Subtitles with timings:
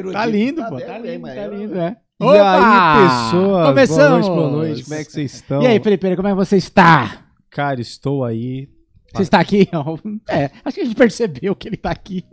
[0.00, 0.18] erudito.
[0.18, 0.80] Tá lindo, pô.
[0.80, 1.96] Tá hein, lindo, tá lindo, é.
[2.20, 3.66] E aí, pessoas?
[3.68, 4.28] Começamos!
[4.28, 4.84] Boa noite, boa noite.
[4.84, 5.62] Como é que vocês estão?
[5.62, 7.26] E aí, Felipe, como é que você está?
[7.50, 8.68] Cara, estou aí.
[9.14, 9.68] Você está aqui?
[10.28, 12.24] É, acho que a gente percebeu que ele tá aqui.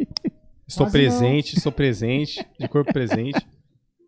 [0.67, 3.45] Estou Quase presente, estou presente, de corpo presente.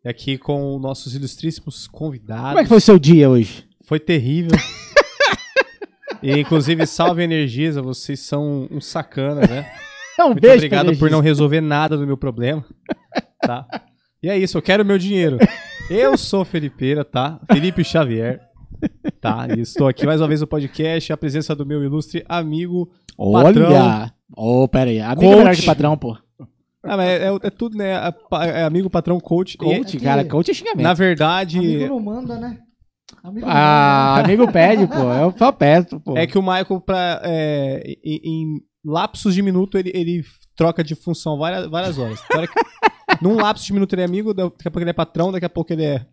[0.05, 2.49] Aqui com nossos ilustríssimos convidados.
[2.49, 3.65] Como é que foi o seu dia hoje?
[3.85, 4.51] Foi terrível.
[6.21, 9.71] e, inclusive, salve Energisa, vocês são um sacana, né?
[10.19, 12.63] É um Muito beijo obrigado por não resolver nada do meu problema.
[13.41, 13.65] Tá?
[14.21, 15.37] E é isso, eu quero meu dinheiro.
[15.89, 17.39] Eu sou Felipeira, tá?
[17.51, 18.41] Felipe Xavier.
[19.21, 19.47] Tá?
[19.57, 22.89] E estou aqui mais uma vez no podcast, a presença do meu ilustre amigo.
[23.17, 24.13] Olha!
[24.35, 24.99] Ô, pera aí.
[24.99, 25.37] Amigo Coach.
[25.37, 26.17] melhor que patrão, pô.
[26.83, 27.91] Ah, mas é, é- é tudo, né?
[27.93, 29.57] É, é amigo, patrão, coach.
[29.57, 30.23] Coach, que- cara.
[30.25, 30.83] Coach é xingamento.
[30.83, 32.59] Na verdade, Amigo não manda, né?
[33.23, 35.11] Amigo não Ah, manda, amigo pede, pô.
[35.13, 36.15] Eu só peço, pô.
[36.17, 41.37] é que o Michael, pra, é, em lapsos de minuto, ele, ele troca de função
[41.37, 42.19] várias, várias horas.
[43.21, 45.49] Num lapso de minuto ele é amigo, daqui a pouco ele é patrão, daqui a
[45.49, 46.05] pouco ele é,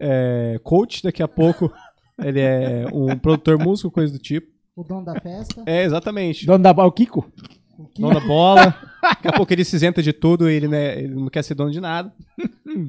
[0.00, 1.72] é, coach, daqui a pouco
[2.22, 4.52] ele é um produtor músico, coisa do tipo.
[4.76, 5.62] O dono da festa.
[5.66, 6.46] É, exatamente.
[6.46, 7.30] Dono da bola, o Kiko?
[7.78, 8.02] O que...
[8.02, 8.76] Dono da bola.
[9.02, 11.70] Daqui a pouco ele se isenta de tudo, ele, né, ele não quer ser dono
[11.70, 12.12] de nada.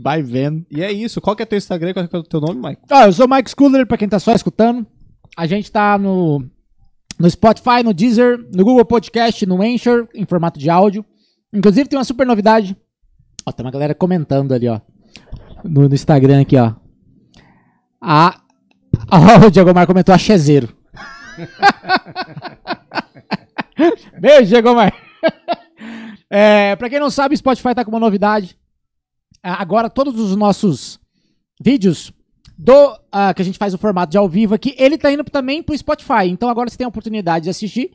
[0.01, 0.65] Vai vendo.
[0.71, 1.21] E é isso.
[1.21, 1.93] Qual que é teu Instagram?
[1.93, 2.79] Qual que é o teu nome, Michael?
[2.91, 4.85] Ó, eu sou o Mike Schooler, pra quem tá só escutando.
[5.37, 6.49] A gente tá no,
[7.19, 11.05] no Spotify, no Deezer, no Google Podcast, no Anchor, em formato de áudio.
[11.53, 12.75] Inclusive tem uma super novidade.
[13.45, 14.81] Ó, tem uma galera comentando ali, ó.
[15.63, 16.73] No, no Instagram aqui, ó.
[18.01, 18.41] A...
[19.11, 20.75] Ó, o Diego Mar comentou achezeiro.
[24.19, 24.93] Beijo, Diego Mar.
[26.29, 28.57] É, pra quem não sabe, o Spotify tá com uma novidade.
[29.43, 30.99] Ah, Agora todos os nossos
[31.61, 32.11] vídeos
[32.57, 35.23] do ah, que a gente faz o formato de ao vivo aqui, ele tá indo
[35.25, 36.27] também pro Spotify.
[36.29, 37.91] Então agora você tem a oportunidade de assistir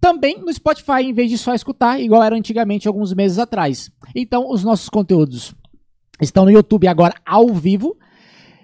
[0.00, 3.90] também no Spotify, em vez de só escutar, igual era antigamente alguns meses atrás.
[4.14, 5.54] Então os nossos conteúdos
[6.20, 7.96] estão no YouTube agora ao vivo.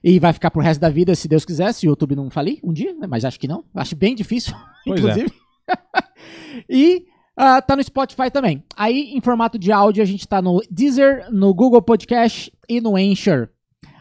[0.04, 2.60] E vai ficar pro resto da vida, se Deus quiser, se o YouTube não falir
[2.62, 3.08] um dia, né?
[3.08, 3.64] mas acho que não.
[3.74, 4.54] Acho bem difícil,
[4.86, 5.02] Pois é.
[5.02, 5.32] inclusive.
[6.70, 7.06] e
[7.36, 8.62] ah, tá no Spotify também.
[8.76, 12.94] Aí, em formato de áudio, a gente tá no Deezer, no Google Podcast e no
[12.94, 13.48] Anchor.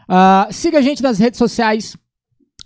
[0.08, 1.96] Ah, siga a gente nas redes sociais.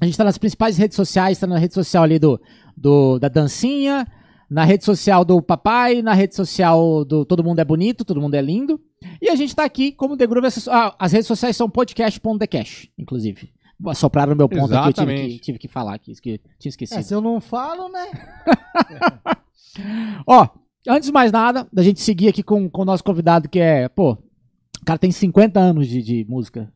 [0.00, 2.40] A gente tá nas principais redes sociais, tá na rede social ali do,
[2.76, 4.06] do da dancinha,
[4.48, 8.34] na rede social do papai, na rede social do Todo Mundo é Bonito, Todo Mundo
[8.34, 8.80] é Lindo.
[9.20, 10.48] E a gente tá aqui como The Groove.
[10.68, 13.52] Ah, as redes sociais são podcast.thecash, inclusive.
[13.94, 15.38] Sopraram no meu ponto aqui, eu tive que, Exatamente.
[15.40, 16.98] tive que falar aqui, esque- tinha esquecido.
[16.98, 18.06] É, se eu não falo, né?
[20.26, 20.48] Ó,
[20.88, 23.88] antes de mais nada, da gente seguir aqui com, com o nosso convidado, que é,
[23.88, 26.70] pô, o cara tem 50 anos de, de música.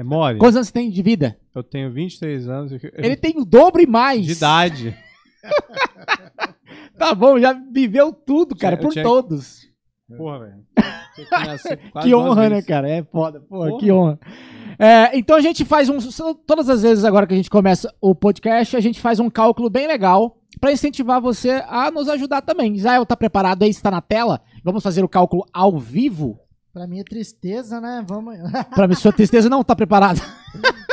[0.00, 0.38] É mole?
[0.38, 1.36] Quantos anos você tem de vida?
[1.54, 2.72] Eu tenho 23 anos.
[2.72, 4.24] eu- Ele tem o dobro e mais.
[4.24, 4.96] De idade.
[6.98, 9.60] Tá bom, já viveu tudo, cara, Eu por tinha- todos.
[10.18, 10.64] Porra, velho.
[12.02, 12.88] Que honra, né, cara?
[12.90, 13.80] É foda, porra, Porra.
[13.80, 14.18] que honra.
[14.78, 15.98] É, então a gente faz um.
[16.46, 19.68] Todas as vezes agora que a gente começa o podcast, a gente faz um cálculo
[19.70, 22.74] bem legal pra incentivar você a nos ajudar também.
[22.74, 24.40] Israel tá preparado aí, está na tela?
[24.64, 26.38] Vamos fazer o cálculo ao vivo?
[26.72, 28.04] Pra mim é tristeza, né?
[28.08, 28.36] Vamos.
[28.74, 30.20] Pra mim, sua tristeza não tá preparada.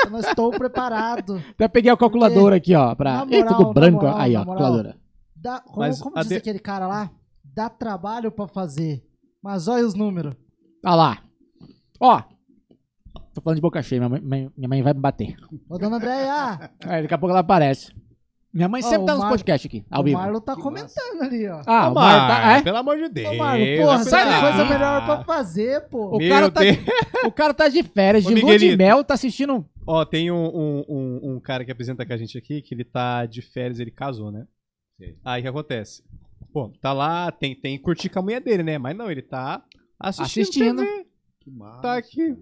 [0.05, 1.41] eu não estou preparado.
[1.53, 2.95] Até peguei a calculadora aqui, ó.
[2.95, 3.25] Pra...
[3.29, 4.03] Ih, moral, tudo branco.
[4.03, 4.45] moral, aí, ó, moral.
[4.57, 4.97] calculadora.
[5.35, 7.11] Dá, como Mas como diz de- aquele cara lá?
[7.43, 9.03] Dá trabalho pra fazer.
[9.41, 10.35] Mas olha os números.
[10.85, 11.17] Olha lá.
[11.99, 12.21] Ó.
[13.33, 15.35] Tô falando de boca cheia, minha mãe, minha mãe vai me bater.
[15.69, 17.94] Ô, dona Andréia, Aí, daqui a pouco ela aparece.
[18.57, 20.18] Minha mãe Ó, sempre o tá nos Mar- podcasts aqui, ao o vivo.
[20.18, 21.62] Marlon tá comentando ali, ó.
[21.68, 22.62] Ah, o Mar tá, é?
[22.63, 23.30] Pelo amor de Deus.
[23.30, 24.42] Ô, Marlon, porra, sai tem daqui.
[24.48, 26.15] coisa melhor pra fazer, pô.
[26.15, 26.77] O Meu cara, tá, Deus.
[27.25, 29.63] o cara tá de férias, Ô, de lua de mel, tá assistindo.
[29.86, 32.83] Ó, tem um, um, um, um cara que apresenta com a gente aqui, que ele
[32.83, 34.45] tá de férias, ele casou, né?
[35.24, 36.04] Aí o que acontece?
[36.51, 38.77] Pô, tá lá, tem, tem curtir com a mulher dele, né?
[38.80, 39.62] Mas não, ele tá
[40.00, 40.42] assistindo.
[40.44, 40.81] Assistindo.
[40.83, 41.06] TV.
[41.47, 41.81] Que massa.
[41.81, 42.35] Tá aqui.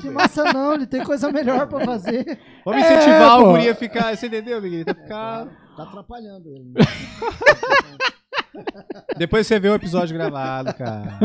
[0.00, 2.38] Que massa não, ele tem coisa melhor pra fazer.
[2.66, 3.44] Vamos É, incentivar pô.
[3.44, 4.16] o guri a ficar.
[4.16, 4.84] Você entendeu, Miguel?
[4.84, 5.46] Tá ficar.
[5.76, 6.72] Tá atrapalhando ele.
[9.16, 11.18] Depois você vê o episódio gravado, cara.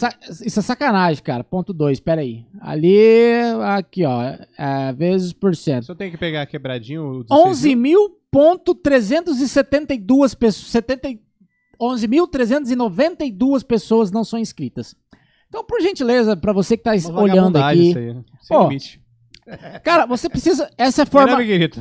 [0.45, 1.43] isso é sacanagem, cara.
[1.43, 2.45] Ponto 2, pera aí.
[2.59, 3.31] Ali,
[3.75, 4.19] aqui, ó,
[4.57, 5.85] é, vezes por cento.
[5.85, 7.19] Se eu tenho que pegar quebradinho...
[7.19, 11.21] o 16 mil, 11.372 pessoas, 70 e-
[11.79, 14.95] 11.392 pessoas não são inscritas.
[15.47, 18.23] Então, por gentileza, pra você que tá uma olhando vagabundagem aqui, isso aí, né?
[18.41, 19.01] Sem Ó, limite.
[19.83, 21.27] cara, você precisa, essa é a Forma...
[21.29, 21.79] forma, Miguelito?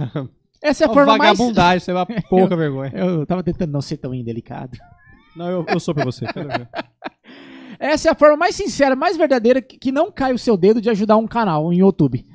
[0.62, 2.93] essa é a Uma forma mais vagabundagem, você vai pouca vergonha.
[2.94, 4.76] Eu tava tentando não ser tão indelicado.
[5.37, 6.26] Não, eu, eu sou pra você.
[6.26, 6.69] quero ver.
[7.79, 10.91] Essa é a forma mais sincera, mais verdadeira que, não cai o seu dedo de
[10.91, 12.27] ajudar um canal em YouTube.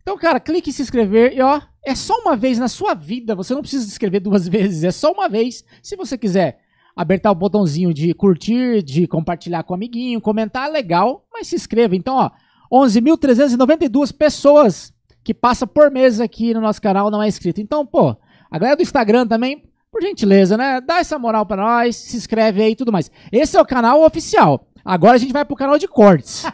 [0.00, 3.34] Então, cara, clique em se inscrever e ó, é só uma vez na sua vida,
[3.34, 5.64] você não precisa se inscrever duas vezes, é só uma vez.
[5.82, 6.60] Se você quiser
[6.94, 11.94] apertar o botãozinho de curtir, de compartilhar com o amiguinho, comentar, legal, mas se inscreva.
[11.94, 12.30] Então, ó,
[12.72, 17.60] 11.392 pessoas que passam por mês aqui no nosso canal não é inscrito.
[17.60, 18.16] Então, pô,
[18.50, 20.80] a galera do Instagram também, por gentileza, né?
[20.80, 23.10] Dá essa moral pra nós, se inscreve aí e tudo mais.
[23.30, 24.66] Esse é o canal oficial.
[24.86, 26.44] Agora a gente vai pro canal de cortes.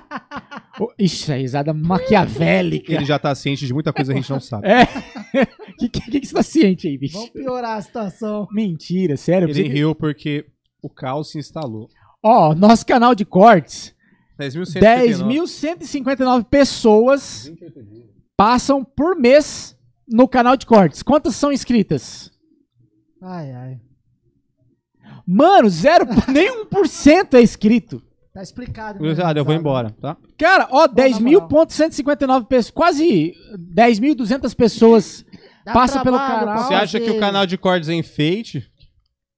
[0.80, 2.92] O- Ixi, a risada maquiavélica.
[2.94, 4.66] Ele já tá ciente de muita coisa que a gente não sabe.
[4.68, 4.86] É.
[5.78, 7.14] que, que, que que você tá ciente aí, bicho?
[7.14, 8.48] Vamos piorar a situação.
[8.50, 9.50] Mentira, sério.
[9.50, 10.46] Ele riu porque
[10.82, 11.88] o caos se instalou.
[12.22, 13.94] Ó, nosso canal de cortes,
[14.40, 15.28] 10.159.
[15.28, 17.52] 10.159 pessoas
[18.36, 19.76] passam por mês
[20.08, 21.02] no canal de cortes.
[21.02, 22.30] Quantas são inscritas?
[23.20, 23.80] Ai, ai.
[25.26, 28.02] Mano, zero, nem 1% é inscrito.
[28.32, 28.98] Tá explicado.
[28.98, 30.16] Gurizada, eu vou embora, tá?
[30.38, 31.48] Cara, ó, na moral.
[31.48, 33.34] 10.159 pessoas, quase
[33.74, 35.24] 10.200 pessoas
[35.64, 36.64] Dá passa pelo trabalho canal.
[36.64, 38.70] Você acha que o canal de cortes é enfeite?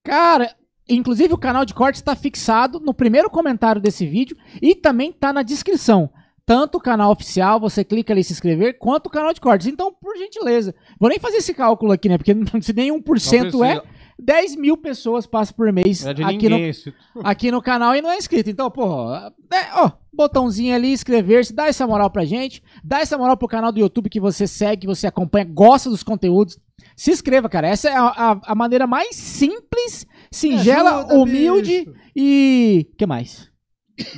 [0.05, 0.55] Cara,
[0.89, 5.33] inclusive o canal de cortes está fixado no primeiro comentário desse vídeo e também tá
[5.33, 6.09] na descrição.
[6.47, 9.67] Tanto o canal oficial, você clica ali em se inscrever, quanto o canal de cortes.
[9.67, 12.19] Então, por gentileza, vou nem fazer esse cálculo aqui, né?
[12.19, 13.83] Porque se nem 1% é,
[14.19, 16.57] 10 mil pessoas passam por mês é aqui no,
[17.25, 18.49] aqui no canal e não é inscrito.
[18.51, 19.33] Então, pô, é,
[19.75, 23.81] ó, botãozinho ali, inscrever-se, dá essa moral pra gente, dá essa moral pro canal do
[23.81, 26.59] YouTube que você segue, que você acompanha, gosta dos conteúdos.
[26.97, 27.67] Se inscreva, cara.
[27.69, 31.95] Essa é a, a- a maneira mais simples, singela, ajuda, humilde bicho.
[32.15, 32.89] e.
[32.97, 33.51] que mais?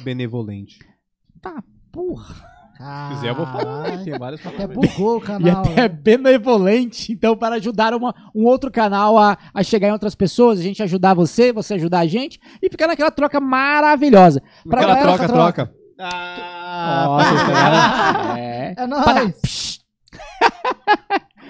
[0.05, 0.79] Benevolente.
[1.41, 1.63] Tá,
[1.93, 2.35] porra.
[2.77, 3.85] Se quiser, eu vou falar.
[4.05, 5.63] Tem Até bugou o E canal.
[5.63, 5.89] até né?
[5.89, 10.63] benevolente, então, para ajudar uma- um outro canal a, a chegar em outras pessoas, a
[10.63, 14.43] gente ajudar você, você ajudar a gente e ficar naquela troca maravilhosa.
[14.69, 15.73] Pra Aquela galera- troca, troca.
[15.99, 18.37] Ah, Nossa, pegaram?
[18.37, 18.71] é.
[18.73, 19.41] É Para- nóis.
[19.41, 19.77] Psh.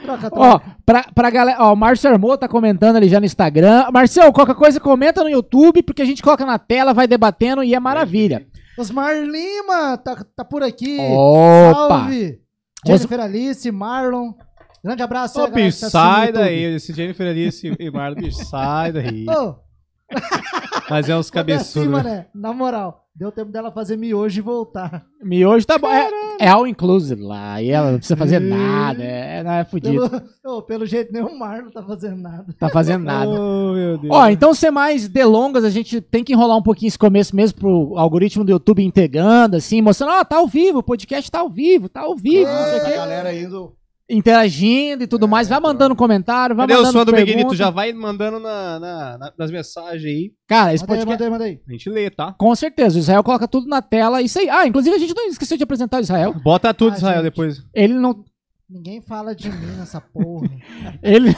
[0.02, 0.36] Troca, troca.
[0.40, 3.86] Ó, pra, pra galera, ó, o Márcio Armô tá comentando ali já no Instagram.
[3.92, 7.74] Marcelo, qualquer coisa comenta no YouTube, porque a gente coloca na tela, vai debatendo e
[7.74, 8.46] é maravilha.
[8.78, 10.98] Osmar Lima tá, tá por aqui.
[11.00, 11.74] Opa!
[11.88, 12.40] Salve!
[12.86, 14.32] Jennifer Alice, Marlon.
[14.84, 16.62] Grande abraço Ô, aí, galera bicho, tá sai daí.
[16.76, 19.26] Esse Jennifer Alice e Marlon, bicho, sai daí.
[19.28, 19.56] Ô,
[20.88, 22.04] Mas é uns cadê assim, cabeçudos.
[22.04, 22.26] né?
[22.34, 25.06] Na moral, deu tempo dela fazer miojo e voltar.
[25.22, 25.88] Miojo tá bom.
[25.88, 27.60] É, é all inclusive lá.
[27.62, 29.02] E ela não precisa fazer nada.
[29.02, 30.08] É, não é fudido.
[30.08, 32.46] Pelo, ô, pelo jeito, nem o Marlon tá fazendo nada.
[32.58, 33.30] Tá fazendo nada.
[33.30, 34.14] Oh, meu Deus.
[34.14, 37.58] Ó, então sem mais delongas, a gente tem que enrolar um pouquinho esse começo mesmo
[37.58, 41.48] pro algoritmo do YouTube integrando, assim, mostrando, ó, tá ao vivo, o podcast tá ao
[41.48, 43.72] vivo, tá ao vivo, não sei o a galera indo.
[44.08, 45.48] Interagindo e tudo mais.
[45.48, 47.32] Vai mandando comentário, vai Cadê o mandando som do pergunta.
[47.36, 47.54] Miguelito?
[47.56, 50.32] Já vai mandando na, na- na- nas mensagens aí.
[50.46, 51.30] Cara, esse Manda aí, podcast...
[51.30, 51.60] manda aí, manda aí.
[51.68, 52.34] A gente lê, tá?
[52.38, 54.22] Com certeza, o Israel coloca tudo na tela.
[54.22, 54.48] Isso aí.
[54.48, 56.34] Ah, inclusive a gente não esqueceu de apresentar o Israel.
[56.42, 57.30] Bota tudo, Ah, Israel, gente.
[57.32, 57.62] depois.
[57.74, 58.24] Ele não.
[58.68, 60.48] Ninguém fala de mim nessa porra.
[61.02, 61.32] Ele,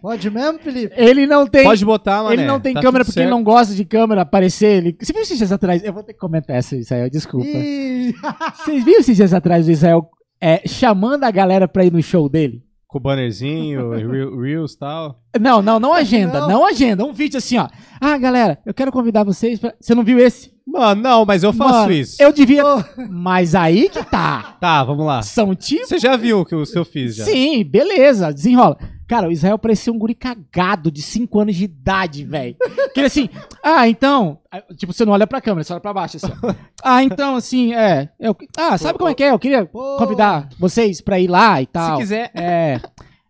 [0.00, 0.94] Pode mesmo, Felipe?
[0.96, 1.64] ele não tem.
[1.64, 2.32] Pode botar, mano.
[2.32, 4.76] ele não tem câmera porque ele não gosta de câmera aparecer.
[4.78, 4.96] Ele...
[5.00, 5.82] Você viu esses dias atrás?
[5.84, 7.46] Eu vou ter que comentar essa, Israel, desculpa.
[7.46, 10.08] Vocês viram esses dias atrás o Israel
[10.42, 12.62] é, chamando a galera pra ir no show dele?
[12.86, 15.20] Com o bannerzinho, Reel- Reels e tal.
[15.40, 16.48] Não, não, não agenda, não.
[16.48, 16.66] Não.
[16.66, 17.04] agenda.
[17.04, 17.68] Um vídeo assim, ó.
[18.00, 19.72] Ah, galera, eu quero convidar vocês pra...
[19.80, 20.52] Você não viu esse?
[20.66, 22.22] Mano, não, mas eu faço Mano, isso.
[22.22, 22.62] Eu devia.
[23.10, 24.56] Mas aí que tá.
[24.60, 25.22] Tá, vamos lá.
[25.22, 25.88] São tipos.
[25.88, 27.24] Você já viu o que o seu fiz já?
[27.24, 28.76] Sim, beleza, desenrola.
[29.12, 32.56] Cara, o Israel parecia um guri cagado de 5 anos de idade, velho.
[32.94, 33.28] Que ele assim,
[33.62, 34.38] ah, então.
[34.76, 36.32] Tipo, você não olha pra câmera, você olha pra baixo, assim.
[36.42, 36.54] ó.
[36.82, 38.08] Ah, então, assim, é.
[38.18, 39.30] eu- ah, sabe como é que é?
[39.30, 41.98] Eu queria convidar vocês pra ir lá e Se tal.
[41.98, 42.30] quiser.
[42.34, 42.80] É.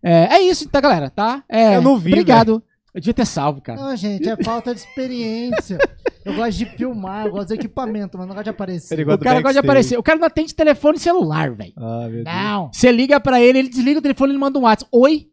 [0.03, 1.43] É, é isso, tá, galera, tá?
[1.49, 2.63] É, Eu não vi, Obrigado.
[2.95, 3.81] Eu devia ter salvo, cara.
[3.81, 5.79] Não, gente, é falta de experiência.
[6.25, 8.95] Eu gosto de filmar, eu gosto de equipamento, mas não gosto de aparecer.
[9.01, 9.99] Ele O cara gosta de aparecer.
[9.99, 11.73] O cara não atende telefone celular, velho.
[11.77, 12.25] Ah, meu Deus.
[12.25, 12.71] Não.
[12.73, 14.89] Você liga pra ele, ele desliga o telefone e manda um WhatsApp.
[14.95, 15.27] Oi?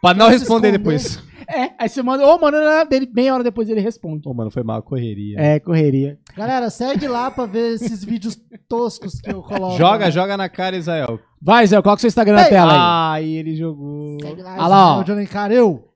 [0.00, 1.22] Pra não Quer se responder depois.
[1.46, 2.58] É, aí você manda, ô, mano,
[2.88, 4.22] dele, meia hora depois ele responde.
[4.22, 5.38] Pô, mano, foi mal correria.
[5.38, 6.18] É, correria.
[6.36, 9.76] Galera, segue lá pra ver esses vídeos toscos que eu coloco.
[9.76, 10.10] Joga, né?
[10.10, 11.18] joga na cara, Israel.
[11.42, 12.78] Vai, Zé, coloca o seu Instagram na Ei, tela aí.
[13.24, 14.16] Ai, ele jogou.
[14.20, 15.02] Segue lá, Ah lá, ó.
[15.02, 15.28] Johnny.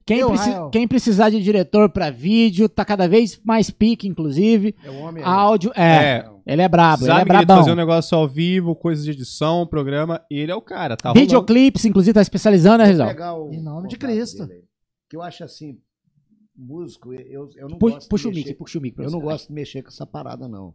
[0.07, 4.75] Quem, preci- quem precisar de diretor pra vídeo, tá cada vez mais pique, inclusive.
[4.85, 5.25] É o homem.
[5.25, 5.83] Áudio, é.
[6.27, 6.31] É.
[6.47, 7.57] Ele é brabo, ele é Sabe ele brabão.
[7.59, 10.21] fazer um negócio ao vivo, coisas de edição, programa.
[10.31, 11.21] Ele é o cara, tá rolando.
[11.25, 13.09] Videoclips, inclusive, tá especializando, né, Rizal?
[13.51, 14.47] Em nome de Cristo.
[14.47, 14.65] dele.
[15.09, 15.79] Que eu acho assim,
[16.55, 19.21] músico, eu, eu não Pu- gosto Puxa de o mic, puxa o mic Eu não
[19.21, 20.75] gosto de mexer com essa parada, não.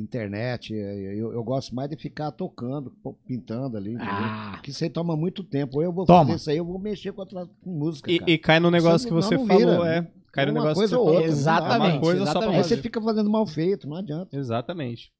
[0.00, 2.92] Internet, eu, eu gosto mais de ficar tocando,
[3.26, 3.92] pintando ali.
[3.94, 4.12] entendeu?
[4.12, 5.78] Ah, Porque isso aí toma muito tempo.
[5.78, 6.20] Ou eu vou Toma.
[6.24, 8.10] fazer isso aí, eu vou mexer com, outra, com música.
[8.10, 8.30] E, cara.
[8.30, 9.88] e cai no negócio Isso que você não falou, vira.
[9.94, 10.06] é.
[10.32, 12.56] Cai no Uma negócio coisa que você ou outra, Exatamente, Uma coisa só pra exatamente.
[12.56, 12.76] Aí fazer.
[12.76, 14.36] você fica fazendo mal feito, não adianta.
[14.36, 15.10] Exatamente.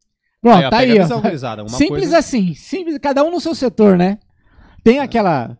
[0.42, 1.68] pronto, ó, tá aí, ó.
[1.68, 2.18] Simples coisa...
[2.18, 4.18] assim, simples, cada um no seu setor, né?
[4.85, 5.56] Tem aquela.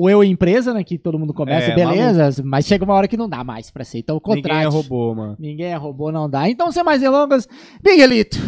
[0.00, 0.84] O eu empresa, né?
[0.84, 3.82] Que todo mundo começa, É, beleza, mas chega uma hora que não dá mais pra
[3.82, 3.98] ser.
[3.98, 5.36] Então, o Ninguém é robô, mano.
[5.40, 6.48] Ninguém é robô, não dá.
[6.48, 7.48] Então, sem mais delongas,
[7.84, 8.38] Miguelito.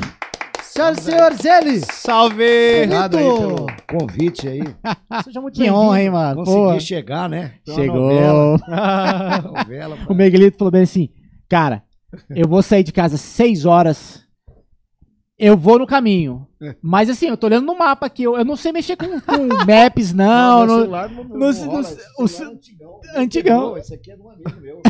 [0.63, 1.81] Senhoras e senhores, ele!
[1.81, 2.45] Salve!
[2.85, 4.61] Obrigado aí pelo convite aí.
[5.25, 6.37] Seja muito Que honra, hein, mano?
[6.37, 7.55] Consegui Pô, chegar, né?
[7.67, 7.97] Chegou.
[7.97, 11.09] Novela, novela O Miguelito falou bem assim:
[11.49, 11.83] Cara,
[12.31, 14.23] eu vou sair de casa às 6 horas.
[15.41, 16.47] Eu vou no caminho.
[16.83, 18.23] Mas assim, eu tô olhando no mapa aqui.
[18.25, 20.67] Eu, eu não sei mexer com, com maps, não.
[20.67, 23.01] não- celular não, não, no- não no- rola, o celular ce- é antigão.
[23.17, 23.77] antigão.
[23.79, 24.83] Esse aqui é de um amigo meu.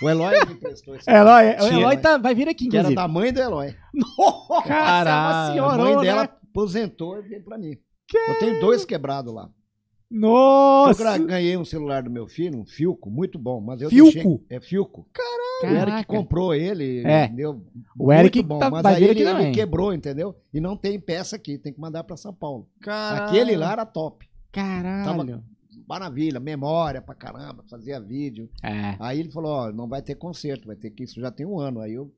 [0.00, 2.00] O Eloy me emprestou esse É, Eloy, o Tinha, Eloy né?
[2.00, 2.94] tá, vai vir aqui, Que era inclusive.
[2.94, 3.74] da mãe do Eloy.
[3.92, 6.28] Nossa, Caralho, é uma A mãe dela né?
[6.50, 7.76] aposentou e veio pra mim.
[8.28, 9.48] Eu tenho dois quebrados lá.
[10.10, 11.02] Eu Nossa!
[11.02, 13.60] gra- ganhei um celular do meu filho, um Filco, muito bom.
[13.60, 14.12] Mas eu Filco?
[14.12, 15.06] deixei- É Filco.
[15.62, 17.02] O Eric comprou ele.
[17.04, 17.26] É.
[17.26, 17.62] Entendeu?
[17.98, 20.34] O Eric muito bom, tá- mas aí ele, ele quebrou, entendeu?
[20.54, 22.68] E não tem peça aqui, tem que mandar pra São Paulo.
[22.80, 23.24] Caralho.
[23.28, 24.26] Aquele lá era top.
[24.50, 25.42] Caralho.
[25.86, 28.48] Maravilha, memória pra caramba, fazia vídeo.
[28.62, 28.96] É.
[29.00, 31.58] Aí ele falou, ó, não vai ter concerto, vai ter que isso já tem um
[31.58, 31.80] ano.
[31.80, 32.10] Aí eu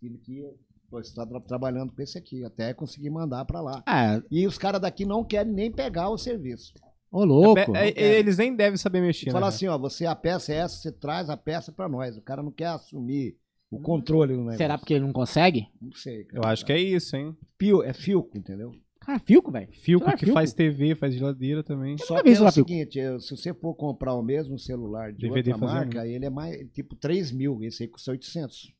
[0.00, 0.42] tive que
[0.90, 3.82] pô, estar tra- trabalhando com esse aqui, até conseguir mandar pra lá.
[3.88, 6.72] É, E os caras daqui não querem nem pegar o serviço.
[7.10, 7.76] Ô louco.
[7.76, 9.30] É, é, eles nem devem saber mexer.
[9.30, 9.48] Fala né?
[9.48, 12.16] assim, ó, você a peça é essa, você traz a peça pra nós.
[12.16, 13.36] O cara não quer assumir
[13.70, 14.58] o controle do negócio.
[14.58, 15.68] Será porque ele não consegue?
[15.80, 16.44] Não sei, cara.
[16.44, 17.36] Eu acho que é isso, hein?
[17.58, 18.72] Fio, é filco, entendeu?
[19.00, 19.68] Cara, Filco, velho.
[19.70, 20.34] Filco que Filco.
[20.34, 21.96] faz TV, faz geladeira também.
[21.96, 22.50] Só que é o Filco.
[22.52, 25.94] seguinte, é, se você for comprar o mesmo celular de DVD outra fazendo.
[25.94, 27.62] marca, ele é mais, tipo, 3 mil.
[27.62, 28.74] Esse aí custa 800.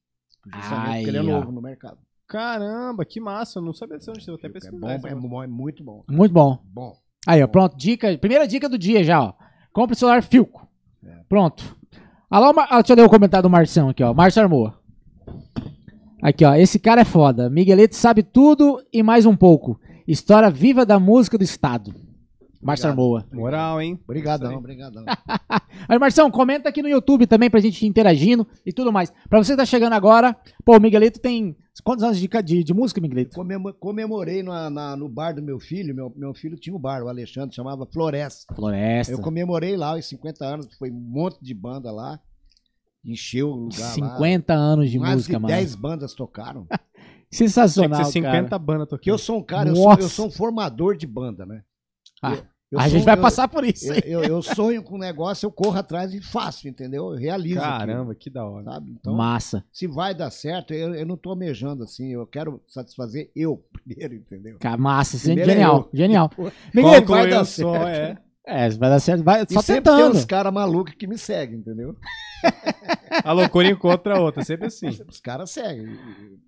[0.52, 1.25] Justamente porque ele é ó.
[1.25, 1.99] novo no mercado.
[2.26, 3.61] Caramba, que massa.
[3.61, 4.76] Eu não sabia dessa onde eu até É, pesquisar.
[4.80, 5.28] bom, é, negócio.
[5.28, 6.04] bom, é muito bom.
[6.09, 6.59] Muito bom.
[6.64, 6.97] Bom.
[7.26, 7.76] Aí, ó, pronto.
[7.76, 9.33] Dica, primeira dica do dia já, ó.
[9.73, 10.66] Compre o celular Filco.
[11.28, 11.76] Pronto.
[12.30, 12.68] Alô, Mar...
[12.71, 14.14] ah, deixa eu ler o comentário do Marção aqui, ó.
[14.14, 14.75] Márcio Armoa.
[16.23, 16.54] Aqui, ó.
[16.54, 17.50] Esse cara é foda.
[17.50, 19.78] Miguelito sabe tudo e mais um pouco.
[20.06, 21.92] História viva da música do Estado.
[22.75, 22.90] Obrigado.
[22.90, 23.26] Armoa.
[23.32, 23.99] Moral, hein?
[24.04, 25.04] Obrigadão, obrigadão.
[25.88, 29.12] Aí, Marção, comenta aqui no YouTube também pra gente ir interagindo e tudo mais.
[29.28, 31.56] Pra você que tá chegando agora, pô, o Miguelito tem.
[31.85, 33.35] Quantos anos de, de, de música, Miguelito?
[33.37, 35.94] Comemo- comemorei na- na- no bar do meu filho.
[35.94, 38.54] Meu, meu filho tinha um bar, o Alexandre, chamava Floresta.
[38.54, 39.12] Floresta.
[39.12, 42.18] Eu comemorei lá os 50 anos, foi um monte de banda lá.
[43.04, 43.90] Encheu o lugar lá.
[43.92, 45.54] 50 anos de Mais música, de mano.
[45.54, 46.66] 10 bandas tocaram.
[47.28, 48.58] Tinha que Sensacional, ser 50 cara.
[48.58, 49.26] bandas Porque eu tocando.
[49.26, 51.62] sou um cara, eu sou, eu sou um formador de banda, né?
[52.23, 53.92] Ah, Eu- eu a sou- gente vai eu- passar por isso.
[54.04, 57.12] Eu, eu- sonho com um negócio, eu corro atrás e faço, entendeu?
[57.12, 57.61] Eu realizo.
[57.61, 58.61] Caramba, que da hora.
[58.62, 58.96] aquilo, sabe?
[59.00, 59.64] Então, Massa.
[59.73, 64.58] se vai dar certo, eu, não tô almejando assim, eu quero satisfazer eu primeiro, entendeu?
[64.78, 65.16] Massa.
[65.16, 65.88] É Primeiro é genial.
[65.92, 66.30] Genial.
[66.75, 68.20] Miguelito, vai dar só, certo.
[68.46, 68.66] é.
[68.66, 69.23] é, vai dar certo.
[69.25, 70.16] Vai, E só sempre tem tentando.
[70.16, 71.96] uns caras malucos que me seguem, entendeu?
[73.25, 74.88] A loucura encontra a outra, sempre assim.
[75.08, 75.96] Os caras seguem.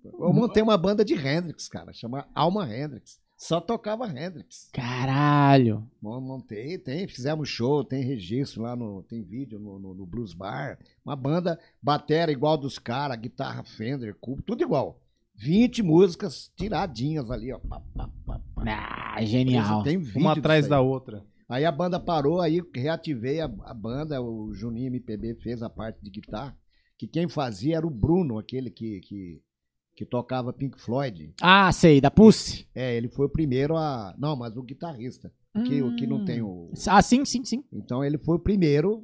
[0.05, 3.19] Eu montei uma banda de Hendrix, cara, chama Alma Hendrix.
[3.41, 4.69] Só tocava Hendrix.
[4.73, 5.89] Caralho.
[6.01, 9.01] Mon- Montei, tem, fizemos show, tem registro lá no.
[9.03, 10.77] Tem vídeo no, no- no Blues Bar.
[11.05, 14.99] Uma banda batera igual dos caras, guitarra Fender, cubo, tudo igual.
[15.35, 17.59] 20 músicas tiradinhas ali, ó.
[17.59, 18.63] Pá, pá, pá, pá.
[19.15, 19.83] Ah, genial.
[19.83, 21.23] Tem vídeo Uma atrás da outra.
[21.47, 25.99] Aí a banda parou, aí reativei a, a banda, o Juninho MPB fez a parte
[26.03, 26.55] de guitarra,
[26.97, 29.41] que quem fazia era o Bruno, aquele que, que,
[29.99, 31.33] que tocava Pink Floyd.
[31.41, 32.65] Ah, sei, da Pussy.
[32.73, 34.15] É, ele foi o primeiro a.
[34.17, 35.29] Não, mas o guitarrista.
[35.65, 36.71] Que, o que não tem o.
[36.87, 37.65] Ah, sim, sim, sim.
[37.69, 39.03] Então ele foi o primeiro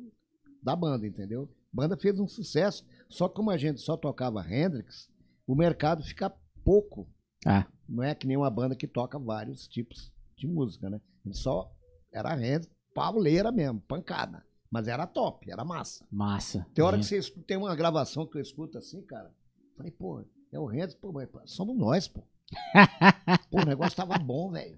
[0.64, 1.50] da banda, entendeu?
[1.74, 2.86] A banda fez um sucesso.
[3.10, 5.10] Só que como a gente só tocava Hendrix,
[5.46, 6.34] o mercado fica
[6.64, 7.10] pouco.
[7.46, 7.68] Ah.
[7.90, 11.02] Não é que nem uma banda que toca vários tipos de música, né?
[11.26, 11.70] Gente só
[12.10, 14.46] era Hendrix, pauleira mesmo, pancada.
[14.72, 16.08] Mas era top, era massa.
[16.10, 16.66] Massa.
[16.74, 19.30] Tem hora que você tem uma gravação que eu escuto assim, cara.
[19.76, 20.24] Falei, pô,
[20.56, 22.22] é o Renzo, pô, mas somos nós, pô.
[23.52, 24.78] pô, o negócio tava bom, velho.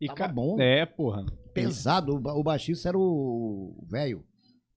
[0.00, 0.58] E Tava ca- bom.
[0.60, 1.26] É, porra.
[1.52, 2.16] Pesado.
[2.16, 4.24] O, ba- o baixista era o velho,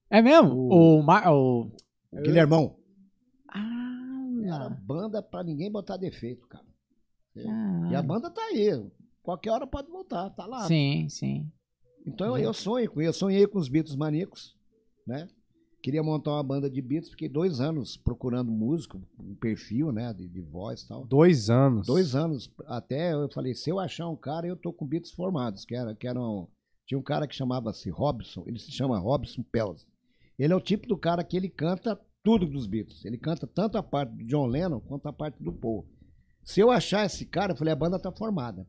[0.09, 0.53] É mesmo?
[0.53, 1.03] O- O.
[1.03, 1.31] Mar...
[1.33, 1.71] o...
[2.11, 2.75] o Guilhermão.
[4.45, 6.65] Era Ah, banda pra ninguém botar defeito, cara.
[7.47, 7.87] ah.
[7.91, 8.69] E a banda tá aí.
[9.21, 10.67] Qualquer hora pode voltar, tá lá.
[10.67, 11.49] Sim, sim.
[12.05, 14.57] Então eu, eu sonho com eu sonhei com os Beatles maníacos,
[15.07, 15.29] né?
[15.83, 20.29] Queria montar uma banda de Beatles, fiquei dois anos procurando músico, um perfil, né, de,
[20.29, 21.05] de voz e tal.
[21.05, 21.85] Dois anos.
[21.85, 25.65] Dois anos, até eu falei, se eu achar um cara, eu tô com Beatles formados,
[25.65, 26.47] que era, que eram,
[26.85, 29.85] tinha um cara que chamava-se Robson, ele se chama Robson Pels.
[30.39, 33.03] Ele é o tipo do cara que ele canta tudo dos Beatles.
[33.03, 35.85] Ele canta tanto a parte do John Lennon quanto a parte do Paul.
[36.45, 38.65] Se eu achar esse cara, eu falei, a banda tá formada.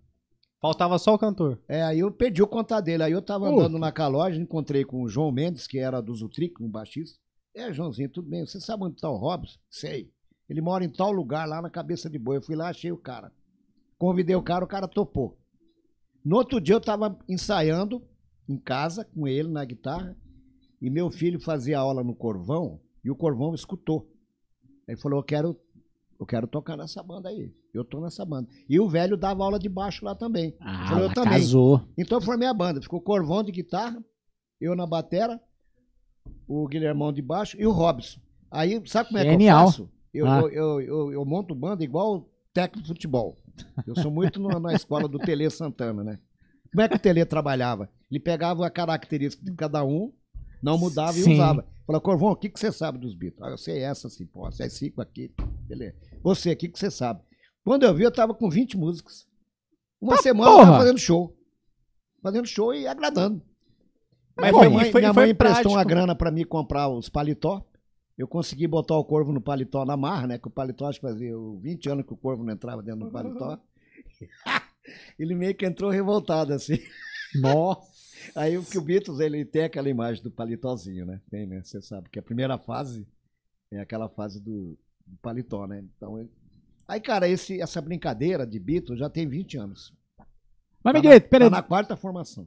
[0.65, 1.61] Faltava só o cantor.
[1.69, 3.03] É, aí eu perdi o contato dele.
[3.03, 6.55] Aí eu tava andando na loja, encontrei com o João Mendes, que era do Zutric,
[6.63, 7.19] um baixista.
[7.55, 8.47] É, Joãozinho, tudo bem?
[8.47, 9.59] Você sabe onde tá o Robson?
[9.69, 10.11] Sei.
[10.49, 12.39] Ele mora em tal lugar, lá na cabeça de boi.
[12.39, 13.31] Eu fui lá, achei o cara.
[13.99, 15.39] Convidei o cara, o cara topou.
[16.25, 18.03] No outro dia eu tava ensaiando
[18.49, 20.17] em casa com ele na guitarra.
[20.81, 24.11] E meu filho fazia aula no Corvão e o Corvão escutou.
[24.89, 25.61] Ele falou: Eu quero,
[26.19, 27.53] eu quero tocar nessa banda aí.
[27.73, 28.49] Eu tô nessa banda.
[28.69, 30.55] E o velho dava aula de baixo lá também.
[30.61, 31.33] Ah, eu também.
[31.33, 31.83] casou.
[31.99, 32.81] Então eu formei a banda.
[32.81, 34.03] Ficou Corvão de guitarra,
[34.61, 35.41] eu na batera,
[36.47, 38.21] o Guilhermão de baixo e o Robson.
[38.51, 39.59] Aí, sabe como é Genial.
[39.59, 39.91] que eu faço?
[40.13, 40.41] Eu, Ah.
[40.41, 43.37] eu, eu, eu, eu monto banda igual técnico de futebol.
[43.87, 46.19] Eu sou muito no- na escola do Tele Santana, né?
[46.71, 47.89] Como é que o Tele trabalhava?
[48.11, 50.13] Ele pegava a característica de cada um,
[50.65, 51.31] não mudava Sim.
[51.31, 51.65] e usava.
[51.87, 53.43] Falava, Corvão, o que, que você sabe dos Beatles?
[53.43, 55.31] Ah, eu sei essa, assim, pô, sei cinco aqui.
[55.69, 55.95] Beleza.
[56.23, 57.21] Você, o que, que você sabe?
[57.63, 59.27] Quando eu vi, eu tava com 20 músicas.
[60.01, 60.67] Uma semana eu porra!
[60.67, 61.37] tava fazendo show.
[62.23, 63.43] Fazendo show e agradando.
[64.37, 65.75] Mas minha foi- mãe, foi- minha foi mãe emprestou prático.
[65.79, 67.65] uma grana pra mim comprar os paletó.
[68.17, 70.39] Eu consegui botar o corvo no paletó na marra, né?
[70.39, 73.11] Que o paletó acho que fazia 20 anos que o corvo não entrava dentro do
[73.13, 73.59] paletó.
[75.19, 76.79] Ele meio que entrou revoltado, assim.
[77.35, 77.93] Nossa.
[78.35, 81.21] Aí o que o Beatles, ele tem aquela imagem do paletózinho, né?
[81.31, 81.63] Tem, né?
[81.63, 83.07] Você sabe que a primeira fase
[83.73, 85.83] é aquela fase do, do paletó, né?
[85.97, 86.31] Então, ele-
[86.87, 89.93] Aí, cara, esse, essa brincadeira de Beatles já tem 20 anos.
[90.83, 91.51] Mas, Tá Miguel, na, peraí.
[91.51, 92.47] tá na quarta formação.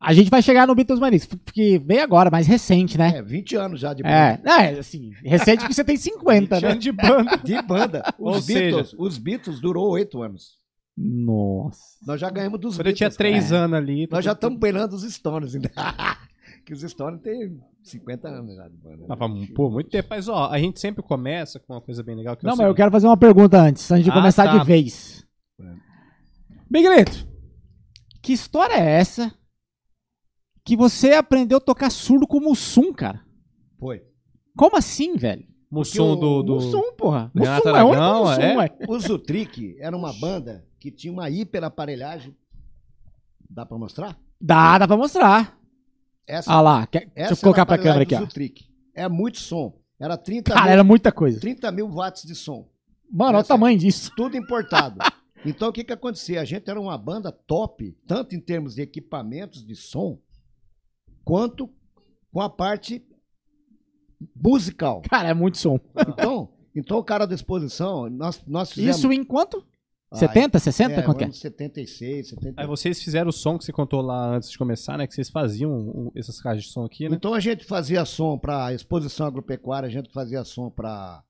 [0.00, 3.18] A gente vai chegar no Beatles Manics, que veio agora, mais recente, né?
[3.18, 4.50] É, 20 anos já de É, banda.
[4.64, 6.74] é, assim, recente porque você tem 50, né?
[6.74, 7.36] de banda.
[7.36, 8.02] De banda.
[8.18, 10.58] Ou Os, seja- Beatles, os Beatles durou 8 anos.
[10.96, 11.80] Nossa.
[12.06, 13.16] Nós já ganhamos dos Quando eu tinha Beatles.
[13.16, 13.30] cara.
[13.30, 14.08] três anos ali.
[14.10, 15.70] Nós já estamos beirando os Stones ainda.
[16.66, 18.96] que os Stones têm 50 anos já de banda.
[18.98, 19.06] né?
[19.08, 20.08] Tava, pô, muito tempo.
[20.10, 22.36] Mas, ó, a gente sempre começa com uma coisa bem legal.
[22.36, 24.44] Que é o Não, mas eu quero fazer uma pergunta antes, antes de Ah, começar
[24.44, 24.58] tá.
[24.58, 25.26] de vez.
[25.60, 25.64] É.
[26.70, 27.26] Miguelito,
[28.22, 29.32] que história é essa
[30.64, 33.24] que você aprendeu a tocar surdo com Mussum, cara?
[33.78, 34.02] Foi.
[34.56, 35.44] Como assim, velho?
[35.70, 36.42] Mussum do.
[36.42, 36.54] do...
[36.56, 37.32] Mussum, porra.
[37.34, 38.56] Renato Mussum é onde Mussum, é?
[38.58, 38.70] ué?
[38.86, 42.36] O Zutric era uma banda que tinha uma hiperaparelhagem.
[43.48, 44.18] Dá pra mostrar?
[44.40, 45.56] Dá, dá pra mostrar.
[46.26, 48.20] Essa, Ah lá, quer- deixa eu colocar era a pra câmera aqui, ó.
[48.20, 48.64] Zutric.
[48.94, 49.78] É muito som.
[50.00, 51.38] Era 30 Cara, mil, era muita coisa.
[51.38, 52.68] 30 mil watts de som.
[53.08, 54.10] Mano, olha o Essa- tamanho disso.
[54.16, 54.98] Tudo importado.
[55.44, 56.40] Então o que que acontecia?
[56.40, 60.20] A gente era uma banda top, tanto em termos de equipamentos de som,
[61.24, 61.68] quanto
[62.32, 63.04] com a parte
[64.36, 65.02] musical.
[65.10, 65.80] Cara, é muito som.
[66.08, 68.98] Então, então o cara da exposição, nós, nós fizemos...
[68.98, 69.66] Isso em quanto?
[70.12, 70.94] Ah, 70, 60?
[70.94, 71.24] é, quanto é?
[71.24, 72.58] ano 76, 78.
[72.60, 75.06] Aí vocês fizeram o som que você contou lá antes de começar, né?
[75.06, 77.16] Que vocês faziam o- essas caixas de som aqui, né?
[77.16, 81.22] Então a gente fazia som para exposição agropecuária, a gente fazia som para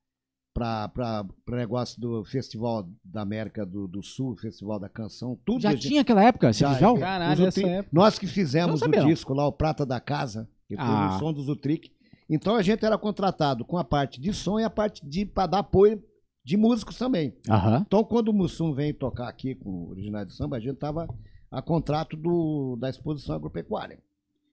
[0.55, 5.63] para negócio do Festival da América do, do Sul, Festival da Canção, tudo.
[5.63, 6.97] Já gente- tinha aquela época, esse Já, visual?
[6.97, 7.01] é.
[7.01, 7.89] Caralho, O essa época.
[7.91, 9.09] Nós que fizemos Não o sabia, não.
[9.09, 11.17] disco lá, o Prata da Casa, que foi Ah.
[11.17, 11.91] o som do Zutric.
[12.29, 15.47] Então a gente era contratado com a parte de som e a parte de para
[15.47, 16.03] dar apoio
[16.45, 17.35] de músicos também.
[17.49, 17.85] Aham.
[17.87, 21.09] Então quando o Mussum veio tocar aqui com o original de samba, a gente tava
[21.51, 23.99] a contrato do, da exposição agropecuária.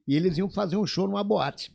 [0.08, 1.74] E eles iam fazer um show numa boate.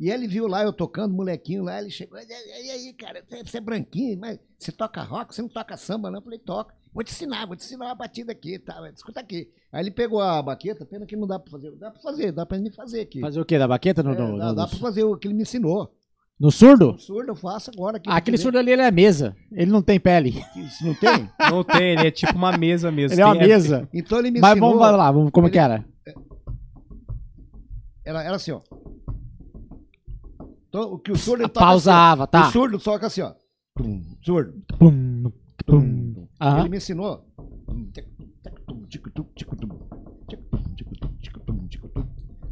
[0.00, 2.22] E ele viu lá eu tocando, molequinho lá, ele chegou, e
[2.70, 6.18] aí, cara, você- você é branquinho, mas você toca rock, você não toca samba, não?
[6.18, 6.74] Eu falei, toca.
[6.92, 8.90] Vou te ensinar, vou te ensinar uma batida aqui, tá?
[8.94, 9.48] Escuta aqui.
[9.70, 11.70] Aí ele pegou a baqueta, pena que não dá pra fazer.
[11.76, 13.20] Dá pra fazer, dá pra me fazer aqui.
[13.20, 13.58] Fazer o quê?
[13.58, 14.02] Da baqueta?
[14.02, 15.94] No, É, no, dá, no- dá pra fazer o que ele me ensinou.
[16.42, 16.98] No surdo?
[16.98, 17.96] Surdo eu faço agora.
[17.98, 19.36] Aqui Ah, aquele surdo ali ele é mesa.
[19.52, 20.34] Ele não tem pele.
[20.82, 21.30] não tem?
[21.52, 23.14] Não tem, ele é tipo uma mesa mesmo.
[23.14, 23.88] Ele é uma Tem- mesa.
[23.94, 24.78] Então ele me Mas ensinou.
[24.78, 25.84] vamos lá, vamos, como ele- que era?
[28.04, 28.60] Era, era assim, ó.
[30.68, 32.48] Então, o que o surdo ele toca Pausava, assim, tá.
[32.48, 33.34] O surdo toca assim, ó.
[33.76, 34.52] Tum, surdo.
[34.78, 35.30] Pum,
[35.64, 36.14] pum.
[36.14, 36.28] tum.
[36.60, 37.24] Ele me ensinou.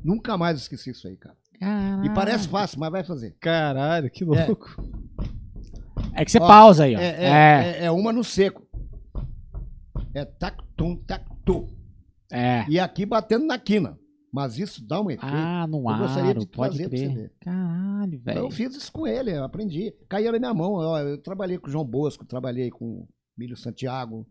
[0.03, 1.37] Nunca mais esqueci isso aí, cara.
[1.61, 2.05] Caralho.
[2.07, 3.37] E parece fácil, mas vai fazer.
[3.41, 4.83] Caralho, que louco.
[6.15, 6.99] É que você Ó, pausa aí, ó.
[6.99, 7.31] É, é, É,
[7.81, 8.67] é- é uma no seco.
[10.15, 11.69] É tac-tum, tac-tum.
[12.33, 12.65] é.
[12.69, 13.99] E aqui batendo na quina.
[14.33, 15.27] Mas isso dá um efeito.
[15.27, 17.33] Ah, no Eu gostaria de pode trazer pra você ver.
[17.41, 18.47] Caralho, Então, velho.
[18.47, 19.93] eu fiz isso com ele, eu aprendi.
[20.09, 20.75] Caía na minha mão.
[20.75, 24.25] ó, Eu trabalhei com o João Bosco, trabalhei com o Milho Santiago,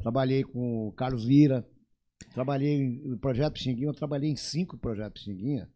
[0.00, 1.64] trabalhei com o Carlos Lira,
[2.32, 5.68] trabalhei no Projeto Pixinguinha, eu trabalhei em cinco Projetos Pixinguinha.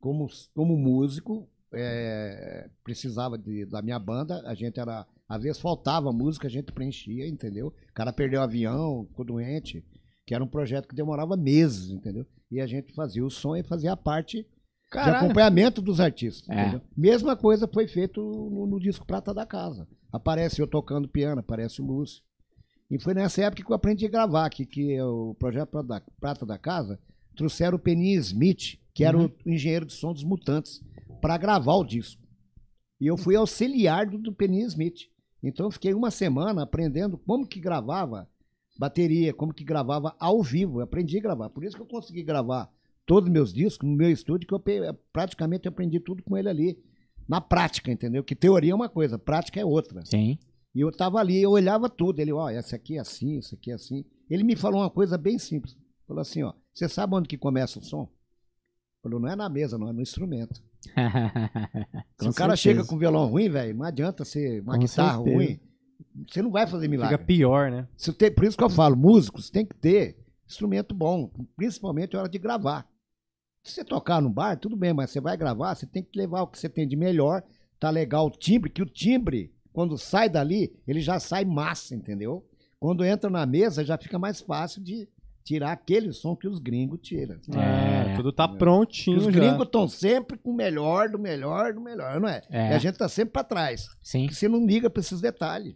[0.00, 5.06] Como, como músico, é, precisava de- da minha banda, a gente era.
[5.28, 7.68] Às vezes faltava música, a gente preenchia, entendeu?
[7.68, 9.84] O cara perdeu o avião, ficou doente,
[10.26, 12.26] que era um projeto que demorava meses, entendeu?
[12.50, 14.48] E a gente fazia o som e fazia a parte de
[14.90, 15.24] Caralho.
[15.26, 16.48] acompanhamento dos artistas.
[16.48, 16.60] É.
[16.62, 16.80] entendeu?
[16.96, 19.86] Mesma coisa foi feito no, no disco Prata da Casa.
[20.10, 22.24] Aparece eu tocando piano, aparece o Lúcio.
[22.90, 26.02] E foi nessa época que eu aprendi a gravar, que, que o projeto Prata da,
[26.18, 26.98] Prata da Casa
[27.36, 30.80] trouxeram o Penny Smith, que era o engenheiro de som dos Mutantes,
[31.20, 32.22] para gravar o disco.
[33.00, 35.08] E eu fui auxiliar do, do Penny Smith.
[35.42, 38.28] Então eu fiquei uma semana aprendendo como que gravava
[38.78, 40.80] bateria, como que gravava ao vivo.
[40.80, 41.50] Eu aprendi a gravar.
[41.50, 42.70] Por isso que eu consegui gravar
[43.06, 46.36] todos os meus discos no meu estúdio, que eu pe- praticamente eu aprendi tudo com
[46.36, 46.78] ele ali.
[47.28, 48.24] Na prática, entendeu?
[48.24, 50.04] Que teoria é uma coisa, prática é outra.
[50.04, 50.38] Sim.
[50.74, 52.20] E eu tava ali, eu olhava tudo.
[52.20, 54.04] Ele, ó, essa aqui é assim, isso aqui é assim.
[54.28, 55.76] Ele me falou uma coisa bem simples.
[56.06, 58.08] Falou assim, ó, você sabe onde que começa o som?
[59.02, 60.62] Falou, não é na mesa, não, é no instrumento.
[62.20, 62.56] Se o cara certeza.
[62.56, 65.36] chega com violão ruim, velho, não adianta ser uma Com guitarra certeza.
[65.36, 65.60] ruim.
[66.28, 67.16] Você não vai fazer milagre.
[67.16, 67.88] Fica pior, né?
[67.96, 72.20] Você tem- por isso que eu falo, músicos tem que ter instrumento bom, principalmente na
[72.20, 72.86] hora de gravar.
[73.62, 76.42] Se você tocar no bar, tudo bem, mas você vai gravar, você tem que levar
[76.42, 77.42] o que você tem de melhor,
[77.78, 82.44] tá legal o timbre, que o timbre, quando sai dali, ele já sai massa, entendeu?
[82.78, 85.06] Quando entra na mesa, já fica mais fácil de
[85.44, 87.40] tirar aquele som que os gringos tiram.
[87.54, 88.12] É.
[88.12, 92.20] É, tudo tá prontinho os gringos estão sempre com o melhor, do melhor, do melhor,
[92.20, 92.42] não é?
[92.50, 92.70] É.
[92.70, 93.86] E a gente tá sempre pra trás.
[94.02, 94.22] Sim.
[94.22, 95.74] Porque você não liga pra esses detalhes.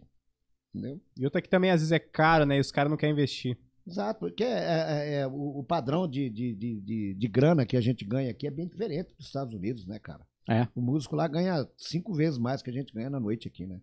[0.73, 0.99] Entendeu?
[1.17, 2.57] E outra que também às vezes é caro, né?
[2.57, 3.57] E os caras não querem investir.
[3.87, 7.77] Exato, porque é, é- é- o, o padrão de, de, de, de, de grana que
[7.77, 10.25] a gente ganha aqui é bem diferente dos Estados Unidos, né, cara?
[10.49, 10.67] É.
[10.75, 13.79] O músico lá ganha cinco vezes mais que a gente ganha na noite aqui, né?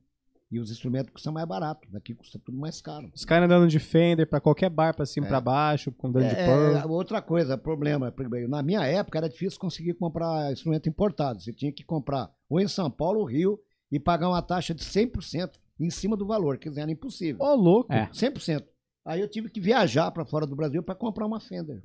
[0.52, 3.10] E os instrumentos custam mais barato, daqui custa tudo mais caro.
[3.14, 5.28] Os caras andando de Fender pra qualquer bar, pra cima, É.
[5.30, 6.90] pra baixo, com dano de É, Pearl.
[6.92, 8.12] outra coisa, problema,
[8.48, 11.40] na minha época era difícil conseguir comprar instrumento importado.
[11.40, 13.58] Você tinha que comprar ou em São Paulo ou Rio
[13.90, 17.42] e pagar uma taxa de 100% em cima do valor, dizer, era impossível.
[17.42, 17.90] Ô, louco.
[17.90, 18.10] É.
[18.12, 18.62] 100%.
[19.06, 21.82] Aí eu tive que viajar para fora do Brasil para comprar uma Fender.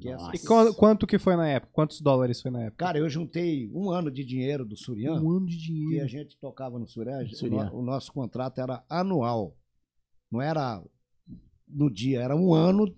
[0.00, 0.30] Que Nossa.
[0.34, 1.72] E quan- quanto que foi na época?
[1.72, 2.84] Quantos dólares foi na época?
[2.84, 6.08] Cara, eu juntei um ano de dinheiro do Surian, Um ano de que a dinheiro.
[6.08, 7.18] gente tocava no Surian.
[7.24, 7.64] o Surian.
[7.70, 9.56] no- O nosso contrato era anual.
[10.30, 10.82] Não era
[11.68, 12.92] no dia, era um ano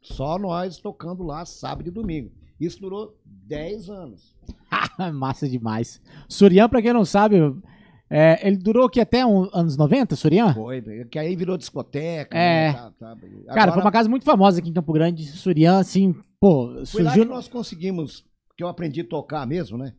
[0.00, 2.30] só nós tocando lá sábado e domingo.
[2.60, 4.36] Isso durou 10 anos.
[5.14, 6.00] Massa demais.
[6.28, 7.36] Surian, pra quem não sabe,
[8.10, 10.52] é, ele durou aqui até um, anos 90, Surian?
[10.54, 12.36] Foi, que aí virou discoteca.
[12.36, 12.72] É.
[12.72, 13.16] né, tá- tá.
[13.16, 15.24] Cara, Agora, foi uma casa muito famosa aqui em Campo Grande.
[15.26, 17.24] Surian, assim, pô, Foi lá surgiu.
[17.24, 18.24] que nós conseguimos,
[18.56, 19.94] que eu aprendi a tocar mesmo, né?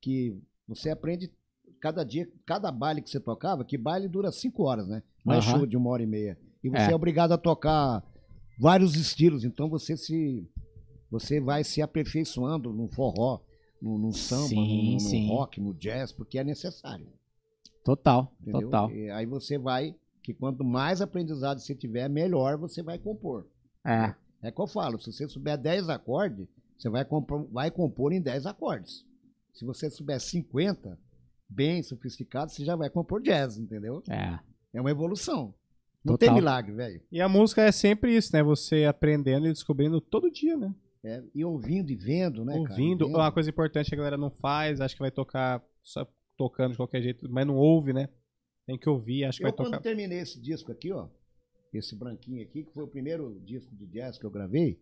[0.00, 0.34] Que
[0.66, 1.30] você aprende
[1.78, 5.02] cada dia, cada baile que você tocava, que baile dura cinco horas, né?
[5.22, 5.58] Não é Aham.
[5.58, 6.38] show de uma hora e meia.
[6.62, 6.92] E você É.
[6.92, 6.94] é.
[6.94, 8.02] obrigado a tocar
[8.58, 10.48] vários estilos, então você se
[11.10, 13.40] você vai se aperfeiçoando no forró,
[13.80, 15.28] no, no samba, Sim, no, no sim.
[15.28, 17.06] rock, no jazz, porque é necessário,
[17.84, 18.62] Total, entendeu?
[18.62, 18.90] total.
[18.90, 23.46] E aí você vai, que quanto mais aprendizado você tiver, melhor você vai compor.
[23.86, 24.14] É.
[24.44, 26.46] É que eu falo, se você souber 10 acordes,
[26.78, 29.04] você vai compor, vai compor em 10 acordes.
[29.54, 30.98] Se você souber 50,
[31.48, 34.02] bem sofisticado, você já vai compor jazz, entendeu?
[34.08, 34.38] É.
[34.74, 35.54] É uma evolução.
[36.04, 36.28] Não Total.
[36.28, 37.00] tem milagre, velho.
[37.10, 38.42] E a música é sempre isso, né?
[38.42, 40.74] Você aprendendo e descobrindo todo dia, né?
[41.02, 42.70] É, e ouvindo e vendo, né, cara?
[42.70, 43.06] Ouvindo.
[43.06, 43.16] Vendo.
[43.16, 46.76] Uma coisa importante que a galera não faz, acha que vai tocar só tocando de
[46.76, 48.08] qualquer jeito, mas não ouve, né?
[48.66, 49.82] Tem que ouvir, acha que Eu, vai quando tocar.
[49.82, 51.08] terminei esse disco aqui, ó,
[51.78, 54.78] esse branquinho aqui, que foi o primeiro disco de jazz que eu gravei,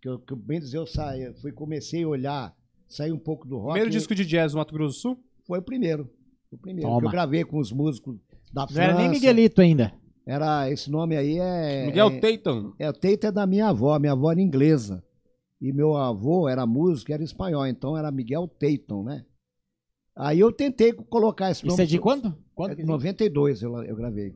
[0.00, 2.56] que eu, que eu bem dizer, eu saí, fui, comecei a olhar,
[2.88, 3.72] saí um pouco do rock.
[3.72, 5.24] Primeiro e disco de jazz do Mato Grosso do Sul?
[5.46, 6.10] Foi o primeiro.
[6.50, 6.88] O primeiro.
[6.88, 7.00] Toma.
[7.00, 8.16] Que eu gravei com os músicos
[8.52, 8.82] da Não França.
[8.82, 9.92] era nem Miguelito ainda.
[10.26, 11.86] Era, esse nome aí é.
[11.86, 12.72] Miguel é, Tatum.
[12.78, 15.02] é, o Teito é da minha avó, minha avó era inglesa.
[15.60, 19.24] E meu avô era músico, era espanhol, então era Miguel Tayton, né?
[20.16, 21.74] Aí eu tentei colocar esse nome.
[21.74, 22.28] Isso é de so- quanto?
[22.28, 22.76] É Quanto?
[22.76, 24.34] de 92 eu, eu gravei.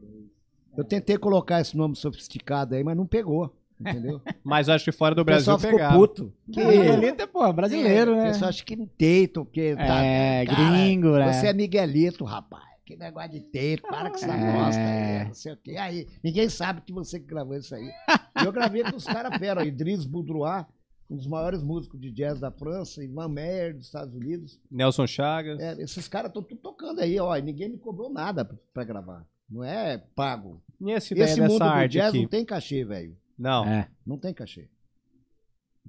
[0.77, 4.21] Eu tentei colocar esse nome sofisticado aí, mas não pegou, entendeu?
[4.45, 5.97] Mas acho que fora do Brasil ficou pegava.
[5.97, 6.33] puto.
[6.53, 8.23] Que, Miguelito é, pô, brasileiro, é, né?
[8.23, 11.33] O pessoal acha que Tayton, porque tá, É, cara, gringo, né?
[11.33, 12.65] Você é Miguelito, rapaz.
[12.85, 14.53] Que negócio de teito, para que você É.
[14.53, 15.77] gosta aí, não sei o quê.
[15.79, 17.91] Aí, ninguém sabe que você que gravou isso aí.
[18.45, 20.67] Eu gravei com os caras fera, Idris Boudrois,
[21.09, 24.61] um dos maiores músicos de jazz da França, Ivan Meyer dos Estados Unidos.
[24.71, 25.59] Nelson Chagas.
[25.61, 28.85] É, esses caras estão tudo tocando aí, ó, e ninguém me cobrou nada pra- pra
[28.85, 29.25] gravar.
[29.55, 30.61] Não é pago.
[30.81, 32.21] E ideia Esse mundo dessa do arte jazz aqui?
[32.23, 33.17] não tem cachê, velho.
[33.38, 33.64] Não.
[33.64, 33.88] É.
[34.05, 34.69] Não tem cachê.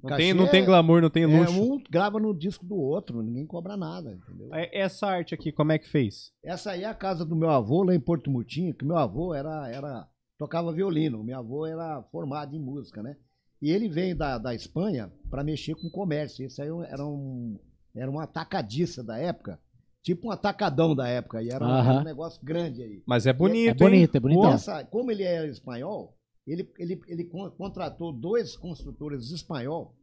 [0.04, 1.60] Não, Cachê tem, não tem glamour, não tem é, luxo.
[1.64, 4.54] um grava no disco do outro, ninguém cobra nada, entendeu?
[4.54, 6.32] É- Essa arte aqui, como é que fez?
[6.44, 9.34] Essa aí é a casa do meu avô lá em Porto Mutinho, que meu avô
[9.34, 13.16] era, era tocava violino, meu avô era formado em música, né?
[13.62, 16.46] E ele veio da, da Espanha para mexer com comércio.
[16.46, 17.58] Esse aí era um,
[17.96, 19.60] era um atacadista da época,
[20.06, 22.02] tipo um atacadão da época, e era, um- Aham.
[22.02, 23.02] um negócio grande aí.
[23.08, 24.40] Mas é bonito, É bonito, é bonito.
[24.40, 26.16] Pô, Essa, como ele era espanhol,
[26.46, 29.96] ele, ele, ele con- contratou dois construtores espanhol,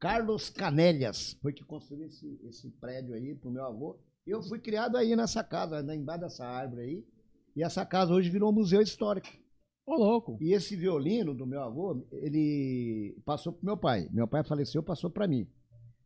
[0.00, 3.96] Carlos Canelhas, foi que construiu esse, esse prédio aí pro meu avô.
[4.26, 7.04] Eu fui criado aí nessa casa, né, embaixo dessa árvore aí.
[7.56, 9.28] E essa casa hoje virou um museu histórico.
[9.86, 10.36] Ô, louco.
[10.40, 14.08] E esse violino do meu avô, ele passou pro meu pai.
[14.10, 15.46] Meu pai faleceu, passou para mim.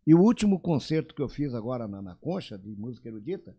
[0.09, 3.55] E o último concerto que eu fiz agora na, na Concha, de música erudita,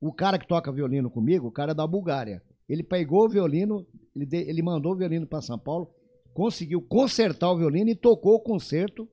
[0.00, 2.42] o cara que toca violino comigo, o cara é da Bulgária.
[2.66, 3.86] Ele pegou o violino,
[4.16, 5.90] ele, de- ele mandou o violino para São Paulo,
[6.32, 9.06] conseguiu consertar o violino e tocou o concerto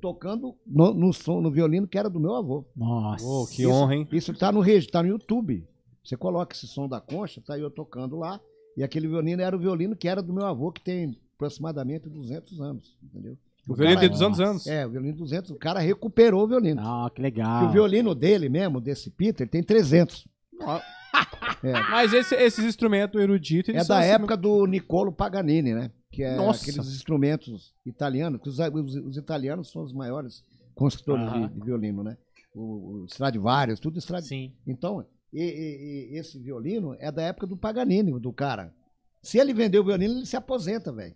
[0.00, 2.64] tocando no, no som, no violino que era do meu avô.
[2.76, 3.24] Nossa.
[3.26, 4.08] Ô, que Isso- honra, hein?
[4.12, 5.66] Isso tá no, regi- tá no YouTube.
[6.04, 8.40] Você coloca esse som da concha, tá eu tocando lá.
[8.76, 12.60] E aquele violino era o violino que era do meu avô, que tem aproximadamente 200
[12.60, 13.36] anos, entendeu?
[13.68, 14.66] O violino tem cara- 200 anos.
[14.66, 16.80] É, o violino 200, o cara recuperou o violino.
[16.80, 17.66] Ah, que E legal.
[17.66, 20.26] o violino dele mesmo, desse Peter, tem 300.
[21.62, 25.90] É, Mas esse- esses instrumentos eruditos, eles é da assim, época do Niccolo Paganini, né?
[26.12, 26.60] Que é Nossa.
[26.62, 30.42] aqueles instrumentos italianos, que os, os- os italianos são os maiores
[30.74, 32.16] construtores de, de violino, né?
[32.54, 34.50] O, o Stradivarius, tudo Stradivarius.
[34.50, 34.52] Sim.
[34.66, 38.72] Então, e- e- e esse violino é da época do Paganini, do cara.
[39.22, 41.14] Se ele vender o violino, ele se aposenta, velho.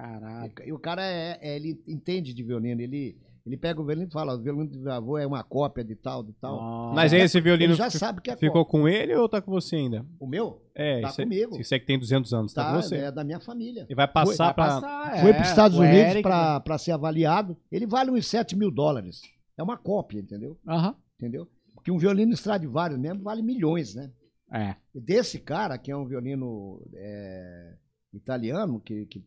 [0.00, 0.52] Caralho.
[0.64, 4.12] E o cara é, é- ele entende de violino, ele, ele pega o violino e
[4.12, 6.56] fala, o violino do meu avô é uma cópia de tal, de tal.
[6.56, 6.94] Nossa.
[6.94, 8.80] Mas aí esse violino ele já sabe que é ficou cópia.
[8.80, 10.06] com ele ou tá com você ainda?
[10.18, 11.60] O meu É, Tá isso é- comigo.
[11.60, 12.96] Isso é que tem 200 anos, tá, tá, com você.
[12.96, 13.86] é da minha família.
[13.90, 15.32] E vai passar passar, Foi é.
[15.34, 17.56] para os Estados Unidos para ser avaliado.
[17.70, 19.20] Ele vale uns 7 mil dólares.
[19.58, 20.58] É uma cópia, entendeu?
[20.66, 20.94] Aham.
[21.18, 21.46] Entendeu?
[21.74, 24.10] Porque um violino Stradivarius mesmo vale milhões, né?
[24.52, 24.74] É.
[24.94, 27.74] E desse cara, que é um violino é,
[28.12, 29.22] italiano, que- que-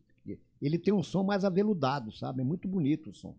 [0.60, 2.40] ele tem um som mais aveludado, sabe?
[2.40, 3.36] É muito bonito o som.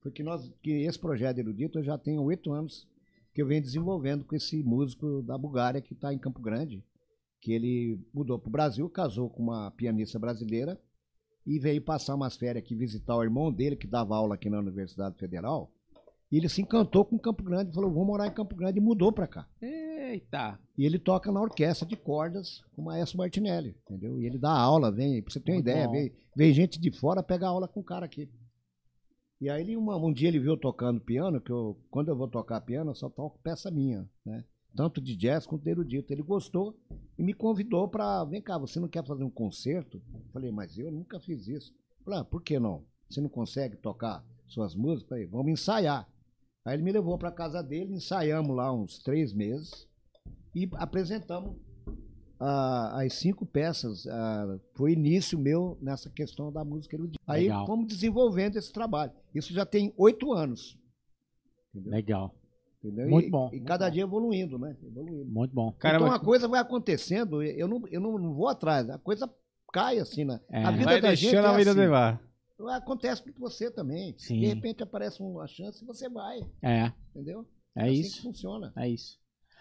[0.00, 2.88] Porque nós, que esse projeto erudito eu já tenho oito anos
[3.32, 6.84] que eu venho desenvolvendo com esse músico da Bulgária que está em Campo Grande,
[7.40, 10.78] que ele mudou para o Brasil, casou com uma pianista brasileira
[11.46, 14.58] e veio passar umas férias aqui visitar o irmão dele que dava aula aqui na
[14.58, 15.72] Universidade Federal.
[16.30, 19.12] E ele se encantou com Campo Grande, falou: "Vou morar em Campo Grande" e mudou
[19.12, 19.48] para cá.
[20.12, 20.58] Eita.
[20.76, 24.20] E ele toca na orquestra de cordas com o Maestro Martinelli, entendeu?
[24.20, 25.92] E ele dá aula, vem, pra você ter uma Muito ideia, bom.
[25.92, 28.30] vem, vem gente de fora pegar aula com o cara aqui.
[29.40, 32.28] E aí ele, uma- um dia ele viu tocando piano, que eu, quando eu vou
[32.28, 34.44] tocar piano, eu só toco peça minha, né?
[34.74, 36.12] Tanto de jazz quanto de erudito.
[36.12, 36.74] Ele gostou
[37.18, 40.00] e me convidou para, vem cá, você não quer fazer um concerto?
[40.14, 41.72] Eu falei, mas eu nunca fiz isso.
[41.98, 42.84] Eu Falei, ah, por que não?
[43.08, 45.02] Você não consegue tocar suas músicas?
[45.02, 46.08] Eu Falei, vamos ensaiar.
[46.64, 49.86] Aí ele me levou para casa dele, ensaiamos lá uns três meses
[50.54, 51.56] e apresentamos
[52.38, 54.06] ah, as cinco peças.
[54.06, 57.20] ah, foi início meu nessa questão da música erudita.
[57.26, 57.66] Aí Legal.
[57.66, 59.12] fomos desenvolvendo esse trabalho.
[59.34, 60.76] Isso já tem oito anos.
[61.74, 61.92] Entendeu?
[61.92, 62.34] Legal.
[62.82, 63.08] Entendeu?
[63.08, 63.92] Muito e, bom, E muito cada bom.
[63.92, 64.76] dia evoluindo, né?
[64.82, 65.30] Evoluindo.
[65.30, 65.72] Muito bom.
[65.78, 69.32] Caramba, então a coisa vai acontecendo, eu não, eu não, não vou atrás, a coisa
[69.72, 70.40] cai assim, né?
[70.50, 70.64] É.
[70.64, 71.80] A vida vai da gente a é vida assim.
[71.80, 72.20] levar.
[72.70, 74.14] Acontece com você também.
[74.18, 74.40] Sim.
[74.40, 76.92] De repente aparece uma chance e você vai, É.
[77.10, 77.46] entendeu?
[77.76, 78.16] É assim isso.
[78.16, 78.72] que funciona.
[78.76, 79.18] É isso.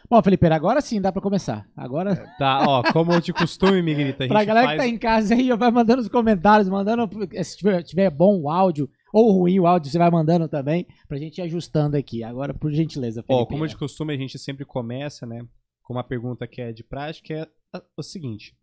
[0.10, 1.68] Bom, Felipe, agora sim dá pra começar.
[1.76, 4.82] Agora, Tá, ó, como de costume, Miguelito, a gente pra galera faz...
[4.82, 7.10] que tá em casa aí, vai mandando os comentários, mandando.
[7.44, 11.18] Se tiver, tiver bom o áudio ou ruim o áudio, você vai mandando também, pra
[11.18, 12.24] gente ir ajustando aqui.
[12.24, 13.44] Agora, por gentileza, Felipe.
[13.44, 15.46] Ó, como de costume, a gente sempre começa, né,
[15.84, 18.56] com uma pergunta que é de prática, que é a- o seguinte.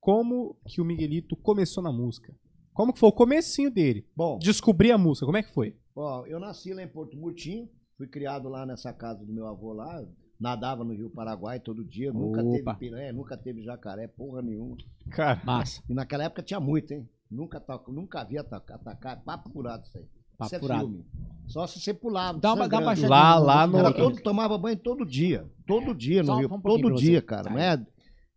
[0.00, 2.34] Como que o Miguelito começou na música?
[2.72, 4.06] Como que foi o comecinho dele?
[4.16, 5.76] Bom, Descobrir a música, como é que foi?
[5.94, 9.74] Ó, eu nasci lá em Porto Murtinho, fui criado lá nessa casa do meu avô
[9.74, 10.02] lá,
[10.40, 12.50] nadava no Rio Paraguai todo dia, nunca Opa.
[12.50, 14.76] teve piranha, nunca teve jacaré, porra nenhuma.
[15.10, 15.82] Cara, Massa.
[15.88, 17.08] E naquela época tinha muito, hein?
[17.30, 20.04] Nunca, nunca havia atacar, atacar, papo furado isso aí.
[20.38, 20.80] Papo isso é furado.
[20.80, 21.04] filme.
[21.46, 22.38] Só se você pulava.
[22.38, 25.48] Dá uma, dá uma baixadinha Lá- lá no- Era todo, tomava banho todo dia.
[25.66, 26.54] Todo dia no Só- Rio.
[26.54, 27.48] um todo dia, cara.
[27.50, 27.54] Aí.
[27.54, 27.86] Não é?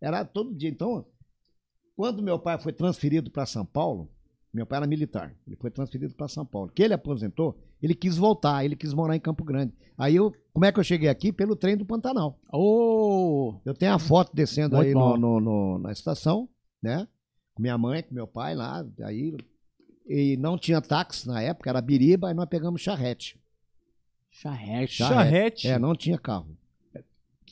[0.01, 0.69] Era todo dia.
[0.69, 1.05] Então,
[1.95, 4.09] quando meu pai foi transferido para São Paulo,
[4.53, 5.33] meu pai era militar.
[5.47, 6.69] Ele foi transferido para São Paulo.
[6.73, 9.73] Que ele aposentou, ele quis voltar, ele quis morar em Campo Grande.
[9.97, 11.31] Aí eu, como é que eu cheguei aqui?
[11.33, 12.39] Pelo trem do Pantanal.
[12.51, 16.47] Ô, Eu tenho a foto descendo Muito aí no, no- no- na estação,
[16.81, 17.07] né?
[17.55, 18.85] Com minha mãe, com meu pai lá.
[19.03, 19.35] Aí
[20.07, 23.39] e não tinha táxi na época, era biriba, e nós pegamos charrete.
[24.29, 24.93] Charrete.
[24.93, 25.67] Charrete.
[25.67, 26.57] É, não tinha carro.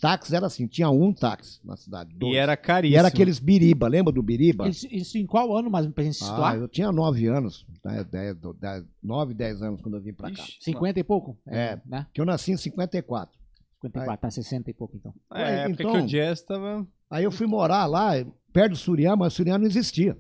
[0.01, 2.11] Táxi era assim, tinha um táxi na cidade.
[2.15, 2.33] dois.
[2.33, 2.97] E era E caríssimo.
[2.99, 4.67] era aqueles biriba, lembra do biriba?
[4.67, 6.55] Isso, isso em qual ano, mais pra gente se Ah, situar?
[6.57, 10.41] eu tinha nove anos, né, dez, dez, nove, dez anos quando eu vim pra cá.
[10.41, 11.37] Ixi, 50 e pouco?
[11.45, 11.79] É.
[11.85, 12.07] Né?
[12.13, 13.39] Que eu nasci em 54.
[13.81, 15.13] 54, tá 60 e pouco então.
[15.33, 16.85] É, a época Então- que o jazz tava...
[17.09, 18.11] Aí eu fui morar lá,
[18.51, 20.17] perto do Suriá, mas o Suriá não existia.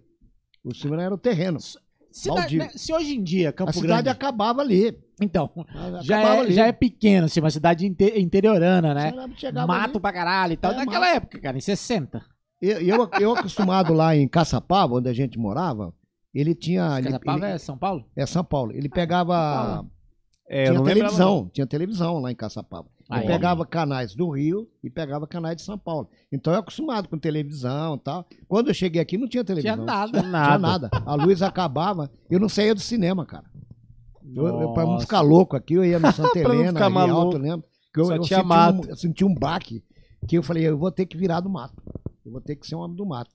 [0.63, 1.57] O Suriá era o terreno.
[2.29, 2.59] Baldio.
[2.59, 4.09] né, se hoje em dia, Campo a cidade Grande...
[4.09, 4.97] acabava ali.
[5.21, 6.53] Então, Acabava já é, ali.
[6.53, 9.11] já é pequeno, assim, uma cidade inte- interiorana, né?
[9.67, 9.99] Mato ali.
[9.99, 10.71] pra caralho e tal.
[10.71, 11.15] É, Naquela mato.
[11.17, 12.21] época, cara, em 60.
[12.61, 15.93] Eu, eu, eu acostumado lá em Caçapava, onde a gente morava,
[16.33, 16.97] ele tinha.
[16.97, 18.05] Ele, Casapava ele- é São Paulo?
[18.15, 18.71] é São Paulo.
[18.71, 19.85] Ele pegava.
[20.53, 22.85] É, eu tinha não lembrava, televisão, tinha televisão lá em Caçapava.
[23.09, 23.27] Ah, Ele é?
[23.35, 26.09] pegava canais do Rio e pegava canais de São Paulo.
[26.29, 28.25] Então eu acostumado com televisão e tal.
[28.49, 29.75] Quando eu cheguei aqui não tinha televisão.
[29.75, 30.21] Tinha nada.
[30.21, 30.89] Não tinha nada.
[31.05, 32.11] A luz acabava.
[32.29, 33.45] Eu não saía do cinema, cara.
[34.35, 37.19] Eu, eu, pra não ficar louco aqui, eu ia no Santa Helena, ali maluco.
[37.21, 37.65] alto, lembro.
[37.93, 38.87] Que eu, Só eu tinha senti mato.
[38.87, 39.81] Um, eu senti um baque
[40.27, 41.81] que eu falei, eu vou ter que virar do mato.
[42.25, 43.31] Eu vou ter que ser um homem do mato.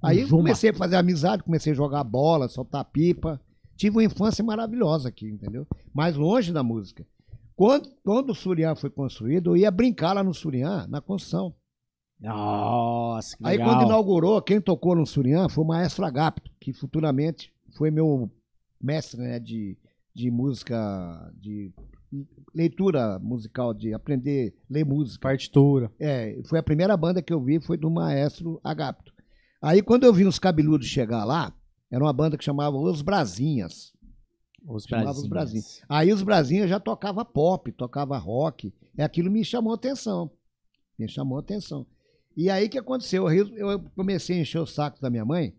[0.00, 3.40] Aí eu comecei a fazer amizade, comecei a jogar bola, soltar pipa.
[3.80, 5.66] Tive uma infância maravilhosa aqui, entendeu?
[5.94, 7.06] Mais longe da música.
[7.56, 11.54] Quando, quando o Suriã foi construído, eu ia brincar lá no Suriã, na construção.
[12.20, 13.72] Nossa, que Aí legal.
[13.72, 18.30] quando inaugurou, quem tocou no Suriã foi o maestro Agapto, que futuramente foi meu
[18.78, 19.78] mestre né, de,
[20.14, 21.72] de música, de
[22.54, 25.22] leitura musical, de aprender a ler música.
[25.22, 25.90] Partitura.
[25.98, 29.10] É, foi a primeira banda que eu vi, foi do maestro Agapto.
[29.62, 31.50] Aí quando eu vi os cabeludos chegar lá,
[31.90, 33.92] era uma banda que chamava Os Brasinhas.
[34.66, 35.80] Os chamava os Brasinhas.
[35.88, 40.30] Aí os Brasinhas já tocava pop, tocava rock, e aquilo me chamou atenção.
[40.98, 41.86] Me chamou atenção.
[42.36, 43.28] E aí o que aconteceu?
[43.30, 45.54] Eu, comecei a encher o saco da minha mãe,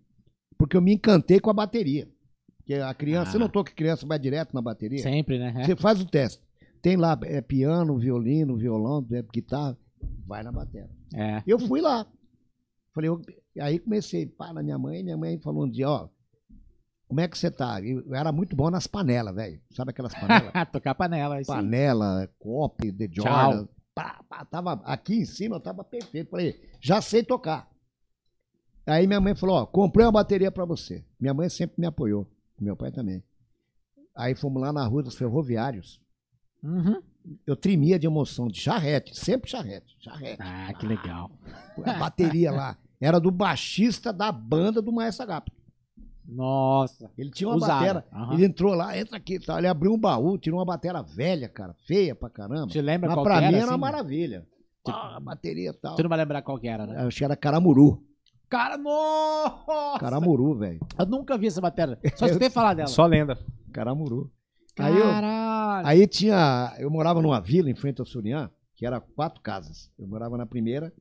[0.58, 2.08] porque eu me encantei com a bateria.
[2.58, 3.32] Porque a criança, Ah.
[3.34, 5.00] você notou que criança vai direto na bateria?
[5.02, 5.54] Sempre, né?
[5.58, 5.66] É.
[5.66, 6.42] Você faz o teste.
[6.82, 9.76] Tem lá é, piano, violino, violão, é, guitarra,
[10.28, 10.90] vai na bateria.
[11.14, 11.42] É.
[11.48, 12.06] Eu fui lá.
[12.94, 13.22] Falei, eu-
[13.60, 16.08] aí comecei, pá, na minha mãe, minha mãe falou um dia, ó,
[17.12, 17.82] como é que você tá?
[17.82, 19.60] Eu era muito bom nas panelas, velho.
[19.72, 20.50] Sabe aquelas panelas?
[20.72, 21.42] Tocar panela.
[21.42, 21.52] Isso.
[21.52, 23.10] Panela, copo, The.
[23.12, 23.68] Jordan.
[23.94, 26.30] Pá, pá, tava aqui em cima, eu tava perfeito.
[26.30, 27.70] Falei, já sei tocar.
[28.88, 31.04] Aí minha mãe falou, ó, comprei uma bateria pra você.
[31.20, 32.26] Minha mãe sempre me apoiou,
[32.58, 33.22] meu pai também.
[34.16, 36.02] Aí fomos lá na rua dos ferroviários.
[36.64, 37.02] Uhum.
[37.46, 40.42] Eu tremia de emoção, de charrete, sempre charrete, charrete.
[40.42, 41.30] Ah, que legal.
[41.84, 45.52] A bateria lá era do baixista da banda do Maestro Agapo.
[46.28, 47.10] Nossa.
[47.18, 47.74] Ele tinha uma Usada.
[47.80, 48.06] batera.
[48.14, 48.34] Aham.
[48.34, 49.58] Ele entrou lá, entra aqui, tá?
[49.58, 52.72] ele abriu um baú, tirou uma batera velha, cara, feia pra caramba.
[52.72, 53.58] Você lembra Mas qual pra que mim era?
[53.58, 53.80] era uma assim?
[53.82, 54.48] maravilha.
[54.88, 55.96] Ah, a bateria e tal.
[55.96, 57.06] Você não vai lembrar qual que era, né?
[57.06, 58.04] Acho que era Caramuru.
[58.50, 60.00] Cara, nossa!
[60.00, 60.80] Caramuru, velho.
[60.98, 61.98] Eu nunca vi essa matéria.
[62.16, 62.88] Só escutei falar dela.
[62.88, 63.38] Só lenda.
[63.72, 64.32] Caramuru.
[64.80, 65.88] Aí, eu- Caralho.
[65.88, 66.74] aí tinha.
[66.80, 69.92] Eu morava numa vila em frente ao Suriã, que era quatro casas.
[70.00, 70.92] Eu morava na primeira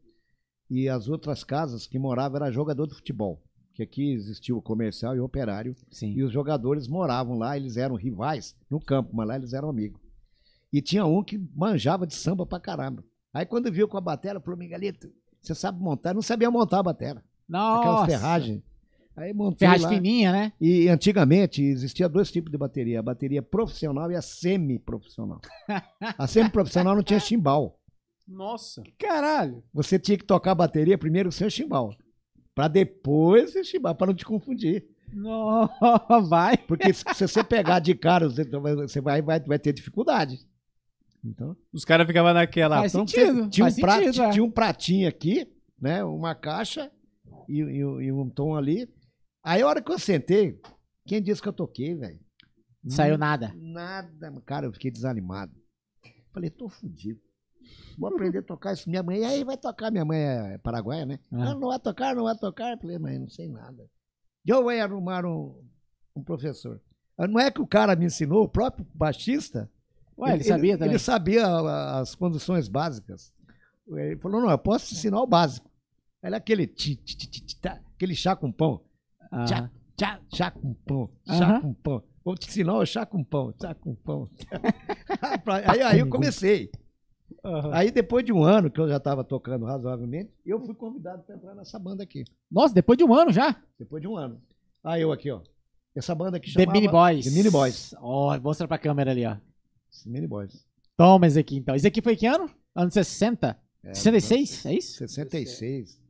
[0.69, 3.41] e as outras casas que morava era jogador de futebol.
[3.75, 5.75] Que aqui existia o comercial e o operário.
[5.91, 6.13] Sim.
[6.13, 10.01] E os jogadores moravam lá, eles eram rivais no campo, mas lá eles eram amigos.
[10.73, 13.05] E tinha um que manjava de samba pra caramba.
[13.33, 16.11] Aí quando viu com a bateria, falou, Miguelito, você sabe montar?
[16.11, 17.23] Eu não sabia montar a bateria.
[17.49, 17.81] Nossa.
[17.81, 18.63] Aquelas ferragens.
[19.17, 19.93] Aí montei Ferragem lá.
[19.93, 20.53] fininha, né?
[20.61, 25.41] E antigamente existia dois tipos de bateria, a bateria profissional e a semi-profissional.
[26.17, 27.79] A semi-profissional não tinha chimbal.
[28.27, 28.83] Nossa.
[28.99, 29.63] Caralho.
[29.75, 31.93] Você tinha que tocar a bateria primeiro sem o chimbal.
[32.55, 33.55] Pra depois
[33.97, 34.87] pra não te confundir.
[35.13, 35.73] Nossa,
[36.29, 36.57] vai.
[36.57, 40.39] Porque se se você pegar de cara, você vai, você vai, vai, vai ter dificuldade.
[41.25, 42.79] Então, Os caras ficavam naquela.
[42.79, 44.31] Faz então sentido, você- tinha, faz um sentido, é.
[44.31, 45.47] tinha um pratinho aqui,
[45.81, 46.03] né?
[46.05, 46.91] Uma caixa
[47.49, 48.89] e, e- e um tom ali.
[49.45, 50.59] Aí a hora que eu sentei,
[51.07, 52.19] quem disse que eu toquei, velho?
[52.89, 53.53] Saiu nada.
[53.55, 55.53] Nada, cara, eu fiquei desanimado.
[56.33, 57.21] Falei, tô fudido.
[57.99, 58.89] Vou aprender a tocar isso.
[58.89, 59.91] Minha mãe, e aí vai tocar.
[59.91, 61.19] Minha mãe é paraguaia, né?
[61.33, 61.51] Ah.
[61.51, 62.73] Ah, não vai tocar, não vai tocar.
[62.73, 63.87] Eu falei, mãe, não sei nada.
[64.47, 65.63] Eu vou arrumar um,
[66.17, 66.81] um professor.
[67.19, 69.71] Ah, Não é que o cara me ensinou, o próprio baixista.
[70.19, 70.93] Ué, ele, sabia também.
[70.93, 73.33] Ele sabia a- as condições básicas.
[73.89, 75.71] Ele falou, não, eu posso te ensinar o básico.
[76.23, 78.81] Era aquele ti, ti, ti, ti, tá, aquele chá com pão.
[79.31, 79.69] Ah.
[80.33, 81.61] Chá, com pão, chá Aham.
[81.61, 82.03] com pão.
[82.25, 84.31] Vou te ensinar o chá com pão, chá com pão.
[85.69, 86.71] aí, aí eu comecei.
[87.73, 91.35] Aí depois de um ano que eu já estava tocando razoavelmente, eu fui convidado para
[91.35, 92.25] entrar nessa banda aqui.
[92.51, 93.57] Nossa, depois de um ano já.
[93.79, 94.41] Depois de um ano.
[94.85, 95.41] Aí eu aqui, ó.
[95.95, 96.73] Essa banda aqui The chamava...
[96.73, 97.25] Mini Boys.
[97.25, 97.95] The Mini Boys.
[98.01, 99.37] Ó, mostra pra câmera ali, ó.
[100.07, 100.67] Mini Boys.
[100.97, 101.75] Toma esse aqui, então.
[101.75, 102.51] Esse aqui foi que ano?
[102.75, 103.59] Anos 60?
[103.83, 104.67] É, 66?
[104.67, 104.99] É isso?
[104.99, 106.01] 66.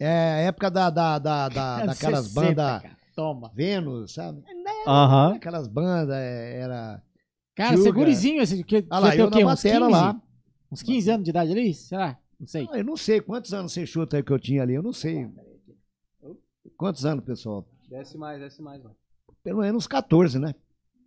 [0.00, 2.82] É a época da, da, da, da, daquelas 60, bandas.
[3.14, 3.52] Toma.
[3.54, 4.42] Vênus, sabe?
[4.86, 5.34] Aham.
[5.34, 7.02] Aquelas bandas, é, era.
[7.54, 7.82] Cara, Sugar.
[7.82, 9.92] você é gurizinho, esse, que, Ah lá, eu na batera 15?
[9.92, 10.20] lá.
[10.72, 11.74] Uns 15 anos de idade ali?
[11.74, 12.18] Será?
[12.40, 12.66] Não sei.
[12.72, 14.92] Ah, Eu não sei quantos anos você chuta aí que eu tinha ali, eu não
[14.92, 15.28] sei.
[16.76, 17.66] Quantos anos, pessoal?
[17.88, 18.96] Desce mais, desce mais, mano.
[19.44, 20.54] Pelo menos uns 14, né?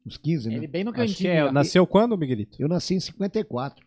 [0.05, 0.55] Uns 15, né?
[0.55, 1.47] Ele bem no Acho que cantinho.
[1.47, 1.51] é.
[1.51, 2.61] Nasceu quando, Miguelito?
[2.61, 3.84] Eu nasci em 54.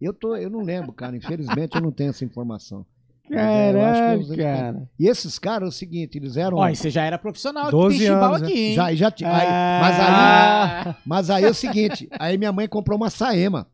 [0.00, 1.16] Eu, tô, eu não lembro, cara.
[1.16, 2.86] Infelizmente eu não tenho essa informação.
[3.30, 4.90] É, eu acho que Caralho, os anos cara.
[4.98, 6.58] E esses caras, é o seguinte, eles eram.
[6.58, 8.46] Ó, e você já era profissional 12 aqui, tem chimbal anos, né?
[8.46, 8.74] aqui, hein?
[8.74, 9.30] já, já tinha.
[9.30, 9.80] Ah.
[9.80, 13.68] mas, aí, mas aí é o seguinte: aí minha mãe comprou uma Saema.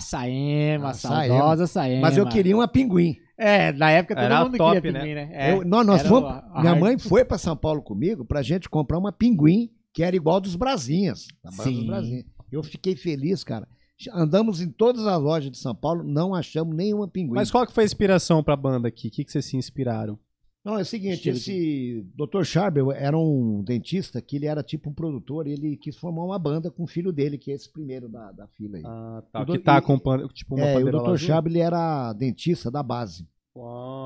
[0.00, 2.00] Ah, Saema, Ah, saudosa Saema.
[2.02, 3.16] Mas eu queria uma pinguim.
[3.38, 4.98] É, na época todo Era mundo top, queria né?
[5.00, 5.28] pinguim, né?
[5.32, 8.42] É, Eu- nós nós fomos, a- a minha mãe foi para São Paulo comigo pra
[8.42, 11.26] gente comprar uma pinguim que era igual dos Brasinhas.
[11.62, 11.74] Sim.
[11.76, 12.24] dos Brasinhas.
[12.52, 13.66] Eu fiquei feliz, cara.
[14.14, 17.34] Andamos em todas as lojas de São Paulo, não achamos nenhuma pinguim.
[17.34, 19.08] Mas qual que foi a inspiração pra banda aqui?
[19.08, 20.18] O que, que vocês se inspiraram?
[20.62, 22.44] Não, é o seguinte, Estilo esse Dr.
[22.44, 26.38] Charbel era um dentista que ele era tipo um produtor e ele quis formar uma
[26.38, 28.82] banda com o filho dele, que é esse primeiro da, da fila aí.
[28.84, 29.46] Ah, tá.
[29.46, 31.16] Que Que tá tá acompanhando, tipo, uma é, o Dr.
[31.16, 33.26] Charbel ele era dentista da base.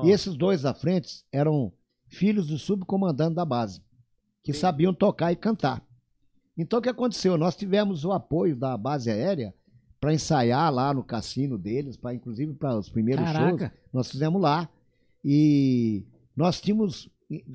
[0.05, 1.71] E esses dois da frente eram
[2.07, 3.81] filhos do subcomandante da base,
[4.41, 5.85] que sabiam tocar e cantar.
[6.57, 7.37] Então o que aconteceu?
[7.37, 9.53] Nós tivemos o apoio da base aérea
[9.99, 13.37] para ensaiar lá no cassino deles, para inclusive para os primeiros shows.
[13.37, 13.73] Caraca.
[13.91, 14.69] Nós fizemos lá.
[15.23, 16.05] E
[16.35, 17.09] nós tínhamos.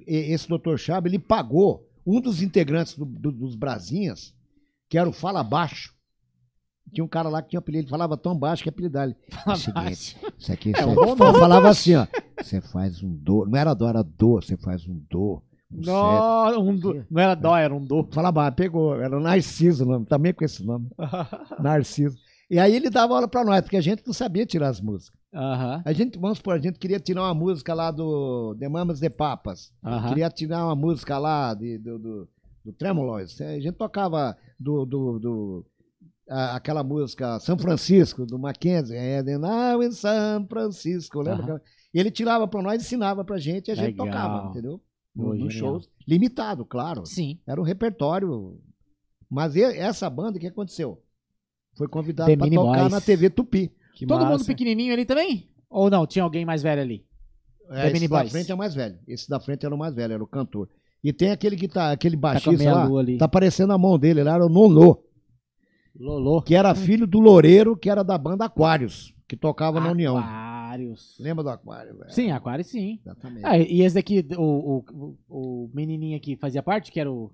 [0.06, 0.76] Esse Dr.
[0.76, 4.34] Chab, ele pagou um dos integrantes do- do- dos Brasinhas,
[4.88, 5.94] que era o Fala Baixo.
[6.92, 8.68] Tinha um cara lá que tinha apelido, ele falava tão baixo que
[9.46, 12.06] É o seguinte, isso aqui, É, você um falava assim, ó.
[12.42, 15.40] Você faz um do, não era dó, era do, você faz um do.
[15.72, 15.80] Um
[16.58, 18.08] um do- não era dó, era um do.
[18.10, 20.88] Falava, pegou, era o Narciso o nome, também com esse nome,
[21.60, 22.18] Narciso.
[22.50, 25.19] E aí ele dava aula pra nós, porque a gente não sabia tirar as músicas.
[25.32, 28.98] Aham, A gente, vamos supor, a gente queria tirar uma música lá do The Mamas
[28.98, 29.72] de Papas.
[29.84, 30.08] aham.
[30.08, 32.28] Queria tirar uma música lá de, do, do,
[32.64, 33.40] do Tremoloys.
[33.40, 35.66] A gente tocava do, do, do-
[36.28, 38.96] a- aquela música São Francisco, do Mackenzie.
[38.96, 41.20] É, now in São Francisco.
[41.20, 41.62] Lembra?
[41.94, 44.06] E ele tirava pra nós, ensinava pra gente e a gente Legal.
[44.06, 44.80] tocava, entendeu?
[45.14, 45.74] No- Nos genial.
[45.74, 45.88] shows.
[46.08, 47.06] Limitado, claro.
[47.06, 47.38] Sim.
[47.46, 48.60] Era um repertório.
[49.30, 51.00] Mas essa banda, o que aconteceu?
[51.76, 51.86] Foi
[52.36, 52.92] pra Mini tocar Boys.
[52.92, 53.72] na TV Tupi.
[54.00, 54.30] Que Todo massa.
[54.38, 55.46] mundo pequenininho ali também?
[55.68, 56.06] Ou não?
[56.06, 57.04] Tinha alguém mais velho ali?
[57.70, 58.98] É, esse da frente é o mais velho.
[59.06, 60.70] Esse da frente era o mais velho, era o cantor.
[61.04, 63.18] E tem aquele que tá, aquele Tá baixista meia lá, ali.
[63.18, 65.02] tá aparecendo a mão dele, lá era o Nonô,
[65.98, 66.40] Lolô.
[66.40, 70.16] que era filho do Loureiro, que era da banda Aquários, que tocava na União.
[70.16, 71.16] Aquários.
[71.20, 71.98] Lembra do Aquário?
[71.98, 72.10] velho?
[72.10, 72.98] Sim, Aquários sim.
[73.04, 73.44] Exatamente.
[73.44, 74.84] Ah, e esse daqui, o, o,
[75.28, 77.30] o, o menininho aqui fazia parte, que era o...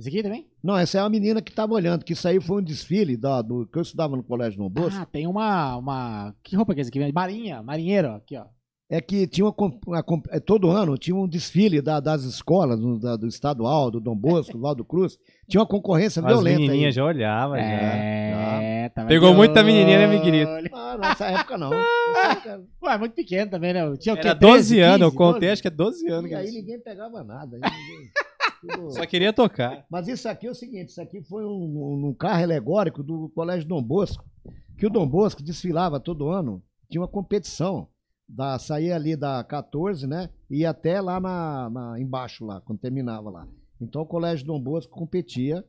[0.00, 0.46] Esse aqui também?
[0.64, 3.42] Não, essa é uma menina que tava olhando, que isso aí foi um desfile da,
[3.42, 4.98] do, que eu estudava no Colégio Dom Bosco.
[5.00, 6.34] Ah, tem uma, uma...
[6.42, 7.12] Que roupa que é essa aqui?
[7.12, 8.44] Marinha, marinheiro, aqui, ó.
[8.92, 9.54] É que tinha uma,
[9.86, 14.00] uma é, todo ano tinha um desfile da- das escolas, do, da- do estadual, do
[14.00, 15.16] Dom Bosco, do Valdo Cruz.
[15.48, 16.58] Tinha uma concorrência As violenta.
[16.58, 16.66] aí.
[16.66, 17.62] menininhas já olhavam, já.
[17.62, 20.18] É, tava Pegou de muita menininha, né, olho.
[20.18, 20.50] Miguelito?
[20.74, 21.70] Ah, nessa época não.
[22.10, 23.96] Nessa Ué, muito pequeno também, né?
[23.98, 24.26] Tinha o quê?
[24.26, 25.52] Era 13, 12 anos, eu 15, contei, 12?
[25.52, 26.30] acho que é 12 anos.
[26.30, 27.58] E aí ninguém pegava nada.
[27.62, 28.10] aí ninguém-
[28.60, 29.84] tudo- Só queria tocar.
[29.90, 33.68] Mas isso aqui é o seguinte, isso aqui foi um, um carro alegórico do Colégio
[33.68, 34.24] Dom Bosco,
[34.78, 37.88] que o Dom Bosco desfilava todo ano, tinha uma competição,
[38.28, 43.28] da, saía ali da 14, né, e até lá na, na- embaixo lá, quando terminava
[43.28, 43.48] lá.
[43.80, 45.64] Então o Colégio Dom Bosco competia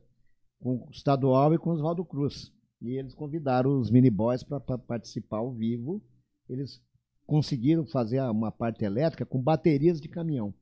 [0.60, 2.52] com o estadual e com os Valdo Cruz.
[2.80, 6.00] E eles convidaram os mini boys para participar ao vivo.
[6.48, 6.80] Eles
[7.26, 10.52] conseguiram fazer uma parte elétrica com baterias de caminhão.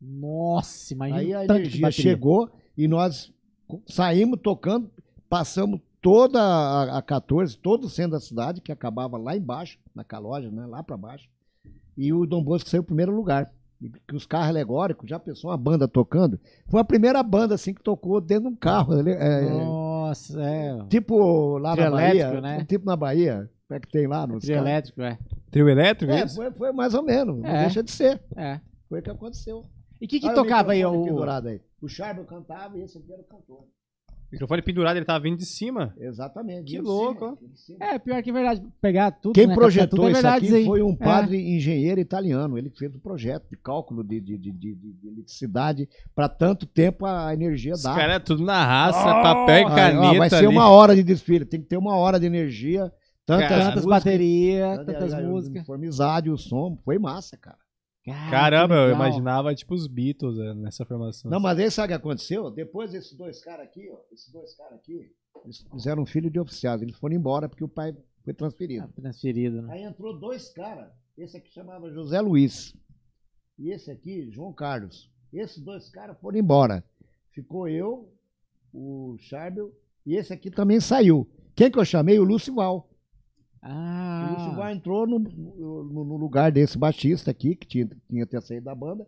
[0.00, 3.32] Nossa, imagina Aí a energia chegou e nós
[3.86, 4.90] saímos tocando,
[5.28, 10.02] passamos toda a, a 14, todo o centro da cidade, que acabava lá embaixo, na
[10.02, 11.28] caloja, né, lá para baixo.
[11.96, 13.50] E o Dom Bosco saiu em primeiro lugar.
[13.82, 16.38] E que os carros alegóricos, já pensou uma banda tocando?
[16.68, 18.94] Foi a primeira banda assim que tocou dentro de um carro.
[19.08, 20.84] é, Nossa, é.
[20.88, 22.40] tipo lá Trio na Bahia.
[22.40, 22.64] né?
[22.64, 23.50] Tipo na Bahia.
[23.68, 24.26] Como é que tem lá?
[24.26, 24.70] Nos Trio carros?
[24.70, 25.18] elétrico, é.
[25.50, 26.36] Trio elétrico, É, isso?
[26.36, 27.38] foi, foi mais ou menos.
[27.38, 27.60] Não É.
[27.62, 28.20] deixa de ser.
[28.36, 28.60] É.
[28.88, 29.64] Foi o que aconteceu.
[30.00, 30.78] E o que, que tocava aí?
[30.78, 31.06] microfone O...
[31.12, 31.60] pendurado aí.
[31.82, 33.58] O Charbo cantava e esse aqui era o cantor.
[33.62, 35.92] O microfone pendurado, ele tava vindo de cima.
[35.98, 36.70] Exatamente.
[36.70, 37.78] Que louco, cima.
[37.84, 38.62] É, pior que é verdade.
[38.80, 39.32] Pegar tudo.
[39.34, 40.64] Quem né, projetou tudo é isso verdade aqui aí.
[40.64, 40.96] foi um É.
[40.96, 42.56] padre engenheiro italiano.
[42.56, 46.64] Ele fez o projeto de cálculo de, de, de, de, de- de eletricidade para tanto
[46.64, 47.92] tempo a energia Os dá.
[47.94, 50.46] caras é tudo na raça, papel e Aí, ó, caneta vai ser ali.
[50.46, 51.44] uma hora de desfile.
[51.44, 52.92] Tem que ter uma hora de energia.
[53.26, 55.56] Tantas, Cara, Tantas músicas, baterias, tantas- tantas a músicas.
[55.56, 56.78] Uniformidade, o som.
[56.84, 57.58] Foi massa, cara.
[58.12, 61.30] Cara, Caramba, eu imaginava tipo os Beatles é, nessa formação.
[61.30, 62.50] Não, mas aí sabe o que aconteceu?
[62.50, 65.10] Depois desses dois caras aqui, ó, esses dois caras aqui,
[65.44, 66.82] eles fizeram um filho de oficiais.
[66.82, 68.84] Eles foram embora porque o pai foi transferido.
[68.84, 69.72] Ah, Transferido, né?
[69.72, 70.90] Aí entrou dois caras.
[71.16, 72.74] Esse aqui chamava José Luiz.
[73.58, 75.10] E esse aqui, João Carlos.
[75.32, 76.84] Esses dois caras foram embora.
[77.32, 78.12] Ficou eu,
[78.72, 79.72] o Charbel,
[80.04, 81.28] e esse aqui também saiu.
[81.54, 82.18] Quem que eu chamei?
[82.18, 82.89] O Lúcio Val.
[83.62, 88.24] O Lúcio Val Ah, entrou no, no- no lugar desse baixista aqui, que tinha, tinha
[88.24, 89.06] até saído da banda,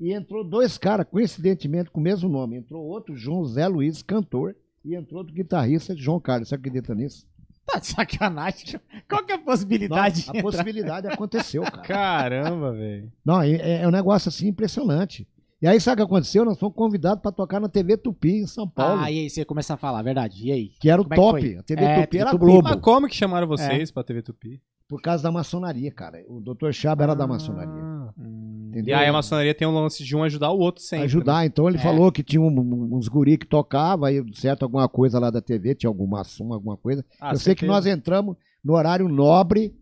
[0.00, 2.56] e entrou dois caras, coincidentemente, com o mesmo nome.
[2.56, 6.48] Entrou outro, João Zé Luiz, cantor, e entrou outro guitarrista, João Carlos.
[6.48, 7.26] Você acredita nisso?
[7.64, 8.80] tá de sacanagem.
[9.08, 10.26] Qual que é a possibilidade?
[10.26, 11.82] Não, a possibilidade aconteceu, cara.
[11.82, 13.10] Caramba, velho.
[13.24, 15.26] Não, é, é um negócio assim impressionante.
[15.62, 16.44] E aí, sabe o que aconteceu?
[16.44, 19.44] Nós fomos convidados para tocar na TV Tupi, em São Paulo, Ah, e aí você
[19.44, 20.44] começa a falar, verdade.
[20.48, 20.68] E aí?
[20.80, 21.40] que era o como é top.
[21.40, 21.56] foi?
[21.56, 22.44] A TV É, Tupi era Tupi.
[22.44, 24.60] Globo, Mas como que chamaram vocês pra TV Tupi?
[24.88, 26.22] por causa da maçonaria, cara.
[26.28, 26.70] O Dr.
[26.72, 27.72] Chaba era da maçonaria.
[27.82, 28.12] Ah.
[28.18, 30.98] Hum, E aí a maçonaria tem um lance de um ajudar o outro sempre.
[30.98, 31.04] né?
[31.04, 31.46] ajudar.
[31.46, 31.80] Então ele É.
[31.80, 35.74] falou que tinha um- uns guri que tocava, aí certo alguma coisa lá da TV,
[35.74, 37.02] tinha algum maçom, alguma coisa.
[37.20, 39.74] Ah, Eu sei que nós entramos no horário nobre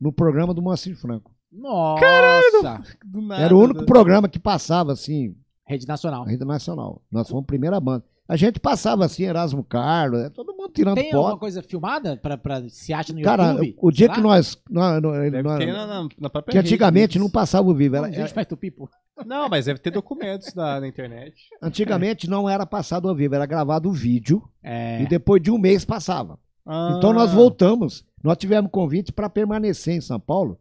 [0.00, 1.30] no programa do Moacir Franco.
[1.52, 2.82] Nossa!
[3.04, 5.34] Do nada, Era o único do- programa que passava assim,
[5.66, 6.24] Rede Nacional.
[6.24, 7.02] rede nacional.
[7.10, 8.04] Nós fomos a primeira banda.
[8.28, 11.40] A gente passava assim, Erasmo Carlos, né, todo mundo tirando Tem alguma foto.
[11.40, 13.74] coisa filmada pra, pra se acha no Cara, YouTube?
[13.78, 14.14] o dia Será?
[14.14, 14.56] que nós.
[14.70, 16.08] nós, nós- Deve nós- ter na, na,
[16.48, 17.96] que antigamente rede, não passava o vivo.
[17.96, 18.88] Era, a gente faz tupi, pô?
[19.26, 21.34] Não, mas deve ter documentos na, na internet.
[21.60, 25.02] antigamente não era passado ao vivo, era gravado o vídeo É.
[25.02, 26.38] e depois de um mês passava.
[26.64, 26.94] Ah.
[26.96, 28.04] Então nós voltamos.
[28.22, 30.56] Nós tivemos convite para permanecer em São Paulo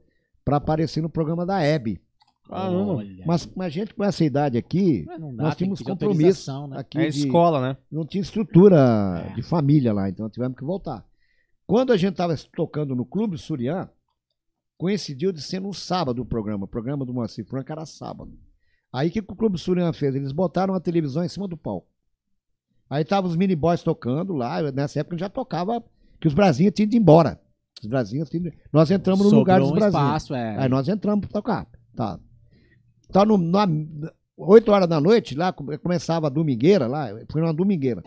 [0.50, 2.02] para aparecer no programa da Hebe.
[2.47, 3.04] Caramba.
[3.28, 6.78] Mas com a gente com essa idade aqui, Mas não dá, nós tínhamos compromisso né?
[6.80, 7.78] aqui É de- escola, né?
[7.91, 9.34] não tinha estrutura É.
[9.36, 11.06] de família lá, então tivemos que voltar.
[11.68, 13.88] Quando a gente estava tocando no Clube Surian,
[14.80, 16.66] coincidiu de ser no sábado o programa.
[16.66, 18.32] O programa do Moacir Franco era sábado.
[18.91, 20.16] Aí o que, que o Clube Surian fez?
[20.16, 21.88] Eles botaram a televisão em cima do palco.
[22.89, 24.60] Aí estavam os mini boys tocando lá.
[24.72, 25.84] Nessa época já tocava
[26.20, 27.39] que os Brasinhas tinham ido embora.
[27.88, 28.51] Os ido...
[28.71, 30.57] Nós entramos no Sobrou lugar dos um espaço, é.
[30.57, 31.67] Aí nós entramos pra tocar.
[31.95, 32.19] Tá.
[33.11, 33.67] Tá no, na,
[34.38, 38.03] 8 horas da noite, lá come- começava a domingueira, lá, foi numa domingueira.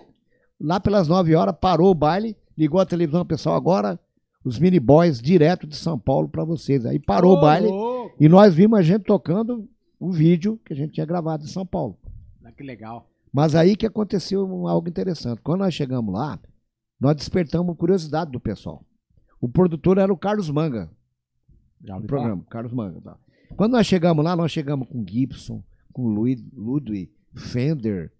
[0.60, 3.98] Lá pelas 9 horas parou o baile, ligou a televisão, pessoal, agora
[4.44, 6.86] os mini boys direto de São Paulo pra vocês.
[6.86, 8.16] Aí parou Ô, o baile louco.
[8.20, 9.68] e nós vimos a gente tocando
[9.98, 11.98] o vídeo que a gente tinha gravado em São Paulo.
[12.44, 13.08] Ah, Que legal.
[13.32, 15.40] Mas aí que aconteceu um- algo interessante.
[15.42, 16.38] Quando nós chegamos lá,
[17.00, 18.84] nós despertamos curiosidade do pessoal.
[19.42, 20.88] O produtor era o Carlos Manga,
[21.84, 23.00] Já do programa, Carlos Manga.
[23.00, 23.16] Tá.
[23.56, 25.62] Quando nós chegamos lá, nós chegamos com Gibson,
[25.92, 28.12] com Louis- Ludwig, Fender,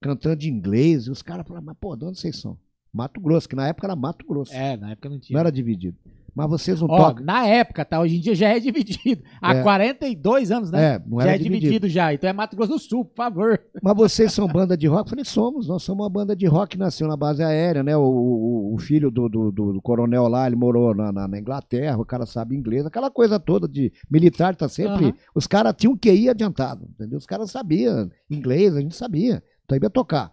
[0.00, 2.58] cantando em inglês, e os caras falaram, mas pô, de onde vocês são?
[2.92, 4.52] Mato Grosso, que na época era Mato Grosso.
[4.54, 5.34] É, na época não tinha.
[5.34, 5.96] não era dividido.
[6.36, 7.24] Mas vocês não Ó, tocam.
[7.24, 7.98] na época, tá?
[7.98, 9.22] Hoje em dia já é dividido.
[9.40, 9.62] Há É.
[9.62, 10.96] 42 anos, né?
[10.96, 11.60] É, não já era é dividido.
[11.60, 11.88] dividido.
[11.88, 12.12] já.
[12.12, 13.58] Então é Mato Grosso do Sul, por favor.
[13.82, 15.06] Mas vocês são banda de rock?
[15.06, 17.96] Eu falei, somos, nós somos uma banda de rock que nasceu na base aérea, né?
[17.96, 21.96] O, o- o filho do, do- do- coronel lá, ele morou na, na- na Inglaterra,
[21.98, 25.06] o cara sabe inglês, aquela coisa toda de militar tá sempre.
[25.06, 25.14] Aham.
[25.34, 27.16] Os caras tinham QI adiantado, entendeu?
[27.16, 30.32] Os caras sabiam inglês, a gente sabia, sabia tocar.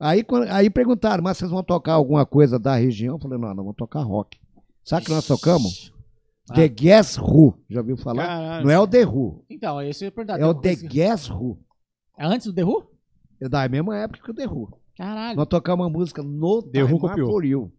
[0.00, 3.16] Aí, aí perguntaram, mas vocês vão tocar alguma coisa da região?
[3.16, 4.38] Eu falei, não, nós vamos tocar rock.
[4.86, 5.92] Sabe o que nós tocamos?
[6.48, 6.54] Ah.
[6.54, 7.58] The Guess Who.
[7.68, 8.26] Já ouviu falar?
[8.26, 8.64] Caralho.
[8.64, 10.38] Não é o The Who, Então, esse eu ia perguntar.
[10.40, 11.58] é o The coisa- Guess Who.
[12.16, 12.84] É antes do The Who?
[13.40, 14.78] É da mesma época que o The Who.
[14.96, 15.36] Caralho.
[15.36, 17.28] Nós tocamos uma música No The Who Time copiou.
[17.30, 17.72] for You.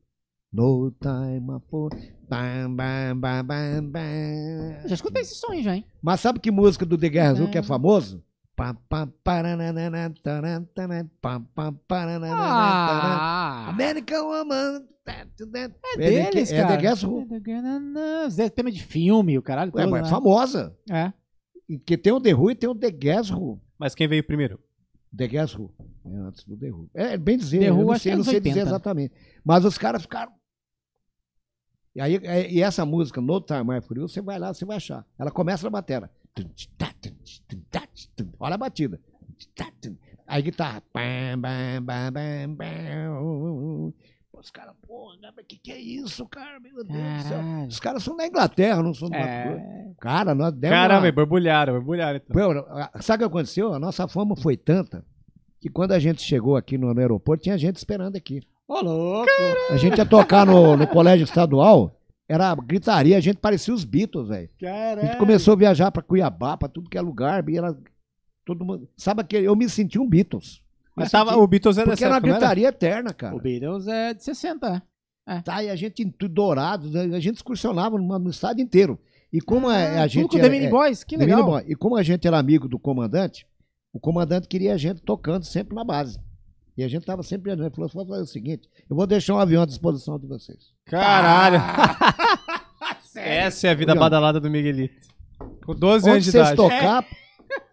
[0.51, 1.89] No Time for
[2.29, 4.87] bam, bam, bam, bam, bam.
[4.87, 5.85] Já escutei esse som aí já, hein?
[6.01, 7.63] Mas sabe que música do The Guerra Azul que é É.
[7.63, 8.23] famoso?
[12.33, 13.69] Ah!
[13.69, 14.83] American Woman.
[15.05, 16.75] É deles, é cara.
[16.75, 17.27] The Guess Who.
[18.39, 20.09] É tema de filme, o caralho É, todo, mas é né?
[20.09, 20.75] famosa.
[20.91, 21.13] É.
[21.69, 23.61] E Que tem o The Who e tem o The Guess Who.
[23.77, 24.59] Mas quem veio primeiro?
[25.15, 25.71] The Guess Who.
[26.05, 26.89] É antes do The Who.
[26.93, 28.69] É bem dizer, The eu Who não sei, é não sei dizer 80.
[28.69, 29.13] exatamente.
[29.45, 30.31] Mas os caras ficaram.
[31.95, 34.65] E, aí, é- e essa música, No Time I For You, você vai lá, você
[34.65, 35.05] vai achar.
[35.17, 36.11] Ela começa na batera.
[38.39, 38.99] Olha a batida.
[40.27, 40.83] Aí guitarra.
[44.33, 46.59] Os caras, porra, o que, que é isso, cara?
[46.59, 47.39] Meu Deus do céu.
[47.67, 49.15] Os caras são da Inglaterra, não são do.
[49.15, 49.89] É.
[49.99, 50.77] Cara, nós demos.
[50.77, 52.17] Caramba, uma- borbulharam, borbulharam.
[52.23, 52.35] Então.
[52.35, 53.73] Pô, Sabe o que aconteceu?
[53.73, 55.03] A nossa fama foi tanta
[55.59, 58.41] que quando a gente chegou aqui no, no aeroporto, tinha gente esperando aqui.
[58.67, 59.27] Ô, louco!
[59.71, 61.96] A gente ia tocar no, no colégio estadual,
[62.29, 64.49] era gritaria, a gente parecia os Beatles, velho.
[65.01, 67.75] A gente começou a viajar pra Cuiabá, pra tudo que é lugar, e era
[68.45, 68.87] todo mundo.
[68.97, 69.47] Sabe aquele?
[69.47, 70.61] Eu me senti um Beatles.
[70.95, 72.37] Mas tava, senti- o Beatles era Porque era uma não era?
[72.39, 73.35] gritaria eterna, cara.
[73.35, 74.81] O Beatles é de 60.
[75.43, 78.97] Tá, e a gente em tudo dourado, a gente excursionava no, no estado inteiro.
[79.31, 80.23] E como a, a Ah, gente.
[80.23, 81.59] tudo com era- The Mini é, Boys, que The legal.
[81.67, 83.45] E como a gente era amigo do comandante,
[83.93, 86.17] o comandante queria a gente tocando sempre na base.
[86.77, 89.39] E a gente tava sempre ele falou, vou fazer o seguinte, eu vou deixar um
[89.39, 90.71] avião à disposição de vocês.
[90.85, 91.57] Caralho.
[93.15, 95.07] Essa é a vida badalada do Miguelito.
[95.65, 96.55] Com 12 anos Onde de vocês idade.
[96.55, 97.05] tocar,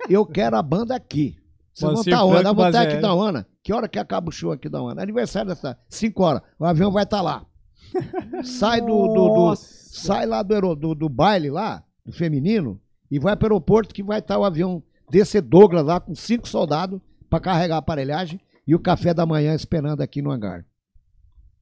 [0.09, 1.37] eu quero a banda aqui.
[1.75, 2.35] Vocês vão estar onde?
[2.35, 3.47] Franco Eu vou estar aqui da Ona.
[3.63, 5.03] Que hora que acaba o show aqui da Ona?
[5.03, 6.43] Aniversário dessa 5 horas.
[6.59, 7.45] O avião vai estar lá.
[8.43, 13.37] Sai do, do- do- sai lá do, do, do baile lá, do feminino, e vai
[13.37, 17.01] para o aeroporto que vai estar o avião desse Douglas lá com cinco soldados
[17.31, 20.65] para carregar a aparelhagem e o café da manhã esperando aqui no hangar.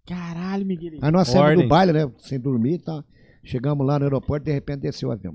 [0.07, 1.05] Caralho, Miguelito.
[1.05, 1.65] Aí nós saímos Ordem.
[1.65, 2.11] do baile, né?
[2.19, 3.05] Sem dormir, tá?
[3.45, 5.35] Chegamos lá no aeroporto, de repente desceu o avião.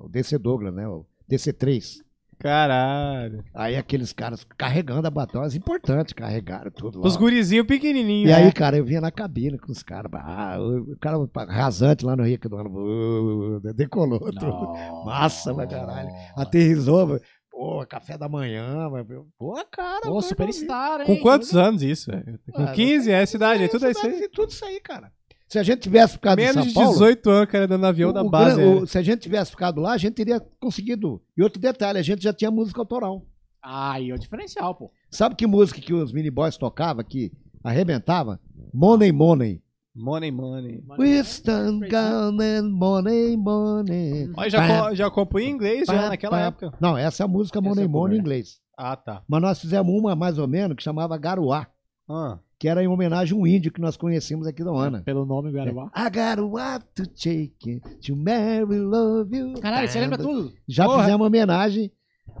[0.00, 0.86] O DC Douglas, né?
[0.88, 2.02] O DC-3.
[2.38, 3.44] Caralho.
[3.54, 7.06] Aí aqueles caras carregando a batalhas importantes, carregaram tudo lá.
[7.06, 8.28] Os gurizinhos pequenininhos.
[8.28, 8.52] E aí, né?
[8.52, 10.10] cara, eu vinha na cabine com os caras.
[10.12, 11.16] Ah, o cara
[11.48, 14.44] rasante lá no Rio, que do ano, decolou tudo.
[14.44, 15.04] Nossa.
[15.04, 16.10] Massa pra caralho.
[16.36, 17.20] Aterrizou.
[17.62, 19.26] Pô, café da manhã, velho.
[19.38, 20.00] pô, cara.
[20.02, 21.06] Pô, mano, superstar, hein?
[21.06, 22.10] Com quantos anos isso?
[22.10, 22.38] velho?
[22.52, 24.28] Com Ah, 15, é a cidade, é tudo isso aí.
[24.28, 25.12] Tudo isso aí, cara.
[25.48, 28.10] Se a gente tivesse ficado em Menos São de Paulo, 18 anos, cara, dando avião
[28.10, 28.56] o- da o base.
[28.56, 28.74] gran- é.
[28.82, 31.22] o- se a gente tivesse ficado lá, a gente teria conseguido.
[31.36, 33.24] E outro detalhe, a gente já tinha música autoral.
[33.62, 34.90] Aí é o diferencial, pô.
[35.10, 37.30] Sabe que música que os mini boys tocavam, que
[37.62, 38.40] arrebentava?
[38.74, 39.61] Money, money.
[39.94, 40.82] Money, money.
[40.98, 44.30] We stand gone money, money.
[44.36, 46.72] Olha, já, co- já compõe em inglês já naquela época.
[46.80, 48.22] Não, essa é a música Essa Money é boa, Money em né?
[48.24, 48.58] inglês.
[48.76, 49.22] Ah, tá.
[49.28, 51.66] Mas nós fizemos uma mais ou menos que chamava Garuá,
[52.08, 55.02] Ah, que era em homenagem a um índio que nós conhecemos aqui da Ana.
[55.02, 55.90] Pelo nome, Guarabá.
[55.94, 59.52] I got what to take it to marry, love you.
[59.60, 60.52] Caralho, você lembra tudo?
[60.66, 61.00] Já Porra.
[61.00, 61.92] fizemos uma homenagem.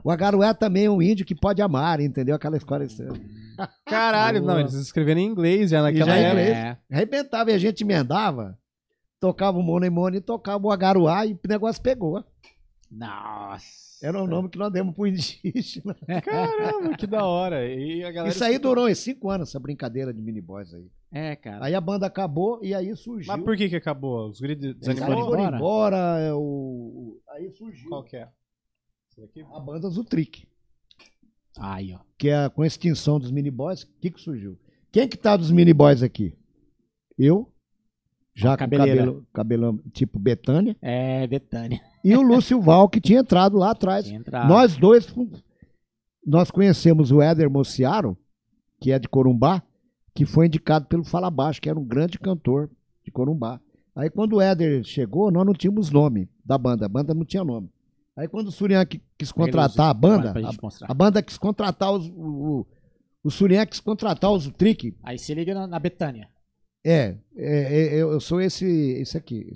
[0.02, 2.34] O Agarué também é um índio que pode amar, entendeu?
[2.34, 2.86] Aquela história.
[2.86, 3.04] assim.
[3.86, 6.40] caralho, não, eles escreveram em inglês já naquela já época.
[6.40, 6.78] É.
[6.90, 8.58] Arrebentava e a gente emendava.
[9.20, 12.24] Tocava o Money Money, tocava o Agaruá e o negócio pegou.
[12.90, 14.04] Nossa.
[14.06, 15.96] Era o nome que nós demos pro indígena.
[16.24, 17.64] Caramba, que da hora.
[17.64, 18.74] E a galera Isso aí escutou.
[18.74, 20.90] durou uns cinco anos, essa brincadeira de mini boys aí.
[21.12, 21.64] É, cara.
[21.64, 23.32] Aí a banda acabou e aí surgiu.
[23.32, 24.28] Mas por que que acabou?
[24.28, 25.24] Os Eles desanimaram?
[25.24, 25.56] foram embora?
[25.56, 25.96] embora.
[26.18, 27.20] é, o...
[27.28, 28.28] Aí surgiu Qual que é?
[29.54, 30.46] A banda Zutrick.
[31.58, 31.98] Aí, ó.
[32.18, 34.58] que é com a extinção dos mini boys, o que que surgiu?
[34.90, 36.34] Quem que tá dos mini boys aqui?
[37.18, 37.50] Eu,
[38.34, 41.80] já com cabelo, cabelão tipo Betânia, É, Betânia.
[42.02, 44.06] e o Lúcio Val, que tinha entrado lá atrás.
[44.10, 44.46] Entra.
[44.46, 45.14] Nós dois,
[46.26, 48.16] nós conhecemos o Éder Mociaro,
[48.80, 49.62] que é de Corumbá,
[50.14, 52.70] que foi indicado pelo Fala Baixo, que era um grande cantor
[53.04, 53.60] de Corumbá.
[53.94, 57.44] Aí quando o Éder chegou, nós não tínhamos nome da banda, a banda não tinha
[57.44, 57.70] nome.
[58.16, 62.08] Aí quando o Surian qui- quis contratar a banda, a, a banda quis contratar os,
[62.08, 62.66] o,
[63.24, 63.30] o,
[63.66, 64.94] quis contratar os Trick.
[65.02, 66.28] Aí se liga na, na Betânia.
[66.84, 69.50] É, é, é, eu eu sou esse, esse aqui.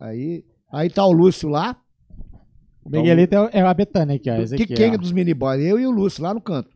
[0.00, 1.80] aí, aí tá o Lúcio lá.
[2.84, 4.36] O Miguelito é, o- é a Betânia aqui, ó.
[4.36, 4.94] Esse que aqui, quem ó.
[4.94, 5.64] é dos mini boys?
[5.64, 6.70] Eu e o Lúcio lá no canto.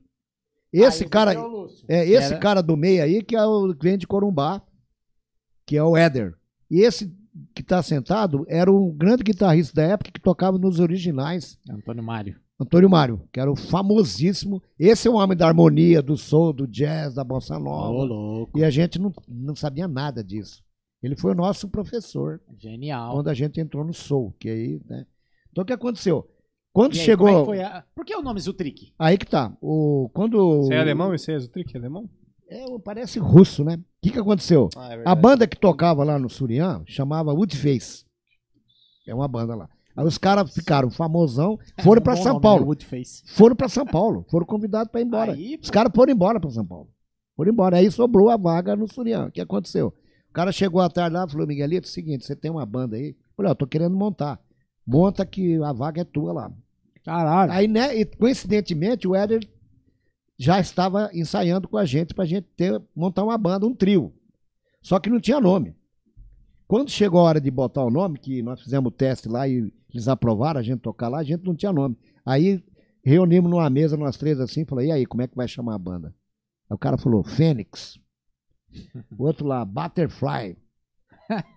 [0.72, 3.98] Esse Ah, cara, é é esse Era- cara do meio aí que é o vem
[3.98, 4.62] de Corumbá,
[5.66, 6.34] que é o Éder.
[6.70, 7.12] E esse
[7.54, 12.40] que tá sentado era o grande guitarrista da época que tocava nos originais, Antônio Mário.
[12.58, 14.62] Antônio Mário, que era o famosíssimo.
[14.78, 18.04] Esse é o homem da harmonia, do soul, do jazz, da bossa Ô, nova.
[18.04, 18.58] louco.
[18.58, 20.62] E a gente não, não sabia nada disso.
[21.02, 23.14] Ele foi o nosso professor Genial.
[23.14, 25.06] quando a gente entrou no soul, que aí, né?
[25.50, 26.28] Então o que aconteceu?
[26.72, 28.92] Quando aí, chegou, é que foi a- Por que o nome Zutrick?
[28.98, 29.56] aí que tá.
[29.60, 31.14] O quando Você é alemão?
[31.14, 32.08] Esse é o trick alemão?
[32.50, 33.76] É, parece russo, né?
[33.76, 34.68] O que que aconteceu?
[34.76, 38.04] Ah, é A banda que tocava lá no Surian chamava Woodface.
[39.06, 39.68] É uma banda lá.
[39.96, 42.60] Aí os caras ficaram famosão, foram pra bom São nome, Paulo.
[42.62, 42.66] né?
[42.66, 43.22] Woodface.
[43.34, 45.32] Foram pra São Paulo, foram convidados pra ir embora.
[45.32, 46.88] Aí, Os caras foram embora pra São Paulo.
[47.36, 47.76] Foram embora.
[47.76, 49.26] Aí sobrou a vaga no Surian.
[49.26, 49.94] O que aconteceu?
[50.28, 52.66] O cara chegou à tarde lá e falou: Miguelito, é o seguinte, você tem uma
[52.66, 53.10] banda aí?
[53.10, 54.40] Eu falei: Ó, tô querendo montar.
[54.86, 56.52] Monta que a vaga é tua lá.
[57.04, 57.52] Caralho.
[57.52, 59.40] Aí, né, e coincidentemente, o Éder
[60.40, 64.10] já estava ensaiando com a gente pra gente ter, montar uma banda, um trio.
[64.80, 65.76] Só que não tinha nome.
[66.66, 69.70] Quando chegou a hora de botar o nome, que nós fizemos o teste lá e
[69.92, 71.94] eles aprovaram a gente tocar lá, a gente não tinha nome.
[72.24, 72.64] Aí
[73.04, 75.78] reunimos numa mesa, nós três assim, falou, e aí, como é que vai chamar a
[75.78, 76.08] banda?
[76.70, 78.00] Aí o cara falou, Fênix.
[79.18, 80.56] O outro lá, Butterfly.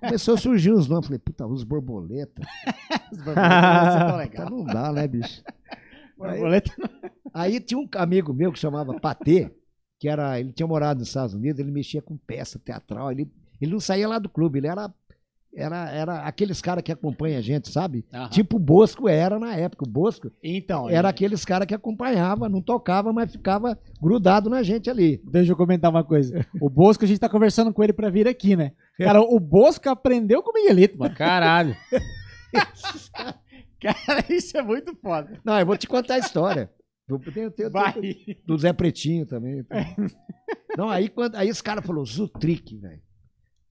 [0.02, 1.06] Começou a surgir os nomes.
[1.06, 2.42] Falei, puta, os borboleta.
[3.14, 4.50] Os borboletas Tá, legal.
[4.52, 5.42] não dá, né, bicho?
[6.22, 6.72] Aí- Borboleta.
[7.34, 9.52] Aí tinha um amigo meu que chamava Patê,
[10.00, 13.72] que era, ele tinha morado nos Estados Unidos, ele mexia com peça teatral, ele, ele
[13.72, 14.94] não saía lá do clube, ele era
[15.56, 18.04] era, era aqueles caras que acompanham a gente, sabe?
[18.12, 18.28] Aham.
[18.30, 19.86] Tipo o Bosco era na época.
[19.86, 24.64] O Bosco Então, era ele- aqueles caras que acompanhava, não tocava, mas ficava grudado na
[24.64, 25.22] gente ali.
[25.32, 26.44] Deixa eu comentar uma coisa.
[26.60, 28.72] O Bosco, a gente tá conversando com ele pra vir aqui, né?
[28.98, 31.14] Cara, o Bosco aprendeu com o Miguelito, mano.
[31.14, 31.76] Caralho.
[33.84, 35.40] Cara, isso é muito foda.
[35.44, 36.72] Não, eu vou te contar a história.
[37.08, 37.94] Eu tenho- tenho- Vai.
[37.94, 38.16] tenho-
[38.46, 39.66] do Zé Pretinho também.
[40.78, 43.02] Não, aí, quando, aí esse cara falou, Zutrick, velho.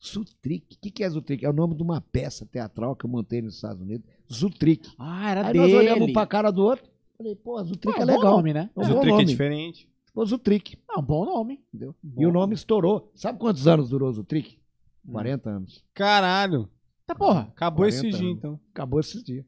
[0.05, 0.77] Zutrick.
[0.77, 1.45] O que, que é Zutrick?
[1.45, 4.07] É o nome de uma peça teatral que eu montei nos Estados Unidos.
[4.33, 4.91] Zutrick.
[4.99, 5.65] Ah, era Aí dele.
[5.65, 6.85] nós olhamos um pra cara do outro.
[7.17, 8.37] Falei, pô, Zutric Ah, é bom legal.
[8.37, 8.71] nome, né?
[8.77, 9.25] É o trick é nome.
[9.25, 9.89] diferente.
[10.07, 11.63] Ficou Zutric, É um bom nome.
[11.73, 11.95] entendeu?
[12.03, 12.21] Bom.
[12.23, 13.11] E o nome estourou.
[13.15, 14.59] Sabe quantos anos durou o Zutric?
[15.07, 15.13] Hum.
[15.13, 15.85] 40 anos.
[15.95, 16.69] Caralho.
[17.07, 17.43] Tá porra.
[17.55, 18.39] Acabou 40 esse dia, anos.
[18.39, 18.61] então.
[18.73, 19.47] Acabou esses dias.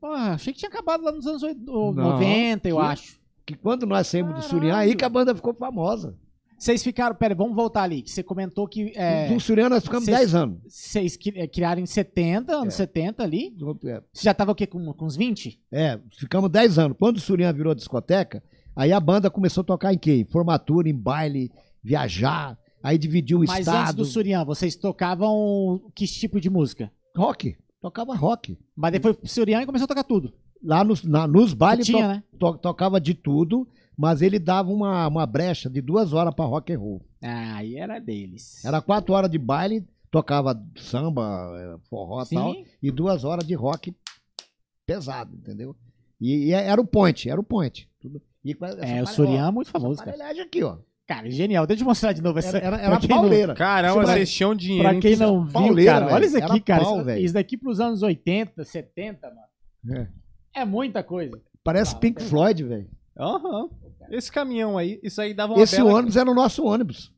[0.00, 3.20] Porra, achei que tinha acabado lá nos anos oit- Não, 90, eu que- acho.
[3.44, 4.42] Que quando nós saímos do.
[4.42, 6.16] Surian, aí que a banda ficou famosa.
[6.58, 7.14] Vocês ficaram.
[7.14, 8.00] Pera, vamos voltar ali.
[8.02, 10.58] Que você comentou que é, Do Surian nós ficamos Cês- 10 anos.
[10.66, 12.76] vocês é, criaram em 70, anos É.
[12.78, 13.54] 70 ali.
[13.84, 14.66] É, Você já tava o quê?
[14.66, 15.60] Com, com uns 20?
[15.70, 16.96] É, ficamos 10 anos.
[16.98, 18.42] Quando o Surian virou discoteca,
[18.74, 20.14] aí a banda começou a tocar em quê?
[20.16, 21.52] Em formatura, em baile,
[21.84, 22.58] viajar.
[22.82, 23.96] Aí dividiu o Mas antes estado.
[23.96, 26.90] do Surian, vocês tocavam que tipo de música?
[27.14, 27.54] Rock.
[27.86, 28.58] Tocava rock.
[28.74, 30.32] Mas depois foi pro Surian e começou a tocar tudo.
[30.60, 32.22] Lá nos, na- nos bailes tinha, to- né?
[32.38, 36.72] to- tocava de tudo, mas ele dava uma, uma brecha de duas horas pra rock
[36.72, 37.00] and roll.
[37.22, 38.64] Ah, aí era deles.
[38.64, 43.54] Era quatro horas de baile, tocava samba, eh, forró e tal, e duas horas de
[43.54, 43.94] rock
[44.84, 45.76] pesado, entendeu?
[46.20, 47.88] E, e era o point, era o point.
[48.00, 48.20] Tudo.
[48.44, 50.10] E É, o apare- Surian ó, é muito famoso, cara.
[50.12, 50.78] aparelhagem aqui, ó.
[51.06, 51.66] Cara, genial.
[51.66, 52.58] Deixa eu mostrar de novo essa.
[52.58, 53.54] Era, era, quem não- pauleira.
[53.54, 54.88] Caramba, Pra- vocês tinham dinheiro.
[54.88, 56.26] Pra quem não viu, pauleira, cara, olha velho.
[56.26, 56.84] isso aqui, Era cara.
[56.84, 60.00] pau, isso, isso daqui pros anos 80, 70, mano.
[60.00, 60.60] É.
[60.62, 61.40] É muita coisa.
[61.62, 62.88] Parece Ah, Pink Floyd, velho.
[63.18, 63.68] Aham.
[64.10, 65.94] Esse caminhão aí, isso aí dava uma Esse bela...
[65.94, 67.12] ônibus era o nosso ônibus.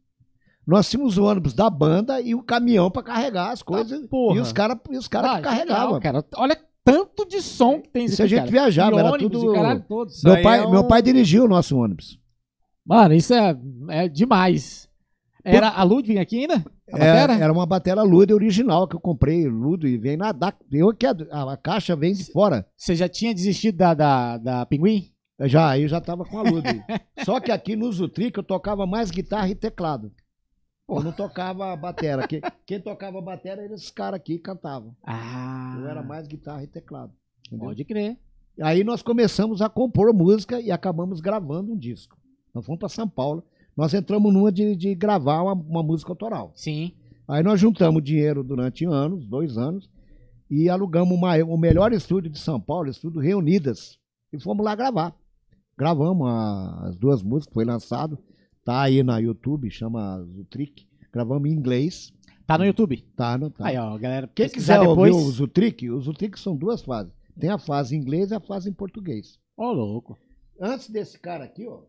[0.67, 4.07] Nós tínhamos o ônibus da banda e o caminhão pra carregar as coisas.
[4.07, 4.37] porra.
[4.37, 5.99] e os caras os cara Ah, carregavam.
[5.99, 6.23] cara.
[6.37, 8.51] Olha tanto de som que tem Isso isso a gente cara.
[8.51, 10.09] viajava, E era ônibus, tudo- e caralho todo.
[10.11, 12.19] Isso Meu pai, é meu um- pai dirigiu o nosso ônibus.
[12.89, 13.55] Mano, isso é,
[13.91, 14.89] é demais.
[15.45, 16.65] Era a Ludwig aqui ainda?
[16.87, 17.35] É, batera?
[17.35, 21.07] era uma batera Ludo original que eu comprei, Ludo, e vem na da, eu que
[21.07, 22.67] a, a, a caixa vem de fora.
[22.75, 25.13] Você já tinha desistido da, da, da Pinguim?
[25.43, 26.69] Já, eu já tava com a Ludo.
[27.25, 30.11] Só que aqui no Zutric eu tocava mais guitarra e teclado.
[30.89, 32.27] Eu não tocava batera.
[32.27, 34.97] Quem, quem tocava batera eram esses caras aqui que cantavam.
[35.05, 35.77] Ah.
[35.79, 37.13] Eu era mais guitarra e teclado.
[37.47, 37.67] Entendeu?
[37.67, 38.17] Pode crer.
[38.61, 42.18] Aí nós começamos a compor música e acabamos gravando um disco.
[42.55, 43.43] Nós fomos para São Paulo.
[43.77, 46.53] Nós entramos numa de, de gravar uma, uma música autoral.
[46.55, 46.93] Sim.
[47.29, 49.89] Aí nós juntamos dinheiro durante anos, dois anos,
[50.51, 53.99] e alugamos uma- o melhor estúdio de São Paulo, estúdio Reunidas,
[54.33, 55.15] e fomos lá gravar.
[55.77, 58.19] Gravamos a- as duas músicas, foi lançado,
[58.65, 60.87] tá aí na YouTube, chama Zutric.
[61.13, 62.13] Gravamos em inglês,
[62.47, 63.03] Tá no YouTube.
[63.15, 63.37] tá?
[63.37, 63.67] Não, tá.
[63.67, 64.27] Aí, ó, galera.
[64.35, 65.15] Quem quiser depois.
[65.15, 67.13] ouvir o Zutric, o Zutric são duas fases.
[67.39, 69.39] Tem a fase em inglês e a fase em português.
[69.57, 70.19] Ô, louco.
[70.61, 71.83] Antes desse cara aqui, ó,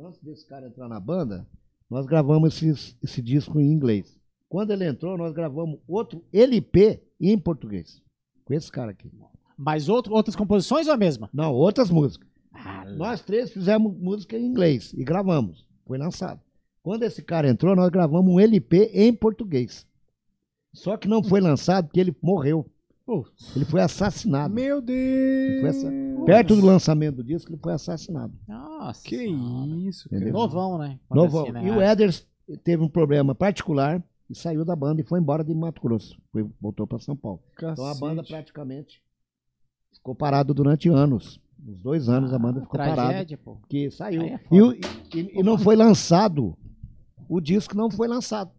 [0.00, 1.46] antes desse cara entrar na banda,
[1.88, 4.18] nós gravamos esses- esse disco em inglês.
[4.48, 8.02] Quando ele entrou, nós gravamos outro LP em português.
[8.44, 9.10] Com esse cara aqui.
[9.56, 11.28] Mas outro, outras composições ou a mesma?
[11.32, 12.28] Não, outras músicas.
[12.52, 15.64] Ah, Nós três fizemos música em inglês e gravamos.
[15.86, 16.40] Foi lançado.
[16.82, 19.86] Quando esse cara entrou, nós gravamos um LP em português.
[20.72, 22.66] Só que não foi lançado porque ele morreu.
[23.56, 24.52] Ele foi assassinado.
[24.54, 25.64] Meu Deus.
[25.64, 25.90] Essa-
[26.26, 28.32] Perto do lançamento do disco, ele foi assassinado.
[28.46, 29.02] Nossa.
[29.08, 29.16] Que
[29.88, 30.22] isso, cara.
[30.22, 30.38] Entendeu?
[30.40, 30.98] Novão, né?
[31.08, 31.42] Quando Novão.
[31.42, 31.66] assim, né?
[31.66, 32.26] E o Eders
[32.62, 36.16] teve um problema particular e saiu da banda e foi embora de Mato Grosso.
[36.32, 37.40] Foi, voltou para São Paulo.
[37.54, 38.28] Então a banda Cacete.
[38.32, 39.02] praticamente
[39.94, 41.40] ficou parada durante anos.
[41.66, 43.02] Uns dois anos a banda Ah, ficou parada.
[43.02, 43.56] tragédia, pô.
[43.56, 44.22] Porque saiu.
[44.22, 46.56] É E, e- e não foi lançado.
[47.28, 48.50] O disco não foi lançado.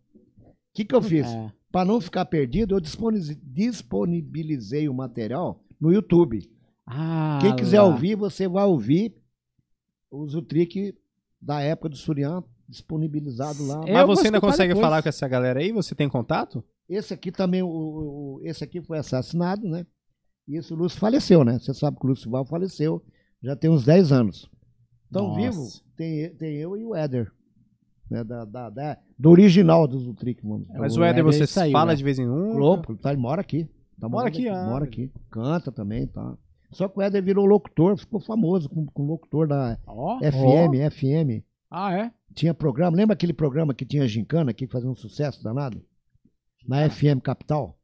[0.71, 1.27] O que, que eu fiz?
[1.27, 1.51] É.
[1.71, 6.49] Para não ficar perdido, eu disponibilizei, o material no YouTube.
[6.85, 7.87] Ah, Quem quiser lá.
[7.87, 9.15] ouvir, você vai ouvir
[10.09, 10.95] o Zutric
[11.41, 13.79] da época do Surian disponibilizado lá.
[13.79, 14.85] Mas Eu vou você ainda consegue depois.
[14.85, 15.71] falar com essa galera aí?
[15.71, 16.63] Você tem contato?
[16.87, 19.85] Esse aqui também, o- o- esse aqui foi assassinado, né?
[20.47, 21.59] E esse Lúcio faleceu, né?
[21.59, 23.03] Você sabe que o Lúcio Val faleceu
[23.41, 24.49] já tem uns 10 anos.
[25.09, 25.41] Então, Nossa.
[25.41, 27.31] vivo, tem, tem eu e o Éder.
[28.11, 28.23] Né?
[28.25, 30.65] Da, da- da- do original do Zutric, mano.
[30.77, 31.95] Mas o Éder, Éder você saiu, fala né?
[31.95, 32.53] de vez em um?
[32.55, 33.69] Globo, tá, ele mora aqui.
[33.99, 34.65] Tá Mora aqui, ah.
[34.65, 35.11] Mora aqui.
[35.29, 36.35] Canta também, tá.
[36.71, 40.17] Só que o Éder virou locutor, ficou famoso com, com locutor da Ó.
[40.19, 41.43] FM, FM.
[41.69, 42.11] Ah, é?
[42.33, 45.81] Tinha programa, lembra aquele programa que tinha gincana aqui que fazia um sucesso danado?
[46.67, 47.77] Na FM Capital?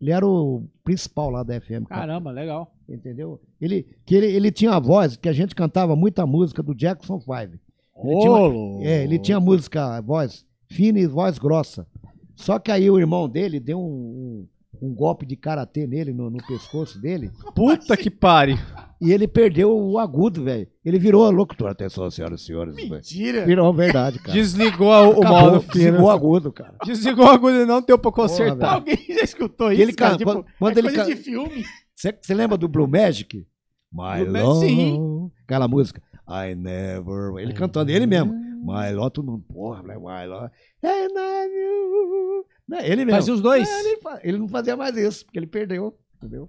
[0.00, 1.86] Ele era o principal lá da FM.
[1.88, 2.72] Caramba, legal.
[2.88, 3.40] Entendeu?
[3.60, 7.18] Ele, que ele, ele tinha a voz, que a gente cantava muita música do Jackson
[7.20, 7.58] 5.
[7.96, 11.86] Ele tinha, uma- é, ele tinha música, voz fina e voz grossa.
[12.34, 14.46] Só que aí o irmão dele deu um,
[14.82, 18.58] um, um golpe de karatê nele, no, no pescoço dele, Puta que pare.
[19.00, 20.66] e ele perdeu o agudo, velho.
[20.84, 21.70] Ele virou locutor.
[21.70, 22.74] Atenção, senhoras e senhores.
[22.74, 23.46] Mentira.
[23.46, 24.32] Virou verdade, cara.
[24.32, 25.72] Desligou o Acabou, modo fino.
[25.74, 26.74] desligou o agudo, cara.
[26.84, 28.56] Desligou o agulha e não deu pra Porra, consertar.
[28.56, 28.98] velho.
[28.98, 30.16] Alguém já escutou E isso, ele cara?
[30.18, 31.64] Tipo, quando- quando é ele coisa de filme.
[31.94, 33.46] Você lembra do Blue Magic?
[33.92, 35.30] My Blue Magic, sim.
[35.44, 36.02] Aquela música.
[36.28, 37.36] I never.
[37.38, 38.32] Ele cantando, ele mesmo.
[38.64, 39.44] My love, todo mundo.
[39.52, 39.94] Porra, né?
[39.96, 40.50] My love.
[40.82, 42.46] And I knew.
[42.66, 43.20] Né, Ele mesmo.
[43.20, 43.68] Fazia os dois.
[43.68, 45.94] É, ele, ele não fazia mais isso, porque ele perdeu.
[46.16, 46.44] Entendeu?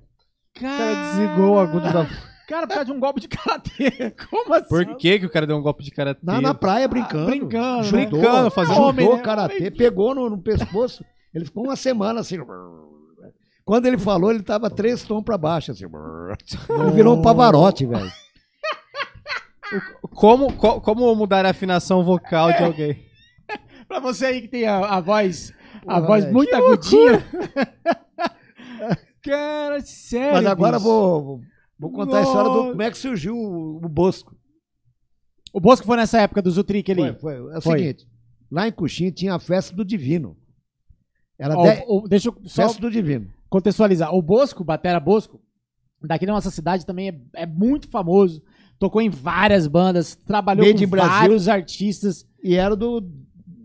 [0.56, 2.08] O cara desligou o agudo da.
[2.48, 4.12] Cara, por causa de um golpe de karatê.
[4.30, 4.70] Como assim?
[4.70, 6.20] Por que, que o cara deu um golpe de karatê?
[6.22, 7.26] Na, na praia, brincando.
[7.26, 7.98] brincando, Judô?
[7.98, 9.22] Brincando, fazendo judô, homem, né?
[9.24, 9.72] karatê.
[9.72, 11.04] Pegou no, no pescoço.
[11.34, 12.38] Ele ficou uma semana assim.
[13.66, 15.86] Quando ele falou, ele tava três tons pra baixo, assim.
[16.70, 18.12] Ele virou um pavarote, velho.
[20.12, 23.06] Como, co- como mudar a afinação vocal de alguém?
[23.88, 25.54] Pra você aí que tem a, a voz,
[25.88, 27.24] a Porra, voz muito agudinha.
[29.22, 30.34] Cara, sério.
[30.34, 30.84] Mas agora bicho.
[30.90, 31.42] vou,
[31.80, 32.70] vou, contar a história do Nossa.
[32.72, 34.36] como é que surgiu o, o Bosco.
[35.54, 37.02] O Bosco foi nessa época do Zutrick ali.
[37.02, 37.54] Foi, foi.
[37.54, 37.80] É o Foi.
[37.80, 38.08] seguinte,
[38.52, 40.38] lá em Coxim tinha a festa do Divino.
[41.40, 43.32] Era Ó, de- o- deixa eu só festa do Divino.
[43.50, 44.14] contextualizar.
[44.14, 45.42] O Bosco, Batera Bosco,
[46.02, 48.42] daqui da nossa cidade também é, é muito famoso.
[48.80, 51.10] Tocou em várias bandas, trabalhou Made com Brasil.
[51.12, 53.02] vários artistas E era do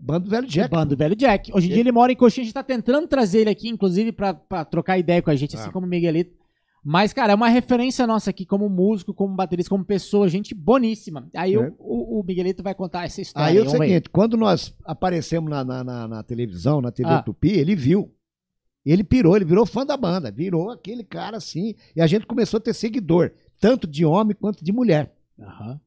[0.03, 0.69] Bando Velho Jack.
[0.71, 1.51] bando Velho Jack.
[1.53, 4.11] Hoje em dia ele mora em Coxinha, a gente tá tentando trazer ele aqui, inclusive,
[4.11, 5.71] pra, pra trocar ideia com a gente, assim Ah.
[5.71, 6.39] como o Miguelito.
[6.83, 11.29] Mas, cara, é uma referência nossa aqui como músico, como baterista, como pessoa, gente boníssima.
[11.35, 11.73] Aí o- É.
[11.77, 13.49] o, o Miguelito vai contar essa história.
[13.49, 17.07] Aí é o vamos seguinte, quando nós aparecemos na, na, na- na televisão, na TV
[17.11, 17.21] Ah.
[17.21, 18.11] Tupi, ele viu.
[18.83, 20.31] Ele pirou, ele virou fã da banda.
[20.31, 21.75] Virou aquele cara assim.
[21.95, 23.29] E a gente começou a ter seguidor,
[23.61, 25.15] tanto de homem quanto de mulher.
[25.39, 25.79] Aham.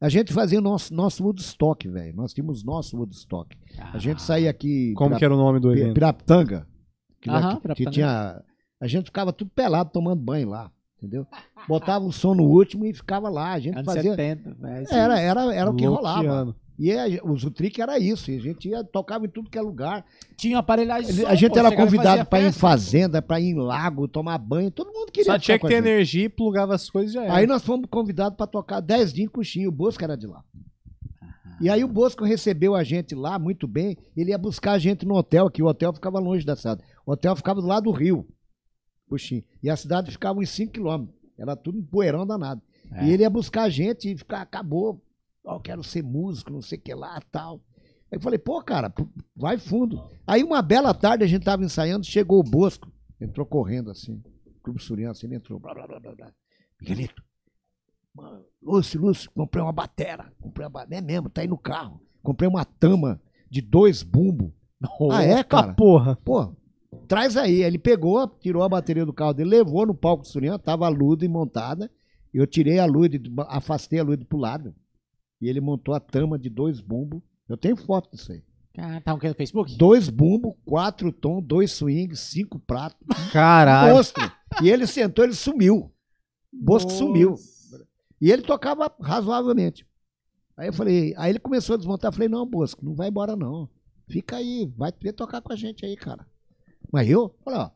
[0.00, 2.14] A gente fazia o nosso, nosso Woodstock, velho.
[2.14, 3.56] Nós tínhamos nosso Woodstock.
[3.92, 4.92] A gente saía aqui.
[4.94, 5.94] Como Pira- que era o nome do evento?
[5.94, 6.66] Pirapitanga.
[7.20, 8.42] Que, lá Aham, que- tinha,
[8.78, 11.26] a gente ficava tudo pelado tomando banho lá, entendeu?
[11.66, 13.52] Botava o som no último e ficava lá.
[13.54, 14.10] A gente Anos fazia.
[14.14, 14.86] 70, velho.
[14.90, 16.54] Era, era, era o que rolava.
[16.78, 18.30] E a- o Zutrick era isso.
[18.30, 20.04] e A gente ia, tocava em tudo que é lugar.
[20.36, 23.50] Tinha aparelhagem de som, A gente pô, era convidado para ir em fazenda, para ir
[23.50, 24.70] em lago, tomar banho.
[24.70, 27.34] Todo mundo queria Só tinha que ter energia e plugava as coisas e já era.
[27.36, 29.68] Aí nós fomos convidados para tocar 10 dias em Coxinha.
[29.68, 30.42] O Bosco era de lá.
[31.60, 33.96] E aí o Bosco recebeu a gente lá muito bem.
[34.16, 36.82] Ele ia buscar a gente no hotel, que o hotel ficava longe da cidade.
[37.06, 38.26] O hotel ficava do lado do rio,
[39.08, 39.44] Coxinha.
[39.62, 41.14] E a cidade ficava uns 5 quilômetros.
[41.38, 42.60] Era tudo um poeirão danado.
[42.92, 43.04] É.
[43.06, 45.00] E ele ia buscar a gente e ficar, acabou.
[45.44, 47.60] Eu quero ser músico, não sei o que lá tal.
[48.10, 48.92] Aí eu falei, pô, cara,
[49.36, 50.02] vai fundo.
[50.26, 52.90] Aí uma bela tarde a gente tava ensaiando, chegou o Bosco,
[53.20, 54.22] entrou correndo assim,
[54.62, 56.32] Clube Suriano, assim, ele entrou, blá blá blá blá blá.
[56.80, 57.22] Miguelito,
[58.14, 62.00] mano, Lúcio, Lúcio, comprei uma batera, comprei uma batera, é mesmo, tá aí no carro.
[62.22, 63.20] Comprei uma tama
[63.50, 64.50] de dois bumbos.
[65.12, 65.74] Ah, é, cara?
[65.74, 66.16] porra.
[66.24, 66.54] Pô,
[67.06, 67.62] traz aí.
[67.62, 70.88] Ele pegou, tirou a bateria do carro dele, levou no palco do Suriano, tava a
[70.88, 71.90] luz montada.
[72.32, 73.10] Eu tirei a luz,
[73.48, 74.74] afastei a luz pro lado.
[75.40, 77.22] E ele montou a tama de dois bumbos.
[77.48, 78.42] Eu tenho foto disso aí.
[78.76, 79.76] Ah, tá no Facebook?
[79.76, 82.98] Dois bumbos, quatro tom, dois swings, cinco pratos.
[83.32, 83.94] Caralho.
[83.94, 84.30] Monstro.
[84.62, 85.92] E ele sentou, ele sumiu.
[86.52, 87.36] O Bosco sumiu.
[88.20, 89.86] E ele tocava razoavelmente.
[90.56, 92.08] Aí eu falei, aí ele começou a desmontar.
[92.08, 93.68] Eu falei, não, Bosco, não vai embora não.
[94.08, 96.26] Fica aí, vai tocar com a gente aí, cara.
[96.92, 97.70] Mas eu, falei, ó,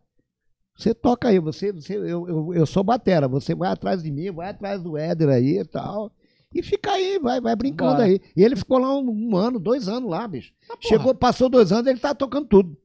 [0.77, 4.31] você toca aí, você, você eu, eu, eu sou batera, você vai atrás de mim,
[4.31, 6.13] vai atrás do Éder aí e tal.
[6.55, 8.05] E fica aí, vai, vai brincando Bora.
[8.05, 8.21] aí.
[8.37, 10.53] E ele ficou lá um, um ano, dois anos lá, bicho.
[10.81, 12.77] Chegou, passou dois anos, ele tá tocando tudo.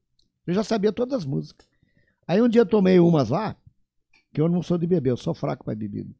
[0.45, 1.68] Eu já sabia todas as músicas.
[2.28, 3.55] Aí um dia eu tomei umas lá,
[4.34, 6.14] que eu não sou de beber, eu sou fraco para bebida.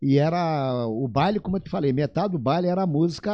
[0.00, 3.32] E era o baile, como eu te falei, metade do baile era música,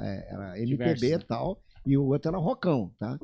[0.00, 3.18] é, era MPB e tal, e o outro era rockão, tá?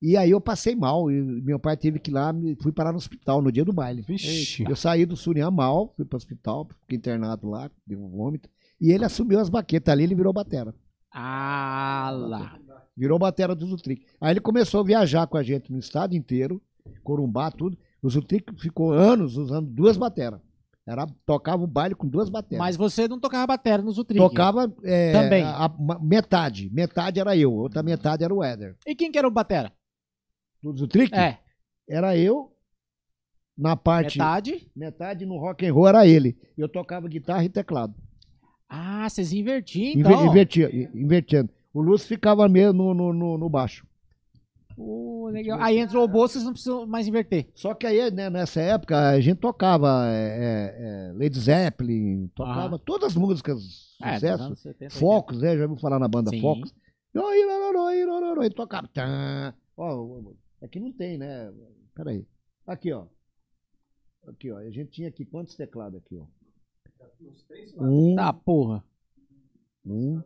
[0.00, 2.98] E aí eu passei mal, e meu pai teve que ir lá, fui parar no
[2.98, 4.02] hospital no dia do baile.
[4.02, 4.64] Vixe.
[4.68, 8.50] Eu saí do Surian mal, fui para o hospital, fiquei internado lá, deu um vômito,
[8.82, 10.74] e ele assumiu as baquetas ali, ele virou batera.
[11.12, 12.58] Ah lá.
[12.96, 14.04] Virou batera do Zutric.
[14.20, 16.60] Aí ele começou a viajar com a gente no estado inteiro,
[17.02, 17.78] Corumbá, tudo.
[18.02, 20.40] O Zutric ficou anos usando duas bateras.
[20.84, 22.58] Era, tocava o baile com duas bateras.
[22.58, 24.18] Mas você não tocava bateria no Zutrick.
[24.20, 25.44] tocava é, Também.
[25.44, 26.68] a- a- metade.
[26.72, 28.76] Metade era eu, outra metade era o Éder.
[28.84, 29.72] E quem que era o batera?
[30.60, 31.38] Do Zutric, É,
[31.88, 32.52] era eu.
[33.56, 34.18] Na parte.
[34.18, 34.70] Metade.
[34.74, 35.24] metade.
[35.26, 36.36] no rock and roll era ele.
[36.58, 37.94] Eu tocava guitarra e teclado.
[38.74, 40.26] Ah, vocês invertiam, Inver- então.
[40.26, 41.50] invertia, invertendo.
[41.74, 43.86] O Lúcio ficava mesmo no, no, no- no baixo.
[44.74, 45.60] Pô, legal.
[45.60, 47.48] Aí entrou o bolso, vocês não precisam mais inverter.
[47.54, 52.76] Só que aí, né, nessa época, a gente tocava é, é, é, Led Zeppelin, tocava
[52.76, 52.78] Ah.
[52.78, 54.42] todas as músicas, É, sucesso.
[54.42, 55.54] anos 70, Focus, né?
[55.56, 56.40] Já ouviu falar na banda Sim.
[56.40, 56.74] Focus?
[57.14, 58.88] Lororoi, tocava.
[59.76, 61.52] Ó, aqui não tem, né?
[61.94, 62.26] Peraí.
[62.66, 63.04] Aqui, ó.
[64.26, 64.56] Aqui, ó.
[64.58, 66.24] A gente tinha aqui quantos teclados aqui, ó?
[67.78, 68.82] Um, Tá, porra.
[69.84, 70.22] um,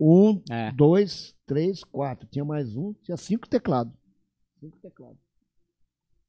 [0.00, 0.70] um, É.
[0.72, 2.26] dois, três, quatro.
[2.30, 3.92] Tinha mais um, tinha cinco teclados.
[4.60, 5.18] Cinco teclados.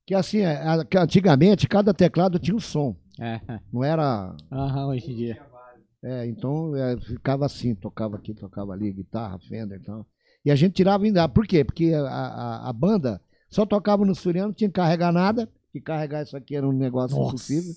[0.06, 2.96] Que assim, é, a- que antigamente cada teclado tinha um som.
[3.20, 3.40] É.
[3.72, 4.36] Não era.
[4.52, 5.42] Aham, hoje em dia.
[6.04, 10.06] É, então é, ficava assim, tocava aqui, tocava ali, guitarra, Fender e tal.
[10.44, 11.28] E a gente tirava ainda.
[11.28, 11.64] Por quê?
[11.64, 15.82] Porque a, a, a banda só tocava no Suriano, não tinha que carregar nada, que
[15.82, 17.74] carregar isso aqui era um negócio impossível.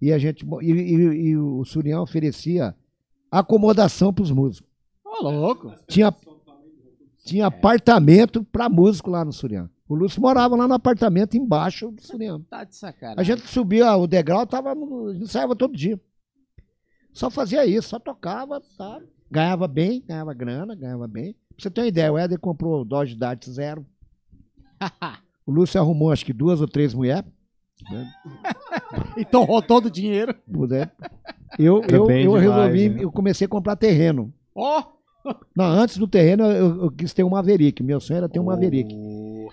[0.00, 0.44] E a gente.
[0.62, 2.74] E, e- e o Surião oferecia
[3.30, 4.68] acomodação pros músicos.
[5.04, 5.72] Ô, louco.
[5.88, 6.14] Tinha,
[7.24, 9.68] tinha apartamento pra músico lá no Surião.
[9.88, 12.40] O Lúcio morava lá no apartamento embaixo do Surião.
[12.42, 13.20] Tá de sacanagem.
[13.20, 16.00] A gente subia o degrau, tava, no- a gente ensaiava todo dia.
[17.12, 19.00] Só fazia isso, só tocava, tá?
[19.30, 21.34] ganhava bem, ganhava grana, ganhava bem.
[21.50, 23.84] Pra você ter uma ideia, o Éder comprou o Dodge Dart Zero.
[25.46, 27.28] O Lúcio arrumou acho que duas ou três mulheres.
[29.16, 30.34] e torrou todo o dinheiro.
[30.46, 30.92] Mulher.
[31.58, 33.04] Eu, eu, eu demais, resolvi, né?
[33.04, 34.32] eu comecei a comprar terreno.
[34.54, 34.82] Ó.
[35.54, 37.82] Não, antes do terreno eu, eu quis ter um Maverick.
[37.82, 38.94] Meu sonho era ter um Maverick.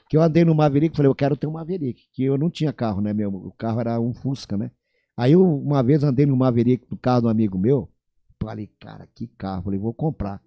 [0.09, 2.03] Que eu andei no Maverick e falei, eu quero ter um Maverick.
[2.13, 3.29] Que eu não tinha carro, né, meu?
[3.29, 4.71] O carro era um Fusca, né?
[5.17, 7.89] Aí eu, uma vez andei no Maverick do carro do amigo meu.
[8.41, 9.63] Falei, cara, que carro.
[9.63, 10.39] Falei, vou comprar.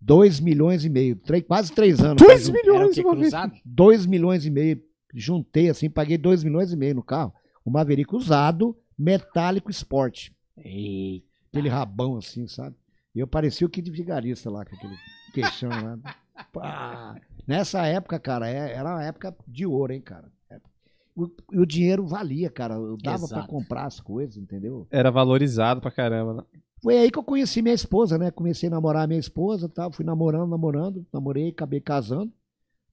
[0.00, 1.16] 2 milhões e meio.
[1.16, 2.16] Três, quase três anos.
[2.16, 3.22] pra Dois jun- Era o milhões que, uma vez.
[3.30, 3.52] cruzado?
[3.64, 4.80] 2 milhões e meio.
[5.18, 7.32] Juntei assim, paguei 2 milhões e meio no carro.
[7.64, 10.28] O Maverick usado, metálico Sport.
[10.56, 11.26] Eita.
[11.52, 12.76] Aquele rabão assim, sabe?
[13.14, 14.94] E eu parecia o Kid Vigarista lá, com aquele
[15.32, 15.98] queixão lá.
[16.52, 17.16] Pá.
[17.46, 20.30] Nessa época, cara, é- era uma época de ouro, hein, cara.
[21.16, 22.74] O, e o dinheiro valia, cara.
[22.74, 23.48] Eu dava pra Exato.
[23.48, 24.86] comprar as coisas, entendeu?
[24.90, 26.34] Era valorizado pra caramba.
[26.34, 26.42] né?
[26.82, 28.30] Foi aí que eu conheci minha esposa, né?
[28.30, 29.90] Comecei a namorar minha esposa tal.
[29.90, 31.06] Fui namorando, namorando.
[31.10, 32.30] Namorei, acabei casando.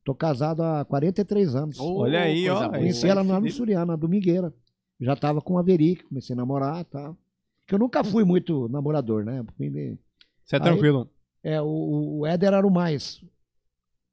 [0.03, 1.79] Tô casado há 43 anos.
[1.79, 2.69] Ô, Olha aí, ó.
[2.69, 3.51] Conheci ela lá no Felipe.
[3.55, 4.53] Suriano, na Domingueira.
[4.99, 7.17] Já tava com a Veric, comecei a namorar e tal.
[7.61, 9.43] Porque eu nunca fui muito namorador, né?
[9.57, 11.09] Você é Aí- tranquilo.
[11.41, 13.21] É, o, o Éder era o mais.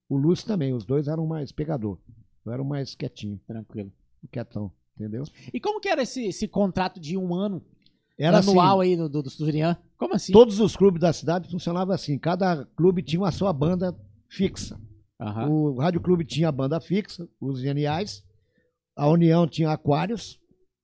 [0.09, 1.99] O Lúcio também, os dois eram mais pegador.
[2.45, 3.93] Eu era o mais quietinho, Tranquilo.
[4.33, 5.23] quietão, entendeu?
[5.53, 7.63] E como que era esse, esse contrato de um ano
[8.19, 9.77] Era anual assim, aí do, do, do Surian?
[9.97, 10.33] Como assim?
[10.33, 13.95] todos os clubes da cidade funcionavam assim, cada clube tinha uma sua banda
[14.29, 14.81] fixa.
[15.21, 15.49] Aham.
[15.51, 18.23] O Rádio Clube tinha a banda fixa, os geniais.
[18.97, 20.39] A União tinha Aquários,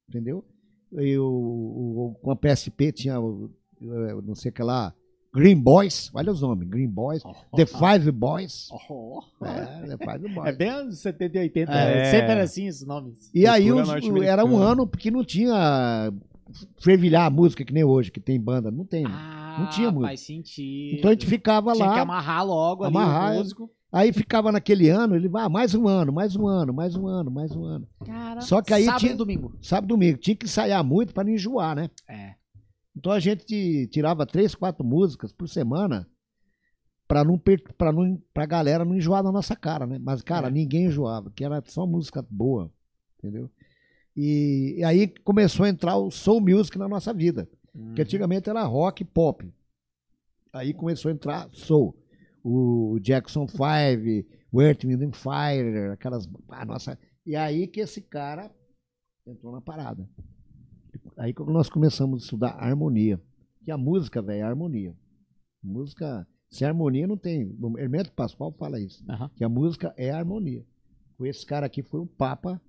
[0.08, 0.44] entendeu?
[0.92, 4.94] E o, o- com a PSP tinha, o, o- não sei o que lá,
[5.34, 7.22] Green Boys, olha os nomes, Green Boys,
[7.54, 8.68] The Five Boys.
[8.88, 9.20] Oh.
[9.44, 10.46] É, The Five Boys.
[10.48, 11.72] É bem anos 70 e 80.
[11.72, 12.04] É.
[12.10, 13.30] Sempre era assim esses nomes.
[13.34, 13.88] E aí os-
[14.24, 16.10] era um ano porque não tinha
[16.80, 19.04] fervilhar a música que nem hoje, que tem banda, não tem.
[19.06, 20.06] Ah, Não tinha música.
[20.08, 20.96] faz sentido.
[20.98, 23.38] então a gente ficava Tinha que lá, amarrar logo ali Amarrar, o é.
[23.38, 23.70] músico.
[23.92, 27.06] Aí ficava naquele ano, ele vai, ah, mais um ano, mais um ano, mais um
[27.06, 27.88] ano, mais um ano.
[28.04, 29.56] Cara, Só que aí sábado tinha- e domingo.
[29.60, 31.90] Sábado e domingo, tinha que ensaiar muito para não enjoar, né?
[32.08, 32.34] É.
[32.96, 36.06] Então a gente tirava três, quatro músicas por semana
[37.06, 37.38] pra não
[37.78, 39.98] para não pra galera não enjoar da nossa cara, né?
[40.00, 40.50] Mas cara, É.
[40.50, 42.72] ninguém enjoava, que era só música boa,
[43.18, 43.50] entendeu?
[44.16, 47.92] E, e aí começou a entrar o soul music na nossa vida, Uhum.
[47.94, 49.46] que antigamente era rock e pop.
[50.52, 51.94] Aí começou a entrar soul.
[52.48, 53.62] O Jackson 5,
[54.52, 58.54] o Earth, Wind and Fire, aquelas a nossa e aí que esse cara
[59.26, 60.08] entrou na parada.
[61.16, 63.20] Aí que nós começamos a estudar harmonia.
[63.64, 64.96] Que a música, velho, é harmonia.
[65.60, 67.52] Música, sem harmonia não tem.
[67.60, 69.04] O Hermeto Pascoal fala isso.
[69.10, 69.28] Aham.
[69.34, 70.64] Que a música é harmonia.
[71.20, 72.60] Esse cara aqui foi o Papa.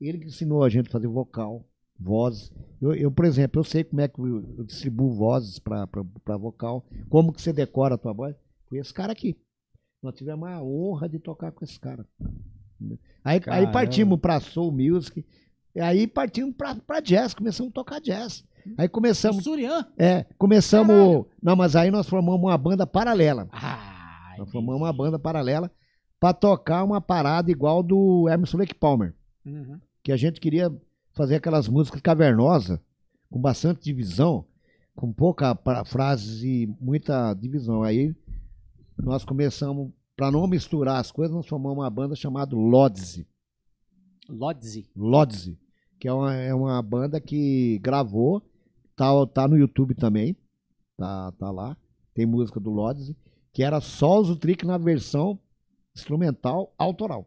[0.00, 1.64] Ele que ensinou a gente a fazer vocal,
[1.96, 2.52] voz.
[2.80, 6.84] Eu, eu, por exemplo, eu sei como é que eu, eu distribuo vozes para vocal.
[7.08, 8.34] Como que você decora a tua voz.
[8.68, 9.36] Foi esse cara aqui.
[10.02, 12.06] Nós tivemos a honra de tocar com esse cara.
[13.24, 15.24] Aí, aí partimos para soul music.
[15.80, 16.54] Aí partimos
[16.86, 18.44] para jazz, começamos a tocar jazz.
[18.78, 19.86] Aí começamos, Surian?
[19.96, 23.48] é, começamos, não, mas aí nós formamos uma banda paralela.
[23.52, 25.70] Ah, Nós formamos uma banda paralela
[26.18, 29.14] para tocar uma parada igual do Emerson Lake Palmer,
[29.44, 29.78] Uhum.
[30.02, 30.74] que a gente queria
[31.12, 32.80] fazer aquelas músicas cavernosas,
[33.30, 34.44] com bastante divisão,
[34.96, 37.82] com pouca pra- frases e muita divisão.
[37.84, 38.14] Aí
[38.98, 43.26] nós começamos, para não misturar as coisas, nós formamos uma banda chamada Lodze.
[44.28, 44.88] Lodzi.
[44.96, 45.58] Lodze,
[46.00, 48.42] que é uma, é uma banda que gravou,
[48.96, 50.36] tá, tá no YouTube também,
[50.96, 51.76] tá, tá lá,
[52.14, 53.16] tem música do Lodze,
[53.52, 55.38] que era só os Trick na versão
[55.94, 57.26] instrumental autoral,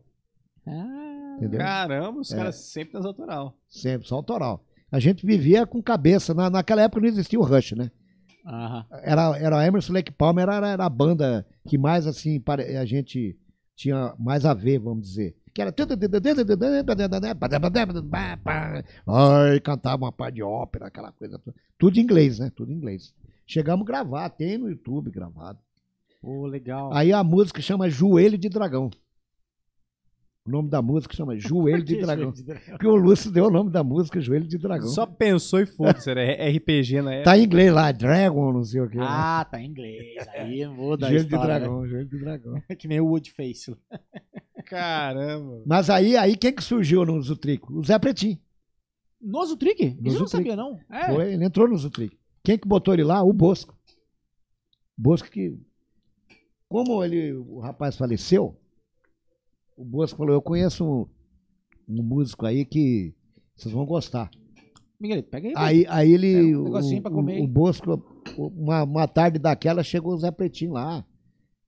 [0.66, 1.60] Ah, entendeu?
[1.60, 2.36] Caramba, os É.
[2.36, 3.58] caras sempre nas autoral.
[3.68, 4.64] Sempre, só autoral.
[4.92, 7.92] A gente vivia com cabeça, na, naquela época não existia o Rush, né?
[8.46, 8.86] Aham.
[9.04, 12.42] Era, era Emerson Lake Palmer, era, era a banda que mais assim,
[12.80, 13.38] a gente
[13.76, 15.36] tinha mais a ver, vamos dizer.
[15.54, 15.72] Que era.
[19.08, 21.42] Ai, cantava uma parte de ópera, aquela coisa.
[21.78, 22.52] Tudo em inglês, né?
[22.56, 23.14] Tudo em inglês.
[23.48, 25.60] Chegamos a gravar, tem no YouTube gravado.
[26.22, 26.94] Pô, legal.
[26.94, 28.92] Aí a música chama Joelho de Dragão.
[30.50, 32.34] O nome da música chama Joelho de Dragão.
[32.72, 34.88] Porque o Lúcio deu o nome da música Joelho de Dragão.
[34.88, 37.30] Só pensou e foda-se, era RPG na época.
[37.32, 38.98] Tá em inglês lá, Dragon, não sei o que.
[38.98, 39.06] né?
[39.08, 40.28] Ah, tá em inglês.
[40.34, 42.54] Aí muda a Joelho de Dragão, Joelho de Dragão.
[42.54, 42.64] né?
[42.76, 43.78] Que nem o Woodface.
[44.66, 45.62] Caramba.
[45.68, 47.72] Mas aí, aí quem que surgiu no Zutrico?
[47.72, 48.40] O Zé Pretinho.
[49.22, 49.98] No Zutrick?
[50.04, 50.80] Isso eu não sabia, não.
[50.90, 51.14] É.
[51.14, 52.18] Foi, ele entrou no Zutrick.
[52.44, 53.22] Quem que botou ele lá?
[53.22, 53.78] O Bosco.
[54.98, 55.60] Bosco que.
[56.68, 58.59] Como ele, o rapaz faleceu,
[59.80, 61.08] o Bosco falou: Eu conheço um,
[61.88, 63.14] um músico aí que
[63.56, 64.30] vocês vão gostar.
[65.00, 65.54] Miguelito, pega aí.
[65.56, 66.52] Aí, aí ele.
[66.52, 68.04] É, um negocinho o, pra comer o, Bosco,
[68.38, 71.06] uma, uma tarde daquela, chegou o Zé Pretinho lá.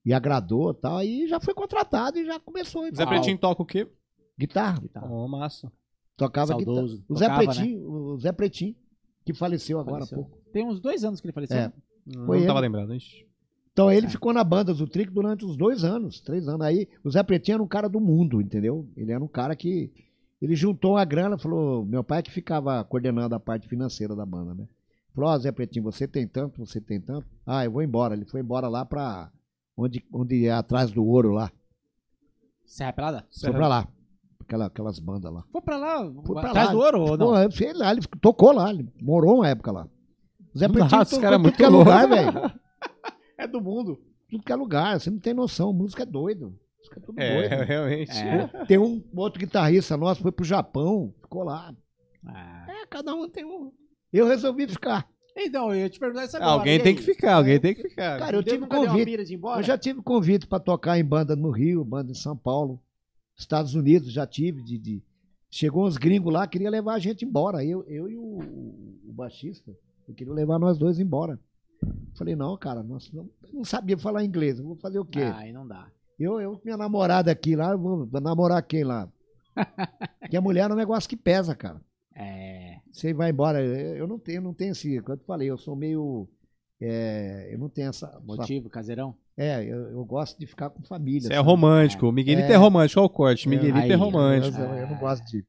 [0.04, 0.98] E agradou e tal.
[0.98, 2.84] Aí já foi contratado e já começou.
[2.94, 3.88] Zé Pretinho toca o quê?
[4.38, 4.82] Guitarra.
[5.04, 5.72] Ó, massa.
[6.18, 6.98] Tocava Saudoso.
[6.98, 7.06] guitarra.
[7.08, 7.54] O Zé Tocava, né?
[7.54, 8.76] Pretinho, o Zé Pretinho,
[9.26, 10.20] que faleceu agora Faleceu.
[10.20, 10.52] há pouco.
[10.52, 11.58] Tem uns dois anos que ele faleceu.
[11.58, 11.72] É.
[12.06, 12.68] Não Foi tava ele.
[12.68, 12.94] lembrado.
[12.94, 13.26] Ixi.
[13.74, 13.96] Então É.
[13.98, 16.62] ele ficou na banda Zutric durante uns dois anos, três anos.
[16.66, 18.88] Aí o Zé Pretinho era um cara do mundo, entendeu?
[18.98, 19.92] Ele era um cara que.
[20.42, 21.86] Ele juntou a grana, falou.
[21.86, 24.68] Meu pai que ficava coordenando a parte financeira da banda, né?
[25.16, 27.26] Falou: Ó, Zé Pretinho, você tem tanto, você tem tanto.
[27.46, 28.14] Ah, eu vou embora.
[28.16, 29.30] Ele foi embora lá pra.
[29.78, 31.52] Onde, onde é atrás do ouro lá.
[32.66, 33.26] Serra Pelada?
[33.40, 33.88] Foi pra lá.
[34.42, 35.44] Aquela, aquelas bandas lá.
[35.52, 36.74] Foi pra lá, Foi pra atrás lá.
[36.74, 37.28] do ouro ou não?
[37.46, 39.88] Pô, sei lá, ele tocou lá, ele morou uma época lá.
[40.54, 41.90] O Zé Pretinho Nossa, tocou cara, muito é louco.
[41.90, 42.32] lugar, velho.
[43.44, 44.00] É do mundo.
[44.30, 45.74] Tudo que é lugar, você não tem noção.
[45.74, 46.56] Música é doido.
[46.78, 47.54] Música é tudo doido.
[47.54, 48.12] É, realmente.
[48.12, 48.66] É.
[48.66, 51.76] Tem um outro guitarrista nosso, foi pro Japão, ficou lá.
[52.26, 52.66] Ah.
[52.70, 53.72] É, cada um tem um.
[54.14, 55.08] Eu resolvi ficar.
[55.36, 56.52] Então, eu ia te perguntar isso agora.
[56.52, 58.20] Alguém tem que ficar, alguém tem que ficar.
[58.20, 59.36] Cara, eu tive convite.
[59.58, 62.80] Eu já tive convite pra tocar em banda no Rio, banda em São Paulo.
[63.38, 64.62] Estados Unidos já tive.
[64.62, 65.04] De, de-
[65.50, 67.64] Chegou uns gringos lá, queria levar a gente embora.
[67.64, 68.22] Eu, eu e o,
[69.10, 69.72] o baixista.
[70.08, 71.40] Eu queria levar nós dois embora.
[72.16, 74.60] Falei, não, cara, nós não, eu não sabia falar inglês.
[74.60, 75.22] Eu vou fazer o quê?
[75.22, 75.88] Ah, aí não dá.
[76.20, 79.10] Eu, eu com minha namorada aqui lá, vou namorar quem lá?
[80.20, 81.82] Porque a mulher é um negócio que pesa, cara.
[82.16, 82.78] É.
[82.92, 83.62] Você vai embora.
[83.64, 85.00] Eu eu não tenho, não tenho esse.
[85.02, 86.28] Como eu te falei, eu sou meio.
[86.80, 88.08] é, eu não tenho essa.
[88.08, 89.16] essa- Motivo, caseirão?
[89.38, 91.22] é, eu, eu gosto de ficar com família.
[91.22, 91.48] Você é sabe?
[91.48, 92.08] romântico.
[92.08, 92.58] O Miguelito é, É.
[92.58, 93.00] romântico.
[93.00, 93.50] Olha o corte.
[93.50, 94.58] Miguelito Aí, é romântico.
[94.60, 95.44] eu- eu não gosto de.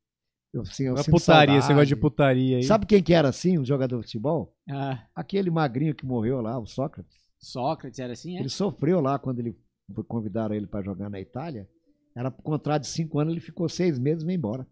[0.53, 1.75] Eu, assim, eu é putaria, você saudade.
[1.75, 2.63] gosta de putaria aí.
[2.63, 4.55] Sabe quem que era assim, um jogador de futebol?
[4.69, 7.17] Ah, Aquele magrinho que morreu lá, o Sócrates.
[7.39, 8.41] Sócrates era assim, é?
[8.41, 9.57] Ele sofreu lá quando ele
[9.95, 11.67] foi- convidaram ele para jogar na Itália.
[12.15, 14.67] Era por contrato de cinco anos, ele ficou seis meses e veio embora.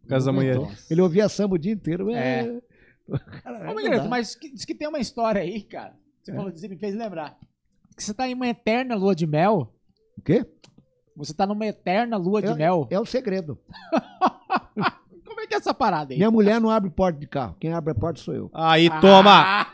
[0.00, 0.56] Por causa da mulher.
[0.88, 2.08] Ele ouvia samba o dia inteiro.
[2.10, 2.40] É.
[2.46, 2.60] É.
[3.42, 5.94] Cara, Ô, não Miguelito, mas que- diz que tem uma história aí, cara.
[6.22, 6.34] Você É.
[6.34, 7.38] falou disso, me fez lembrar.
[7.94, 9.72] Que você tá em uma eterna lua de mel.
[10.16, 10.46] O quê?
[11.14, 12.88] Você tá numa eterna lua de Eu- mel.
[12.90, 13.58] É o segredo.
[15.46, 16.18] Que é essa parada aí?
[16.18, 17.56] Minha mulher não abre porta de carro.
[17.60, 18.50] Quem abre a porta sou eu.
[18.52, 19.32] Aí, toma!
[19.62, 19.66] Ah,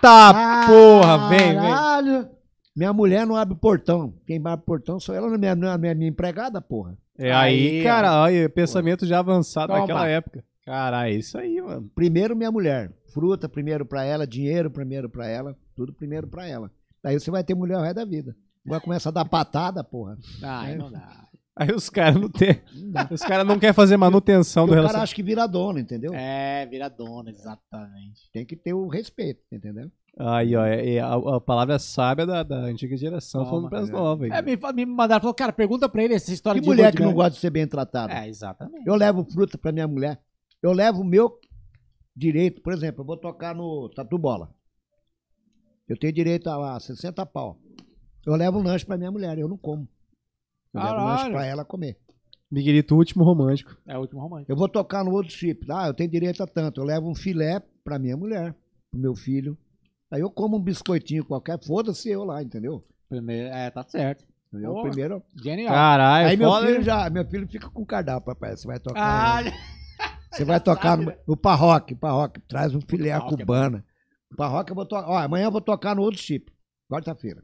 [0.00, 1.70] Tá, porra, vem, vem.
[1.70, 2.28] Caralho.
[2.76, 4.12] Minha mulher não abre portão.
[4.26, 6.96] Quem abre portão sou ela, não é minha, não é minha, minha empregada, porra.
[7.18, 9.80] É aí, Aí, cara, olha, pensamento já avançado Toma.
[9.80, 10.44] naquela época.
[10.66, 11.88] Caralho, é isso aí, mano.
[11.94, 12.92] Primeiro minha mulher.
[13.12, 16.70] Fruta primeiro pra ela, dinheiro primeiro pra ela, tudo primeiro pra ela.
[17.02, 18.34] Daí você vai ter mulher o resto da vida.
[18.66, 20.18] Vai começar a dar patada, porra.
[20.42, 20.76] Ah, aí É.
[20.76, 21.23] não dá.
[21.56, 22.60] Aí os caras não tem.
[22.74, 23.06] Não.
[23.12, 25.04] Os caras não querem fazer manutenção E do o cara relacionamento.
[25.04, 26.12] acha que vira dono, entendeu?
[26.12, 28.28] É, vira dona, exatamente.
[28.32, 29.90] Tem que ter o respeito, entendeu?
[30.18, 33.88] Aí, ó, é, é a, a palavra sábia da, da antiga geração Toma, falando pras
[33.88, 33.92] é.
[33.92, 34.30] novas.
[34.30, 37.02] É, me, me mandaram, falou, cara, pergunta pra ele essa história Que de mulher que
[37.02, 38.12] não gosta de ser bem tratada?
[38.12, 38.86] É, exatamente.
[38.86, 40.20] Eu levo fruta pra minha mulher.
[40.62, 41.38] Eu levo o meu
[42.16, 42.62] direito.
[42.62, 44.52] Por exemplo, eu vou tocar no Tatu Bola.
[45.88, 47.58] Eu tenho direito a lá, 60 pau.
[48.24, 49.86] Eu levo um lanche pra minha mulher, eu não como.
[50.74, 51.34] Eu levo um lanche Caralho.
[51.34, 51.98] pra ela comer.
[52.50, 53.76] Miguelito, o último romântico.
[53.86, 54.52] É o último romântico.
[54.52, 55.66] Eu vou tocar no outro chip.
[55.70, 56.80] Ah, eu tenho direito a tanto.
[56.80, 58.54] Eu levo um filé pra minha mulher,
[58.90, 59.56] pro meu filho.
[60.10, 62.84] Aí eu como um biscoitinho qualquer, foda-se eu lá, entendeu?
[63.08, 64.24] Primeiro, é, tá certo.
[64.48, 64.72] Entendeu?
[64.72, 64.88] Boa.
[64.88, 65.22] Primeiro.
[65.42, 65.74] Genial.
[65.74, 66.84] Caralho, Aí meu foda, filho hein?
[66.84, 68.56] já, meu filho fica com cardápio, papai.
[68.56, 69.38] Você vai tocar.
[69.38, 69.52] Ah, né?
[70.30, 73.84] Você vai tocar no, no Parroque, Parroque, traz um filé à Parroque é cubana.
[74.32, 75.08] O Parroque eu vou tocar.
[75.08, 76.52] Ó, amanhã eu vou tocar no outro chip.
[76.90, 77.42] Quarta-feira.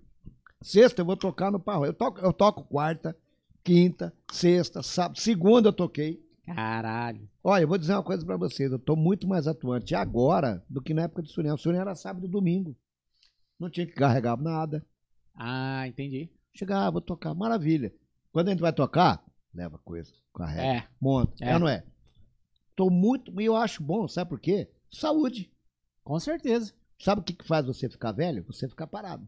[0.62, 1.88] Sexta eu vou tocar no Parroque.
[1.88, 3.16] Eu toco, eu toco quarta,
[3.64, 5.18] quinta, sexta, sábado.
[5.18, 6.22] Segunda eu toquei.
[6.44, 7.28] Caralho.
[7.42, 8.70] Olha, eu vou dizer uma coisa pra vocês.
[8.70, 11.54] Eu tô muito mais atuante agora do que na época do Surião.
[11.54, 12.76] O Surião era sábado e domingo.
[13.58, 14.84] Não tinha que carregar nada.
[15.34, 16.30] Ah, entendi.
[16.54, 17.34] Chegava, vou tocar.
[17.34, 17.94] Maravilha.
[18.32, 19.24] Quando a gente vai tocar,
[19.54, 21.32] leva coisa, carrega, É, monta.
[21.44, 21.50] É.
[21.52, 21.58] É.
[21.58, 21.84] não é?
[22.74, 23.40] Tô muito.
[23.40, 24.68] E eu acho bom, sabe por quê?
[24.90, 25.50] Saúde.
[26.02, 26.74] com certeza.
[26.98, 28.44] Sabe o que, que faz você ficar velho?
[28.44, 29.26] Você ficar parado.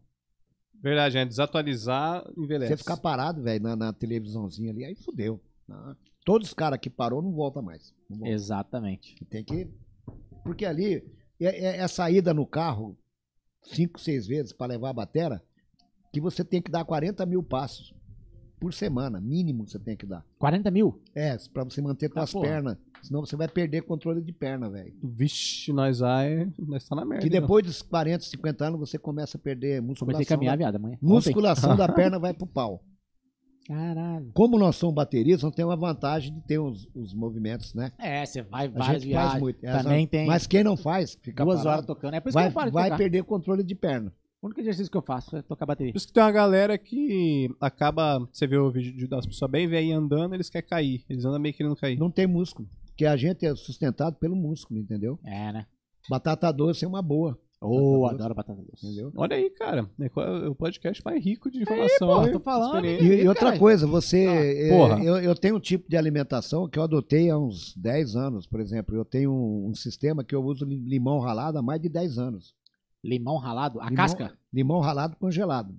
[0.83, 2.73] Verdade, é desatualizar, envelhece.
[2.73, 5.41] Você ficar parado, velho, na, na televisãozinha ali, aí fudeu.
[5.69, 5.95] Ah,
[6.25, 7.93] Todos os caras que parou não volta mais.
[8.09, 8.33] Não volta.
[8.33, 9.15] Exatamente.
[9.25, 9.69] Tem que.
[10.43, 10.95] Porque ali
[11.39, 12.97] é, é, é saída no carro
[13.61, 15.41] cinco, seis vezes para levar a batera,
[16.11, 17.93] que você tem que dar 40 mil passos
[18.59, 20.25] por semana, mínimo você tem que dar.
[20.37, 21.01] 40 mil?
[21.15, 22.47] É, pra você manter Tá, tuas porra.
[22.47, 22.77] pernas.
[23.03, 24.93] Senão você vai perder controle de perna, velho.
[25.03, 27.21] Vixe, nós aí, nós tá na merda.
[27.21, 27.41] Que então.
[27.41, 30.21] depois dos 40, 50 anos você começa a perder Comecei musculação.
[30.21, 30.97] a caminhar, da, viado, amanhã.
[31.01, 32.81] musculação da perna vai pro pau.
[33.67, 34.29] Caralho.
[34.33, 37.93] Como nós somos bateristas, nós temos a vantagem de ter os, os movimentos, né?
[37.97, 39.41] É, você vai A várias gente faz viagens.
[39.41, 39.63] muito.
[39.65, 42.13] Essa- Também tem Mas quem não faz, fica duas parado, horas tocando.
[42.15, 42.97] É por isso vai, que eu paro de vai tocar.
[42.97, 44.11] perder o controle de perna.
[44.41, 45.93] O único exercício que eu faço é tocar bateria.
[45.93, 48.27] Por isso que tem uma galera que acaba.
[48.29, 51.05] Você vê o vídeo de- das pessoas bem velhinhas andando, eles querem cair.
[51.09, 51.97] Eles andam meio querendo cair.
[51.97, 52.67] Não tem músculo.
[52.93, 55.19] Porque a gente é sustentado pelo músculo, entendeu?
[55.25, 55.65] É, né?
[56.09, 58.13] Batata doce é uma boa, Ô, doce.
[58.15, 58.85] adoro batata doce.
[58.85, 59.11] entendeu?
[59.15, 59.89] Olha aí, cara.
[59.99, 62.07] É é o podcast mais rico de Aí, informação.
[62.07, 62.31] pô, hein?
[62.33, 62.85] tô falando.
[62.85, 63.03] Experiência.
[63.15, 63.59] E, e outra Caralho.
[63.59, 64.27] coisa, você.
[64.27, 65.03] Ah, é, porra.
[65.03, 68.59] eu, eu tenho um tipo de alimentação que eu adotei há uns 10 anos, por
[68.59, 68.95] exemplo.
[68.95, 72.17] Eu tenho um, um sistema que eu uso li- limão ralado há mais de 10
[72.19, 72.53] anos.
[73.03, 73.79] Limão ralado?
[73.81, 74.37] A Limão- casca?
[74.53, 75.73] Limão ralado congelado.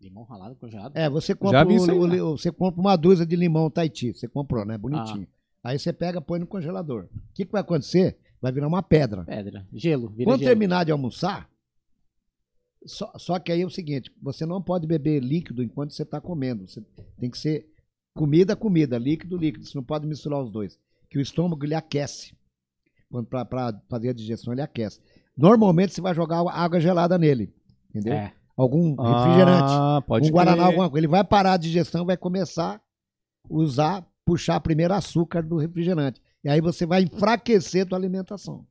[0.00, 0.96] Limão ralado congelado?
[0.96, 2.18] É, você compra, aí, o- o- né?
[2.18, 4.12] você compra uma dúzia de limão Tahiti.
[4.14, 4.76] Você comprou, né?
[4.78, 5.26] Bonitinho.
[5.62, 7.04] Aí você pega põe no congelador.
[7.04, 8.18] O que, que vai acontecer?
[8.40, 9.24] Vai virar uma pedra.
[9.24, 9.66] Pedra.
[9.72, 10.10] Gelo.
[10.24, 10.50] Quando gelo.
[10.50, 11.50] terminar de almoçar,
[12.86, 16.20] só, só que aí é o seguinte: você não pode beber líquido enquanto você está
[16.20, 16.68] comendo.
[16.68, 16.80] Você
[17.18, 17.68] tem que ser
[18.14, 19.66] comida, comida, líquido, líquido.
[19.66, 20.78] Você não pode misturar os dois.
[21.10, 22.36] Que o estômago ele aquece.
[23.30, 25.00] Para fazer a digestão, ele aquece.
[25.36, 27.52] Normalmente você vai jogar água gelada nele.
[27.90, 28.12] Entendeu?
[28.12, 28.34] É.
[28.56, 29.72] Algum refrigerante.
[29.72, 30.98] Ah, pode um Guaraná, alguma coisa.
[30.98, 32.80] Ele vai parar a digestão, vai começar a
[33.48, 36.20] usar, puxar primeiro açúcar do refrigerante.
[36.44, 38.66] E aí você vai enfraquecer a tua alimentação.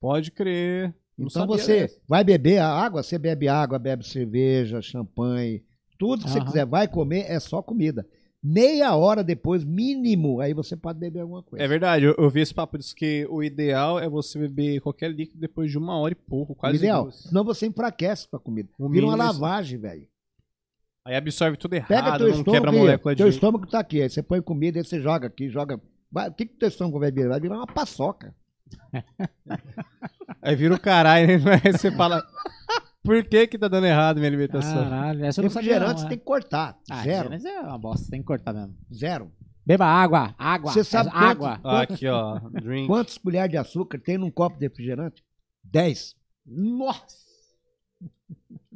[0.00, 0.94] Pode crer.
[1.18, 2.00] Não Então você dessa.
[2.08, 5.62] vai beber a água, você bebe água, bebe cerveja, champanhe,
[5.98, 6.46] tudo que você Aham.
[6.46, 8.06] quiser, vai comer, é só comida.
[8.42, 11.62] Meia hora depois, mínimo, aí você pode beber alguma coisa.
[11.64, 15.12] É verdade, eu, eu vi esse papo disso que o ideal é você beber qualquer
[15.12, 17.02] líquido depois de uma hora e pouco, O quase ideal.
[17.04, 17.16] duas.
[17.16, 18.68] Senão você enfraquece com a comida.
[18.78, 20.08] O Vira uma mínimo é lavagem, velho.
[21.04, 23.66] Aí absorve tudo errado, Pega teu não estômago, quebra a aí, molécula teu de estômago
[23.66, 25.80] tá aqui, aí você põe comida, aí você joga aqui, joga.
[26.10, 27.30] Vai- O que que teu estômago vai virar?
[27.30, 28.34] Vai virar uma paçoca.
[30.40, 31.60] Aí vira o caralho, né?
[31.64, 32.22] Aí você fala,
[33.04, 34.82] por que que tá dando errado minha alimentação?
[34.84, 36.08] Caralho, essa eu não sabia Refrigerante não, você é.
[36.08, 36.78] tem que cortar.
[36.90, 37.30] Ah, Zero.
[37.30, 38.74] Mas é uma bosta, tem que cortar mesmo.
[38.92, 39.32] Zero.
[39.64, 40.72] Beba água, água.
[40.72, 41.60] Você sabe é, quanto- água.
[41.62, 42.86] Ah, aqui, ó, drink.
[42.88, 45.22] Quantas colheres de açúcar tem num copo de refrigerante?
[45.62, 46.16] Dez.
[46.46, 47.21] Nossa.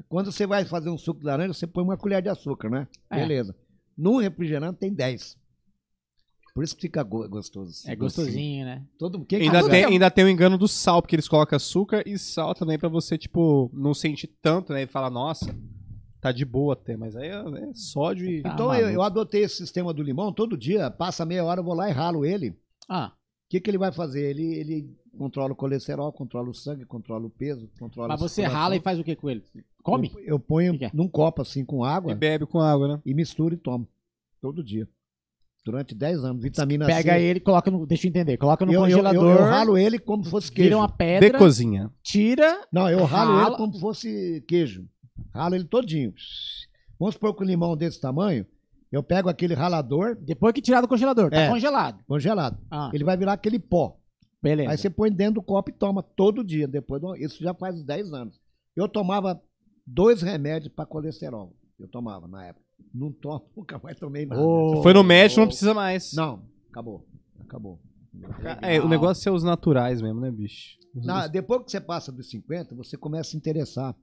[0.09, 2.87] Quando você vai fazer um suco de laranja, você põe uma colher de açúcar, né?
[3.11, 3.17] É.
[3.21, 3.55] Beleza.
[3.97, 5.37] Num refrigerante tem 10.
[6.55, 7.83] Por isso que fica go- gostoso.
[7.87, 8.83] É gostosinho, né?
[8.99, 12.19] Todo, quem Ainda tem, ainda tem o engano do sal, porque eles colocam açúcar e
[12.19, 14.83] sal também pra você, tipo, não sentir tanto, né?
[14.83, 15.55] E falar, nossa,
[16.19, 18.41] tá de boa até, mas aí é, é sódio e.
[18.43, 18.55] Tá.
[18.55, 18.87] Então maluco.
[18.89, 21.91] eu, eu adotei esse sistema do limão todo dia, passa meia hora, eu vou lá
[21.91, 22.59] e ralo ele.
[22.89, 23.13] Ah,
[23.49, 24.23] que, que ele vai fazer?
[24.31, 28.61] Ele, ele controla o colesterol, controla o sangue, controla o peso, controla mas você circulação.
[28.61, 29.43] rala e faz o que com ele?
[29.83, 30.11] Come?
[30.17, 30.91] Eu, eu ponho Que que é?
[30.93, 33.03] num copo assim com água E bebe com água, né?
[33.07, 33.89] e misturo e tomo.
[34.41, 34.89] Todo dia.
[35.65, 36.43] Durante 10 anos.
[36.43, 37.21] Vitamina Pega C.
[37.23, 37.85] ele, coloca no.
[37.87, 38.37] Deixa eu entender.
[38.37, 39.37] Coloca no eu, eu- eu- congelador.
[39.41, 40.69] Eu, ralo ele como se fosse queijo.
[40.69, 41.29] vira uma pedra.
[41.31, 41.91] De cozinha.
[42.05, 42.61] Tira.
[42.73, 43.49] Não, eu ralo Rala.
[43.49, 44.87] ele como se fosse queijo.
[45.35, 46.13] Ralo ele todinho.
[47.01, 48.47] Vamos supor que o limão desse tamanho,
[48.97, 51.31] eu pego aquele ralador Depois que tirar do congelador.
[51.31, 51.49] Tá É.
[51.51, 52.03] congelado.
[52.07, 52.59] congelado.
[52.71, 53.97] Ah, Ele vai virar aquele pó.
[54.43, 54.71] beleza.
[54.71, 56.69] Aí você põe dentro do copo e toma todo dia.
[56.69, 58.41] Depois, do- isso já faz 10 anos.
[58.77, 59.41] Eu tomava
[59.87, 61.53] dois remédios para colesterol.
[61.79, 62.65] Eu tomava na época.
[62.95, 64.41] Não tomo, nunca mais tomei nada.
[64.41, 66.13] Ô, Foi no médico, não precisa mais.
[66.15, 67.07] Não, acabou.
[67.41, 67.81] Acabou.
[68.63, 70.79] É, o negócio é ser os naturais mesmo, né, bicho?
[70.95, 73.95] Na- depois que você passa dos 50, você começa a se interessar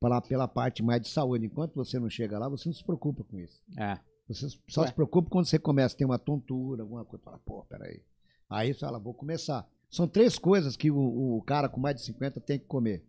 [0.00, 1.46] pela, pela parte mais de saúde.
[1.46, 3.60] Enquanto você não chega lá, você não se preocupa com isso.
[3.78, 3.98] É.
[4.28, 4.88] Você só Ué.
[4.88, 7.24] se preocupa quando você começa a ter uma tontura, alguma coisa.
[7.24, 8.00] Fala, pô, peraí.
[8.48, 9.68] Aí você fala, vou começar.
[9.90, 13.04] São três coisas que o, o cara com mais de 50 tem que comer: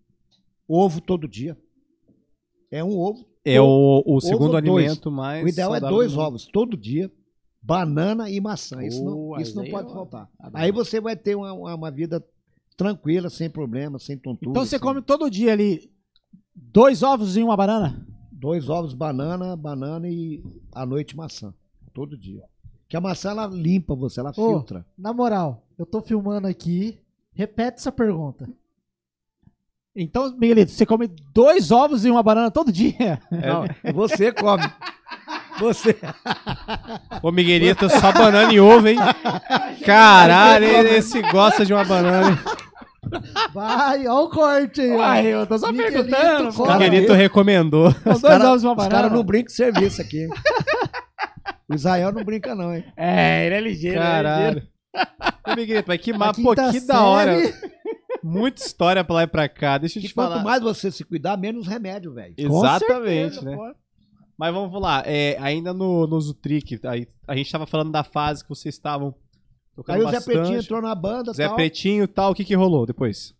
[0.68, 1.58] ovo todo dia.
[2.70, 3.26] É um ovo.
[3.44, 5.46] É o, o segundo alimento mais.
[5.46, 7.12] o ideal é dois ovos todo dia,
[7.62, 8.84] banana e maçã.
[8.84, 10.30] Isso não, isso não pode eu faltar.
[10.40, 10.64] adoro.
[10.64, 12.26] Aí você vai ter uma, uma, uma vida
[12.76, 14.52] tranquila, sem problema, sem tontura.
[14.52, 15.92] Então você come todo dia ali
[16.54, 18.06] dois ovos e uma banana?
[18.38, 20.44] Dois ovos, banana, banana e
[20.74, 21.54] à noite maçã.
[21.94, 22.44] Todo dia.
[22.90, 24.50] Que a maçã ela limpa você, ela Ô.
[24.50, 24.86] filtra.
[24.98, 27.00] Na moral, eu tô filmando aqui.
[27.34, 28.48] Repete essa pergunta.
[29.96, 33.22] Então, Miguelito, você come dois ovos e uma banana todo dia?
[33.32, 34.64] Não, você come.
[35.58, 35.98] Você.
[37.24, 38.98] Ô, Miguelito, só banana e ovo, hein?
[39.86, 42.38] Caralho, esse gosta de uma banana.
[43.54, 44.92] Vai, ó o corte aí.
[44.92, 46.64] Uai, eu tô só Miguelito perguntando.
[46.64, 47.94] O Miguelito recomendou.
[48.22, 50.28] Cara- Os caras não brincam de serviço aqui.
[51.68, 52.84] O Israel não brinca, não, hein?
[52.96, 53.98] É, ele é ligeiro.
[54.00, 54.62] ele é ligeiro.
[54.62, 54.68] Caralho.
[55.48, 57.40] Ô, Miguelito, mas que A mapa, pô, que da hora.
[57.40, 57.54] série.
[58.24, 59.78] Muita história pra lá e pra cá.
[59.80, 60.44] Deixa eu Que te quanto falar.
[60.44, 62.36] mais você se cuidar, menos remédio, velho.
[62.38, 63.56] Exatamente, certeza, né?
[63.56, 63.74] pô.
[64.38, 68.44] Mas vamos lá, é, ainda no, no Zutrick, aí, a gente tava falando da fase
[68.44, 69.16] que vocês estavam
[69.88, 70.26] Aí o Zé bastante.
[70.38, 71.56] Pretinho entrou na banda Zé tal.
[71.56, 73.34] Pretinho e tal, o que que rolou depois?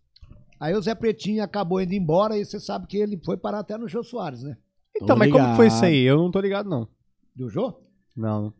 [0.60, 3.76] Aí o Zé Pretinho acabou indo embora e você sabe que ele foi parar até
[3.76, 4.56] no Jô Soares, né?
[4.94, 5.90] Então, Tô mas como que foi isso ligado.
[5.92, 6.00] aí?
[6.02, 6.88] Eu não tô ligado, não.
[7.34, 7.74] Do Jô?
[8.16, 8.52] Não.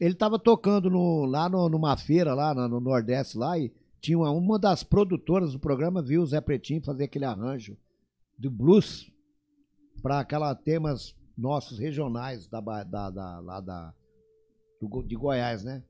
[0.00, 4.16] Ele tava tocando no- lá no- numa feira, lá no, no Nordeste, lá, e tinha
[4.18, 7.76] uma, uma das produtoras do programa, viu o Zé Pretinho fazer aquele arranjo
[8.38, 9.10] do blues
[10.02, 13.92] para aquela temas nossos regionais da, da, da, lá da,
[14.80, 15.82] do de Goiás, né?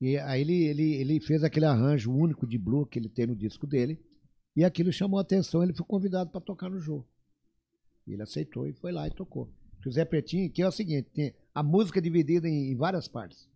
[0.00, 3.36] E aí ele, ele, ele fez aquele arranjo único de blues que ele tem no
[3.36, 3.98] disco dele,
[4.54, 7.06] e aquilo chamou a atenção, ele foi convidado para tocar no jogo.
[8.06, 9.52] E ele aceitou e foi lá e tocou.
[9.86, 13.06] O Zé Pretinho, que é o seguinte, tem a música é dividida em, em várias
[13.06, 13.48] partes.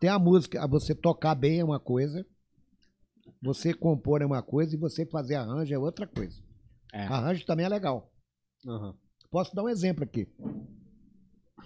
[0.00, 2.26] Tem a música, a você tocar bem é uma coisa,
[3.40, 6.42] você compor é uma coisa e você fazer arranjo é outra coisa.
[6.92, 7.02] É.
[7.02, 8.10] Arranjo também é legal.
[8.66, 8.96] Aham.
[9.30, 10.26] Posso dar um exemplo aqui.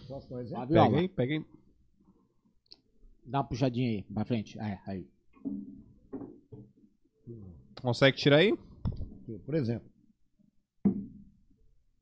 [0.09, 0.63] Posso dar um exemplo?
[0.63, 0.91] A viola.
[0.91, 1.45] Pega aí, pega aí.
[3.25, 4.59] Dá uma puxadinha aí, pra frente.
[4.59, 5.07] É, aí.
[7.81, 8.57] Consegue tirar aí?
[9.45, 9.93] Por exemplo,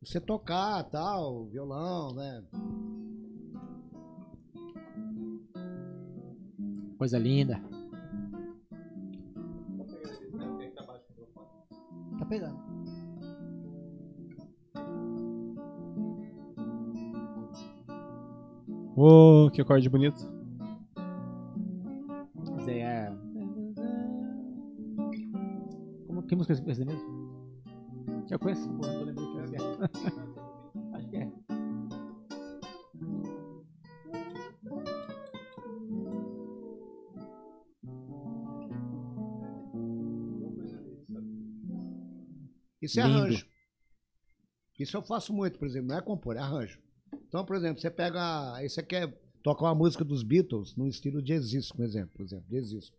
[0.02, 2.42] você tocar tal, violão, né?
[6.96, 7.62] Coisa linda.
[12.18, 12.58] Tá pegando.
[18.96, 20.39] Ô, que acorde bonito.
[26.40, 27.30] Música é essa mesmo?
[28.30, 29.58] Eu conheço, não tô lembrando que é.
[30.96, 31.30] Acho que é.
[42.80, 43.18] Isso é Lindo.
[43.18, 43.46] arranjo.
[44.78, 46.80] Isso eu faço muito, por exemplo, não é compor, é arranjo.
[47.28, 48.54] Então, por exemplo, você pega.
[48.54, 49.12] Aí você quer
[49.42, 52.96] tocar uma música dos Beatles no estilo jazzisco, por exemplo, por exemplo, jazzisco.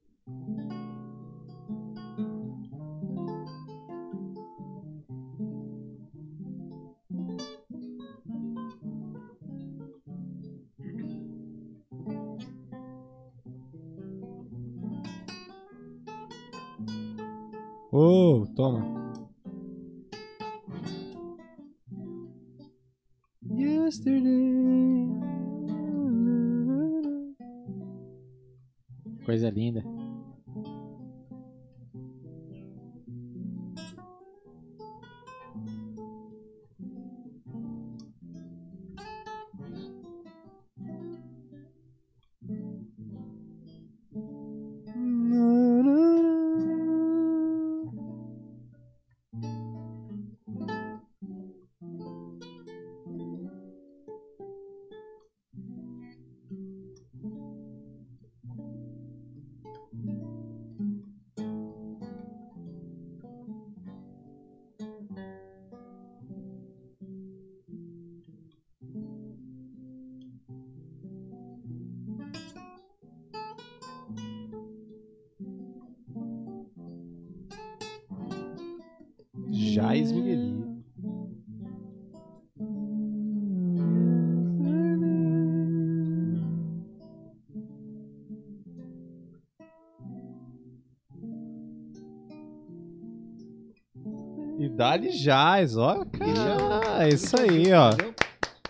[94.97, 96.03] E jazz, ó.
[96.05, 97.91] Cara, é isso aí, ó.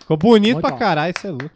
[0.00, 0.78] Ficou bonito Muito pra bom.
[0.78, 1.50] caralho, isso é louco.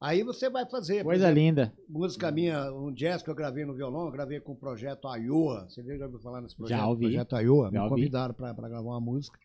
[0.00, 0.98] Aí você vai fazer.
[0.98, 1.72] por Coisa exemplo, linda.
[1.88, 5.66] Música minha, um jazz que eu gravei no violão, eu gravei com o projeto Ayoa.
[5.68, 6.78] Você já ouviu falar nesse projeto?
[6.78, 7.04] Já ouvi.
[7.06, 7.64] Projeto Ayoa.
[7.66, 7.88] Já Me ouvi.
[7.90, 9.38] convidaram pra, pra gravar uma música.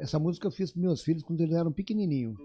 [0.00, 2.36] Essa música eu fiz pros meus filhos quando eles eram pequenininhos.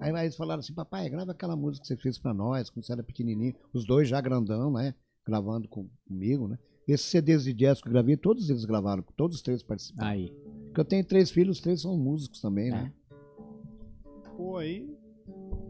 [0.00, 2.92] Aí eles falaram assim, papai, grava aquela música que você fez pra nós, quando você
[2.92, 3.54] era pequenininho.
[3.72, 4.94] Os dois já grandão, né?
[5.26, 6.56] Gravando com- comigo, né?
[6.88, 10.10] Esses CDs de jazz que eu gravei, todos eles gravaram, todos os três participaram.
[10.10, 10.32] Aí.
[10.66, 12.90] Porque eu tenho três filhos, os três são músicos também, né?
[14.36, 14.88] Pô, aí.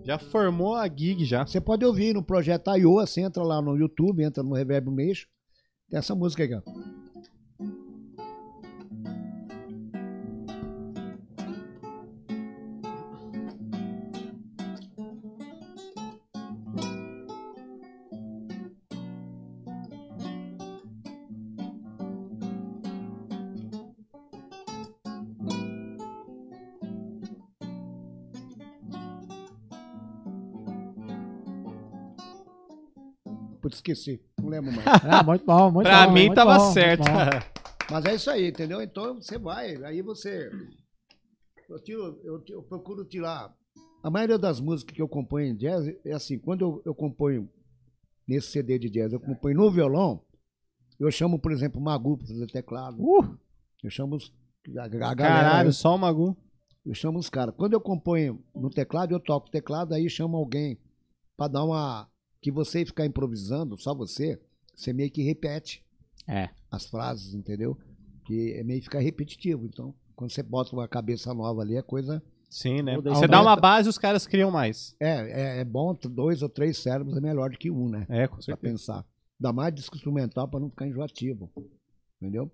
[0.04, 1.44] Já formou a gig já.
[1.44, 5.26] Você pode ouvir no projeto Aioa, você entra lá no YouTube, entra no Reverb Meixo,
[5.90, 6.62] tem essa música aqui, ó.
[33.92, 34.86] Esqueci, não lembro mais.
[35.04, 36.12] Ah, muito bom, muito pra bom.
[36.12, 37.04] mim muito tava bom, certo.
[37.90, 38.82] Mas é isso aí, entendeu?
[38.82, 40.50] Então você vai, aí você.
[41.68, 43.54] Eu, tiro, eu, eu procuro tirar.
[44.02, 47.48] A maioria das músicas que eu componho em jazz é assim, quando eu, eu componho
[48.26, 50.22] nesse CD de jazz, eu componho no violão,
[50.98, 52.96] eu chamo, por exemplo, o Magu para fazer teclado.
[53.00, 53.38] Uh,
[53.82, 54.32] Eu chamo os,
[54.76, 55.16] a, a galera.
[55.16, 56.36] Caralho, só o Magu.
[56.84, 57.54] Eu chamo os caras.
[57.56, 60.78] Quando eu componho no teclado, eu toco o teclado, aí chamo alguém
[61.36, 62.08] pra dar uma.
[62.40, 64.40] Que você ficar improvisando, só você,
[64.74, 65.84] você meio que repete
[66.26, 66.48] É.
[66.70, 67.76] as frases, entendeu?
[68.24, 69.66] Que é meio que ficar repetitivo.
[69.66, 72.22] Então, quando você bota uma cabeça nova ali, é coisa.
[72.50, 72.96] Sim, né?
[73.00, 74.94] Você dá uma base e os caras criam mais.
[75.00, 75.08] É,
[75.58, 78.06] é, é bom, dois ou três cérebros é melhor do que um, né?
[78.08, 78.72] É, com Pra certeza.
[78.72, 79.06] pensar.
[79.38, 81.50] Dá mais disco instrumental pra não ficar enjoativo.
[82.20, 82.50] Entendeu?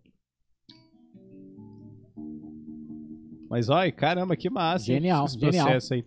[3.48, 4.86] Mas olha, caramba, que massa.
[4.86, 5.66] Genial, esse genial.
[5.66, 6.04] processo aí.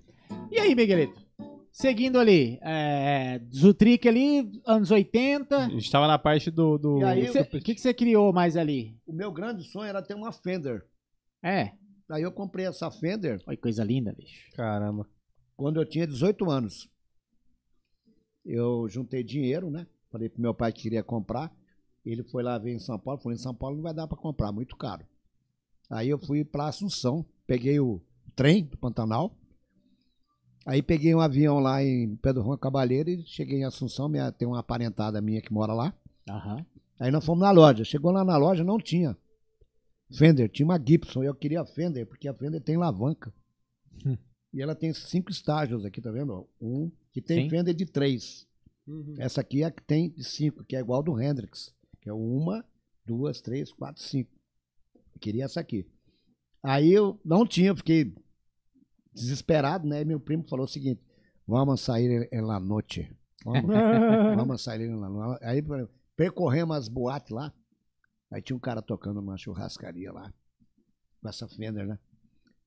[0.52, 1.26] E aí, Miguelito?
[1.78, 5.56] Seguindo ali, é, Zutrick ali, anos 80.
[5.56, 6.76] A gente tava na parte do.
[6.76, 7.02] do...
[7.02, 9.00] E aí, O que, que, que você criou mais ali?
[9.06, 10.84] O meu grande sonho era ter uma Fender.
[11.44, 11.74] É.
[12.10, 14.50] Aí eu comprei essa Fender Olha que coisa linda, bicho.
[14.56, 15.08] Caramba.
[15.56, 16.90] quando eu tinha 18 anos.
[18.44, 19.86] Eu juntei dinheiro, né?
[20.10, 21.56] Falei pro meu pai que queria comprar.
[22.04, 23.22] Ele foi lá ver em São Paulo.
[23.22, 25.06] Falei, em São Paulo não vai dar para comprar, muito caro.
[25.92, 28.02] Aí eu fui para Assunção, peguei o
[28.36, 29.37] trem do Pantanal.
[30.68, 34.10] Aí peguei um avião lá em Pedro Juan Cabalheiro e cheguei em Assunção.
[34.10, 35.94] Minha, tem uma parentada minha que mora lá.
[36.30, 36.66] Aham.
[37.00, 37.86] Aí nós fomos na loja.
[37.86, 39.16] Chegou lá na loja, não tinha.
[40.12, 41.24] Fender, tinha uma Gibson.
[41.24, 43.34] Eu queria a Fender, porque a Fender tem alavanca.
[44.06, 44.18] Hum.
[44.54, 46.46] E ela tem cinco estágios aqui, tá vendo?
[46.60, 47.50] Um, que tem Sim.
[47.50, 48.46] Fender de três.
[49.18, 51.74] Essa aqui é a que tem de cinco, que é igual do Hendrix.
[52.02, 52.66] Que é uma,
[53.06, 54.32] duas, três, quatro, cinco.
[55.14, 55.86] Eu queria essa aqui.
[56.62, 58.14] Aí eu não tinha, fiquei
[59.18, 60.02] desesperado, né?
[60.02, 61.02] E meu primo falou o seguinte:
[61.48, 63.12] vamos sair la noite.
[63.44, 63.64] Vamos,
[64.36, 65.44] vamos sair la noite.
[65.44, 65.64] Aí
[66.16, 67.52] percorremos as boates lá.
[68.32, 70.32] Aí tinha um cara tocando numa churrascaria lá.
[71.22, 71.98] Com essa Fender, né?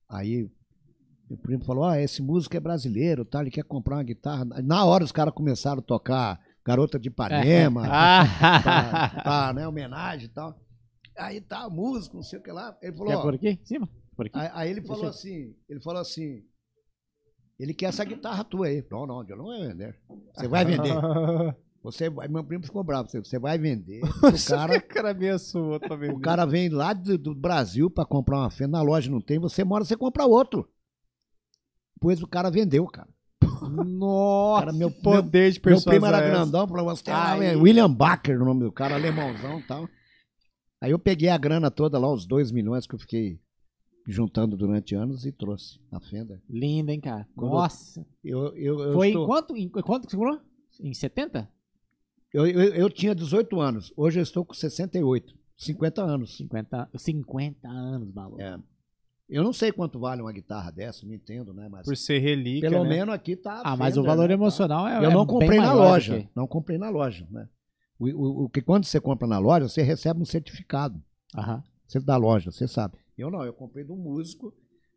[0.09, 0.51] Aí
[1.29, 3.41] meu primo falou: Ó, esse músico é brasileiro, tá?
[3.41, 4.45] Ele quer comprar uma guitarra.
[4.45, 7.83] Na hora os caras começaram a tocar Garota de Ipanema,
[9.23, 9.53] pra, Ah!
[9.53, 10.59] né, homenagem e tal.
[11.17, 12.77] Aí tá, músico, não sei o que lá.
[12.83, 13.49] Ele falou: Quer por aqui?
[13.51, 13.89] Em cima?
[14.21, 14.39] Por aqui?
[14.39, 16.45] Aí, aí ele falou Deixa assim, ele falou assim,
[17.59, 18.85] ele quer essa guitarra tua aí.
[18.91, 19.99] Não, não, eu não vou vender.
[20.35, 20.93] Você vai vender.
[21.83, 23.09] Você vai, meu primo ficou bravo.
[23.09, 24.03] Você, vai vender.
[24.21, 26.11] O cara, O cara abençoou também.
[26.11, 29.39] o cara vem lá do, do Brasil pra comprar uma fenda, na loja não tem,
[29.39, 30.69] você mora, você compra outro.
[31.95, 33.09] Depois o cara vendeu, cara.
[33.73, 36.31] Nossa, Cara, meu- poder de Meu primo era é essa.
[36.31, 39.89] grandão, falou, é William Baker, o nome do cara, alemãozão e tal.
[40.83, 43.41] Aí eu peguei a grana toda lá, os 2 milhões que eu fiquei
[44.07, 46.41] juntando durante anos e trouxe a fenda.
[46.49, 47.27] Linda, hein, cara?
[47.37, 48.07] Quando- Nossa.
[48.25, 49.57] Eu, eu, eu Foi estou- em quanto?
[49.57, 50.41] Em quanto que você falou?
[50.81, 51.49] Em 70?
[52.33, 56.37] Eu, eu, eu tinha 18 anos, hoje eu estou com 68, 50 anos.
[56.37, 58.41] 50, 50 anos, maluco.
[58.41, 58.59] É.
[59.29, 61.69] Eu não sei quanto vale uma guitarra dessa, não entendo, né?
[61.69, 62.91] Mas Por ser relíquia, pelo né?
[62.91, 63.63] menos aqui tá.
[63.65, 64.35] Ah, mas o valor né?
[64.35, 64.97] emocional é.
[64.99, 66.19] Eu é não bem comprei na loja.
[66.21, 67.49] que- Não comprei na loja, né?
[67.99, 71.01] O, o, o que quando você compra na loja, você recebe um certificado.
[71.37, 71.63] Aham.
[71.87, 72.97] Você da loja, você sabe.
[73.21, 74.53] Eu não, eu comprei de um músico.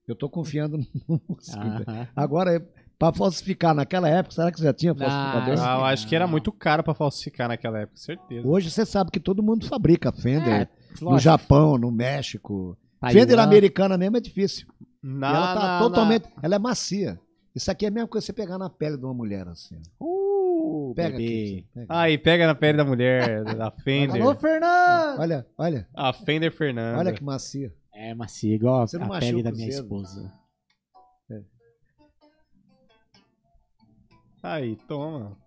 [0.07, 0.77] Eu tô confiando
[1.07, 1.57] no músico.
[2.15, 2.65] Agora,
[2.99, 5.55] para falsificar naquela época, será que você já tinha falsificador?
[5.55, 5.63] Não.
[5.65, 8.47] Ah, eu acho que era muito caro pra falsificar naquela época, certeza.
[8.47, 10.53] Hoje você sabe que todo mundo fabrica Fender.
[10.53, 10.69] É,
[11.01, 11.19] no lógico.
[11.23, 12.77] Japão, no México.
[12.99, 13.19] Taiwan.
[13.19, 14.67] Fender americana mesmo é difícil.
[15.01, 16.29] Na, ela tá na- totalmente.
[16.41, 17.19] Ela é macia.
[17.55, 19.79] Isso aqui é a mesma coisa que você pegar na pele de uma mulher, assim.
[19.99, 21.23] Uh, Pega bebê.
[21.23, 21.67] aqui.
[21.73, 21.85] pega.
[21.89, 24.21] Aí, pega na pele da mulher, da Fender.
[24.21, 25.19] Alô, Fernando!
[25.19, 26.97] Olha, olha, A Fender Fernanda.
[26.99, 27.73] olha que macia.
[28.03, 30.29] É macia, igual Você não a pele da minha esposa.
[34.43, 35.37] Aí, toma.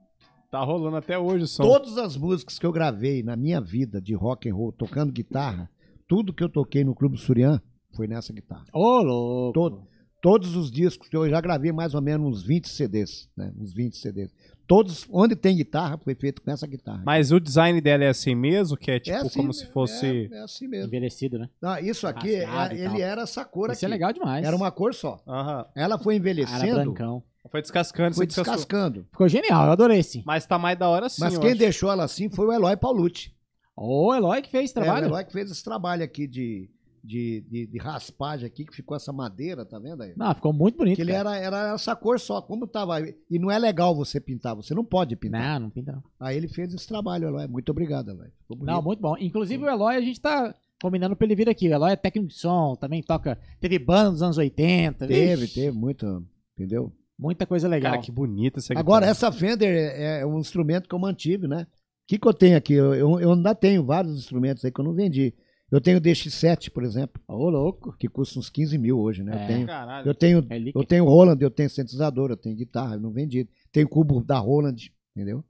[0.50, 1.62] Tá rolando até hoje o som.
[1.62, 5.70] Todas as músicas que eu gravei na minha vida de rock and roll, tocando guitarra,
[6.08, 7.60] tudo que eu toquei no Clube Surian
[7.94, 8.64] foi nessa guitarra.
[8.72, 9.52] Ô, louco.
[9.52, 9.86] Todo.
[10.22, 13.52] Todos os discos que eu já gravei mais ou menos uns 20 CDs, né?
[13.58, 14.32] Uns 20 CDs.
[14.66, 17.00] Todos, onde tem guitarra, foi feito com essa guitarra.
[17.04, 18.76] Mas o design dela é assim mesmo?
[18.76, 20.28] Que é tipo é assim, como se fosse.
[20.32, 20.86] É, é assim mesmo.
[20.88, 21.48] Envelhecido, né?
[21.62, 23.84] Não, isso aqui, é- ele era essa cor Isso aqui.
[23.84, 24.44] é legal demais.
[24.44, 25.22] Era uma cor só.
[25.26, 25.66] Aham.
[25.74, 27.22] Ela foi envelhecendo, brancão.
[27.48, 28.54] Foi descascando, foi descascou.
[28.56, 29.06] descascando.
[29.12, 30.20] Ficou genial, eu adorei esse.
[30.26, 31.20] Mas tá mais da hora sim.
[31.20, 31.58] Mas quem acho.
[31.58, 33.32] deixou ela assim foi o Eloy Paulucci.
[33.76, 35.06] Ô, Eloy que fez esse É, o trabalho.
[35.06, 36.68] Eloy que fez esse trabalho aqui de,
[37.06, 40.12] de, de, de raspagem aqui, que ficou essa madeira, tá vendo aí?
[40.16, 40.96] Não, ficou muito bonito.
[40.96, 43.00] Que ele era, era essa cor só, como tava.
[43.30, 45.40] E não é legal você pintar, você não pode pintar.
[45.40, 46.02] Não, não pinta não.
[46.18, 47.46] Aí ele fez esse trabalho, Eloy.
[47.46, 48.28] Muito obrigado, Eloy.
[48.40, 48.74] Ficou bonito.
[48.74, 49.16] Não, muito bom.
[49.18, 50.52] Inclusive o Eloy, a gente tá
[50.82, 51.68] combinando pra ele vir aqui.
[51.68, 53.38] O Eloy é técnico de som, também toca.
[53.60, 55.06] Teve banda nos anos 80.
[55.06, 56.26] Teve, vixe, teve, muito.
[56.54, 56.92] Entendeu?
[57.18, 57.92] Muita coisa legal.
[57.92, 61.62] Cara, que bonita essa Agora, essa Fender é, é um instrumento que eu mantive, né?
[61.62, 62.74] O que, que eu tenho aqui?
[62.74, 65.32] Eu, eu, eu ainda tenho vários instrumentos aí que eu não vendi.
[65.70, 67.92] Eu tenho o DX7, por exemplo, Ô, louco.
[67.98, 69.36] que custa uns 15 mil hoje, né?
[69.36, 69.42] É.
[69.42, 70.08] Eu tenho, Caralho.
[70.08, 70.80] eu tenho, Relíquia.
[70.80, 73.48] eu tenho Roland, eu tenho sintetizador, eu tenho guitarra, eu não vendi.
[73.72, 74.76] Tenho cubo da Roland,
[75.14, 75.44] entendeu?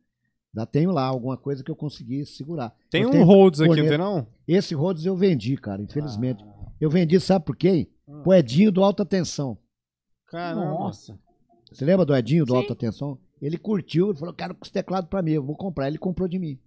[0.54, 2.74] Ainda tenho lá alguma coisa que eu consegui segurar.
[2.90, 4.26] Tem Eu um tenho Rhodes aqui, não tem não?
[4.48, 6.42] Esse Rhodes eu vendi, cara, infelizmente.
[6.42, 6.66] Ah.
[6.80, 7.86] Eu vendi, sabe por quê?
[8.22, 9.58] Pro Edinho do Alta Tensão.
[10.28, 10.64] Caramba.
[10.64, 11.18] Nossa.
[11.70, 12.56] Você lembra do Edinho do Sim.
[12.58, 13.18] Alta Tensão?
[13.40, 15.88] Ele curtiu, ele falou, quero esse teclado pra mim, eu vou comprar.
[15.88, 16.58] Ele comprou de mim.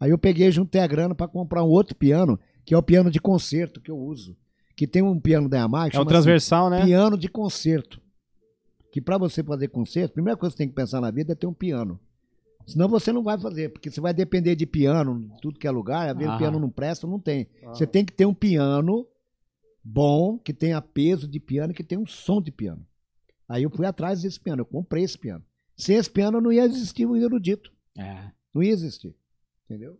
[0.00, 3.10] Aí eu peguei, juntei a grana pra comprar um outro piano, que é o piano
[3.10, 4.36] de concerto que eu uso.
[4.74, 6.84] Que tem um piano da Yamaha É o transversal, né?
[6.84, 8.02] piano de concerto.
[8.92, 11.32] Que pra você fazer concerto, a primeira coisa que você tem que pensar na vida
[11.32, 11.98] é ter um piano.
[12.66, 16.10] Senão você não vai fazer, porque você vai depender de piano, tudo que é lugar,
[16.10, 17.46] às vezes o piano não presta, não tem.
[17.64, 17.68] Ah.
[17.68, 19.06] Você tem que ter um piano
[19.84, 22.84] bom, que tenha peso de piano, que tenha um som de piano.
[23.48, 25.44] Aí eu fui atrás desse piano, eu comprei esse piano.
[25.76, 27.72] Sem esse piano não ia existir o erudito.
[27.96, 28.24] É.
[28.52, 29.14] Não ia existir.
[29.64, 29.96] Entendeu?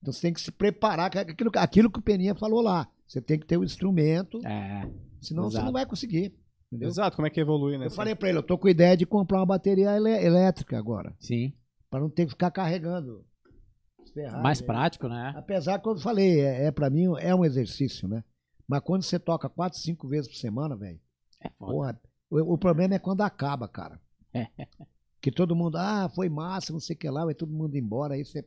[0.00, 2.88] Então você tem que se preparar, é aquilo, aquilo que o Peninha falou lá.
[3.06, 4.90] Você tem que ter o instrumento, É.
[5.20, 5.66] senão você Exato.
[5.66, 6.34] não vai conseguir.
[6.68, 6.88] Entendeu?
[6.88, 7.86] Exato, como é que evolui, né?
[7.86, 11.14] Eu falei pra ele, eu tô com ideia de comprar uma bateria elé- elétrica agora,
[11.18, 11.52] Sim.
[11.90, 13.24] Pra não ter que ficar carregando.
[14.14, 14.42] ferragens.
[14.42, 15.32] Mais prático, né?
[15.36, 18.22] Apesar que eu falei, é, é para mim é um exercício, né?
[18.68, 21.00] Mas quando você toca quatro, cinco vezes por semana, velho,
[21.42, 22.00] É porra,
[22.30, 24.00] o, o problema é quando acaba, cara.
[24.32, 24.46] É.
[25.20, 28.14] Que todo mundo, ah, foi massa, não sei o que lá, vai todo mundo embora,
[28.14, 28.46] aí você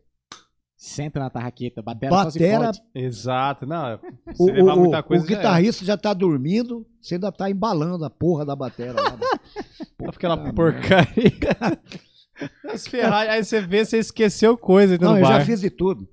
[0.85, 2.72] Senta na tarraqueta, batera, só se Batera.
[2.93, 3.65] Exato.
[3.65, 3.97] Não,
[4.27, 5.23] o, se levar o- muita coisa.
[5.23, 5.38] o já é.
[5.38, 9.11] guitarrista já, tá dormindo, você ainda tá embalando a porra da bateria lá.
[9.11, 9.18] né?
[9.97, 11.31] Tá aquela porcaria.
[12.69, 15.39] As ferragens, aí você vê, você esqueceu coisa Não, eu bar.
[15.39, 16.05] já fiz de tudo.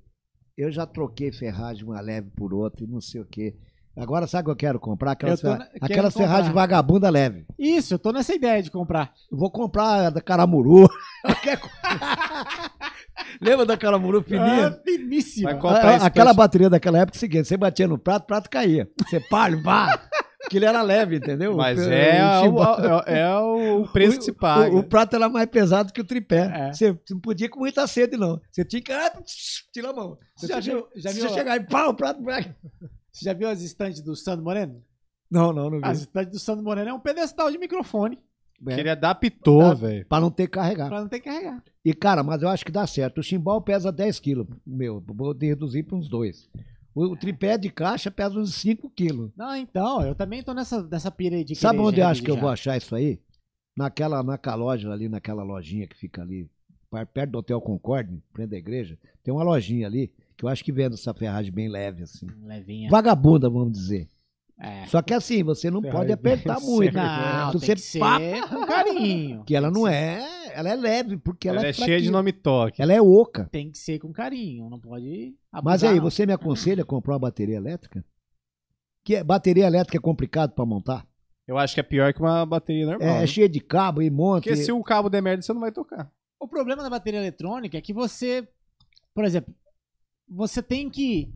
[0.57, 3.57] Eu já troquei ferragem uma leve por outra e não sei o quê.
[3.97, 5.11] Agora sabe o que eu quero comprar?
[5.11, 7.45] Aquelas, Eu na- aquelas ferragens vagabunda leve.
[7.59, 9.11] Isso, eu tô nessa ideia de comprar.
[9.31, 10.89] Eu vou comprar a da Caramuru.
[11.43, 11.69] Quer co-
[13.41, 14.67] Lembra da Caramuru fininha?
[14.67, 15.51] Ah, finíssima.
[15.51, 18.27] Vai comprar A- aquela bateria daquela época é o seguinte: você batia no prato, o
[18.27, 18.89] prato caía.
[19.07, 20.01] Você palha, pá.
[20.45, 21.55] Aquilo era leve, entendeu?
[21.55, 22.59] Mas O- é, o
[23.07, 24.73] é, é o preço que se paga.
[24.73, 26.51] O, o prato era mais pesado que o tripé.
[26.69, 26.73] É.
[26.73, 28.39] Você, não podia com muita sede, não.
[28.51, 28.91] Você tinha que.
[28.91, 29.11] Ah,
[29.73, 30.17] tira a mão.
[30.35, 32.21] Você Já tinha- já se viu- você chegar e pá, o prato.
[33.11, 34.81] Você já viu as estantes do Sandro Moreno?
[35.29, 35.85] Não, não, não vi.
[35.85, 38.17] As estantes do Sandro Moreno é um pedestal de microfone
[38.67, 40.05] É, Que ele adaptou, velho.
[40.05, 40.87] Pra não ter que carregar.
[40.89, 41.63] pra não ter que carregar.
[41.83, 43.19] E, cara, mas eu acho que dá certo.
[43.19, 45.03] O chimbal pesa 10 quilos, meu.
[45.05, 46.49] Vou reduzir para uns 2.
[46.93, 49.31] O, o tripé de caixa pesa uns 5 quilos.
[49.35, 52.29] Não, então, eu também tô nessa, nessa pira aí de Sabe onde eu acho que
[52.29, 53.19] eu vou achar isso aí?
[53.75, 56.49] Naquela, naquela loja ali, naquela lojinha que fica ali,
[56.91, 58.99] per- perto do Hotel Concorde, frente da igreja.
[59.23, 62.25] Tem uma lojinha ali que eu acho que vende essa ferragem bem leve, assim.
[62.43, 62.89] Levinha.
[62.89, 64.07] Vagabunda, vamos dizer.
[64.59, 64.87] É.
[64.87, 66.93] Só que assim, você não pode apertar bem muito.
[66.95, 68.19] Não, Se tem você que ser pá,
[68.49, 69.43] com carinho.
[69.43, 70.19] que ela não é,
[70.55, 72.81] ela é leve, porque ela, Ela é, é cheia de nome toque.
[72.81, 73.47] Ela é oca.
[73.51, 76.03] Tem que ser com carinho, não pode abusar, Mas aí, não.
[76.03, 78.03] você me aconselha a comprar uma bateria elétrica?
[79.03, 81.05] Que é- bateria elétrica é complicado pra montar?
[81.47, 83.07] Eu acho que é pior que uma bateria normal.
[83.07, 83.27] É, né?
[83.27, 84.41] cheia de cabo e monta.
[84.41, 86.11] Porque se o cabo der merda, você não vai tocar.
[86.39, 88.47] O problema da bateria eletrônica é que você,
[89.13, 89.53] por exemplo,
[90.31, 91.29] você tem que.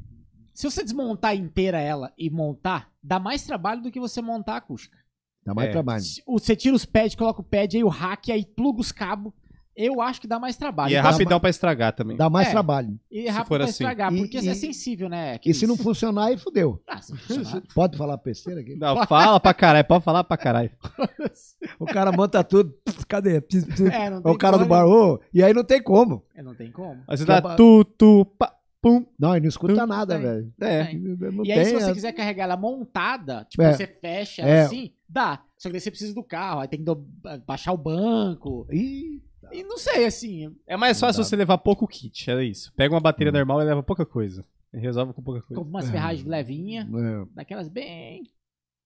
[0.53, 4.57] Se você desmontar inteira ela e montar, dá mais trabalho do que você montar a
[4.57, 4.97] acústica.
[5.45, 5.71] Dá mais É.
[5.73, 6.03] trabalho.
[6.27, 9.33] Você tira os pads, coloca o pad, aí o hack, aí pluga os cabos.
[9.77, 10.93] Eu acho que dá mais trabalho.
[10.93, 12.15] E é rapidão pra estragar também.
[12.15, 12.51] Dá mais É.
[12.51, 12.97] trabalho.
[13.11, 13.71] E é rápido pra assim.
[13.71, 15.37] estragar, porque e- é sensível, né?
[15.45, 16.81] E se não funcionar, aí fudeu.
[16.87, 17.61] Ah, se não funcionar.
[17.75, 18.77] Pode falar besteira aqui?
[18.77, 20.71] Não, fala pra caralho, pode falar pra caralho.
[21.79, 22.73] O cara monta tudo.
[23.07, 23.37] Cadê?
[23.37, 24.69] É, não É tem o cara do como.
[24.69, 26.23] bar, ô, e aí não tem como.
[26.33, 27.03] É, não tem como.
[27.07, 28.54] Aí você Que é dá tu, tu, pá,
[28.85, 29.05] pum.
[29.19, 30.23] Não, e não escuta Hum, nada, tem.
[30.23, 30.53] velho.
[30.61, 30.85] É.
[30.85, 30.99] Tem.
[30.99, 33.73] Não E aí, se você é- quiser carregar ela montada, tipo, É.
[33.73, 34.49] você fecha É.
[34.49, 35.43] ela assim, dá.
[35.57, 37.03] Só que daí você precisa do carro, aí tem que do-
[37.47, 38.67] baixar o banco.
[38.71, 39.21] Ih,
[39.51, 40.55] E não sei, assim.
[40.65, 42.73] É mais fácil você levar pouco kit, é isso.
[42.75, 43.35] Pega uma bateria Hum.
[43.35, 44.43] normal e leva pouca coisa.
[44.73, 45.55] E resolve com pouca coisa.
[45.55, 48.23] Compra umas ferragens levinha, é, daquelas bem.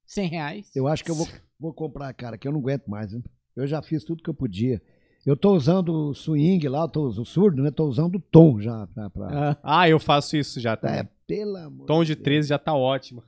[0.06, 0.70] 100 reais.
[0.76, 1.26] eu acho que eu vou,
[1.60, 3.12] vou comprar, cara, que eu não aguento mais.
[3.12, 3.24] Viu?
[3.56, 4.82] Eu já fiz tudo que eu podia.
[5.30, 7.70] Eu tô usando o swing lá, eu tô, o surdo, né?
[7.72, 8.88] Tô usando o tom já.
[8.88, 11.00] Pra, pra- Ah, Ah, eu faço isso já também.
[11.00, 12.24] É, pelo amor Tom de Deus.
[12.24, 13.24] 13 já tá ótimo.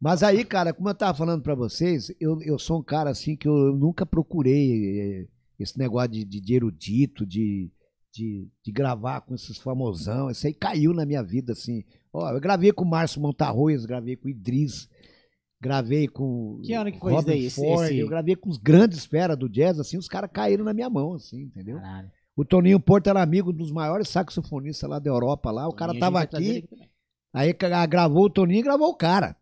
[0.00, 3.36] Mas aí, cara, como eu tava falando pra vocês, eu, eu sou um cara assim
[3.36, 5.26] que eu nunca procurei eh,
[5.58, 7.70] esse negócio de, de, de erudito, de,
[8.12, 10.30] de, de gravar com esses famosão.
[10.30, 11.84] Isso aí caiu na minha vida, assim.
[12.12, 14.90] Ó, eu gravei com o Márcio Montarroias, gravei com o Idris,
[15.64, 18.58] gravei com Que ano que foi Robin isso daí, Ford, esse- eu gravei com os
[18.58, 21.76] grandes feras do jazz, assim, os caras caíram na minha mão, assim, entendeu?
[21.80, 22.10] caralho.
[22.36, 26.00] O Toninho Porto era amigo dos maiores saxofonistas lá da Europa, lá, o cara Toninho,
[26.00, 26.90] tava a gente vai trazer aqui,
[27.32, 29.36] aí ca- gravou o Toninho e gravou o cara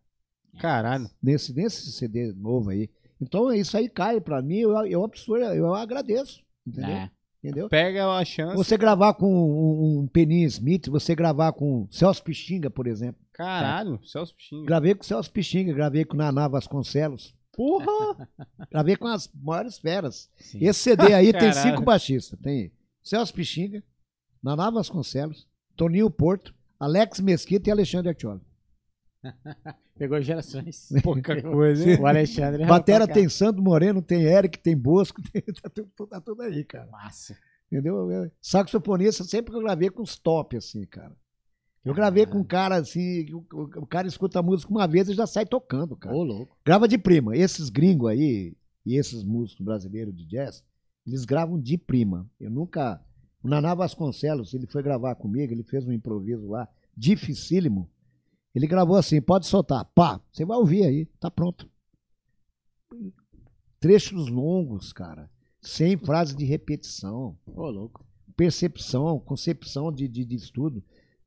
[0.59, 1.09] Caralho.
[1.21, 2.89] nesse, nesse CD novo aí.
[3.19, 6.41] Então isso aí cai pra mim, eu, eu, absurdo, eu agradeço.
[6.67, 6.89] Entendeu?
[6.91, 7.11] É.
[7.43, 7.69] entendeu?
[7.69, 8.55] Pega a chance.
[8.55, 13.22] Você gravar com um, um Peninha Smith, você gravar com Celso Pixinga, por exemplo.
[13.33, 14.65] Caralho, Celso Pichinho.
[14.65, 17.35] Gravei com Celso Pixinga, gravei com Naná Vasconcelos.
[17.51, 18.27] Porra!
[18.71, 20.29] Gravei com as maiores feras.
[20.37, 20.59] Sim.
[20.61, 22.39] Esse CD aí tem cinco baixistas.
[22.39, 22.71] Tem
[23.03, 23.83] Celso Pixinga,
[24.41, 28.41] Naná Vasconcelos, Toninho Porto, Alex Mesquita e Alexandre Artioli.
[29.97, 30.89] Pegou gerações.
[31.03, 31.99] Pouca coisa, hein?
[31.99, 32.65] O Alexandre.
[32.65, 36.63] Batera rapaz, tem Sandro Moreno, tem Eric, tem Bosco, tem, tá, tudo, tá tudo aí,
[36.63, 36.87] cara.
[36.87, 37.37] Massa.
[37.71, 38.11] Entendeu?
[38.11, 41.15] Eu- Saxofonista, sempre que eu gravei com os top, assim, cara.
[41.85, 45.13] Eu gravei com um cara assim, o, o- cara escuta a música uma vez e
[45.13, 46.15] já sai tocando, cara.
[46.15, 46.57] Ô, louco.
[46.65, 47.35] Grava de prima.
[47.35, 48.55] Esses gringos aí,
[48.85, 50.63] e esses músicos brasileiros de jazz,
[51.05, 52.29] eles gravam de prima.
[52.39, 53.01] Eu nunca.
[53.43, 56.65] O Naná Vasconcelos, ele foi gravar comigo, ele fez um improviso lá,
[56.95, 57.89] dificílimo.
[58.55, 59.83] Ele gravou assim, pode soltar.
[59.93, 61.69] Pá, você vai ouvir aí, tá pronto.
[63.79, 65.29] Trechos longos, cara.
[65.61, 68.05] Sem frase de repetição Ô, louco.
[68.35, 70.83] percepção, concepção de, de, de estudo,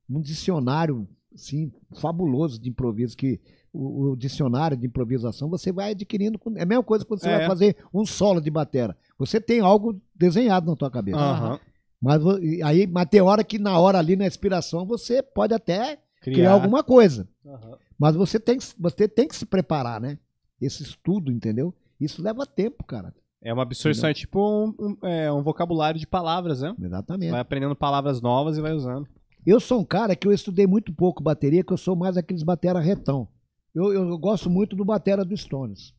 [0.09, 3.39] um dicionário assim, fabuloso de improviso, que
[3.71, 6.39] o, o dicionário de improvisação você vai adquirindo.
[6.55, 7.37] É a mesma coisa quando você É.
[7.39, 8.97] vai fazer um solo de batera.
[9.19, 11.17] Você tem algo desenhado na tua cabeça.
[11.19, 11.59] Aham.
[12.01, 12.21] Mas,
[12.63, 16.83] aí, mas tem hora que na hora ali na inspiração você pode até criar, alguma
[16.83, 17.27] coisa.
[17.45, 17.77] Aham.
[17.99, 20.17] Mas você tem, que- você tem que se preparar, né?
[20.61, 21.73] Esse estudo, entendeu?
[21.99, 23.13] Isso leva tempo, cara.
[23.41, 26.75] É uma absorção, é tipo um, um- é, um vocabulário de palavras, né?
[26.81, 27.31] Exatamente.
[27.31, 29.07] Vai aprendendo palavras novas e vai usando.
[29.47, 32.43] Eu sou um cara que eu estudei muito pouco bateria, que eu sou mais aqueles
[32.43, 33.27] batera retão.
[33.73, 35.93] Eu, eu gosto muito do batera do Stones.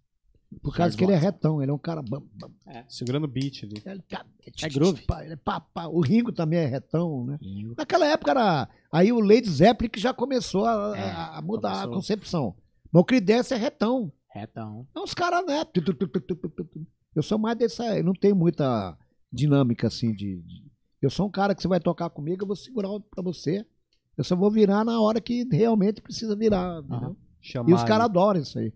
[0.62, 2.03] Por causa que ele é retão, ele é um cara.
[2.03, 2.51] bam, bam,
[2.89, 3.83] Segurando o beat ali.
[3.85, 4.25] ele tá-
[4.62, 5.03] É groove.
[5.23, 5.87] ele é pá, pá.
[5.87, 7.39] O Ringo também é retão, né?
[7.77, 8.69] Naquela época era.
[8.93, 11.91] Aí o Lady Zeppelin que já começou a, É, a- mudar começou.
[11.93, 12.57] a concepção.
[12.93, 14.11] Mas o Creedence é retão.
[14.31, 14.87] Retão.
[14.95, 15.65] É uns caras, né?
[17.15, 17.99] Eu sou mais dessa.
[17.99, 18.97] Eu não tenho muita
[19.33, 20.41] dinâmica assim de.
[20.43, 20.68] de-
[21.01, 23.65] Eu sou um cara que você vai tocar comigo, eu vou segurar pra você.
[24.16, 26.83] Eu só vou virar na hora que realmente precisa virar.
[27.41, 28.73] Chamar E os caras adoram isso aí.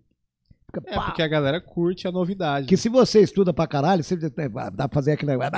[0.75, 1.03] Fica, É pá.
[1.07, 2.67] porque a galera curte a novidade.
[2.67, 4.31] Que se você estuda pra caralho, você dá
[4.71, 5.53] pra fazer aquele negócio.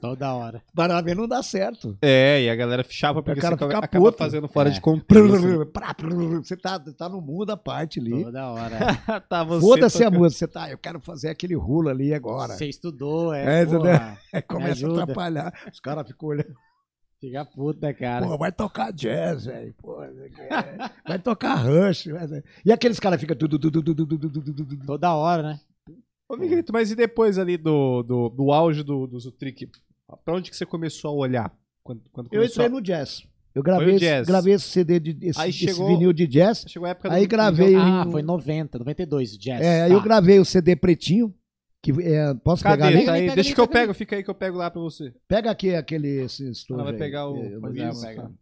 [0.00, 0.62] Toda hora.
[1.04, 1.96] Ver, não dá certo.
[2.00, 4.18] É, e a galera chapa porque O cara você fica acaba puto.
[4.18, 4.72] fazendo fora É.
[4.72, 5.70] de contexto.
[6.42, 8.24] Você tá, tá no mundo à parte ali.
[8.24, 8.76] Toda hora.
[9.28, 10.38] tá você Foda-se a música.
[10.38, 12.54] Você tá, eu quero fazer aquele rulo ali agora.
[12.54, 13.62] Você estudou, É,
[14.32, 14.42] é.
[14.42, 15.52] começa a atrapalhar.
[15.72, 16.54] Os caras ficam olhando.
[17.20, 18.26] Fica puta, cara.
[18.26, 19.74] Pô, vai tocar jazz, velho.
[20.38, 22.06] É- Vai tocar rush.
[22.64, 23.36] E aqueles caras ficam.
[23.36, 24.86] tudo, tudo, tudo, tudo, tudo, tudo, tudo.
[24.86, 25.60] Toda hora, né?
[26.28, 29.68] Ô, Miguelito, mas e depois ali do, do, do auge do, do Zutrick?
[30.24, 31.52] Pra onde que você começou a olhar?
[31.82, 33.22] Quando, quando Eu entrei no jazz.
[33.54, 34.26] Eu gravei, Foi o esse, jazz.
[34.26, 36.64] gravei esse CD, de, esse, Aí esse chegou- vinil de jazz.
[36.68, 37.14] Chegou a época do...
[37.14, 37.74] Aí gravei.
[37.74, 39.62] Ah, o- foi 90, 92, o jazz.
[39.62, 39.94] É, aí Tá.
[39.96, 41.32] eu gravei o CD pretinho.
[41.82, 42.76] Que, é, posso Cadê?
[42.82, 43.04] pegar ali?
[43.06, 43.20] Tá aí.
[43.20, 44.80] Pega ali, Deixa pega que eu ali, pego, fica aí que eu pego lá pra
[44.80, 45.14] você.
[45.28, 48.32] Pega aqui aquele esse estojo Ela vai pegar o- Eu, pega.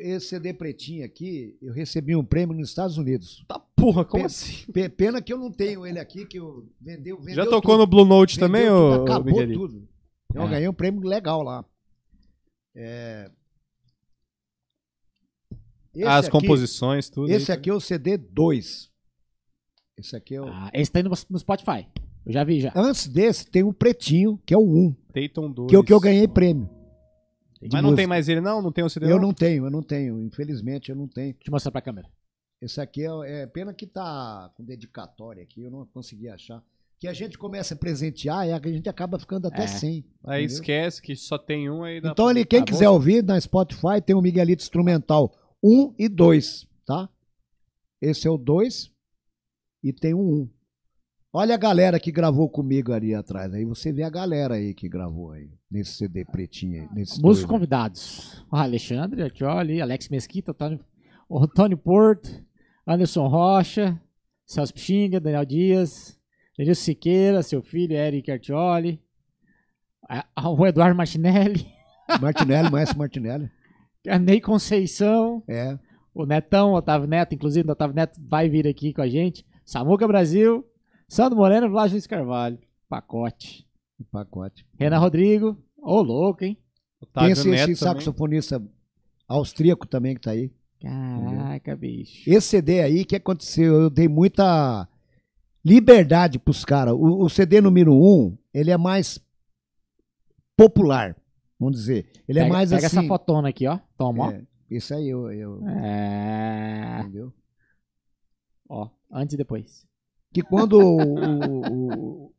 [0.00, 3.44] esse CD pretinho aqui, eu recebi um prêmio nos Estados Unidos.
[3.46, 4.70] Tá porra, como assim?
[4.72, 7.78] Pe- Pena que eu não tenho ele aqui, que eu vendeu, vendeu Já tocou tudo.
[7.80, 9.58] no Blue Note Vendeu também, ô Acabou Miguelito?
[9.60, 9.88] tudo.
[10.34, 10.48] Eu É.
[10.48, 11.62] ganhei um prêmio legal lá.
[12.74, 13.30] É,
[15.94, 17.30] esse As aqui- composições, tudo.
[17.30, 17.58] Esse aí.
[17.58, 18.90] aqui é o CD 2.
[19.96, 20.46] Esse aqui é o...
[20.48, 21.86] Ah, esse tá aí no, no Spotify.
[22.26, 22.72] Eu já vi já.
[22.74, 25.68] Antes desse tem um pretinho, que é o 1, Dayton 2.
[25.70, 26.68] que é o que eu ganhei prêmio.
[27.62, 28.08] Mas não tem música.
[28.08, 28.60] mais ele, não?
[28.60, 30.20] Não tem o CD, Eu não tenho, eu não tenho.
[30.22, 31.32] Infelizmente, eu não tenho.
[31.34, 32.08] Deixa eu mostrar pra câmera.
[32.60, 36.62] Esse aqui é, é pena que tá com dedicatória aqui, eu não consegui achar.
[36.98, 39.66] Que a gente começa a presentear e a gente acaba ficando até É.
[39.66, 40.04] sem.
[40.24, 40.54] Aí entendeu?
[40.60, 42.00] esquece que só tem um aí.
[42.04, 46.66] Então, ele, quem Tá quiser ouvir na Spotify, tem o Miguelito Instrumental 1 e 2,
[46.86, 47.08] tá?
[48.00, 48.90] Esse é o 2
[49.82, 50.48] e tem o 1.
[51.36, 53.52] Olha a galera que gravou comigo ali atrás.
[53.52, 56.88] Aí você vê a galera aí que gravou aí, nesse CD pretinho aí.
[56.94, 58.44] Nesse Músicos convidados.
[58.52, 60.78] O Alexandre, Artioli, Alex Mesquita, Antônio,
[61.28, 62.30] Antônio Porto,
[62.86, 64.00] Anderson Rocha,
[64.46, 66.16] Celso Pixinga, Daniel Dias,
[66.56, 69.02] Denilson Siqueira, seu filho, Eric Artioli,
[70.56, 71.66] o Eduardo Martinelli,
[72.22, 73.50] Martinelli, Maestro Martinelli.
[74.06, 75.76] a Ney Conceição, É.
[76.14, 80.06] o Netão, Otávio Neto, inclusive o Otávio Neto vai vir aqui com a gente, Samuca
[80.06, 80.64] Brasil,
[81.08, 82.58] Sandro Moreno, Vlad Luiz Carvalho,
[82.88, 83.66] pacote.
[84.10, 84.66] pacote.
[84.78, 86.54] Renan Rodrigo, ô louco, hein?
[87.00, 87.94] Tem Otávio esse, Neto esse também.
[88.00, 88.62] saxofonista
[89.28, 90.50] austríaco também que tá aí.
[90.80, 92.28] Caraca, bicho.
[92.28, 93.82] Esse CD aí, o que aconteceu?
[93.82, 94.88] Eu dei muita
[95.64, 96.94] liberdade pros caras.
[96.94, 99.18] O, o CD número 1, um, ele é mais
[100.56, 101.16] popular,
[101.58, 102.10] vamos dizer.
[102.28, 102.98] Ele é pega, mais pega assim.
[102.98, 103.78] essa fotona aqui, ó.
[103.96, 104.30] Toma, ó.
[104.32, 107.00] É, esse aí eu, eu É.
[107.00, 107.32] entendeu?
[108.68, 109.86] Ó, antes e depois.
[110.34, 112.32] Que quando o, o-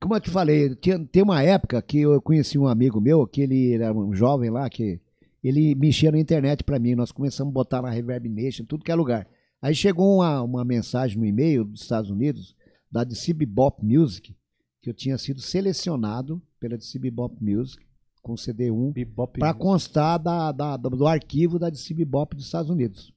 [0.00, 3.40] como eu te falei, tinha, tem uma época que eu conheci um amigo meu, que
[3.42, 5.00] ele era um jovem lá, que
[5.44, 8.90] ele mexia na internet pra mim, nós começamos a botar na Reverb Nation, tudo que
[8.90, 9.28] é lugar.
[9.60, 12.56] Aí chegou uma, uma mensagem no e-mail dos Estados Unidos,
[12.90, 14.34] da DC Bebop Music,
[14.80, 17.84] que eu tinha sido selecionado pela DC Bebop Music,
[18.20, 19.38] com CD1, Bebop.
[19.38, 23.12] para constar da, da- do, do arquivo da DC Bebop dos Estados Unidos.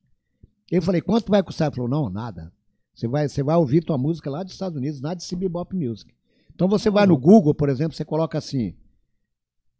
[0.72, 1.68] Eu falei, quanto vai custar?
[1.70, 2.52] Ele falou, não, nada.
[2.96, 5.76] Você vai, você vai ouvir tua música lá dos Estados Unidos, nada de CB Bop
[5.76, 6.14] Music.
[6.54, 8.74] Então você vai no Google, por exemplo, você coloca assim,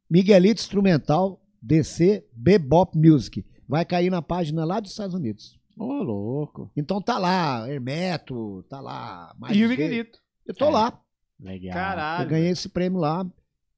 [0.10, 3.46] Miguelito Instrumental DC Bebop Music.
[3.68, 5.58] Vai cair na página lá dos Estados Unidos.
[5.78, 6.70] Ô, louco.
[6.76, 9.34] Então tá lá, Hermeto, tá lá.
[9.40, 9.70] mais E o.
[9.70, 10.20] Miguelito.
[10.46, 10.70] Eu tô É.
[10.70, 11.02] lá.
[11.40, 11.70] Legal.
[11.70, 12.30] Eu Caralho.
[12.30, 13.26] ganhei esse prêmio lá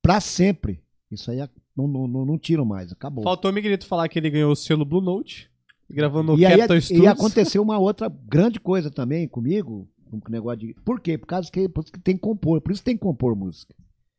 [0.01, 0.83] pra sempre.
[1.09, 3.23] Isso aí é- não, não, não, não tiram mais, acabou.
[3.23, 5.49] Faltou o Miguelito falar que ele ganhou o selo Blue Note.
[5.89, 7.07] Gravando no e aí Capitol e Studios.
[7.07, 10.73] aconteceu uma outra grande coisa também comigo, com o negócio de.
[10.85, 11.17] Por quê?
[11.17, 13.73] Por causa que, por que tem que compor, por isso tem que compor música.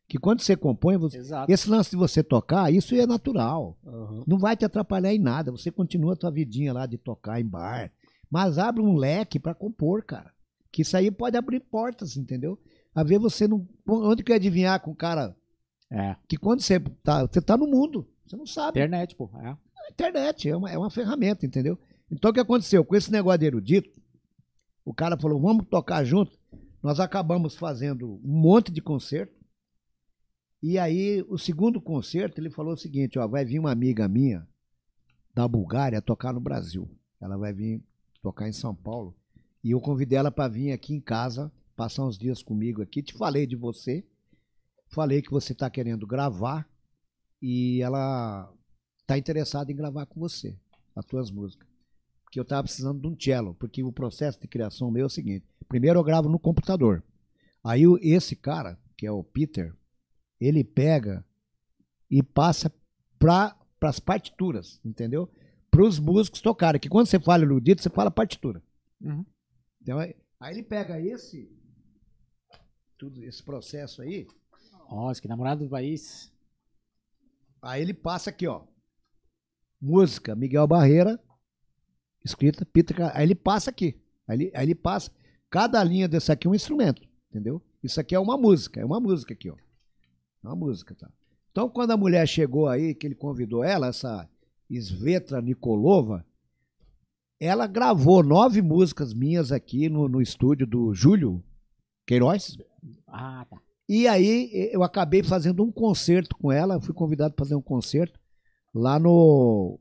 [0.08, 3.76] Que quando você compõe, você- esse lance de você tocar, isso é natural.
[3.86, 4.24] Aham.
[4.26, 5.50] Não vai te atrapalhar em nada.
[5.52, 7.92] Você continua a tua vidinha lá de tocar em bar.
[8.30, 10.32] Mas abre um leque pra compor, cara.
[10.72, 12.58] Que isso aí pode abrir portas, entendeu?
[12.94, 13.66] A ver você não.
[13.86, 15.36] Onde que eu ia adivinhar com o cara
[15.90, 16.16] É.
[16.26, 18.78] que quando você tá, você tá no mundo, você não sabe.
[18.80, 19.30] Internet, pô.
[19.42, 19.54] É.
[19.90, 21.78] Internet é uma, é uma ferramenta, entendeu?
[22.10, 22.84] Então o que aconteceu?
[22.84, 24.00] Com esse negócio de erudito,
[24.84, 26.38] o cara falou, vamos tocar junto.
[26.82, 29.36] Nós acabamos fazendo um monte de concerto.
[30.62, 34.46] E aí, o segundo concerto, ele falou o seguinte, ó, vai vir uma amiga minha
[35.34, 36.90] da Bulgária tocar no Brasil.
[37.20, 37.82] Ela vai vir
[38.22, 39.14] tocar em São Paulo.
[39.62, 43.02] E eu convidei ela para vir aqui em casa, passar uns dias comigo aqui.
[43.02, 44.04] Te falei de você.
[44.88, 46.68] Falei que você está querendo gravar.
[47.40, 48.52] E ela
[49.08, 50.54] tá interessada em gravar com você
[50.94, 51.66] as tuas músicas.
[52.22, 55.10] Porque eu tava precisando de um cello, porque o processo de criação meu é o
[55.10, 57.02] seguinte: primeiro eu gravo no computador.
[57.64, 59.74] Aí esse cara, que é o Peter,
[60.38, 61.24] ele pega
[62.10, 62.70] e passa
[63.18, 65.30] para as partituras, entendeu?
[65.70, 66.80] Para os músicos tocarem.
[66.80, 68.62] Que quando você fala erudito, você fala partitura.
[69.00, 69.24] Uhum.
[69.80, 71.50] Então, aí, aí ele pega esse
[72.98, 74.26] tudo esse processo aí,
[74.90, 76.32] Nossa, que namorado do país.
[77.62, 78.66] Aí ele passa aqui, ó.
[79.80, 81.20] Música, Miguel Barreira,
[82.24, 82.96] escrita, Peter.
[82.96, 84.00] Ca- Aí ele passa aqui.
[84.26, 85.10] Aí ele, aí ele passa.
[85.50, 87.62] Cada linha desse aqui é um instrumento, entendeu?
[87.82, 89.54] Isso aqui é uma música, é uma música aqui, ó.
[89.54, 91.10] É uma música, tá?
[91.50, 94.28] Então, quando a mulher chegou aí, que ele convidou ela, essa
[94.70, 96.24] Svetra Nikolova,
[97.40, 101.42] ela gravou nove músicas minhas aqui no, no estúdio do Júlio
[102.06, 102.58] Queiroz.
[103.06, 103.60] Ah, tá.
[103.88, 108.17] E aí eu acabei fazendo um concerto com ela, fui convidado para fazer um concerto
[108.78, 109.78] lá no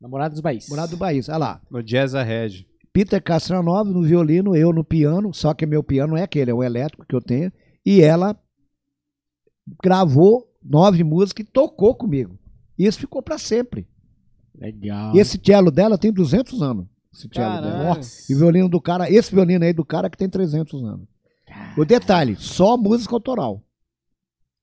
[0.00, 0.68] Namorado dos país.
[0.68, 1.22] Morado do Bahia.
[1.28, 2.66] Olha lá, No Jazz Red.
[2.92, 6.54] Peter Castranov no violino, eu no piano, só que meu piano não é aquele, é
[6.54, 7.52] o elétrico que eu tenho.
[7.84, 8.38] E ela
[9.82, 12.38] gravou nove músicas e tocou comigo.
[12.78, 13.88] E isso ficou para sempre.
[14.54, 15.14] Legal.
[15.14, 16.86] E esse cello dela tem 200 anos.
[17.12, 18.00] Esse cello dela.
[18.28, 21.08] E o violino do cara, esse violino aí do cara que tem 300 anos.
[21.76, 23.62] O detalhe, só música autoral.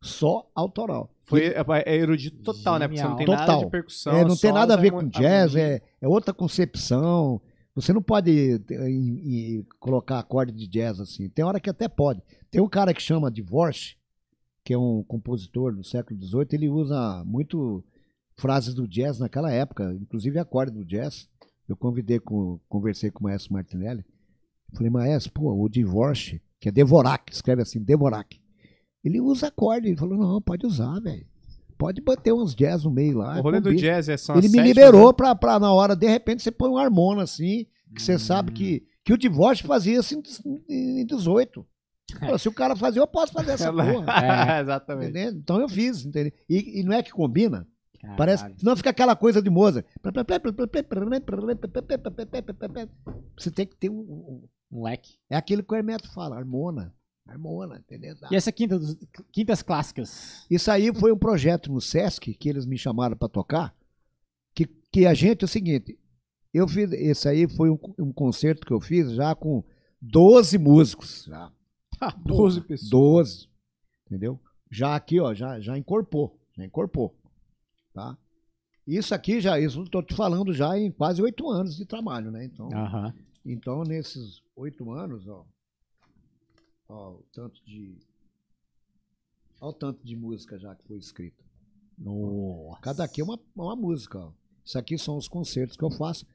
[0.03, 1.10] Só autoral.
[1.31, 2.89] Foi, é, é erudito total, né?
[2.89, 3.63] Porque você não tem nada Total.
[3.63, 4.13] de percussão.
[4.13, 7.41] É, não tem nada a ver com jazz, é, é outra concepção.
[7.73, 11.29] Você não pode eh, colocar acorde de jazz assim.
[11.29, 12.21] Tem hora que até pode.
[12.49, 13.95] Tem um cara que chama Divorce,
[14.61, 17.81] que é um compositor do século XVIII, ele usa muito
[18.35, 21.29] frases do jazz naquela época, inclusive acorde do jazz.
[21.65, 24.03] Eu convidei, com, conversei com o Maestro Martinelli.
[24.73, 28.40] Falei, Maestro, pô, o Divorce, que é Devorak, escreve assim, Devorak.
[29.03, 29.87] Ele usa acorde.
[29.87, 31.25] Ele falou, não, pode usar, velho.
[31.77, 33.39] Pode bater uns jazz no meio lá.
[33.39, 36.07] O rolê do combina." jazz é só Ele me liberou pra, pra, na hora, de
[36.07, 37.65] repente, você põe um harmona assim,
[37.95, 40.21] que você sabe que, que o divórcio fazia assim
[40.69, 41.65] em 18.
[42.27, 44.57] Pô, se o cara fazia, eu posso fazer essa porra.
[44.57, 44.61] É.
[44.61, 45.09] Exatamente.
[45.09, 45.39] entendeu?
[45.39, 46.31] Então eu fiz, entendeu?
[46.47, 47.65] E, e não é que combina.
[47.99, 48.17] Caralho.
[48.17, 49.85] Parece, não fica aquela coisa de Mozart.
[53.37, 53.99] Você tem que ter um.
[53.99, 55.15] um- Moleque.
[55.29, 56.93] É aquilo que o Hermeto fala, harmona.
[57.27, 58.15] Harmona, entendeu?
[58.29, 58.97] E essa quinta dos,
[59.31, 60.45] quintas clássicas?
[60.49, 63.75] Isso aí foi um projeto no Sesc que eles me chamaram para tocar.
[64.53, 65.97] Que, que a gente é o seguinte:
[66.53, 66.91] eu fiz.
[66.91, 69.63] Esse aí foi um, um concerto que eu fiz já com
[70.01, 71.25] 12 músicos.
[71.25, 71.51] Já.
[72.25, 72.89] 12 pessoas.
[72.89, 73.49] 12.
[74.07, 74.39] Entendeu?
[74.69, 76.39] Já aqui, ó, já, já incorporou.
[76.57, 77.15] Já incorporou.
[77.93, 78.17] Tá?
[78.87, 82.45] Isso aqui já, isso tô te falando já em quase oito anos de trabalho, né?
[82.45, 83.13] Então, Aham.
[83.45, 85.45] então nesses oito anos, ó,
[86.91, 87.97] ó, o tanto de.
[89.59, 91.43] Olha o tanto de música já que foi escrita.
[91.97, 92.81] Nossa.
[92.81, 94.17] Cada aqui é uma, uma música.
[94.19, 94.31] Ó.
[94.65, 96.25] Isso aqui são os concertos que eu faço.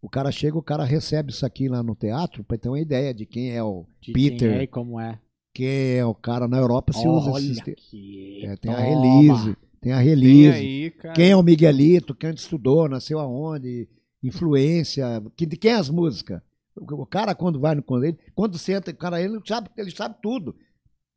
[0.00, 3.12] O cara chega, o cara recebe isso aqui lá no teatro para ter uma ideia
[3.12, 5.20] de quem é o De Peter, Quem é e como é.
[5.52, 7.76] quem é o cara na Europa se usa Olha esse sistema.
[7.76, 8.42] aqui.
[8.46, 10.90] É, tem a release, tem a Tem release.
[10.92, 11.14] cara.
[11.14, 13.88] Quem é o Miguelito, quem estudou, nasceu aonde,
[14.22, 16.40] influência, de quem é as músicas.
[16.80, 20.16] O, cara quando vai no quando ele, quando senta, o cara ele sabe, ele sabe
[20.22, 20.54] tudo.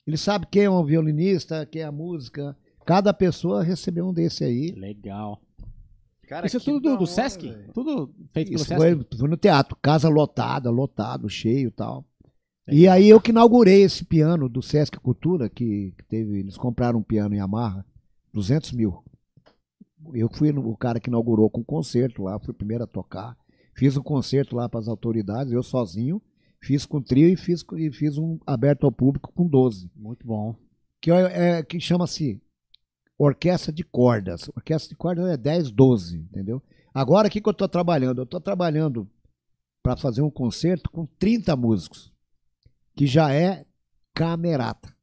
[0.05, 2.57] Ele sabe quem é um violinista, quem é a música.
[2.85, 4.71] Cada pessoa recebeu um desse aí.
[4.71, 5.39] Legal.
[6.27, 7.47] Cara, Isso é tudo do, do Sesc?
[7.49, 7.71] velho.
[7.73, 8.81] Tudo feito pelo Isso Sesc?
[8.81, 12.05] foi, foi no teatro, casa lotada, lotado, cheio e tal.
[12.67, 16.99] E aí eu que inaugurei esse piano do Sesc Cultura, que, que teve, eles compraram
[16.99, 17.85] um piano em Amarra,
[18.33, 19.03] 200 mil.
[20.13, 22.87] Eu fui no- o cara que inaugurou com um concerto lá, fui o primeiro a
[22.87, 23.35] tocar.
[23.81, 26.21] Fiz um concerto lá para as autoridades, eu sozinho.
[26.61, 30.55] Fiz com trio e fiz, e fiz um aberto ao público com 12 Muito bom.
[31.01, 32.39] que, é, é- que chama-se
[33.17, 34.47] orquestra de cordas.
[34.55, 36.61] Orquestra de cordas é 10, 12, entendeu?
[36.93, 38.19] Agora, o que, que eu estou trabalhando?
[38.19, 39.09] Eu estou trabalhando
[39.81, 42.13] para fazer um concerto com 30 músicos,
[42.95, 43.65] que já é
[44.13, 44.95] camerata.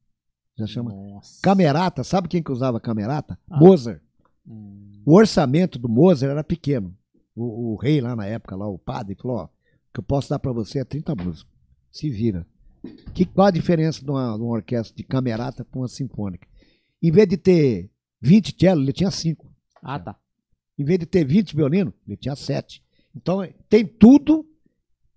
[0.57, 0.93] Já chama.
[0.93, 1.41] Nossa.
[1.43, 3.37] Camerata, sabe quem que usava camerata?
[3.51, 3.59] Ah.
[3.59, 4.01] Mozart.
[4.47, 6.95] Hum, O orçamento do Mozart era pequeno.
[7.39, 9.49] O, o rei lá na época, lá, o padre, falou: ó, o
[9.93, 11.53] que eu posso dar para você é 30 músicos.
[11.91, 12.45] Se vira.
[13.13, 16.47] Que, qual a diferença de uma, de uma orquestra de camerata para uma sinfônica?
[17.01, 17.89] Em vez de ter
[18.21, 19.49] 20 cello, ele tinha 5.
[19.81, 20.19] Ah, tá.
[20.77, 22.83] Em vez de ter 20 violinos, ele tinha 7.
[23.15, 24.45] Então, tem tudo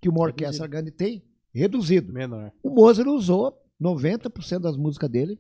[0.00, 2.12] que uma orquestra grande tem reduzido.
[2.12, 2.52] Menor.
[2.62, 5.38] O Mozart usou 90% das músicas dele,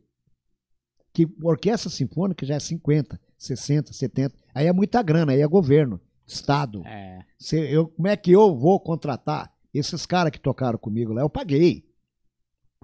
[1.12, 4.34] que orquestra sinfônica já é 50, 60, 70.
[4.54, 6.82] Aí é muita grana, aí é governo, Estado.
[6.86, 7.20] É.
[7.38, 11.22] Cê- eu, como é que eu vou contratar esses caras que tocaram comigo lá?
[11.22, 11.84] Eu paguei.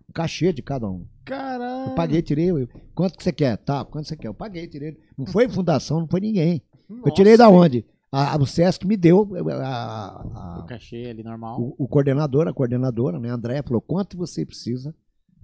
[0.09, 1.07] O cachê de cada um.
[1.25, 1.91] Caralho.
[1.91, 2.51] Eu paguei, tirei.
[2.51, 3.57] eu- quanto que você quer?
[3.59, 4.29] Tá, quanto você quer?
[4.29, 4.97] Eu paguei, tirei.
[5.17, 6.63] Não foi fundação, não foi ninguém.
[7.05, 7.85] eu tirei da onde?
[8.11, 9.29] A, a- o Sesc me deu.
[9.63, 11.61] a- a- O cachê ali normal.
[11.61, 14.95] o, o coordenador, a coordenadora, né, André, falou: quanto você precisa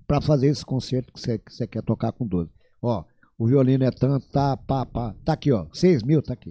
[0.07, 2.51] para fazer esse concerto que você, que você quer tocar com 12?
[2.81, 3.05] Ó,
[3.39, 5.15] o violino é tanto, tá, pá, pá.
[5.25, 6.49] Tá aqui, ó, 6 mil, tá aqui.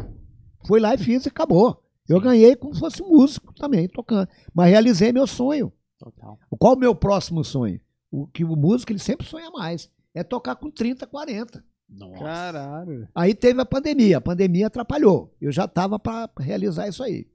[0.66, 1.82] Fui lá e fiz e acabou.
[2.08, 4.28] Eu ganhei como se fosse músico também, tocando.
[4.54, 5.72] Mas realizei meu sonho.
[5.98, 6.38] Total.
[6.60, 7.80] Qual o meu próximo sonho?
[8.12, 9.90] O que o músico ele sempre sonha mais.
[10.14, 11.64] É tocar com 30, 40.
[11.90, 12.24] Nossa.
[12.24, 13.08] Caralho.
[13.14, 15.34] Aí teve a pandemia, a pandemia atrapalhou.
[15.40, 17.28] Eu já estava para realizar isso aí.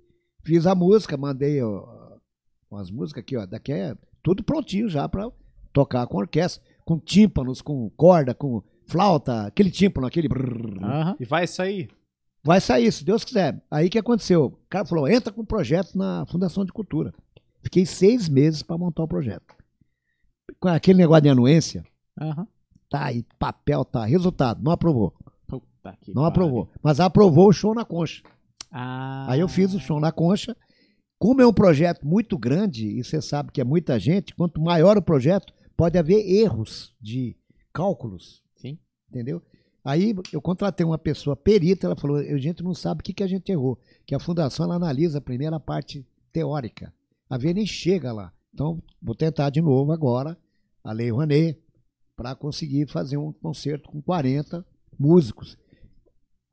[0.42, 2.18] Fiz a música, mandei ó,
[2.70, 5.30] umas músicas aqui, ó, daqui é tudo prontinho já para
[5.72, 11.16] tocar com orquestra, com tímpanos, com corda, com flauta, aquele tímpano, aquele brrr.
[11.20, 11.90] E vai sair?
[12.42, 13.60] Vai sair, se Deus quiser.
[13.70, 14.44] Aí o que aconteceu?
[14.46, 17.12] O cara falou: entra com um projeto na Fundação de Cultura.
[17.62, 19.54] Fiquei seis meses para montar o projeto.
[20.60, 21.84] Com aquele negócio de anuência,
[22.20, 22.46] Aham.
[22.88, 24.04] tá aí, papel, tá.
[24.04, 25.12] Resultado, não aprovou.
[25.46, 26.28] Puta que Não pariu.
[26.28, 26.68] aprovou.
[26.82, 28.22] Mas aprovou o show na concha.
[28.70, 29.26] Ah.
[29.30, 30.56] Aí eu fiz o show na concha.
[31.18, 34.96] Como é um projeto muito grande, e você sabe que é muita gente, quanto maior
[34.96, 37.36] o projeto, pode haver erros de
[37.72, 38.42] cálculos.
[38.56, 38.78] Sim.
[39.10, 39.42] Entendeu?
[39.88, 43.22] Aí eu contratei uma pessoa perita, ela falou: a gente não sabe o que, que
[43.22, 43.78] a gente errou.
[44.04, 46.92] Que a fundação ela analisa primeiro a parte teórica.
[47.30, 48.30] A V nem chega lá.
[48.52, 50.36] Então, vou tentar de novo agora
[50.84, 51.58] a Lei Rouanet
[52.14, 54.62] para conseguir fazer um concerto com 40
[54.98, 55.56] músicos.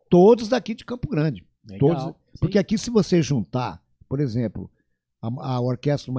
[0.10, 1.46] Todos daqui de Campo Grande.
[1.68, 1.80] Legal.
[1.80, 4.72] Todos, porque aqui, se você juntar, por exemplo,
[5.22, 6.14] a, a Orquestra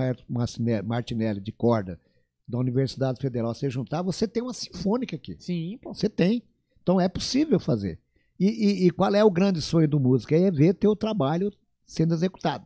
[0.85, 1.99] Martinelli de corda
[2.47, 5.35] da Universidade Federal, você juntar, você tem uma sinfônica aqui.
[5.39, 5.95] Sim, pô.
[5.95, 6.43] Você tem.
[6.87, 7.99] Então é possível fazer.
[8.39, 10.33] E, e- e qual é o grande sonho do músico?
[10.33, 11.53] É ver teu trabalho
[11.85, 12.65] sendo executado.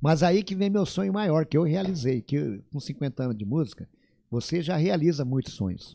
[0.00, 3.44] Mas aí que vem meu sonho maior, que eu realizei, que com 50 anos de
[3.44, 3.86] música,
[4.30, 5.94] você já realiza muitos sonhos.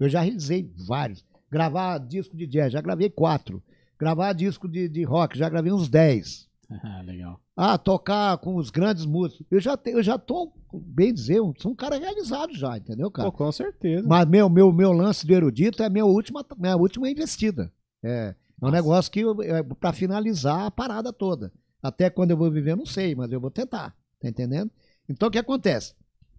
[0.00, 1.22] Eu já realizei vários.
[1.50, 3.62] Gravar disco de jazz, já gravei quatro.
[3.98, 6.48] Gravar disco de, de rock, já gravei uns dez.
[6.82, 7.38] Ah, legal.
[7.56, 9.46] Ah, tocar com os grandes músicos.
[9.50, 13.30] Eu já, te- eu já tô, bem dizer, sou um cara realizado já, entendeu, cara?
[13.30, 14.06] Pô, com certeza.
[14.06, 17.72] Mas meu, meu, meu lance do erudito é minha última, minha última investida.
[18.02, 21.52] É, é um negócio que é para finalizar a parada toda.
[21.80, 23.94] Até quando eu vou viver, não sei, mas eu vou tentar.
[24.20, 24.70] Tá entendendo?
[25.08, 25.94] Então o que acontece?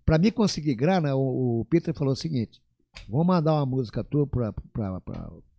[0.06, 2.62] Para mim conseguir grana, o, o Peter falou o seguinte:
[3.08, 4.54] vamos mandar uma música tua para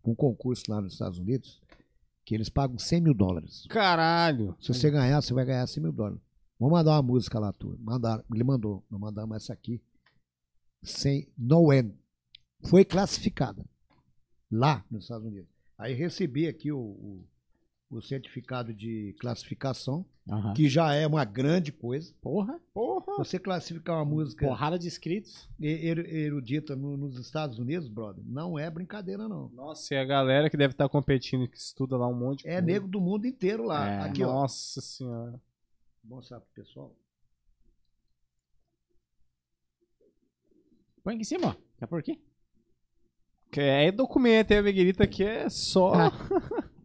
[0.05, 1.61] um concurso lá nos Estados Unidos,
[2.27, 3.65] que eles pagam 100 mil dólares.
[3.71, 4.57] Caralho.
[4.61, 6.21] Se você ganhar, você vai ganhar 100 mil dólares.
[6.59, 7.77] Vamos mandar uma música lá tua.
[7.79, 8.85] Mandaram, ele mandou.
[8.91, 9.81] Nós mandamos essa aqui.
[10.83, 11.95] Sem No End.
[12.65, 13.65] Foi classificada.
[14.51, 15.49] Lá nos Estados Unidos.
[15.79, 17.25] Aí recebi aqui o, o,
[17.89, 20.55] o certificado de classificação, Aham.
[20.55, 22.13] que já é uma grande coisa.
[22.21, 22.59] Porra.
[22.75, 23.15] Porra.
[23.19, 25.49] Você classificar uma música Porrada de inscritos.
[25.59, 29.49] e- er- erudita no- nos Estados Unidos, brother, não é brincadeira, não.
[29.51, 32.61] Nossa, e a galera que deve estar competindo, que estuda lá um monte de É
[32.61, 33.89] nego do mundo inteiro lá.
[33.89, 34.01] É.
[34.01, 34.33] Aqui, ó.
[34.33, 35.41] Nossa senhora.
[36.03, 36.93] Vou mostrar pro pessoal.
[41.05, 41.55] Põe aqui em cima, ó.
[41.79, 42.19] Quer por quê?
[43.53, 45.93] Que É documento, hein, a Miguelita que é só.
[45.95, 46.11] Ah.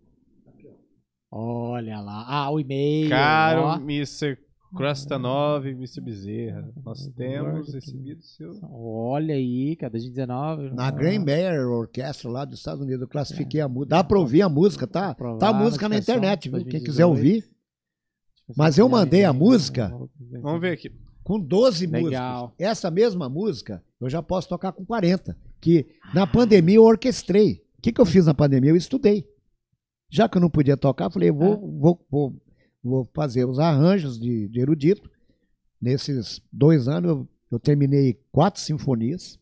[1.31, 2.25] Olha lá.
[2.27, 3.09] Ah, o e-mail.
[3.09, 3.75] Caro ó.
[3.77, 4.37] Mr.
[4.75, 6.01] Crosta 9, Mr.
[6.01, 6.69] Bezerra.
[6.83, 8.51] Nós temos recebido seu.
[8.71, 10.71] Olha aí, cara, 2019.
[10.73, 13.89] Na Green Bear Orquestra lá dos Estados Unidos, eu classifiquei a música.
[13.97, 15.13] Dá pra ouvir a música, tá?
[15.39, 16.59] Tá a música na internet, viu?
[16.59, 16.85] Quem 2018.
[16.85, 17.49] quiser ouvir.
[18.55, 19.93] Mas eu mandei a música
[20.41, 20.91] Vamos ver aqui.
[21.23, 22.41] com 12 Legal.
[22.43, 22.55] músicas.
[22.59, 25.37] Essa mesma música eu já posso tocar com 40.
[25.59, 27.61] Que na pandemia eu orquestrei.
[27.77, 28.71] O que, que eu fiz na pandemia?
[28.71, 29.25] Eu estudei.
[30.13, 32.35] Já que eu não podia tocar, eu falei, eu vou, vou, vou,
[32.83, 35.09] vou fazer os arranjos de, de erudito.
[35.81, 39.39] Nesses dois anos eu, eu terminei quatro sinfonias.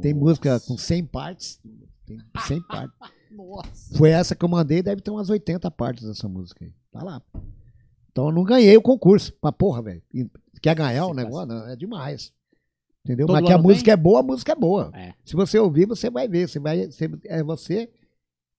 [0.00, 1.60] Tem música com 100 partes.
[2.04, 2.96] Tem 100 partes.
[3.30, 3.96] Nossa.
[3.96, 6.72] Foi essa que eu mandei, deve ter umas 80 partes dessa música aí.
[6.90, 7.22] Tá lá.
[8.10, 9.32] Então eu não ganhei o concurso.
[9.40, 10.02] Mas porra, velho.
[10.60, 11.46] Quer ganhar o Sim, negócio?
[11.46, 12.32] Não, é demais.
[13.04, 13.26] Entendeu?
[13.26, 13.92] Todo Mas que a música tem?
[13.92, 14.90] é boa, a música é boa.
[14.94, 15.14] É.
[15.24, 16.48] Se você ouvir, você vai ver.
[16.48, 17.90] Você vai, você- é você.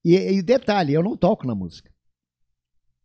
[0.04, 1.90] E, e detalhe, eu não toco na música.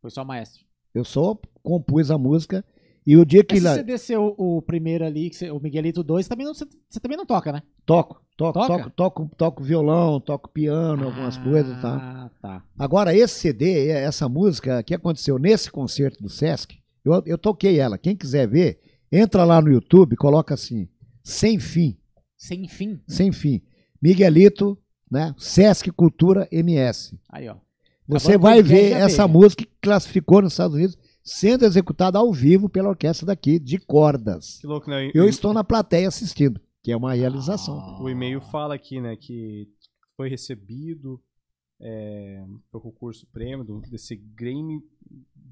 [0.00, 0.64] Foi só maestro.
[0.94, 2.64] Eu só compus a música.
[3.06, 3.74] E o dia que Mas se lá.
[3.74, 7.24] você desceu o primeiro ali, você- o Miguelito 2, também não, você, você também não
[7.24, 7.62] toca, né?
[7.86, 8.68] Toco, toco, Toca?
[8.68, 11.96] toco, toco, toco violão, toco piano, algumas coisas, tá?
[11.96, 12.64] Ah, tá.
[12.78, 17.96] Agora, esse CD, essa música, que aconteceu nesse concerto do Sesc, eu, eu toquei ela.
[17.96, 18.78] Quem quiser ver,
[19.10, 20.86] entra lá no YouTube, coloca assim,
[21.24, 21.96] Sem Fim,
[22.36, 23.00] Sem fim.
[23.08, 23.62] Sem Fim.
[24.02, 24.78] Miguelito,
[25.10, 25.34] né?
[25.38, 27.18] Sesc Cultura MS.
[27.28, 27.56] Aí, ó.
[28.06, 29.28] Você Acabando o vai ver essa veja.
[29.28, 34.58] música que classificou nos Estados Unidos, sendo executada ao vivo pela orquestra daqui, de cordas.
[34.60, 35.10] Que louco, né?
[35.14, 38.00] Eu O- estou na plateia assistindo, que é uma realização.
[38.00, 39.68] O e-mail fala aqui, né, que
[40.16, 41.20] foi recebido
[41.80, 44.82] é, pro concurso prêmio do, desse Grammy.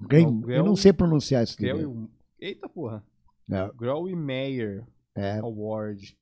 [0.08, 1.56] Grem- Grel- eu não sei pronunciar isso.
[1.56, 2.10] Direito.
[2.40, 3.04] Eita porra.
[3.50, 3.70] É.
[3.76, 4.84] Grell Mayer
[5.14, 6.16] É, Award.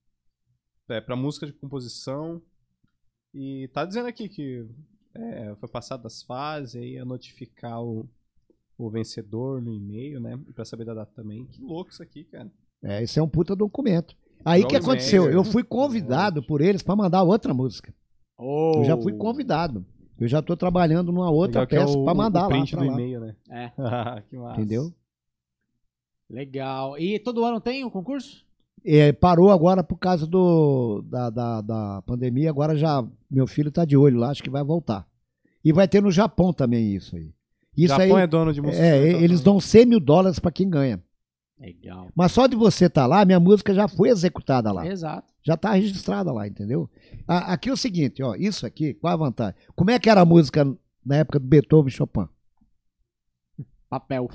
[0.91, 2.43] É, pra música de composição.
[3.35, 4.65] E tá dizendo aqui que
[5.15, 8.09] é, foi passado das fases, aí ia notificar o,
[8.79, 10.39] o vencedor no e-mail, né?
[10.49, 11.45] E pra saber da data também.
[11.47, 12.51] Que louco isso aqui, cara.
[12.83, 14.17] É, esse é um puta documento.
[14.45, 15.31] Aí o que aconteceu?
[15.31, 17.93] Eu fui convidado por eles para mandar outra música.
[18.39, 18.75] Oh.
[18.77, 19.85] Eu já fui convidado.
[20.21, 22.71] Eu já tô trabalhando numa outra Legal é peça o- para mandar o lá, print
[22.73, 22.93] pra do lá.
[22.93, 23.37] e-mail, né?
[23.51, 23.71] É,
[24.29, 24.61] que massa.
[24.61, 24.93] Entendeu?
[26.31, 26.99] legal.
[26.99, 28.44] E todo ano tem o concurso?
[28.85, 32.51] É, parou agora por causa do, da, da, da pandemia.
[32.51, 35.07] Agora já meu filho tá de olho lá, acho que vai voltar.
[35.65, 37.33] E vai ter no Japão também isso aí.
[37.77, 38.83] Isso Japão aí, é dono de música.
[38.85, 41.03] é, instrumental eles dão 100 mil dólares para quem ganha.
[41.59, 42.09] Legal.
[42.15, 44.87] Mas só de você estar lá, minha música já foi executada lá.
[44.87, 45.33] Exato.
[45.43, 46.91] Já tá registrada lá, entendeu?
[47.27, 49.55] A- Aqui é o seguinte, ó, isso aqui, qual a vantagem?
[49.75, 50.67] Como é que era a música
[51.05, 52.29] na época do Beethoven e Chopin?
[53.89, 54.29] Papel.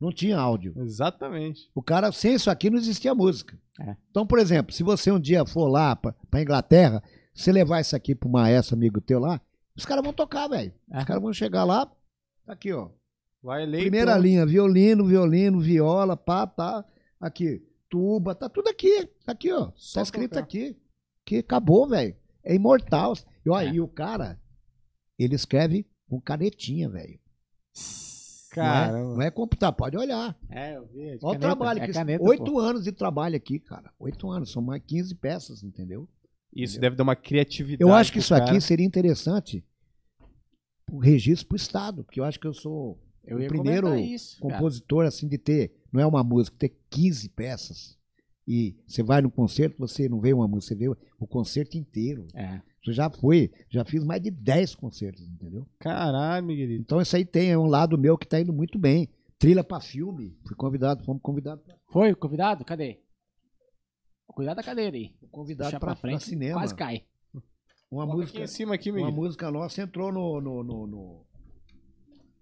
[0.00, 0.74] Não tinha áudio.
[0.76, 1.70] Exatamente.
[1.74, 3.58] O cara, sem isso aqui, não existia música.
[3.80, 3.96] É.
[4.10, 7.02] Então, por exemplo, se você um dia for lá pra, pra Inglaterra,
[7.34, 9.40] você levar isso aqui pro maestro amigo teu lá,
[9.76, 10.72] os caras vão tocar, velho.
[10.90, 10.98] É.
[10.98, 11.86] Os caras vão chegar lá,
[12.44, 12.90] tá aqui, ó.
[13.42, 13.82] Vai ler.
[13.82, 14.22] Primeira então.
[14.22, 16.84] linha, violino, violino, viola, pá, tá.
[17.20, 19.06] Aqui, tuba, tá tudo aqui.
[19.24, 19.70] Tá aqui, ó.
[19.76, 20.42] Só tá escrito tocar.
[20.44, 20.76] aqui.
[21.24, 22.14] Que acabou, velho.
[22.44, 23.14] É imortal.
[23.44, 23.72] E, ó, É.
[23.72, 24.38] e o cara,
[25.18, 27.18] ele escreve com canetinha, velho.
[28.62, 30.36] Não é, não é computar, pode olhar.
[30.50, 31.18] É, eu vi.
[31.22, 31.82] Olha o trabalho.
[31.82, 32.58] É que caneta, Oito pô.
[32.58, 33.92] anos de trabalho aqui, cara.
[33.98, 36.08] Oito anos, são mais 15 peças, entendeu?
[36.54, 37.82] Isso deve dar uma criatividade.
[37.82, 38.44] Eu acho que isso cara.
[38.44, 39.64] aqui seria interessante
[40.90, 44.54] o registro pro Estado, porque eu acho que eu sou Eu o primeiro isso, cara.
[44.54, 47.96] compositor assim de ter, não é uma música, ter 15 peças.
[48.48, 50.88] E você vai no concerto, você não vê uma música, você vê
[51.18, 52.28] o concerto inteiro.
[52.32, 52.60] É.
[52.92, 55.66] Já foi, já fiz mais de 10 concertos, entendeu?
[55.78, 56.82] Caralho, Miguelito.
[56.82, 59.08] Então isso aí tem é um lado meu que tá indo muito bem.
[59.38, 62.64] Trilha pra filme, fui convidado, fomos convidados pra, Foi, convidado?
[62.64, 63.00] Cadê?
[64.26, 65.14] Cuidado da cadeira aí.
[65.30, 66.60] convidado pra, pra frente, pra cinema.
[66.60, 67.06] quase cai.
[67.90, 69.12] Uma Coloca música, aqui em cima aqui, uma Miguel.
[69.12, 71.26] música nossa entrou no, no, no, no,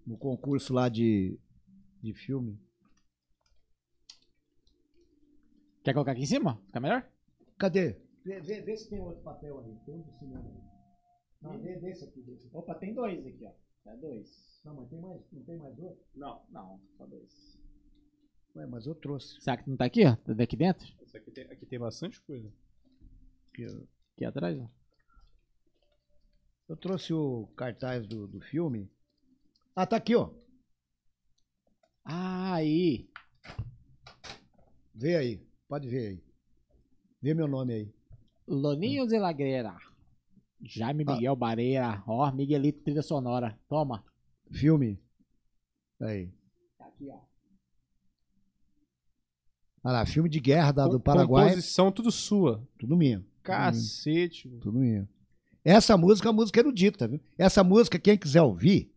[0.07, 1.39] no concurso lá de,
[2.01, 2.59] de filme.
[5.83, 6.59] Quer colocar aqui em cima?
[6.65, 7.07] Fica melhor?
[7.57, 7.97] Cadê?
[8.25, 9.77] Vê, vê, vê se tem outro papel ali.
[9.85, 10.63] Tem um do cinema ali.
[11.41, 12.57] Não, vê desse aqui, desse aqui.
[12.57, 13.53] Opa, tem dois aqui, ó.
[13.91, 14.61] É dois.
[14.65, 16.03] Não, mas tem mais, não tem mais outro?
[16.15, 17.59] Não, não, só dois.
[18.55, 19.39] Ué, mas eu trouxe.
[19.39, 20.15] Será que não tá aqui, ó?
[20.15, 20.87] Tá daqui dentro?
[21.13, 22.51] Aqui tem, aqui tem bastante coisa.
[24.13, 24.67] Aqui atrás, ó.
[26.67, 28.91] Eu trouxe o cartaz do, do filme.
[29.75, 30.33] Ah, tá aqui, ó.
[32.03, 33.07] Ah, aí.
[34.95, 35.47] Vê aí.
[35.67, 36.23] Pode ver aí.
[37.21, 37.94] Vê meu nome aí.
[38.47, 39.75] Loninho de Lagreira.
[40.61, 41.13] Jaime Ah.
[41.13, 42.03] Miguel Bareira.
[42.07, 43.57] Ó, Miguelito Trilha Sonora.
[43.67, 44.03] Toma.
[44.51, 44.99] Filme.
[45.99, 46.31] Aí.
[46.77, 47.19] Tá aqui, ó.
[49.83, 51.49] Olha lá, filme de guerra da, do Paraguai.
[51.49, 52.67] Composição tudo sua.
[52.77, 53.23] Tudo minha.
[53.43, 54.47] Cacete.
[54.47, 54.61] mano.
[54.61, 55.07] Tudo minha.
[55.63, 57.19] Essa música é uma música erudita, viu?
[57.37, 58.91] Essa música, quem quiser ouvir,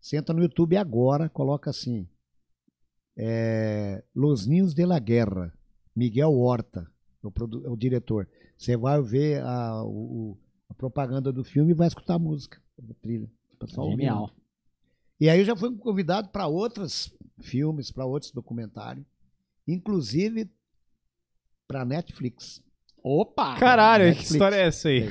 [0.00, 2.06] senta no YouTube agora, coloca assim.
[3.16, 5.52] É, Los Ninhos de la Guerra.
[5.96, 6.90] Miguel Horta,
[7.28, 7.32] o,
[7.66, 8.28] é o diretor.
[8.56, 10.36] Você vai ver a, o-
[10.68, 13.30] a propaganda do filme e vai escutar a música, a trilha.
[13.58, 14.00] Pessoal ouvindo.
[14.00, 14.30] Genial.
[15.20, 19.04] E aí eu já fui convidado para outros filmes, para outros documentários,
[19.68, 20.50] inclusive
[21.68, 22.62] para Netflix.
[23.02, 23.56] Opa!
[23.58, 24.30] Caralho, que Netflix.
[24.32, 25.02] história é essa aí?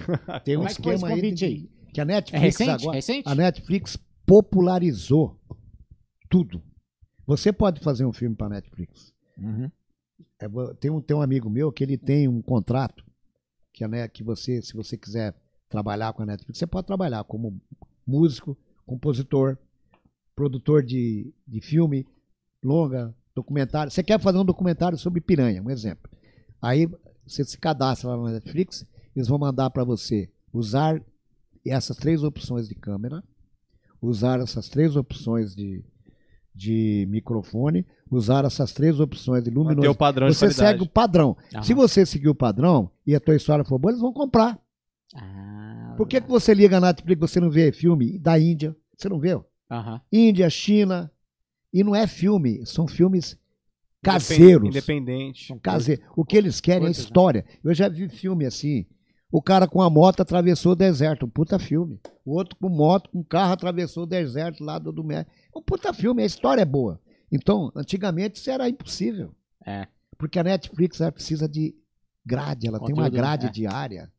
[0.44, 1.70] Tem um Como é que foi esse esquema aí, de- aí?
[1.94, 2.70] que a É Netflix recente?
[2.84, 3.30] agora, recente?
[3.30, 5.40] a Netflix popularizou
[6.30, 6.62] tudo.
[7.26, 9.14] Você pode fazer um filme para Netflix.
[9.38, 9.70] Uhum.
[10.40, 10.48] É,
[10.80, 13.04] tem, um, tem um amigo meu que ele tem um contrato
[13.74, 15.36] que, Net- que você, se você quiser
[15.68, 17.62] trabalhar com a Netflix, você pode trabalhar como
[18.08, 19.58] músico, compositor,
[20.36, 22.08] produtor de, de filme,
[22.64, 23.92] longa, documentário.
[23.92, 26.10] Você quer fazer um documentário sobre piranha, um exemplo.
[26.62, 26.88] Aí
[27.28, 28.86] você se cadastra lá na Netflix,
[29.16, 31.02] eles vão mandar para você usar
[31.66, 33.24] essas três opções de câmera,
[34.02, 35.84] usar essas três opções de,
[36.56, 39.98] de microfone, usar essas três opções de Manter o luminosidade.
[39.98, 41.38] padrão Você segue o padrão.
[41.54, 41.64] Aham.
[41.64, 44.60] Se você seguir o padrão e a tua história for boa, eles vão comprar.
[45.16, 48.76] Ah, Por que, que você liga na Netflix e você não vê filme da Índia?
[48.98, 49.40] Você não vê?
[49.70, 50.02] Aham.
[50.12, 51.12] Índia, China.
[51.72, 53.38] E não é filme, são filmes
[54.02, 54.70] caseiros.
[54.70, 55.56] Independente.
[55.62, 56.04] Caseiros.
[56.16, 56.92] O que eles querem é né?
[56.92, 57.46] história.
[57.64, 58.86] Eu já vi filme assim.
[59.32, 62.00] O cara com a moto atravessou o deserto, um puta filme.
[62.26, 65.32] O outro com moto, com carro, atravessou o deserto lá do, do México.
[65.56, 67.00] Um puta filme, a história é boa.
[67.32, 69.34] Então, antigamente isso era impossível.
[69.66, 69.88] É.
[70.18, 71.76] Porque a Netflix ela precisa de
[72.26, 73.50] grade, ela tem uma Conteúdo, grade é.
[73.50, 74.12] diária.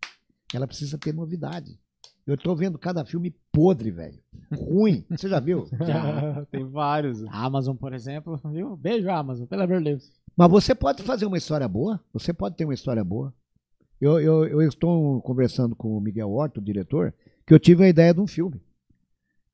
[0.52, 1.78] Ela precisa ter novidade.
[2.26, 4.18] Eu tô vendo cada filme podre, velho.
[4.52, 5.04] Ruim.
[5.10, 5.66] Você já viu?
[5.86, 6.44] Já.
[6.50, 7.24] Tem vários.
[7.24, 8.76] A Amazon, por exemplo, viu?
[8.76, 10.12] Beijo, Amazon, pelo amor de Deus.
[10.36, 12.00] Mas você pode fazer uma história boa.
[12.12, 13.34] Você pode ter uma história boa.
[14.00, 17.12] Eu, eu, eu estou conversando com o Miguel Horta, o diretor,
[17.46, 18.60] que eu tive a ideia de um filme.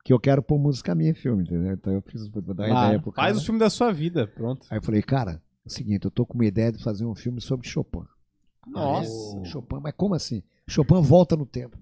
[0.06, 1.72] Que eu quero pôr música minha em filme, entendeu?
[1.72, 2.86] Então eu fiz vou dar a Claro.
[2.86, 3.26] ideia pro cara.
[3.26, 4.64] Faz o filme da sua vida, pronto.
[4.70, 7.14] Aí eu falei, cara, é o seguinte, eu tô com uma ideia de fazer um
[7.16, 8.04] filme sobre Chopin.
[8.68, 9.44] Nossa.
[9.46, 10.44] Chopin, mas como assim?
[10.68, 11.76] Chopin volta no tempo.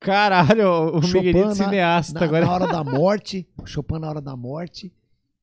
[0.00, 2.46] Caralho, o Chopin Miguelito na- cineasta Na, agora.
[2.46, 4.92] na hora da morte, Chopin na hora da morte,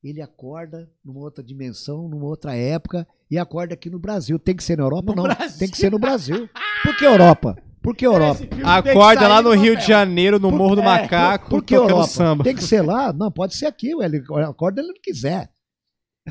[0.02, 4.38] ele acorda numa outra dimensão, numa outra época, e acorda aqui no Brasil.
[4.38, 5.12] Tem que ser na Europa?
[5.14, 5.24] No não.
[5.24, 5.58] Brasil.
[5.58, 6.48] Tem que ser no Brasil.
[6.82, 7.54] Por que Europa?
[7.86, 8.40] Por que Europa?
[8.64, 11.90] Acorda lá no Rio de Janeiro, no Por- Morro do é, Macaco, Por que tocando
[11.90, 12.08] Europa?
[12.08, 12.42] samba.
[12.42, 13.12] Tem que ser lá?
[13.12, 13.94] Não, pode ser aqui.
[13.94, 15.48] ué, Ele acorda ele não quiser.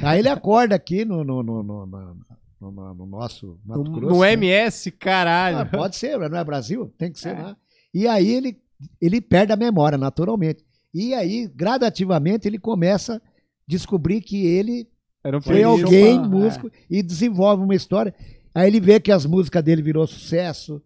[0.01, 2.17] Aí ele acorda aqui no, no, no, no, no-
[2.59, 4.15] no- no nosso Mato No, Grosso.
[4.15, 4.33] no né?
[4.33, 5.59] MS, caralho.
[5.59, 6.93] Ah, pode ser, não é Brasil?
[6.97, 7.41] Tem que ser É.
[7.41, 7.57] lá.
[7.93, 8.57] E aí ele,
[8.99, 10.61] ele perde a memória, naturalmente.
[10.93, 13.21] E aí, gradativamente, ele começa a
[13.65, 14.89] descobrir que ele
[15.23, 15.67] Era um foi feliz.
[15.67, 18.13] alguém, Chopin, músico, e desenvolve uma história.
[18.53, 20.81] Aí ele vê que as músicas dele virou sucesso,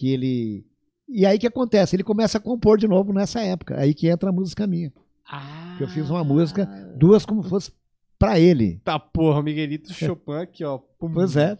[0.00, 0.64] que ele...
[1.06, 1.94] E aí que acontece?
[1.96, 3.78] Ele começa a compor de novo nessa época.
[3.78, 4.90] Aí que entra a música minha.
[5.30, 5.76] Ah.
[5.78, 6.64] Eu fiz uma música,
[6.96, 7.70] duas como fosse
[8.18, 8.80] pra ele.
[8.84, 10.78] Tá porra, o Miguelito Chopin aqui, ó.
[10.98, 11.12] Pum.
[11.12, 11.58] Pois é.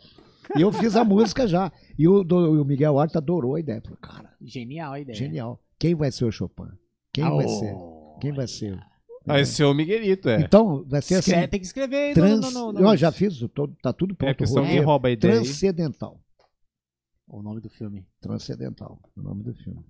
[0.57, 1.71] E eu fiz a música já.
[1.99, 3.81] E o, do- o Miguel Horta adorou a ideia.
[3.83, 5.17] Falou, cara, Genial a ideia.
[5.19, 5.61] Genial.
[5.79, 6.69] Quem vai ser o Chopin?
[7.13, 7.49] Quem Ah, vai ô.
[7.49, 7.75] ser?
[8.21, 8.79] Quem vai ser?
[9.27, 10.41] Vai ser o Miguelito, é.
[10.41, 11.31] Então, vai ser assim.
[11.33, 12.41] Escreve- tem que escrever Trans...
[12.41, 14.31] no, no, no, no- Eu já fiz, tô- tá tudo É pronto.
[14.31, 14.87] a questão roteiro.
[14.87, 15.35] rouba a ideia.
[15.35, 16.20] Transcendental.
[17.39, 18.05] O nome do filme.
[18.21, 19.81] Transcendental, o nome do filme.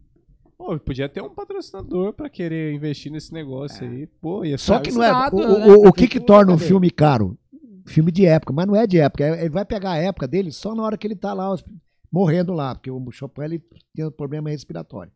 [0.59, 4.07] Pô, podia ter um patrocinador pra querer investir nesse negócio aí.
[4.07, 5.07] Pô, ia Só que não é.
[5.07, 5.67] Estado, O, né?
[5.75, 6.69] o- o que, que torna um cadê?
[6.69, 7.39] filme caro?
[7.87, 9.25] Filme de época, mas não é de época.
[9.25, 11.55] é- Ele vai pegar a época dele só na hora que ele tá lá
[12.13, 13.63] morrendo lá, porque o Chopin ele
[13.95, 15.11] tem um problema respiratório.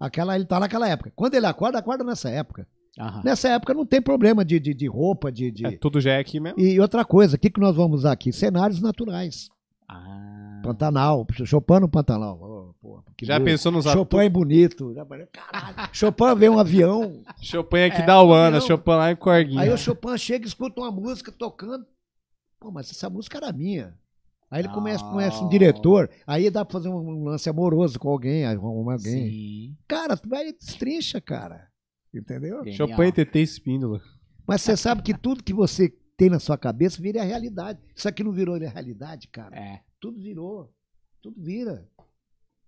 [0.00, 1.12] Aquela, ele tá naquela época.
[1.14, 2.66] Quando ele acorda, acorda nessa época.
[2.98, 3.20] Aham.
[3.22, 5.50] Nessa época não tem problema de, de, de roupa, de.
[5.50, 6.58] de- É, tudo já é aqui mesmo.
[6.58, 8.32] E outra coisa, o que, que nós vamos usar aqui?
[8.32, 9.48] Cenários naturais.
[9.88, 10.60] Ah.
[10.64, 12.40] Pantanal, Chopin no Pantanal.
[12.40, 13.44] Ô, porra, que Já doido.
[13.50, 14.92] pensou nos Chopin é bonito.
[15.32, 15.88] Caralho.
[15.92, 17.22] Chopin vê um avião.
[17.40, 18.66] Chopin aqui É, da Uana, não.
[18.66, 19.60] Chopin lá em Corguinho.
[19.60, 21.86] Aí o Chopin chega e escuta uma música tocando.
[22.58, 23.94] Pô, mas essa música era minha.
[24.50, 25.12] Aí ele começa, Não.
[25.12, 29.30] conhece um diretor, aí dá pra fazer um, um lance amoroso com alguém, arruma alguém.
[29.30, 29.76] Sim.
[29.88, 31.68] Cara, tu vai destrincha, cara.
[32.14, 32.58] Entendeu?
[32.64, 32.76] Genial.
[32.88, 34.00] Chopin e TT Espíndola.
[34.46, 37.78] Mas você sabe que tudo que você tem na sua cabeça vira realidade.
[37.94, 39.54] Isso aqui não virou realidade, cara.
[39.56, 39.80] É.
[40.00, 40.72] Tudo virou.
[41.22, 41.86] Tudo vira.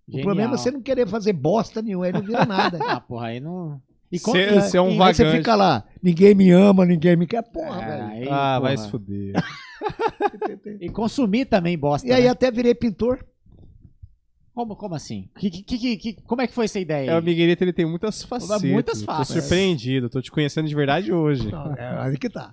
[0.06, 0.24] O Genial.
[0.26, 2.78] problema é você não querer fazer bosta nenhuma, aí não vira nada.
[2.88, 3.80] Ah, porra, aí não.
[4.10, 7.42] E cê é um E você fica lá, ninguém me ama, ninguém me quer.
[7.42, 8.06] Porra, É, velho.
[8.06, 8.60] aí, ah, porra.
[8.60, 9.34] vai se fuder.
[10.80, 12.06] E consumir também bosta.
[12.08, 12.28] E aí né?
[12.28, 13.24] até virei pintor.
[14.52, 15.28] Como, como assim?
[15.38, 17.12] Que, que, que, que- como é que foi essa ideia?
[17.12, 17.22] É, o?
[17.22, 18.62] Miguelito ele tem muitas facetas.
[18.64, 19.36] muitas Tô faces.
[19.44, 21.48] surpreendido, tô te conhecendo de verdade hoje.
[21.52, 22.52] Não, é aí que tá.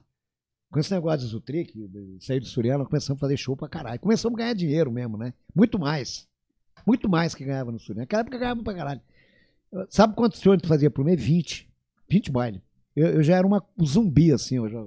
[0.76, 3.98] Com esse negócio de Zutric, de sair do Suriano, começamos a fazer show pra caralho.
[3.98, 5.34] Começamos a ganhar dinheiro mesmo, né?
[5.56, 6.28] Muito mais.
[6.86, 8.02] Muito mais que ganhava no Suriano.
[8.02, 9.02] Naquela época ganhava pra caralho.
[9.90, 11.24] Sabe quantos shows a gente fazia por mês?
[11.24, 11.72] 20.
[12.10, 12.62] 20 baile.
[12.94, 14.58] Eu, eu já era uma, um zumbi, assim.
[14.58, 14.84] Eu já,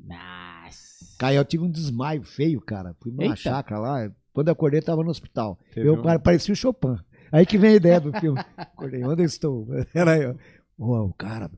[0.00, 1.04] Nossa.
[1.18, 2.96] Cara, eu tive um desmaio feio, cara.
[2.98, 3.36] Fui numa Eita.
[3.36, 4.10] chácara lá.
[4.32, 5.58] Quando eu acordei, eu tava no hospital.
[5.74, 6.96] Teve eu um- pare- parecia o Chopin.
[7.30, 8.40] Aí que vem a ideia do filme.
[8.56, 9.66] Acordei, onde eu estou?
[9.92, 10.38] Era eu.
[10.78, 11.50] Uau, cara.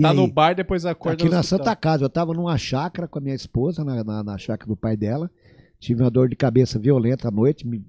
[0.00, 0.16] E Tá aí?
[0.16, 1.58] no bar, depois acorda Aqui no na hospital.
[1.58, 4.76] Santa Casa, eu tava numa chácara com a minha esposa, na, na, na chácara do
[4.76, 5.30] pai dela.
[5.78, 7.84] Tive uma dor de cabeça violenta à noite, me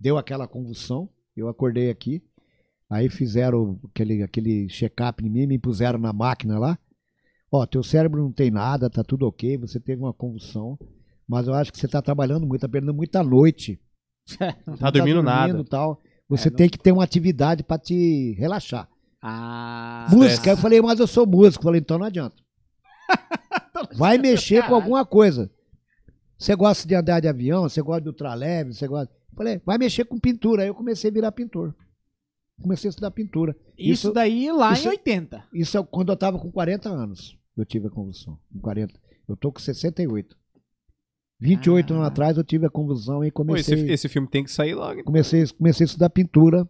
[0.00, 1.08] deu aquela convulsão.
[1.36, 2.22] Eu acordei aqui.
[2.90, 6.78] Aí fizeram aquele, aquele check-up em mim, me puseram na máquina lá.
[7.50, 10.78] Ó, teu cérebro não tem nada, tá tudo ok, você teve uma convulsão.
[11.28, 13.80] Mas eu acho que você tá trabalhando muito, tá perdendo muita noite.
[14.66, 15.60] Não tá dormindo nada.
[15.60, 16.02] e Tal.
[16.28, 18.88] Você É, não- tem que ter uma atividade pra te relaxar.
[19.22, 20.06] Ah.
[20.10, 21.62] Música, eu falei, mas eu sou músico.
[21.62, 22.36] Eu falei, então não adianta.
[23.96, 25.50] Vai mexer com alguma coisa.
[26.38, 29.12] Você gosta de andar de avião, você gosta de ultraleve, você gosta.
[29.14, 30.62] Eu falei, vai mexer com pintura.
[30.62, 31.74] Aí eu comecei a virar pintor.
[32.60, 33.56] Comecei a estudar pintura.
[33.78, 35.44] Isso, Isso- daí lá isso- em 80.
[35.54, 37.38] Isso é quando eu tava com 40 anos.
[37.56, 38.38] Eu tive a convulsão.
[38.52, 38.94] Com 40.
[39.28, 40.36] Eu tô com 68.
[41.40, 41.96] 28 Ah.
[41.96, 43.74] anos atrás eu tive a convulsão e Pô, comecei.
[43.74, 44.94] esse, esse filme tem que sair logo.
[44.94, 45.04] então.
[45.04, 46.68] comecei, comecei a estudar pintura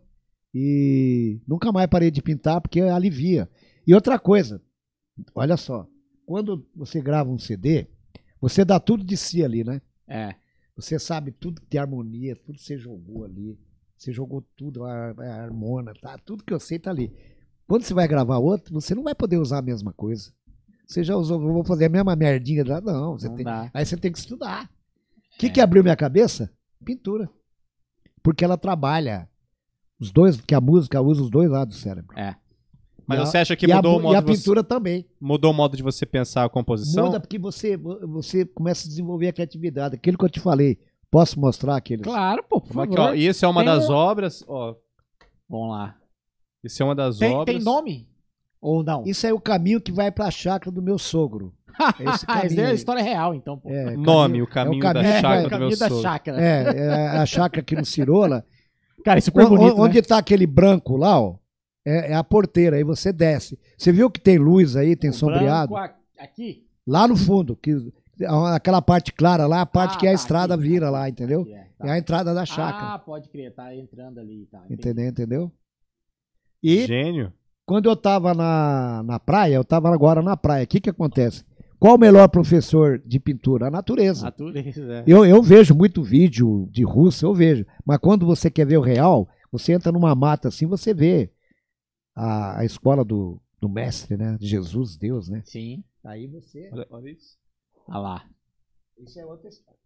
[0.54, 3.48] e nunca mais parei de pintar porque alivia.
[3.86, 4.62] E outra coisa,
[5.34, 5.86] olha só,
[6.26, 7.86] quando você grava um CD,
[8.40, 9.80] você dá tudo de si ali, né?
[10.06, 10.34] É.
[10.76, 13.58] Você sabe tudo que tem harmonia, tudo que você jogou ali.
[13.96, 16.18] Você jogou tudo, a, a harmona, tá?
[16.18, 17.12] Tudo que eu sei tá ali.
[17.66, 20.32] Quando você vai gravar outro, você não vai poder usar a mesma coisa.
[20.86, 22.80] Você já usou, vou fazer a mesma merdinha lá?
[22.80, 23.46] Não, você Não tem.
[23.72, 24.64] Aí você tem que estudar.
[25.34, 25.50] O que, É.
[25.50, 26.52] que abriu minha cabeça?
[26.84, 27.30] Pintura.
[28.22, 29.28] Porque ela trabalha
[30.02, 32.18] os dois, que a música usa os dois lados do cérebro.
[32.18, 32.34] É.
[33.06, 34.38] Mas E a- você acha que a mudou mu- o modo E a de você,
[34.38, 35.06] pintura também.
[35.20, 37.06] mudou o modo de você pensar a composição?
[37.06, 39.94] Muda porque você, você começa a desenvolver a criatividade.
[39.96, 40.78] Aquilo que eu te falei.
[41.10, 42.04] Posso mostrar aqueles?
[42.04, 42.98] Claro, pô, por é favor.
[43.00, 44.74] ó, e esse é uma Tem das um- obras, ó,
[45.48, 45.96] Vamos lá.
[46.64, 47.44] esse é uma das Tem, obras.
[47.56, 48.08] tem nome?
[48.60, 49.02] Ou não?
[49.04, 51.52] Isso é o caminho que vai pra chácara do meu sogro.
[51.98, 53.68] É esse Ah, isso é a história real, então, pô.
[53.68, 55.88] É, Nome, caminho- o caminho, é o caminho da chácara vai- do caminho meu da
[55.88, 56.02] sogro.
[56.02, 56.40] chácara.
[56.40, 58.44] É, é a chácara aqui no Cirola.
[59.04, 60.02] Cara, é super O- bonito, onde né?
[60.02, 61.36] tá aquele branco lá, ó,
[61.84, 62.76] é, é a porteira.
[62.76, 63.58] Aí você desce.
[63.76, 65.72] Você viu que tem luz aí, tem O sombreado?
[65.72, 66.64] branco Aqui?
[66.86, 67.76] Lá no fundo, que,
[68.54, 71.08] aquela parte clara lá, a parte Ah, que a tá, estrada aqui, vira aqui, lá,
[71.08, 71.46] entendeu?
[71.50, 71.88] é, tá.
[71.88, 72.94] É a entrada da chácara.
[72.94, 74.62] Ah, pode crer, tá entrando ali, tá.
[74.70, 75.08] entendeu?
[75.08, 75.52] Entendeu?
[76.62, 77.32] E Gênio.
[77.66, 81.44] quando eu tava na, na praia, eu tava agora na praia, o que que acontece?
[81.82, 83.66] Qual o melhor professor de pintura?
[83.66, 84.24] A natureza.
[84.26, 85.04] Natureza, é.
[85.04, 87.66] Eu, eu vejo muito vídeo de russo, eu vejo.
[87.84, 91.32] Mas quando você quer ver o real, você entra numa mata assim, você vê
[92.14, 94.38] a, a escola do, do mestre, né?
[94.40, 95.42] Jesus, Deus, né?
[95.44, 95.82] Sim.
[96.04, 96.70] Aí você.
[96.72, 97.36] Olha, olha isso.
[97.88, 98.26] Olha lá.
[98.98, 99.80] Isso é outra história.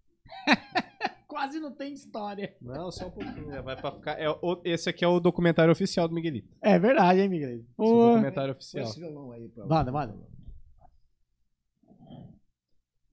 [1.27, 2.55] Quase não tem história.
[2.61, 3.47] Não, só um pouquinho.
[3.47, 3.63] né?
[3.63, 4.13] Vai pra ficar.
[4.21, 6.49] É, o- esse aqui é o documentário oficial do Miguelito.
[6.63, 7.51] É verdade, hein, Miguel?
[7.51, 8.85] Esse é o documentário oficial.
[8.85, 10.15] Esse violão aí pra Manda, manda.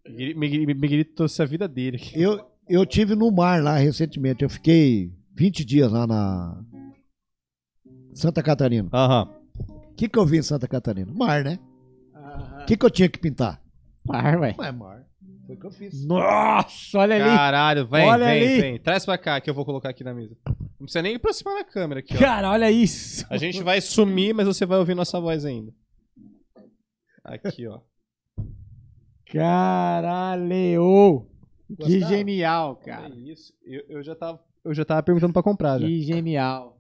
[0.08, 2.14] Miguel- Miguel- Miguelito trouxe a vida dele aqui.
[2.22, 4.44] Eu, eu tive no mar lá recentemente.
[4.44, 6.64] Eu fiquei 20 dias lá na
[8.14, 8.90] Santa Catarina.
[8.94, 9.30] Aham.
[9.92, 11.12] O que, que eu vi em Santa Catarina?
[11.14, 11.60] Mar, né?
[12.16, 13.62] Ah, O que, que eu tinha que pintar?
[14.06, 14.56] Par, velho.
[14.58, 15.06] Mas mar.
[15.46, 16.06] Foi o que eu fiz.
[16.06, 17.26] Nossa, olha ali.
[17.36, 18.62] Caralho, vem, Olha vem, ali.
[18.62, 18.80] vem.
[18.80, 20.36] Traz pra cá que eu vou colocar aqui na mesa.
[20.48, 22.20] Não precisa nem aproximar da câmera aqui, ó.
[22.20, 23.26] Cara, olha isso.
[23.30, 25.72] A gente vai sumir, mas você vai ouvir nossa voz ainda.
[27.24, 27.80] Aqui, ó.
[29.40, 31.26] Caralho.
[31.68, 32.08] Que Gostaram?
[32.18, 33.16] genial, Cara, cara.
[33.16, 33.54] isso.
[33.66, 35.88] Eu, eu já tava, eu já tava perguntando pra comprar, já.
[35.88, 36.78] Que genial.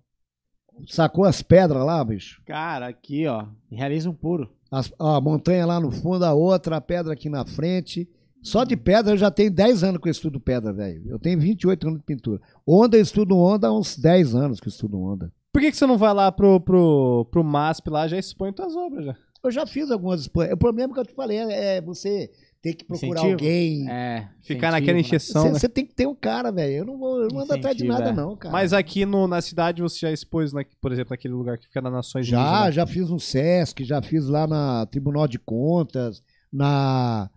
[0.88, 2.42] Sacou as pedras lá, bicho?
[2.46, 3.46] Cara, aqui, ó.
[3.72, 4.50] Realismo puro.
[4.72, 8.10] As- ó, a montanha lá no fundo, a outra, a pedra aqui na frente.
[8.42, 11.04] Só de pedra eu já tenho 10 anos que eu estudo pedra, velho.
[11.08, 12.42] Eu tenho 28 anos de pintura.
[12.68, 15.32] Onda eu estudo onda há uns 10 anos que eu estudo onda.
[15.52, 18.76] Por que, que você não vai lá pro, pro, pro MASP lá já expõe tuas
[18.76, 19.16] obras já?
[19.44, 22.32] Eu já fiz algumas expo- O problema que eu te falei é, é você
[22.64, 23.32] ter que procurar Incentivo?
[23.34, 23.92] alguém.
[23.92, 24.30] É.
[24.42, 25.02] Ficar naquela né?
[25.02, 25.60] encheção, Você né?
[25.60, 26.78] você tem que ter um cara, velho.
[26.78, 28.14] Eu não vou, eu não ando atrás de nada, é.
[28.14, 28.54] não, cara.
[28.54, 31.82] Mas aqui no, na cidade você já expôs, na, por exemplo, naquele lugar que fica
[31.82, 32.76] nas Nações Já, Indígenas.
[32.76, 37.30] já fiz no Sesc, já fiz lá na Tribunal de Contas, na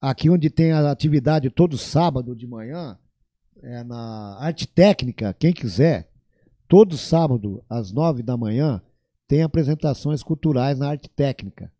[0.00, 2.96] aqui onde tem a atividade todo sábado de manhã,
[3.62, 6.08] é na Arte Técnica, quem quiser,
[6.68, 8.80] todo sábado às nove da manhã
[9.26, 11.72] tem apresentações culturais na Arte Técnica.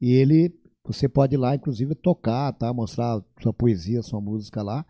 [0.00, 0.52] E ele,
[0.92, 2.72] você pode ir lá, inclusive, tocar, tá?
[2.72, 4.84] mostrar sua poesia, sua música lá.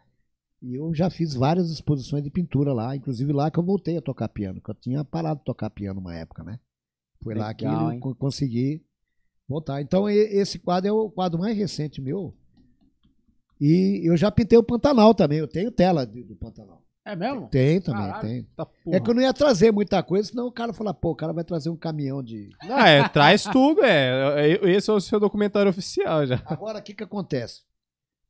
[0.62, 4.02] E eu já fiz várias exposições de pintura lá, inclusive lá que eu voltei a
[4.02, 6.58] tocar piano, que eu tinha parado de tocar piano uma época, né?
[7.22, 8.00] Foi lá que Legal, eu hein?
[8.00, 8.82] co- consegui
[9.48, 9.82] voltar.
[9.82, 12.34] Então, esse quadro é o quadro mais recente meu.
[13.60, 16.82] E eu já pintei o Pantanal também, eu tenho tela do Pantanal.
[17.06, 17.46] É mesmo?
[17.48, 18.20] Tem também, Caralho.
[18.28, 18.42] tem.
[18.56, 21.14] Tá, É que eu não ia trazer muita coisa, senão o cara fala, pô, o
[21.14, 22.50] cara vai trazer um caminhão de.
[22.64, 24.50] Não, é, traz tudo, é.
[24.50, 26.42] É, Esse é o seu documentário oficial já.
[26.46, 27.62] Agora, o que que acontece?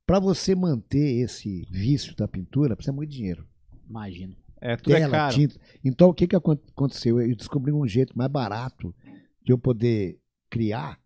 [0.07, 3.49] Pra você manter esse vício da pintura, precisa muito dinheiro.
[3.89, 4.37] Imagino.
[4.61, 5.35] É, tudo é Tela, caro.
[5.35, 5.59] tinta.
[5.83, 7.19] Então, o que que acon- aconteceu?
[7.21, 8.95] Eu descobri um jeito mais barato
[9.43, 10.21] de eu poder
[10.51, 10.99] criar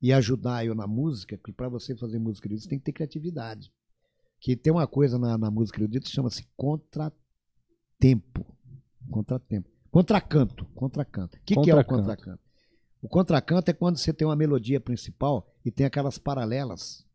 [0.00, 3.72] e ajudar eu na música, que para você fazer música você tem que ter criatividade.
[4.44, 8.44] Que tem uma coisa na, na música erudita que chama-se contratempo.
[9.10, 9.70] Contratempo.
[9.90, 10.66] Contracanto.
[10.74, 11.38] Contracanto.
[11.38, 12.02] O que, que é o Contracanto.
[12.02, 12.42] contracanto?
[13.00, 17.06] O contracanto é quando você tem uma melodia principal e tem aquelas paralelas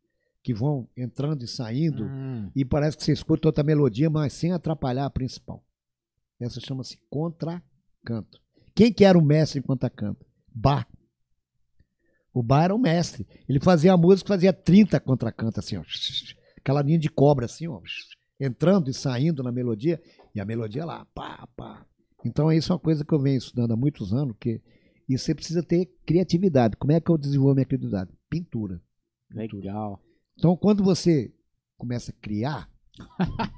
[0.41, 2.49] que vão entrando e saindo Hum.
[2.55, 5.63] e parece que você escuta outra melodia, mas sem atrapalhar a principal.
[6.39, 8.41] Essa chama-se contracanto.
[8.73, 10.25] Quem que era o mestre em contracanto?
[10.47, 10.87] Bach.
[12.33, 13.27] O Bach era o mestre.
[13.47, 15.83] Ele fazia a música, fazia 30 contracantos, assim, ó.
[16.69, 17.81] Aquela linha de cobra, assim, ó.
[18.39, 19.99] Entrando e saindo na melodia,
[20.35, 21.83] e a melodia lá, pá, pá.
[22.23, 24.61] Então, isso é uma coisa que eu venho estudando há muitos anos, que
[25.09, 26.77] e você precisa ter criatividade.
[26.77, 28.11] Como é que eu desenvolvo minha criatividade?
[28.29, 28.79] Pintura.
[29.31, 29.99] Legal.
[30.37, 31.33] Então, quando você
[31.75, 32.69] começa a criar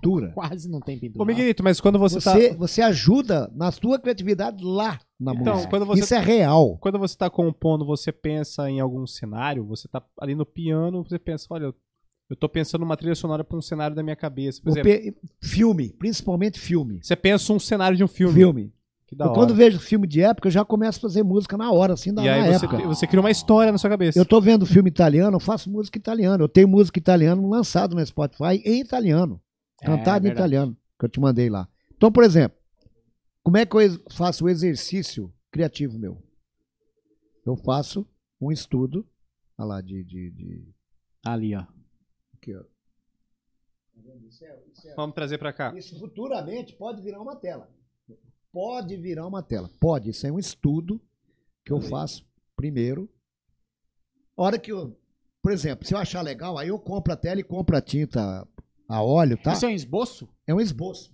[0.01, 1.21] pintura, Quase não tem pintura.
[1.21, 2.55] Ô, Miguelito, mas quando você, você, tá.
[2.55, 5.69] você ajuda na sua criatividade lá na Então, música.
[5.69, 6.77] quando você- Isso é real.
[6.77, 11.19] Quando você tá compondo, você pensa em algum cenário, você tá ali no piano, você
[11.19, 11.73] pensa, olha,
[12.32, 14.62] eu tô pensando numa trilha sonora pra um cenário da minha cabeça.
[14.62, 16.99] Por exemplo, pe- filme, principalmente filme.
[17.02, 18.34] você pensa um cenário de um filme.
[18.34, 18.74] Filme.
[19.06, 19.40] Que da Eu, hora.
[19.40, 22.24] quando vejo filme de época, eu já começo a fazer música na hora, assim, da,
[22.24, 22.88] E aí na você, época.
[22.88, 24.18] você cria uma história na sua cabeça.
[24.18, 26.41] Eu tô vendo filme italiano, eu faço música italiana.
[26.41, 29.41] Eu tenho música italiana lançado no Spotify em italiano.
[29.82, 30.34] É, Cantada em verdade.
[30.53, 31.68] italiano, que eu te mandei lá.
[31.98, 32.58] Então, por exemplo,
[33.44, 36.18] como é que eu faço o exercício criativo meu?
[37.45, 38.08] Eu faço
[38.40, 39.06] um estudo,
[39.58, 40.03] olha lá, de.
[40.06, 40.64] de, de
[41.26, 41.64] Ali, ó.
[42.41, 42.63] Aqui, ó.
[44.95, 45.73] Vamos trazer pra cá.
[45.77, 47.69] Isso futuramente pode virar uma tela.
[48.51, 49.69] Pode virar uma tela.
[49.80, 50.09] Pode.
[50.09, 50.99] Isso é um estudo
[51.63, 53.07] que eu faço primeiro.
[54.35, 54.97] Hora que eu.
[55.41, 58.47] Por exemplo, se eu achar legal, aí eu compro a tela e compro a tinta
[58.88, 59.53] a óleo, tá?
[59.53, 60.27] Isso é um esboço?
[60.45, 61.11] É um esboço.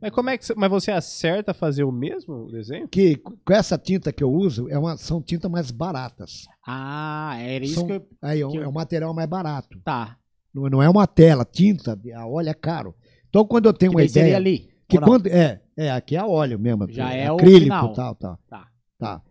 [0.00, 2.88] Mas como é que você, mas você acerta fazer o mesmo desenho?
[2.88, 6.46] Que com essa tinta que eu uso, é uma, são tintas mais baratas.
[6.66, 8.08] Ah, era isso São- que eu...
[8.22, 9.80] Aí é um, que eu- é um material mais barato.
[9.80, 10.16] Tá.
[10.54, 12.94] Não, é uma tela, tinta, a óleo é caro.
[13.28, 14.36] Então, quando eu tenho Que uma seria ideia.
[14.36, 14.68] ali.
[14.88, 16.90] Que quando, é, é, aqui é a óleo mesmo.
[16.90, 17.92] Já é é o acrílico, final.
[17.92, 18.38] tal, tal.
[18.48, 18.68] Tá.
[18.98, 19.22] Tá.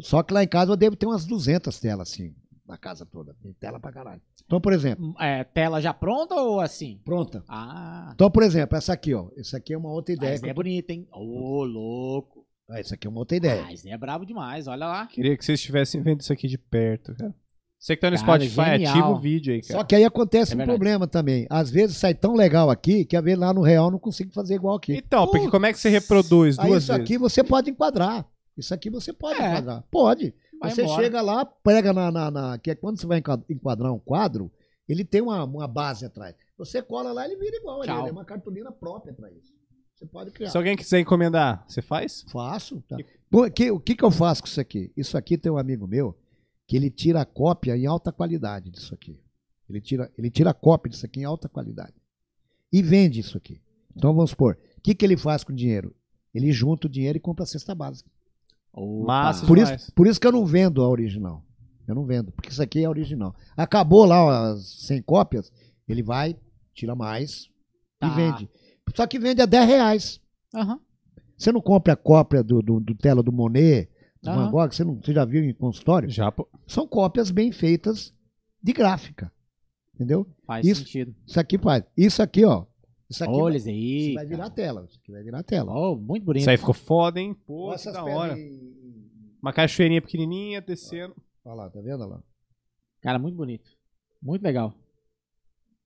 [0.00, 2.34] Só que lá em casa eu devo ter umas 200 telas, assim,
[2.68, 3.34] na casa toda.
[3.42, 4.20] Tem tela pra caralho.
[4.44, 7.00] Então, por exemplo, É, tela já pronta ou assim?
[7.04, 7.42] pronta.
[7.48, 9.28] Ah, Então, por exemplo, essa aqui, ó.
[9.36, 10.32] Essa aqui é uma outra ideia.
[10.32, 11.08] mas é bonita, hein?
[11.10, 12.44] Ô, louco.
[12.68, 13.64] Ah, essa aqui é uma outra ideia.
[13.66, 15.06] Ah, isso é brabo demais, olha lá.
[15.06, 17.34] Queria que vocês estivessem vendo isso aqui de perto, cara.
[17.86, 18.92] Você que tá no Cara, Spotify, genial.
[18.96, 19.78] ativa o vídeo aí, cara.
[19.80, 21.46] Só que aí acontece É um problema também.
[21.48, 24.56] Às vezes sai tão legal aqui que a ver lá no real não consigo fazer
[24.56, 24.96] igual aqui.
[24.96, 27.04] Então, porque como é que você reproduz Aí duas isso vezes?
[27.04, 28.26] aqui você pode enquadrar.
[28.58, 29.50] Isso aqui você pode É.
[29.50, 29.84] enquadrar.
[29.88, 30.34] Pode.
[30.60, 31.02] Vai você embora.
[31.04, 34.50] chega lá, pega na, na, na- Que é quando você vai enquad- enquadrar um quadro,
[34.88, 36.34] ele tem uma, uma base atrás.
[36.58, 37.84] Você cola lá, ele vira igual.
[37.84, 38.00] Ele, Tchau.
[38.00, 39.52] ele é uma cartolina própria para isso.
[39.94, 40.50] Você pode criar.
[40.50, 42.24] Se alguém quiser encomendar, você faz?
[42.32, 42.82] Faço.
[42.88, 42.96] Tá.
[43.30, 44.90] Bom, que- o que, que eu faço com isso aqui?
[44.96, 46.16] Isso aqui tem um amigo meu
[46.66, 49.18] que ele tira a cópia em alta qualidade disso aqui.
[49.68, 51.94] Ele tira, ele tira a cópia disso aqui em alta qualidade.
[52.72, 53.60] E vende isso aqui.
[53.96, 55.94] Então vamos supor, o que, que ele faz com o dinheiro?
[56.34, 58.10] Ele junta o dinheiro e compra a cesta básica.
[58.74, 59.46] Massa.
[59.46, 59.82] Por Demais.
[59.82, 61.42] isso, por isso que eu não vendo a original.
[61.88, 63.34] Eu não vendo, porque isso aqui é original.
[63.56, 65.50] Acabou lá as 100 cópias,
[65.88, 66.36] ele vai,
[66.74, 67.48] tira mais
[67.98, 68.08] Tá.
[68.08, 68.50] e vende.
[68.94, 70.20] Só que vende a 10 reais.
[70.54, 70.78] Aham.
[71.38, 73.88] Você não compra a cópia do, do, do tela do Monet,
[74.22, 74.44] do Aham.
[74.46, 76.08] Van Gogh, você, não, você já viu em consultório?
[76.08, 76.48] Já, pô.
[76.66, 78.12] São cópias bem feitas
[78.62, 79.30] de gráfica.
[79.94, 80.26] Entendeu?
[80.46, 81.14] Faz Isso- sentido.
[81.26, 81.84] Isso aqui faz.
[81.96, 82.64] Isso aqui, ó.
[83.08, 84.06] Isso aqui Olha vai, aí.
[84.06, 84.84] isso vai virar tela.
[84.88, 85.72] Isso aqui vai virar tela.
[85.72, 86.42] Oh, muito bonito.
[86.42, 87.34] Isso aí ficou foda, hein?
[87.46, 88.36] Pô, que da hora.
[89.40, 91.14] Uma cachoeirinha pequenininha, descendo.
[91.44, 92.00] Olha lá, tá vendo?
[92.02, 92.22] Olha lá.
[93.00, 93.70] Cara, muito bonito.
[94.20, 94.74] Muito legal.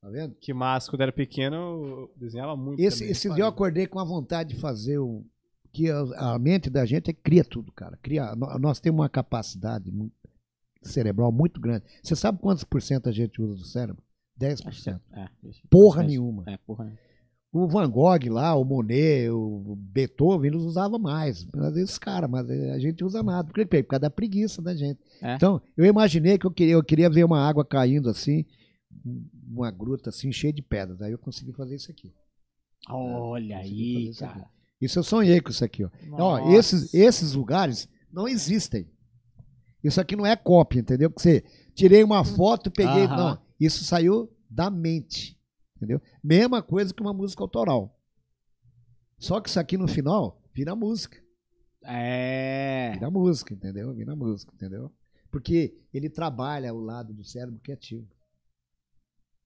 [0.01, 0.35] Tá vendo?
[0.41, 3.13] Que massa, quando era pequeno, eu desenhava muito Esse, também.
[3.13, 5.23] esse dia eu acordei com a vontade de fazer o.
[5.73, 6.01] Que a,
[6.35, 7.97] a mente da gente é cria tudo, cara.
[8.03, 9.91] Cria, nó- nós temos uma capacidade
[10.83, 11.85] cerebral muito grande.
[12.03, 14.03] Você sabe quantos por cento a gente usa do cérebro?
[14.41, 14.67] 10%.
[14.67, 15.29] Acho que é.
[15.45, 15.61] isso.
[15.69, 16.45] Porra nenhuma.
[16.47, 17.01] É, porra nenhuma.
[17.53, 21.45] O Van Gogh lá, o Monet, o Beethoven, eles usavam mais.
[21.53, 23.53] Mas esses caras, mas a gente usa nada.
[23.53, 23.67] Por?
[23.67, 25.01] Por causa da preguiça da gente.
[25.21, 25.35] É.
[25.35, 28.45] Então, eu imaginei que eu queria, eu queria ver uma água caindo assim,
[29.49, 31.03] uma gruta assim, cheia de pedras.
[31.03, 32.15] Aí eu consegui fazer isso aqui.
[32.89, 34.41] Olha aí, isso aqui.
[34.81, 35.91] Isso eu sonhei com isso aqui, ó.
[36.13, 38.91] Ó, esses, esses lugares não existem.
[39.83, 41.11] Isso aqui não é cópia, entendeu?
[41.11, 41.45] Que você
[41.75, 43.05] tirei uma foto, peguei.
[43.05, 43.17] Aham.
[43.17, 45.39] Não, isso saiu da mente.
[45.77, 46.01] Entendeu?
[46.23, 47.99] Mesma coisa que uma música autoral.
[49.19, 51.19] Só que isso aqui no final vira música.
[51.85, 52.91] É.
[52.95, 53.95] Vira música, entendeu?
[53.95, 54.93] Vira música, entendeu?
[55.31, 58.07] Porque ele trabalha o lado do cérebro que é ativo.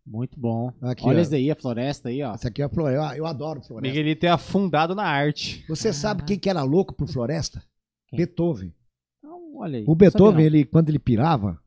[0.07, 0.71] Muito bom.
[0.83, 1.23] Aqui, Olha ó.
[1.23, 2.35] isso daí, a floresta aí, ó.
[2.35, 3.17] Essa aqui é a floresta.
[3.17, 3.89] Eu adoro floresta.
[3.89, 5.65] Miguelito é afundado na arte.
[5.69, 7.63] Você sabe quem que era louco por floresta?
[8.09, 8.19] Quem?
[8.19, 8.75] Beethoven.
[9.19, 9.85] Então, olha aí.
[9.89, 11.59] O Beethoven, ele, quando ele pirava,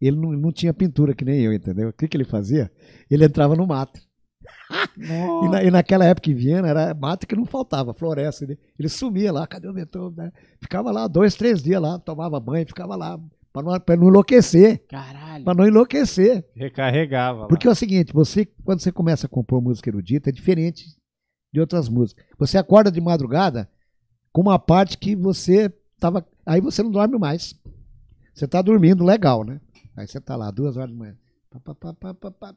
[0.00, 1.88] ele não, não tinha pintura que nem eu, entendeu?
[1.88, 2.70] O que, que ele fazia?
[3.10, 3.98] Ele entrava no mato.
[4.96, 8.44] E, na- e naquela época em Viena era mato que não faltava, floresta.
[8.44, 10.16] Ele, ele sumia lá, cadê o Beethoven?
[10.26, 10.32] né?
[10.60, 13.18] Ficava lá dois, três dias lá, tomava banho, ficava lá,
[13.54, 14.84] para não, pra não enlouquecer.
[14.88, 15.44] Caralho.
[15.44, 16.44] Para não enlouquecer.
[16.56, 17.42] Recarregava.
[17.42, 17.46] lá.
[17.46, 20.86] Porque é o seguinte, você, quando você começa a compor música erudita, é diferente
[21.52, 22.26] de outras músicas.
[22.36, 23.70] Você acorda de madrugada
[24.32, 26.26] com uma parte que você tava.
[26.44, 27.54] Aí você não dorme mais.
[28.34, 29.60] Você tá dormindo legal, né?
[29.96, 31.16] Aí você tá lá, duas horas da manhã.
[31.48, 32.56] Pá, pá, pá, pá, pá, pá.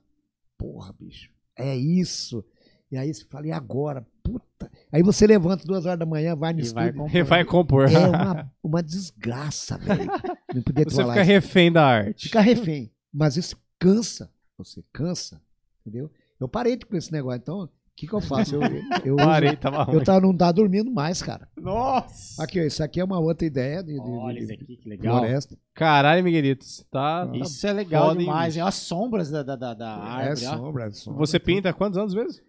[0.57, 1.29] Porra, bicho.
[1.55, 2.43] É isso.
[2.91, 4.03] E aí você fala, e agora?
[4.31, 4.71] Puta.
[4.91, 7.09] Aí você levanta duas horas da manhã, vai no E vai estúdio.
[7.17, 7.91] Ele vai compor.
[7.91, 10.05] É uma, uma desgraça, velho.
[10.53, 11.27] Não podia Você fica isso.
[11.31, 12.23] refém da arte.
[12.27, 12.91] Fica refém.
[13.13, 14.29] Mas isso cansa.
[14.57, 15.41] Você cansa.
[15.85, 16.09] Entendeu?
[16.39, 17.37] Eu parei com esse negócio.
[17.41, 18.55] Então, o que, que eu faço?
[18.55, 18.61] Eu,
[19.03, 19.95] eu, Parei, tava ruim.
[19.95, 21.47] eu tava, não tava dormindo mais, cara.
[21.59, 22.43] Nossa!
[22.43, 25.17] Aqui, ó, isso aqui é uma outra ideia de, de- Olha isso aqui, que legal.
[25.19, 25.57] floresta.
[25.73, 27.27] Caralho, Miguelito, você tá.
[27.33, 28.61] Isso é legal demais, hein?
[28.63, 29.85] As sombras da, da, da, da
[30.21, 30.57] É árvore, ó.
[30.57, 31.19] sombra, é sombra.
[31.19, 32.39] Você pinta há quantos anos mesmo?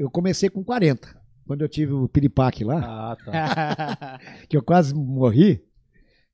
[0.00, 1.20] Eu comecei com 40.
[1.46, 2.78] Quando eu tive o piripaque lá,
[3.12, 4.18] Ah, tá.
[4.48, 5.62] que eu quase morri,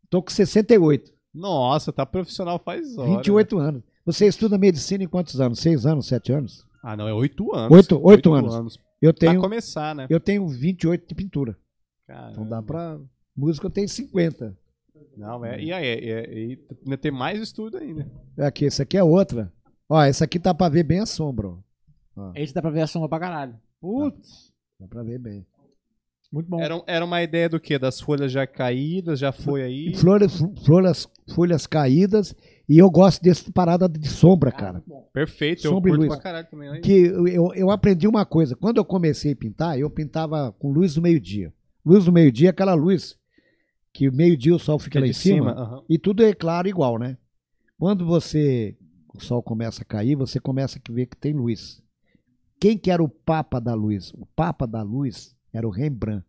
[0.09, 1.11] tô com 68.
[1.35, 3.17] Nossa, tá profissional faz horas.
[3.17, 3.83] 28 anos.
[4.05, 5.59] Você estuda medicina em quantos anos?
[5.59, 6.07] Seis anos?
[6.07, 6.65] Sete anos?
[6.83, 7.77] Ah, não, é oito anos.
[7.77, 8.79] Oito- oito anos.
[9.03, 10.07] Eu Pra tenho, começar, né?
[10.09, 11.59] eu tenho 28 de pintura.
[12.07, 12.31] Caramba.
[12.33, 12.99] Então dá pra.
[13.37, 14.57] Música eu tenho 50.
[15.17, 18.11] Não, é, e aí, é, é, ainda tem mais estudo ainda.
[18.39, 19.53] Aqui, essa aqui é outra.
[19.89, 21.49] Ó, essa aqui tá pra ver bem a sombra.
[21.49, 21.59] Ó.
[22.17, 23.55] Ó, Esse dá pra ver a sombra pra caralho.
[23.81, 24.53] Putz.
[24.81, 25.47] dá pra ver bem.
[26.33, 26.61] Muito bom.
[26.61, 27.79] Era, era uma ideia do quê?
[27.79, 29.95] Das folhas já caídas, já foi aí.
[29.97, 32.35] Flores, flores, folhas caídas.
[32.69, 34.83] E eu gosto desse parada de sombra, cara.
[35.13, 36.15] Perfeito, eu Sombra e curto luz.
[36.15, 36.69] pra caralho também.
[36.69, 36.81] Aí.
[36.81, 38.57] Que eu, eu, eu aprendi uma coisa.
[38.57, 41.53] Quando eu comecei a pintar, eu pintava com luz do meio-dia.
[41.85, 43.17] Luz do meio-dia é aquela luz
[43.95, 45.53] que meio-dia o sol fica é lá em cima.
[45.53, 45.85] aham.
[45.89, 47.17] E tudo é claro igual, né?
[47.79, 48.77] Quando você
[49.15, 51.81] o sol começa a cair, você começa a ver que tem luz.
[52.59, 54.12] Quem que era o papa da luz?
[54.15, 56.27] O papa da luz era o Rembrandt.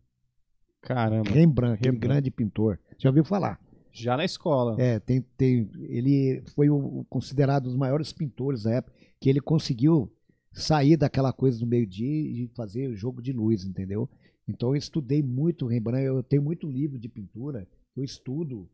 [0.82, 1.30] Caramba.
[1.30, 2.14] Rembrandt, aquele Rembrandt.
[2.14, 2.78] grande pintor.
[2.98, 3.60] Já ouviu falar?
[3.92, 4.80] Já na escola.
[4.80, 9.40] É, tem, tem, ele foi o, considerado um dos maiores pintores da época, que ele
[9.40, 10.12] conseguiu
[10.52, 14.08] sair daquela coisa do meio-dia e fazer o jogo de luz, entendeu?
[14.46, 18.68] Então eu estudei muito Rembrandt, eu tenho muito livro de pintura, eu estudo.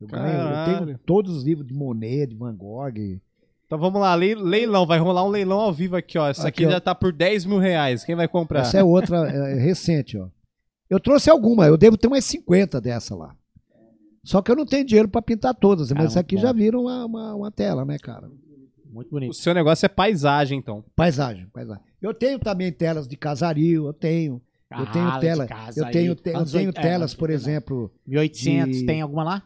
[0.00, 3.20] Eu, ganho, eu tenho todos os livros de Monet, de Van Gogh.
[3.72, 4.84] Então vamos lá, lei- leilão.
[4.84, 6.28] Vai rolar um leilão ao vivo aqui, ó.
[6.28, 6.72] Essa aqui, Aqui, ó.
[6.74, 8.04] já tá por 10 mil reais.
[8.04, 8.60] Quem vai comprar?
[8.60, 10.28] Essa é outra é, recente, ó.
[10.90, 13.34] Eu trouxe alguma, eu devo ter umas 50 dessa lá.
[14.22, 16.42] Só que eu não tenho dinheiro para pintar todas, Cara, mas essa aqui bom.
[16.42, 18.28] já viram uma, uma, uma tela, né, cara?
[18.92, 19.32] Muito O bonito.
[19.32, 20.84] seu negócio é paisagem, então.
[20.94, 21.82] Paisagem, paisagem.
[22.02, 24.38] Eu tenho também telas de casario, eu tenho.
[24.70, 25.44] Eu tenho Ah, tela.
[25.46, 27.50] de casa Eu tenho, te- eu tenho é, telas, por 80.
[27.50, 27.90] exemplo.
[28.06, 29.42] 1800, de- tem alguma lá?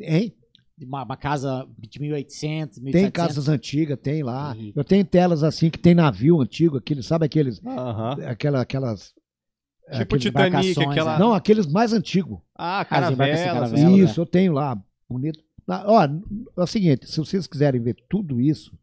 [0.00, 0.34] Hein?
[0.82, 2.92] Uma, uma casa de 1800, 1700.
[2.92, 4.54] Tem casas antigas, tem lá.
[4.56, 4.72] Ih.
[4.76, 7.64] Eu tenho telas assim que tem navio antigo, aqueles, sabe aqueles.
[7.64, 8.12] Aham.
[8.26, 9.14] Aquela, aquelas.
[9.92, 11.18] Tipo aqueles- Titanic, aquela.
[11.18, 12.38] Não, aqueles mais antigos.
[12.54, 13.30] Ah, caravela.
[13.30, 13.92] essas- né?
[13.92, 14.76] Isso, eu tenho lá.
[15.08, 15.38] Bonito.
[15.68, 18.76] Ah, Ó, é o seguinte, se vocês quiserem ver tudo isso,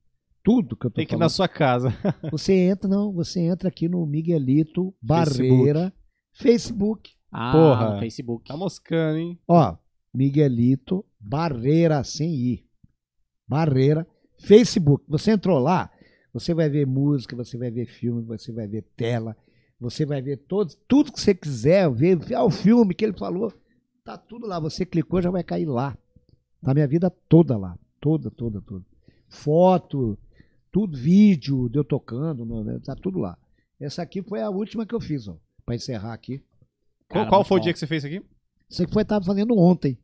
[0.43, 1.89] tudo que eu tô Tem que ir falando, na sua casa.
[2.31, 5.93] você entra, não, você entra aqui no Miguelito Barreira
[6.33, 7.11] Facebook.
[7.31, 7.99] Ah, Porra.
[7.99, 8.47] Facebook.
[8.47, 9.39] Tá moscando, hein?
[9.47, 9.75] Ó,
[10.13, 12.65] Miguelito Barreira sem i.
[13.47, 14.05] Barreira
[14.39, 15.05] Facebook.
[15.07, 15.89] Você entrou lá,
[16.33, 19.35] você vai ver música, você vai ver filme, você vai ver tela,
[19.79, 23.53] você vai ver todos, tudo que você quiser ver, ah, o filme que ele falou,
[24.03, 24.59] tá tudo lá.
[24.59, 25.97] Você clicou, já vai cair lá.
[26.61, 28.85] Tá minha vida toda lá, toda, toda, toda.
[29.29, 30.17] Foto,
[30.71, 33.37] tudo, vídeo de eu tocando, né, tá tudo lá.
[33.79, 36.39] Essa aqui foi a última que eu fiz, ó, para encerrar aqui.
[37.09, 38.21] Qual, Cara, qual muito foi o dia que você fez aqui?
[38.69, 39.97] Isso aqui foi tava fazendo ontem.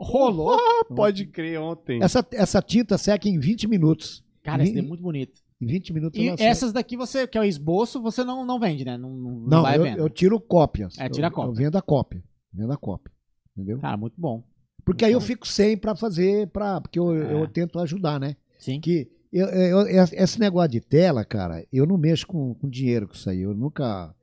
[0.00, 0.56] Rolou.
[0.96, 2.02] Pode crer, ontem.
[2.02, 4.24] Essa, essa tinta seca em 20 minutos.
[4.42, 5.40] Cara, esse E- é muito bonito.
[5.60, 8.82] Em 20 minutos E essas daqui, você, que é o esboço, você não, não vende,
[8.82, 8.96] né?
[8.96, 9.98] Não, não, Não, vai eu, vendo.
[9.98, 10.96] eu tiro cópias.
[10.98, 11.50] É, tira Eu- cópia.
[11.50, 12.24] Eu vendo a cópia.
[12.50, 13.12] Vendo a cópia.
[13.54, 13.78] Entendeu?
[13.78, 14.42] Cara, muito bom.
[14.86, 17.34] Porque aí eu fico sem pra fazer, pra, porque eu, É.
[17.34, 18.36] eu tento ajudar, né?
[18.58, 18.80] Sim.
[18.80, 23.14] Que eu- eu- esse negócio de tela, cara, eu não mexo com, com dinheiro com
[23.14, 23.40] isso aí.
[23.42, 24.14] Eu nunca.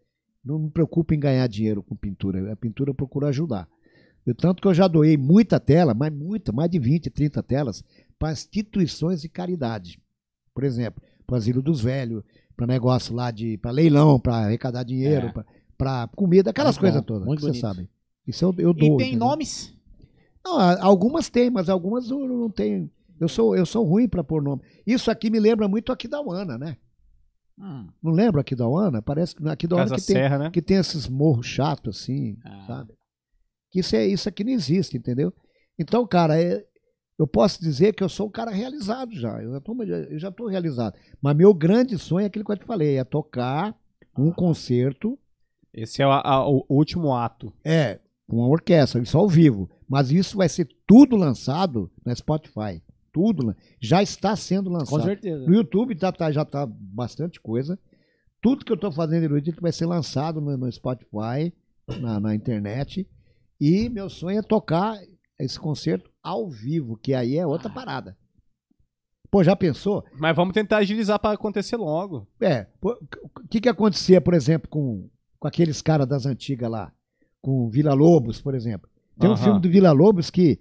[0.44, 2.52] Não me preocupo em ganhar dinheiro com pintura.
[2.52, 3.68] A pintura eu procuro ajudar.
[4.28, 7.84] Eu, tanto que eu já doei muita tela, mas muita, mais de 20, 30 telas,
[8.20, 10.00] para instituições de caridade.
[10.54, 12.24] Por exemplo, para o Asilo dos Velhos,
[12.56, 13.58] para negócio lá de.
[13.58, 15.44] para leilão, para arrecadar dinheiro, É.
[15.78, 17.88] pra comida, aquelas Muito coisas bom, todas, que vocês sabem.
[18.28, 18.98] Isso eu, eu E dou.
[18.98, 19.20] tem entendeu?
[19.28, 19.74] nomes?
[20.44, 22.90] Não, algumas tem, mas algumas eu não tenho.
[23.20, 24.62] Eu sou, eu sou ruim pra pôr nome.
[24.86, 26.78] Isso aqui me lembra muito aqui da Uana, né?
[27.60, 27.88] Hum.
[28.04, 29.02] Não lembra aqui da Uana?
[29.02, 30.50] Parece que aqui da Uana Casa que tem, Serra, né?
[30.52, 32.64] que tem esses morros chatos assim, Ah.
[32.68, 32.94] sabe?
[33.80, 35.34] Isso, é, isso aqui não existe, entendeu?
[35.78, 36.66] Então, cara, é-
[37.20, 39.42] eu posso dizer que eu sou um cara realizado já.
[39.42, 40.96] Eu já tô, eu já tô realizado.
[41.22, 43.76] Mas meu grande sonho é aquilo que eu te falei, é tocar
[44.18, 45.18] um concerto,
[45.74, 47.54] Esse é a- a- o último ato.
[47.64, 49.70] é, com uma orquestra, isso ao vivo.
[49.88, 52.82] Mas isso vai ser tudo lançado na Spotify.
[53.14, 55.04] Tudo já está sendo Com lançado.
[55.04, 55.46] certeza.
[55.48, 57.80] No YouTube tá, tá- já tá bastante coisa.
[58.42, 61.52] Tudo que eu tô fazendo erudito vai ser lançado no, no Spotify,
[62.00, 63.08] na, na internet.
[63.60, 64.98] E meu sonho é tocar
[65.40, 68.18] esse concerto ao vivo, que aí é outra parada.
[69.30, 70.04] Pô, já pensou?
[70.18, 72.28] Mas vamos tentar agilizar pra acontecer logo.
[72.42, 72.96] É, o
[73.50, 75.10] que que acontecia, por exemplo, com,
[75.40, 76.92] com aqueles caras das antigas lá?
[77.42, 78.90] Com Vila Lobos, por exemplo.
[79.20, 80.60] Tem um filme do Vila Lobos que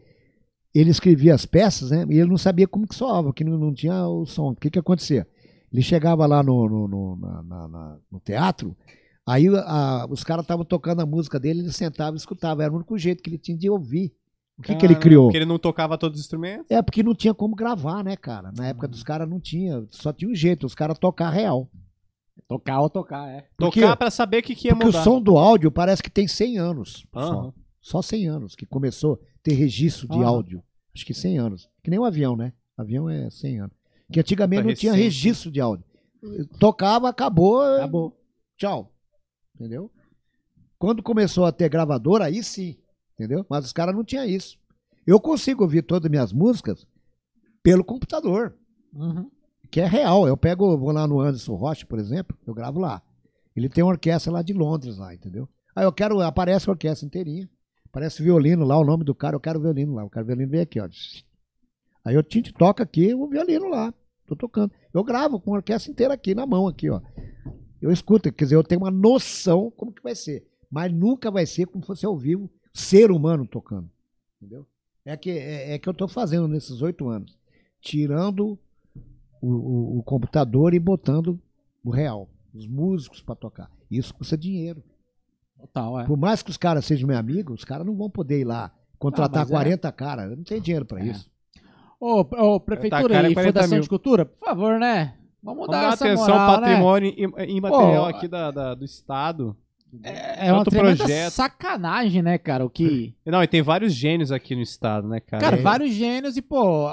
[0.74, 2.05] ele escrevia as peças, né?
[2.10, 4.51] E ele não sabia como que soava, que não, não tinha o som.
[4.51, 5.27] O que que acontecia?
[5.73, 8.77] Ele chegava lá no, no, no, na- na- na- no teatro,
[9.26, 12.62] aí a- os caras estavam tocando a música dele, ele sentava e escutava.
[12.62, 14.14] Era o único jeito que ele tinha de ouvir.
[14.58, 15.24] O que, que ele criou?
[15.26, 16.64] Porque ele não tocava todos os instrumentos.
[16.70, 18.50] É porque não tinha como gravar, né, cara?
[18.56, 21.68] Na época dos caras não tinha, só tinha um jeito, os caras tocar real.
[22.48, 23.46] Tocar ou tocar, é.
[23.56, 25.00] Porque- Tocar pra saber o que, que ia Porque mudar.
[25.00, 27.04] o som do áudio parece que tem 100 anos.
[27.12, 27.52] Só, Aham.
[27.82, 30.26] só 100 anos que começou a ter registro de Aham.
[30.26, 30.62] áudio.
[30.94, 31.68] Acho que 100 anos.
[31.82, 32.52] Que nem o avião, né?
[32.78, 33.76] avião é 100 anos.
[34.12, 35.84] Que antigamente Tá não tinha registro de áudio.
[36.58, 38.16] Tocava, acabou, Acabou.
[38.56, 38.92] tchau.
[39.56, 39.90] Entendeu?
[40.78, 42.76] Quando começou a ter gravadora, aí sim.
[43.14, 43.44] Entendeu?
[43.48, 44.58] Mas os caras não tinham isso.
[45.06, 46.86] Eu consigo ouvir todas as minhas músicas
[47.62, 48.54] pelo computador
[48.94, 49.30] Uhum.
[49.70, 50.26] que é real.
[50.28, 53.02] Eu pego, vou lá no Anderson Rocha, por exemplo, eu gravo lá.
[53.54, 55.48] Ele tem uma orquestra lá de Londres, lá, entendeu?
[55.74, 57.48] Aí eu quero, aparece a orquestra inteirinha.
[57.86, 60.02] Aparece violino lá, o nome do cara, eu quero violino lá.
[60.02, 60.88] Eu quero violino vem aqui, ó.
[62.04, 63.92] Aí eu te toca aqui o violino lá.
[64.26, 64.72] Tô tocando.
[64.92, 67.00] Eu gravo com a orquestra inteira aqui na mão, aqui, ó.
[67.80, 70.46] Eu escuto, quer dizer, eu tenho uma noção como que vai ser.
[70.70, 73.88] Mas nunca vai ser como se fosse ao vivo, ser humano tocando.
[74.40, 74.66] Entendeu?
[75.04, 77.38] É que, é, é que eu tô fazendo nesses oito anos.
[77.80, 78.58] Tirando
[79.40, 81.40] o, o- o computador e botando
[81.84, 83.70] o real, os músicos para tocar.
[83.90, 84.82] Isso custa dinheiro.
[85.58, 86.04] Total, é.
[86.06, 88.72] Por mais que os caras sejam meus amigos, os caras não vão poder ir lá
[88.98, 89.54] contratar Ah, mas é.
[89.54, 90.30] 40 caras.
[90.30, 91.08] Eu não tenho dinheiro para É.
[91.10, 91.30] isso.
[92.00, 93.82] Ô, ô, prefeitura Tá, cara, é e 40 Fundação mil.
[93.82, 95.16] de Cultura, por favor, né?
[95.47, 96.66] Vamos Vamos dar dar essa atenção moral, ao né?
[96.68, 99.56] patrimônio im- imaterial Pô, aqui da, da- do Estado.
[100.02, 101.31] É, é uma projeto.
[101.32, 102.64] sacanagem, né, cara?
[102.66, 103.14] O que.
[103.24, 105.43] Não, e tem vários gênios aqui no Estado, né, cara?
[105.43, 105.62] Cara, É.
[105.62, 106.89] vários gênios e, pô,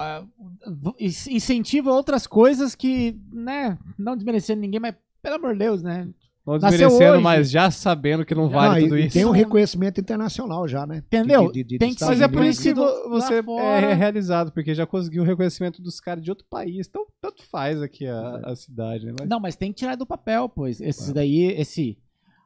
[1.00, 6.08] incentiva outras coisas que, né, não desmerecendo ninguém, mas pelo amor de Deus, né?
[6.46, 7.24] Não desmerecendo, hoje.
[7.24, 9.14] mas já sabendo que não vale tudo e isso.
[9.14, 10.98] tem um reconhecimento internacional já, né?
[10.98, 11.48] Entendeu?
[11.48, 14.86] De- de- de- Tem que Mas é por isso que você é realizado, porque já
[14.86, 16.86] conseguiu o reconhecimento dos caras de outro país.
[16.88, 19.14] Então, tanto faz aqui a, a cidade, né?
[19.18, 20.82] Mas- Não, mas tem que tirar do papel, pois.
[20.82, 21.98] Esse daí, esse.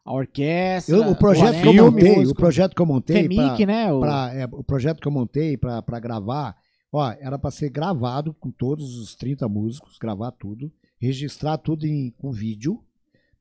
[0.05, 0.95] A orquestra.
[0.95, 3.91] Eu- o projeto que eu filme, montei, o projeto que eu montei pra- Femic, né?
[3.91, 6.55] O, pra- é, o projeto que eu montei para gravar,
[6.93, 10.71] ó, era para ser gravado com todos os 30 músicos, gravar tudo,
[11.01, 12.79] registrar tudo em, com vídeo,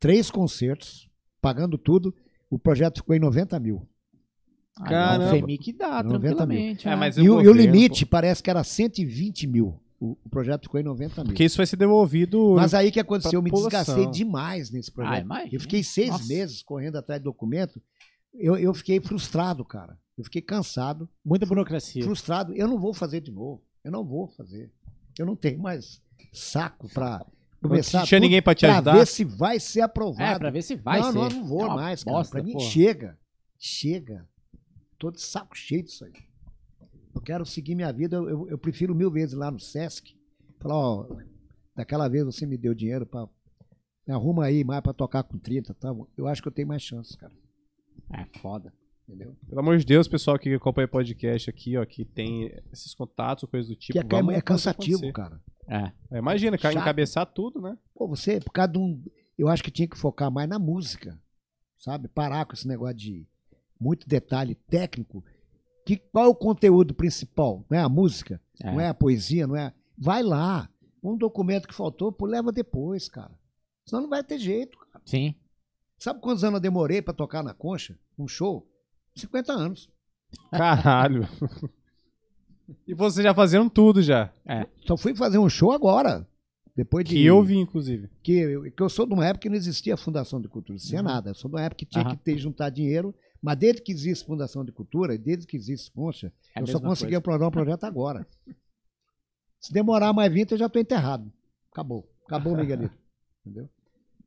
[0.06, 1.08] três concertos,
[1.40, 2.14] pagando tudo.
[2.50, 3.88] O projeto ficou em 90 mil.
[4.78, 5.26] Ah, Caramba.
[5.26, 6.58] O Femic dá, 90 mil.
[6.58, 6.96] É, né?
[6.96, 9.80] mas E, o, limite parece que era 120 mil.
[9.98, 11.24] O, o projeto ficou em 90 mil.
[11.32, 12.54] Porque isso vai ser devolvido.
[12.54, 13.80] Mas aí que aconteceu, eu me população.
[13.80, 15.24] desgastei demais nesse Ah, projeto.
[15.24, 15.50] imagina.
[15.54, 16.26] eu fiquei seis Nossa.
[16.28, 17.80] meses correndo atrás de documento.
[18.34, 19.98] Eu, eu fiquei frustrado, cara.
[20.16, 21.08] Eu fiquei cansado.
[21.24, 22.04] Muita burocracia.
[22.04, 22.52] frustrado.
[22.54, 23.62] Eu não vou fazer de novo.
[23.82, 24.70] Eu não vou fazer.
[25.18, 26.02] Eu não tenho mais
[26.32, 27.24] saco para
[27.62, 28.92] Não começar tinha ninguém pra te pra ajudar.
[28.98, 30.22] ver se vai ser aprovado.
[30.22, 31.18] É, pra ver se vai não, ser.
[31.18, 32.16] não, eu não vou É mais, cara.
[32.16, 32.64] bosta, pra mim, porra.
[32.70, 33.18] chega.
[33.58, 34.28] Chega.
[34.98, 36.12] Tô de saco cheio disso aí.
[37.14, 38.16] Eu quero seguir minha vida.
[38.16, 40.14] Eu, eu- eu prefiro mil vezes ir lá no Sesc.
[40.60, 41.06] Falar, ó,
[41.74, 43.26] daquela vez você me deu dinheiro para
[44.06, 45.94] me arruma aí mais para tocar com 30, tá?
[46.16, 47.32] Eu acho que eu tenho mais chances, cara.
[48.12, 48.72] É foda.
[49.08, 49.36] Entendeu?
[49.48, 53.48] Pelo amor de Deus, pessoal que acompanha o podcast aqui, ó, que tem esses contatos,
[53.48, 53.92] coisas do tipo.
[53.92, 55.40] que é, vamos é cansativo, cara.
[55.68, 55.92] É.
[56.10, 56.76] É, imagina, Chato.
[56.76, 57.76] encabeçar tudo, né?
[57.94, 59.02] Pô, você, por causa de um.
[59.36, 61.18] Eu acho que tinha que focar mais na música,
[61.78, 62.08] sabe?
[62.08, 63.26] Parar com esse negócio de
[63.78, 65.24] muito detalhe técnico.
[65.84, 67.64] Que, qual é o conteúdo principal?
[67.70, 68.40] Não é a música?
[68.62, 68.70] É.
[68.72, 69.46] Não é a poesia?
[69.46, 69.72] Não é.
[69.96, 70.68] Vai lá.
[71.02, 73.38] Um documento que faltou, pô, leva depois, cara.
[73.84, 74.76] Senão não vai ter jeito.
[74.78, 75.02] cara.
[75.04, 75.34] Sim.
[75.98, 77.98] Sabe quantos anos eu demorei pra tocar na concha?
[78.18, 78.66] Um show?
[79.14, 79.90] 50 anos.
[80.50, 81.28] Caralho.
[82.86, 84.32] e você já fazendo tudo já.
[84.86, 86.26] Só fui fazer um show agora.
[86.74, 88.10] Depois de, Que eu vi, inclusive.
[88.22, 90.76] que eu, que eu sou de uma época que não existia Fundação de Cultura, não
[90.76, 91.30] existia nada.
[91.30, 92.14] Eu sou de uma época que tinha Aham.
[92.14, 96.30] que ter juntar dinheiro, mas desde que existe Fundação de Cultura, desde que existe Concha,
[96.54, 97.18] É eu só consegui coisa.
[97.18, 98.26] aprovar o projeto agora.
[99.58, 101.32] Se demorar mais 20, eu já estou enterrado.
[101.72, 102.06] Acabou.
[102.26, 102.94] Acabou, Miguelito.
[103.46, 103.70] Entendeu?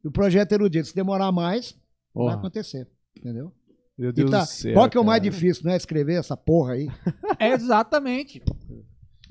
[0.03, 1.73] E o projeto erudito, se demorar mais,
[2.15, 2.35] vai Porra.
[2.35, 2.87] acontecer.
[3.15, 3.53] Entendeu?
[3.99, 4.73] Meu Deus tá- do céu.
[4.73, 5.29] qual que é o mais cara.
[5.31, 6.87] difícil, não é escrever essa porra aí?
[7.39, 8.41] Exatamente.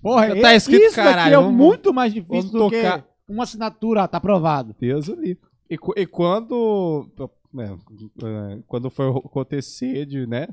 [0.03, 3.03] Porra, tá e- escrito, isso daqui caralho, é vamos- muito mais difícil do tocar.
[3.03, 4.75] que uma assinatura, tá aprovado.
[4.79, 5.43] Deus o livre.
[5.71, 7.11] E, e quando.
[7.53, 7.77] né,
[8.23, 10.49] é, quando for acontecer de, né?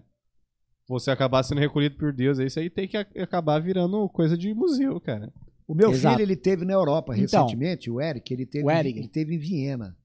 [0.87, 4.53] Você acabar sendo recolhido por Deus, aí isso aí tem que acabar virando coisa de
[4.53, 5.31] museu, cara.
[5.67, 6.15] O meu Exato.
[6.15, 7.41] filho, ele teve na Europa Então.
[7.43, 8.99] recentemente, o Eric, ele teve, O Eric.
[8.99, 9.97] ele teve em Viena.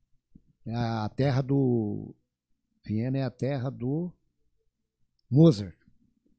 [0.66, 2.14] É A terra do.
[2.84, 4.12] Viena é a terra do
[5.30, 5.74] Mozart.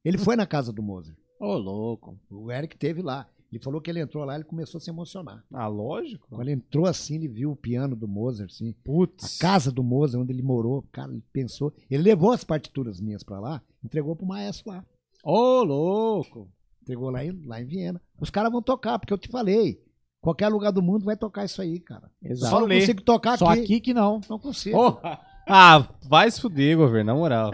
[0.04, 1.16] Ele foi na casa do Mozart.
[1.38, 2.18] Ô, louco.
[2.30, 3.28] O Eric teve lá.
[3.50, 5.44] Ele falou que ele entrou lá e ele começou a se emocionar.
[5.52, 6.26] Ah, lógico.
[6.28, 8.70] Quando ele entrou assim, ele viu o piano do Mozart, assim.
[8.70, 9.36] A Putz.
[9.38, 10.82] casa do Mozart, onde ele morou.
[10.90, 11.72] Cara, ele pensou.
[11.90, 14.84] Ele levou as partituras minhas pra lá, entregou pro maestro lá.
[15.22, 16.50] Ô, louco.
[16.80, 18.00] Entregou lá em, lá em Viena.
[18.18, 19.80] Os caras vão tocar, porque eu te falei.
[20.20, 22.10] Qualquer lugar do mundo vai tocar isso aí, cara.
[22.22, 22.50] Exato.
[22.54, 23.62] Só não consigo tocar Só aqui.
[23.64, 24.20] aqui que não.
[24.30, 24.76] Não consigo.
[24.76, 25.20] Porra.
[25.46, 27.52] Ah, vai se fuder, governo, na moral.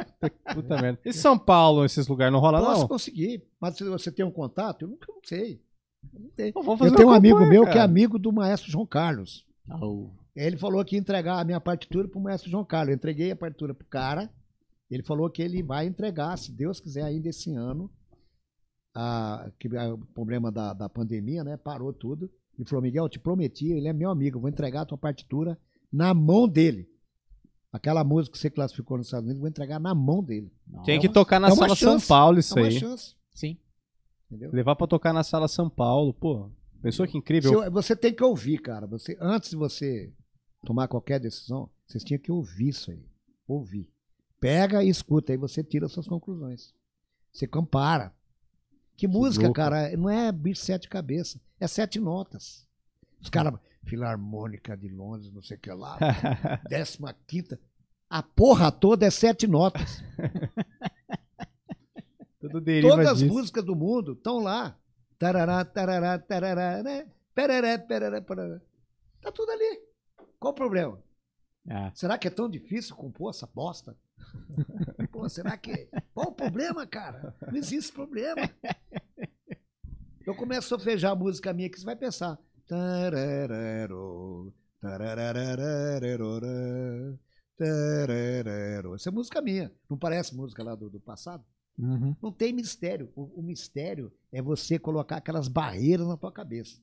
[0.54, 1.00] Puta merda.
[1.04, 2.88] E São Paulo, esses lugares não rola, Posso não?
[2.88, 3.42] conseguir.
[3.60, 5.62] Mas se você tem um contato, eu eu não sei.
[6.14, 6.52] Eu, não tenho.
[6.52, 7.84] Pô, Eu tenho um amigo meu que é cara.
[7.84, 9.44] amigo do maestro João Carlos.
[9.80, 12.90] Ô, Ele falou que ia entregar a minha partitura pro maestro João Carlos.
[12.90, 14.30] Eu entreguei a partitura pro cara.
[14.90, 17.90] Ele falou que ele vai entregar, se Deus quiser, ainda esse ano.
[18.94, 21.56] A, que, a- o problema da, da pandemia, né?
[21.56, 22.30] Parou tudo.
[22.58, 24.98] Ele falou, Miguel, eu te prometi, ele é meu amigo, eu vou entregar a tua
[24.98, 25.58] partitura
[25.92, 26.88] na mão dele.
[27.72, 30.50] Aquela música que você classificou nos Estados Unidos, eu vou entregar na mão dele.
[30.66, 30.82] não.
[30.84, 32.06] Tem É que uma- tocar na é sala chance.
[32.06, 32.78] São Paulo, isso é uma aí.
[32.80, 33.58] chance, Sim.
[34.30, 34.50] entendeu?
[34.52, 36.50] Levar pra tocar na sala São Paulo, pô.
[36.80, 37.70] Pensou que incrível?
[37.70, 38.86] você tem que ouvir, cara.
[38.86, 40.12] Você, antes de você
[40.64, 43.04] tomar qualquer decisão, vocês tinham que ouvir isso aí.
[43.46, 43.90] Ouvir.
[44.40, 46.72] Pega e escuta, aí você tira suas conclusões.
[47.32, 48.14] Você compara.
[48.96, 52.66] Que música, cara, não é bicho sete cabeças, é sete notas.
[53.20, 55.98] Os caras, Filarmônica de Londres, não sei o que lá,
[56.68, 57.58] décima quinta.
[58.08, 60.02] A porra toda é sete notas.
[62.40, 63.32] Tudo deriva Todas as disso.
[63.32, 64.78] músicas do mundo estão lá.
[65.18, 67.06] Tarará, tarará, tarará, né?
[67.34, 68.60] Pereré, pereré, pereré.
[69.20, 69.80] Tá tudo ali.
[70.38, 71.02] Qual o problema?
[71.68, 71.90] É.
[71.94, 73.96] Será que é tão difícil compor essa bosta?
[75.10, 75.88] Pô, será que.
[76.14, 77.34] Qual o problema, cara?
[77.46, 78.48] Não existe problema.
[80.24, 82.38] Eu começo a sofejar a música minha que você vai pensar.
[88.94, 89.72] Essa é música minha.
[89.88, 91.44] Não parece música lá do, do passado?
[91.78, 92.14] Uhum.
[92.20, 93.10] Não tem mistério.
[93.16, 96.80] O, o mistério é você colocar aquelas barreiras na tua cabeça.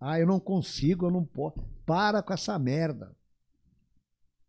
[0.00, 1.60] Ah, eu não consigo, eu não posso.
[1.84, 3.14] Para com essa merda.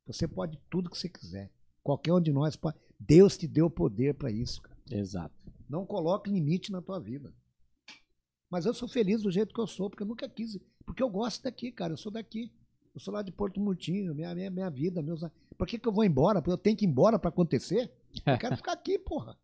[0.07, 1.51] Você pode tudo que você quiser.
[1.83, 2.77] Qualquer um de nós pode.
[2.99, 4.77] Deus te deu poder para isso, cara.
[4.89, 5.35] Exato.
[5.69, 7.33] Não coloque limite na tua vida.
[8.53, 10.59] Mas eu sou feliz do jeito que eu sou, porque eu nunca quis.
[10.85, 11.93] Porque eu gosto daqui, cara.
[11.93, 12.51] Eu sou daqui.
[12.93, 15.25] Eu sou lá de Porto Murtinho, minha, minha, minha vida, meus.
[15.57, 16.39] Por que, que eu vou embora?
[16.39, 17.91] Porque eu tenho que ir embora para acontecer?
[18.23, 19.35] Eu quero ficar aqui, porra.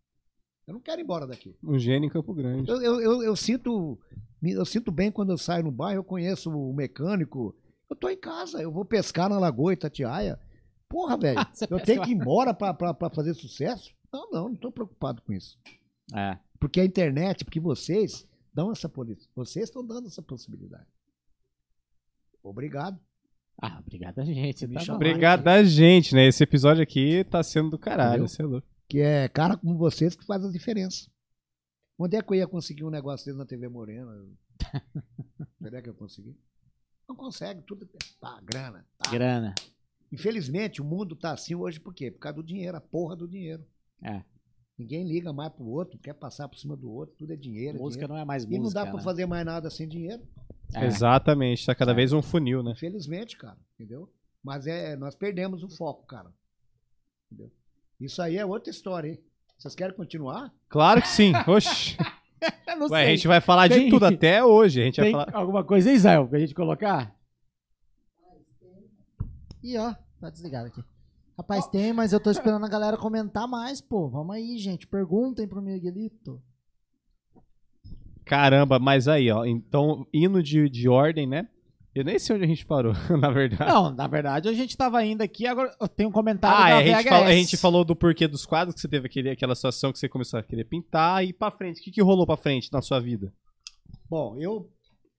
[0.67, 1.55] Eu não quero ir embora daqui.
[1.65, 2.69] Um gênio em Campo Grande.
[2.69, 3.97] Eu, eu, eu, eu sinto
[4.43, 7.55] eu sinto bem quando eu saio no bairro, eu conheço o mecânico.
[7.89, 10.39] Eu tô em casa, eu vou pescar na Lagoa Itatiaia.
[10.87, 13.91] Porra, velho, eu tenho que ir embora pra fazer sucesso?
[14.13, 15.57] Não, não, não tô preocupado com isso.
[16.13, 16.37] É.
[16.59, 18.91] Porque a internet, porque vocês dão essa
[19.35, 20.87] vocês estão dando essa possibilidade.
[22.41, 22.99] Obrigado.
[23.61, 24.65] Ah, obrigado a gente.
[24.65, 24.95] Me Tá.
[24.95, 26.27] Obrigado a gente, né?
[26.27, 28.67] Esse episódio aqui tá sendo do caralho, você é louco.
[28.87, 31.09] Que é cara como vocês que faz a diferença.
[31.97, 34.25] Onde é que eu ia conseguir um negócio desse na TV Morena?
[35.61, 36.37] Onde é que eu consegui?
[37.07, 38.85] Não consegue, tudo é pá, grana.
[38.97, 39.11] tá.
[39.11, 39.53] Grana.
[40.11, 42.09] Infelizmente, o mundo tá assim hoje por quê?
[42.09, 43.65] Por causa do dinheiro, a porra do dinheiro.
[44.01, 44.23] É.
[44.79, 47.77] Ninguém liga mais pro outro, quer passar por cima do outro, tudo é dinheiro.
[47.77, 48.13] é Música dinheiro.
[48.13, 48.79] não é mais E não música.
[48.79, 49.03] dá pra né?
[49.03, 50.23] fazer mais nada sem dinheiro.
[50.73, 50.85] É.
[50.85, 52.71] Exatamente, tá cada vez um funil, né?
[52.71, 54.09] Infelizmente, cara, entendeu?
[54.41, 56.31] Mas é, nós perdemos o foco, cara.
[57.29, 57.51] Entendeu?
[57.99, 59.19] Isso aí é outra história, hein?
[59.57, 60.53] Vocês querem continuar?
[60.69, 61.33] Claro que sim.
[61.45, 61.97] Oxi.
[62.89, 64.81] Ué, a gente vai falar Tem- de tudo até hoje.
[64.81, 65.37] A gente Tem vai falar.
[65.37, 67.13] alguma coisa aí, Israel, pra gente colocar?
[69.61, 70.81] Ih, ó, tá desligado aqui.
[71.39, 74.09] Rapaz, tem, mas eu tô esperando a galera comentar mais, pô.
[74.09, 74.85] Vamos aí, gente.
[74.85, 76.41] Perguntem pro Miguelito.
[78.25, 79.45] Caramba, mas aí, ó.
[79.45, 81.47] Então, indo de, de ordem, né?
[81.95, 83.71] Eu nem sei onde a gente parou, na verdade.
[83.71, 86.75] Não, na verdade a gente tava indo aqui, agora tem um comentário Ah, da é,
[86.75, 87.09] a, gente VHS.
[87.09, 89.97] falou, a gente falou do porquê dos quadros, que você teve aquele, aquela situação que
[89.97, 91.79] você começou a querer pintar e pra frente.
[91.79, 93.33] O que, que rolou pra frente na sua vida?
[94.09, 94.69] Bom, eu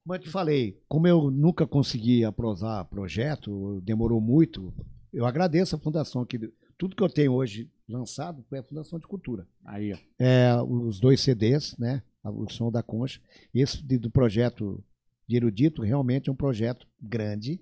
[0.05, 4.73] Como eu te falei, como eu nunca consegui aprovar projeto, demorou muito,
[5.13, 6.39] eu agradeço a fundação que
[6.79, 9.47] tudo que eu tenho hoje lançado foi a Fundação de Cultura.
[9.65, 9.99] Aí, ó.
[10.19, 12.03] É, os dois CDs, né?
[12.25, 13.21] O Som da Concha.
[13.53, 14.83] Esse do projeto
[15.27, 17.61] de Erudito realmente é um projeto grande,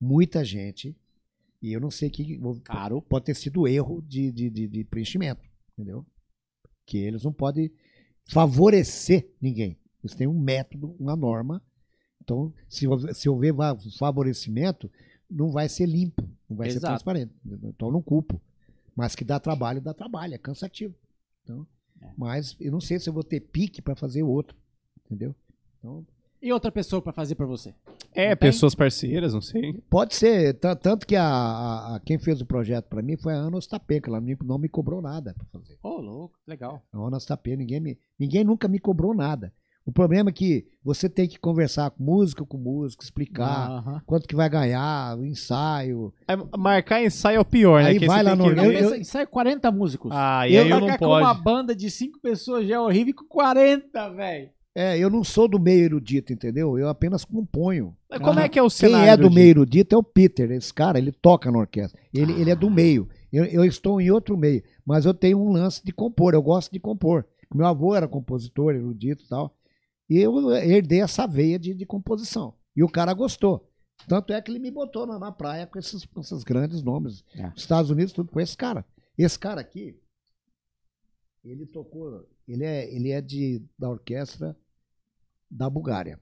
[0.00, 0.96] muita gente,
[1.62, 3.00] e eu não sei que Caro.
[3.02, 5.42] pode ter sido erro de, de, de, de preenchimento,
[5.72, 6.04] entendeu?
[6.84, 7.70] Que eles não podem
[8.30, 9.78] favorecer ninguém.
[10.02, 11.62] Eles têm um método, uma norma.
[12.22, 13.54] Então, se, houver- se houver
[13.98, 14.90] favorecimento,
[15.30, 16.94] não vai ser limpo, não vai ser Exato.
[16.94, 17.32] transparente.
[17.44, 18.40] Então, eu não culpo.
[18.94, 20.94] Mas que dá trabalho, dá trabalho, é cansativo.
[21.44, 21.66] Então,
[22.02, 22.10] É.
[22.16, 24.56] Mas eu não sei se eu vou ter pique para fazer outro,
[25.06, 25.34] entendeu?
[25.78, 26.04] Então,
[26.42, 27.70] E outra pessoa pra fazer pra você?
[28.12, 28.50] É, Não tem?
[28.50, 29.72] pessoas parceiras, não sei.
[29.88, 33.32] Pode ser, ta- tanto que a, a- a- quem fez o projeto para mim foi
[33.32, 35.78] a Ana Ostapenca, ela me- não me cobrou nada para fazer.
[35.82, 36.82] Ô, louco, legal.
[36.92, 39.52] A Ana Ostapenca, ninguém, me, ninguém nunca me cobrou nada.
[39.86, 44.34] O problema é que você tem que conversar com músico, com músico, explicar quanto que
[44.34, 46.12] vai ganhar, o ensaio.
[46.26, 47.90] É, Marcar ensaio é o pior, né?
[47.90, 50.10] Aí vai lá no- que- Eu- pensa, sai 40 músicos.
[50.12, 52.80] Ah, e eu- aí eu não Marcar com uma banda de 5 pessoas já é
[52.80, 54.50] horrível e com 40, velho.
[54.74, 56.76] É, eu não sou do meio erudito, entendeu?
[56.76, 57.96] Eu apenas componho.
[58.10, 59.08] Mas Como é que é o Quem cenário?
[59.10, 61.98] é do meio erudito é o Peter, esse cara, ele toca na orquestra.
[62.12, 63.08] Ele, ele é do meio.
[63.32, 66.70] Eu, eu estou em outro meio, mas eu tenho um lance de compor, eu gosto
[66.72, 67.24] de compor.
[67.54, 69.54] Meu avô era compositor, erudito e tal.
[70.08, 72.54] E eu herdei essa veia de, de composição.
[72.74, 73.68] E o cara gostou.
[74.08, 77.24] Tanto é que ele me botou na, na praia com esses, com esses grandes nomes.
[77.34, 77.52] É.
[77.56, 78.84] Estados Unidos, tudo com esse cara.
[79.18, 79.98] Esse cara aqui,
[81.44, 82.28] ele tocou.
[82.46, 84.56] Ele é, ele é de, da orquestra
[85.50, 86.20] da Bulgária.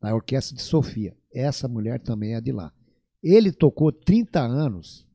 [0.00, 1.16] Da orquestra de Sofia.
[1.32, 2.72] Essa mulher também é de lá.
[3.22, 5.06] Ele tocou 30 anos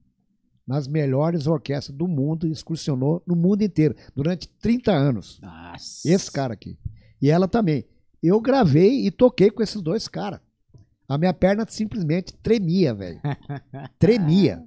[0.66, 5.40] nas melhores orquestras do mundo e excursionou no mundo inteiro durante 30 anos.
[5.42, 6.10] Nossa.
[6.10, 6.78] Esse cara aqui.
[7.22, 7.86] E ela também.
[8.22, 10.40] Eu gravei e toquei com esses dois caras.
[11.08, 13.20] A minha perna simplesmente tremia, velho.
[14.00, 14.64] Tremia.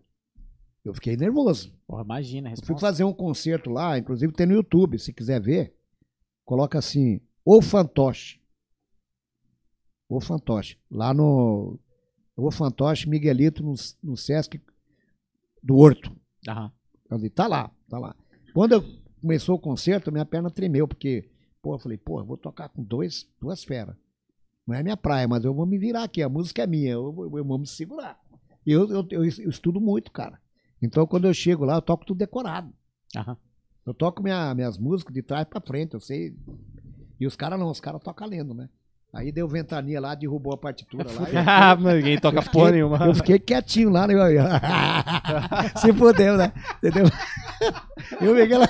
[0.84, 1.73] Eu fiquei nervoso.
[1.86, 2.86] Porra, imagina a Eu fui resposta.
[2.86, 5.74] fazer um concerto lá, inclusive tem no YouTube, se quiser ver.
[6.44, 8.41] Coloca assim, O Fantoche.
[10.08, 10.78] O Fantoche.
[10.91, 11.78] Lá no.
[12.36, 14.60] O Fantoche Miguelito no, no Sesc
[15.62, 16.15] do Horto.
[16.47, 16.70] Aham.
[17.08, 18.15] Falei, tá lá, tá lá.
[18.52, 18.84] Quando eu
[19.20, 21.31] começou o concerto, minha perna tremeu, porque,
[21.65, 23.97] pô, eu falei, pô, eu vou tocar com dois, duas feras.
[24.67, 27.10] Não é minha praia, mas eu vou me virar aqui, a música é minha, eu,
[27.10, 28.18] vou- eu vou me segurar.
[28.67, 30.39] Eu, eu, eu, eu estudo muito, cara.
[30.83, 32.70] Então, quando eu chego lá, eu toco tudo decorado.
[33.17, 33.36] Aham.
[33.86, 36.34] Eu toco minha- minhas músicas de trás pra frente, eu sei.
[37.18, 38.68] E os caras não, os caras tocam lendo, né?
[39.12, 41.28] Aí deu ventania lá, derrubou a partitura lá.
[41.33, 42.99] eu- Ah, mas ninguém toca porra nenhuma.
[43.07, 44.15] eu fiquei quietinho lá, né?
[45.81, 46.52] Se fudeu, né?
[46.78, 47.07] Entendeu?
[48.20, 48.68] Eu peguei lá.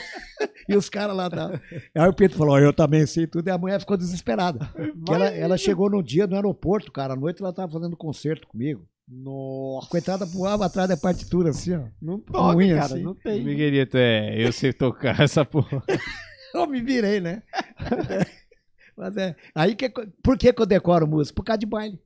[0.68, 1.28] E os caras lá.
[1.30, 1.60] Tá.
[1.94, 3.46] Aí o Pedro falou: "Ó, Eu também sei tudo.
[3.48, 4.66] E a mulher ficou desesperada.
[4.74, 7.14] Porque ela, ela chegou no dia no aeroporto, cara.
[7.14, 8.86] À noite ela tava fazendo concerto comigo.
[9.06, 9.88] Nossa.
[9.90, 11.84] Coitada voava atrás da partitura, assim, ó.
[12.00, 12.94] Não toca, unha, cara.
[12.94, 13.02] assim.
[13.02, 13.44] Não tem.
[13.44, 15.82] Miguelito, é, eu sei tocar essa porra.
[16.54, 17.42] Eu me virei, né?
[18.96, 19.34] Mas é.
[19.54, 19.88] Aí que,
[20.22, 21.34] por que, que eu decoro música?
[21.34, 21.98] Por causa de baile.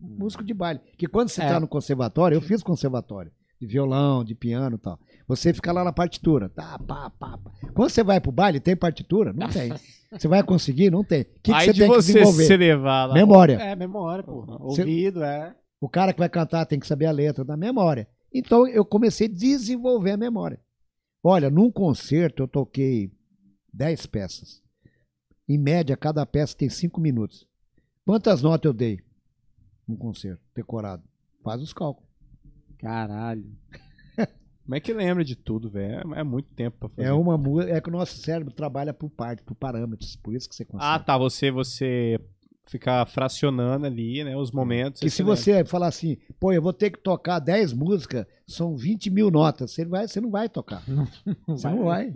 [0.00, 0.80] Músico de baile.
[0.96, 1.48] Que quando você É.
[1.48, 3.32] tá no conservatório, eu fiz conservatório.
[3.60, 4.98] De violão, de piano e tal.
[5.28, 6.48] Você fica lá na partitura.
[6.48, 7.50] Tá, pá, pá, pá.
[7.74, 9.32] Quando você vai pro baile, tem partitura?
[9.32, 9.70] Não tem.
[10.10, 10.90] Você vai conseguir?
[10.90, 11.20] Não tem.
[11.20, 12.44] O que, que Aí você de tem que você desenvolver?
[12.46, 13.14] se levar lá.
[13.14, 13.54] Memória.
[13.60, 14.40] É, memória, pô.
[14.70, 15.54] Você- Ouvido, é.
[15.80, 18.08] O cara que vai cantar tem que saber a letra da memória.
[18.32, 20.58] Então eu comecei a desenvolver a memória.
[21.22, 23.12] Olha, num concerto eu toquei
[23.72, 24.62] 10 peças.
[25.46, 27.46] Em média, cada peça tem 5 minutos.
[28.06, 29.00] Quantas notas eu dei
[29.86, 31.02] num concerto decorado?
[31.44, 32.08] Faz os cálculos.
[32.78, 33.44] Caralho.
[34.68, 36.14] Como é que lembra de tudo, velho?
[36.14, 37.08] É, é muito tempo pra fazer.
[37.08, 40.46] É uma mu- é que o nosso cérebro trabalha por parte, por parâmetros, por isso
[40.46, 40.92] que você consegue.
[40.92, 41.16] Ah, tá.
[41.16, 42.20] Você, você
[42.66, 44.36] ficar fracionando ali, né?
[44.36, 45.02] Os momentos.
[45.02, 45.36] Aí se lembra.
[45.36, 49.70] você falar assim, pô, eu vou ter que tocar 10 músicas, são 20 mil notas,
[49.70, 50.82] você, vai, você não vai tocar.
[51.46, 52.12] Você não vai.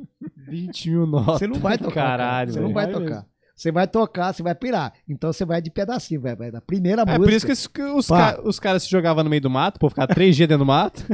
[0.46, 1.38] 20 mil notas.
[1.38, 1.94] Você não vai tocar.
[1.94, 2.22] cara.
[2.22, 3.14] Caralho, Você não vai Vai tocar.
[3.14, 3.32] mesmo.
[3.54, 4.92] Você vai tocar, você vai pirar.
[5.08, 7.22] Então você vai de pedacinho, vai, vai da primeira É música.
[7.22, 9.88] por isso que os, os, ca- os caras se jogavam no meio do mato, pô,
[9.88, 11.04] ficar três dias dentro do mato,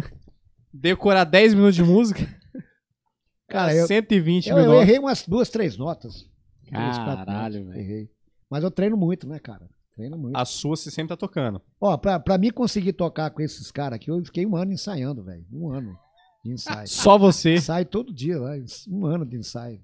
[0.72, 2.20] decorar 10 minutos de música.
[3.48, 4.88] Cara, eu, 120 eu, mil eu notas.
[4.88, 6.28] errei umas duas, três notas.
[6.70, 7.80] Caralho, velho.
[7.80, 8.10] Errei.
[8.50, 9.68] Mas eu treino muito, né, cara?
[9.94, 10.36] Treino muito.
[10.36, 11.60] A sua você sempre tá tocando.
[11.80, 15.24] Ó, pra, pra mim conseguir tocar com esses caras aqui, eu fiquei um ano ensaiando,
[15.24, 15.44] velho.
[15.52, 15.98] Um ano
[16.44, 16.86] de ensaio.
[16.88, 17.55] Só você.
[17.55, 18.52] Ensaio todo dia, lá,
[18.88, 19.80] um ano de ensaio.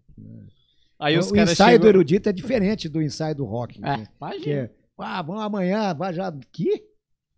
[0.98, 3.78] Aí os o ensaio do erudito é diferente do ensaio do rock.
[3.78, 4.06] É, né?
[4.06, 4.52] Que imagina.
[4.52, 6.32] é, ah, vamos amanhã, vai já.
[6.52, 6.84] Que?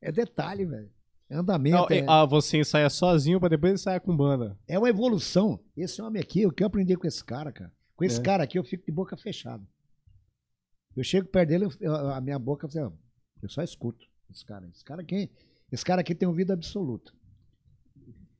[0.00, 0.90] É detalhe, velho.
[1.30, 1.76] Andamento.
[1.76, 4.56] Não, é, ah, você ensaia sozinho pra depois ensaiar com banda.
[4.68, 5.58] é uma evolução.
[5.76, 7.72] Esse homem aqui, o que eu aprendi com esse cara, cara.
[7.96, 8.22] Com esse É.
[8.22, 9.62] cara aqui, eu fico de boca fechada.
[10.96, 12.90] Eu chego perto dele, eu- a minha boca, assim, ó,
[13.42, 14.68] eu só escuto esse cara.
[14.72, 15.30] Esse cara aqui,
[15.72, 17.12] esse cara aqui tem ouvido absoluto.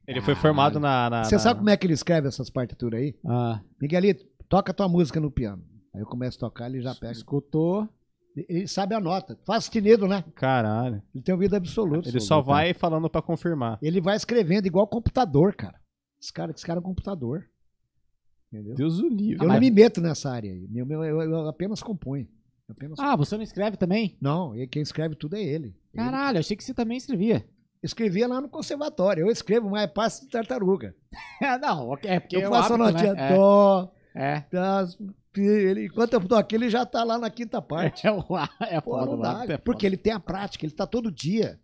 [0.06, 1.10] Ele foi formado na.
[1.10, 3.15] na- Você na- sabe como é que ele escreve essas partituras aí?
[3.26, 5.65] Ah, Miguelito, toca tua música no piano.
[5.92, 7.12] Aí eu começo a tocar, ele já pega.
[7.12, 7.89] escutou.
[8.36, 9.39] Ele sabe a nota.
[9.47, 10.23] Faz tinido, né?
[10.34, 11.02] Caralho.
[11.15, 12.08] Ele tem ouvido absoluto.
[12.08, 13.78] Ele só vai falando pra confirmar.
[13.81, 15.81] Ele vai escrevendo igual computador, cara.
[16.20, 17.47] Esse cara, esse cara é um computador.
[18.52, 18.74] Entendeu?
[18.74, 19.44] Deus o livre.
[19.44, 20.68] Eu não me meto nessa área aí.
[20.68, 22.28] Meu, meu, eu, eu apenas componho.
[22.68, 24.16] Eu apenas Ah, você não escreve também?
[24.20, 25.68] Não, e quem escreve tudo é ele.
[25.68, 27.44] Ele Caralho, achei que você também escrevia.
[27.82, 29.23] escrevia lá no conservatório.
[29.23, 30.94] Eu escrevo mais passo de tartaruga.
[31.60, 33.34] Não, é porque Eu é faço a hábito, notinha né?
[33.36, 34.97] dó, É, das,
[35.36, 38.07] ele, enquanto eu tô aqui, ele já tá lá na quinta parte.
[38.07, 38.11] é,
[38.70, 39.59] é, é Pô, foda, o dá, é foda.
[39.59, 41.61] porque ele tem a prática, ele tá todo dia.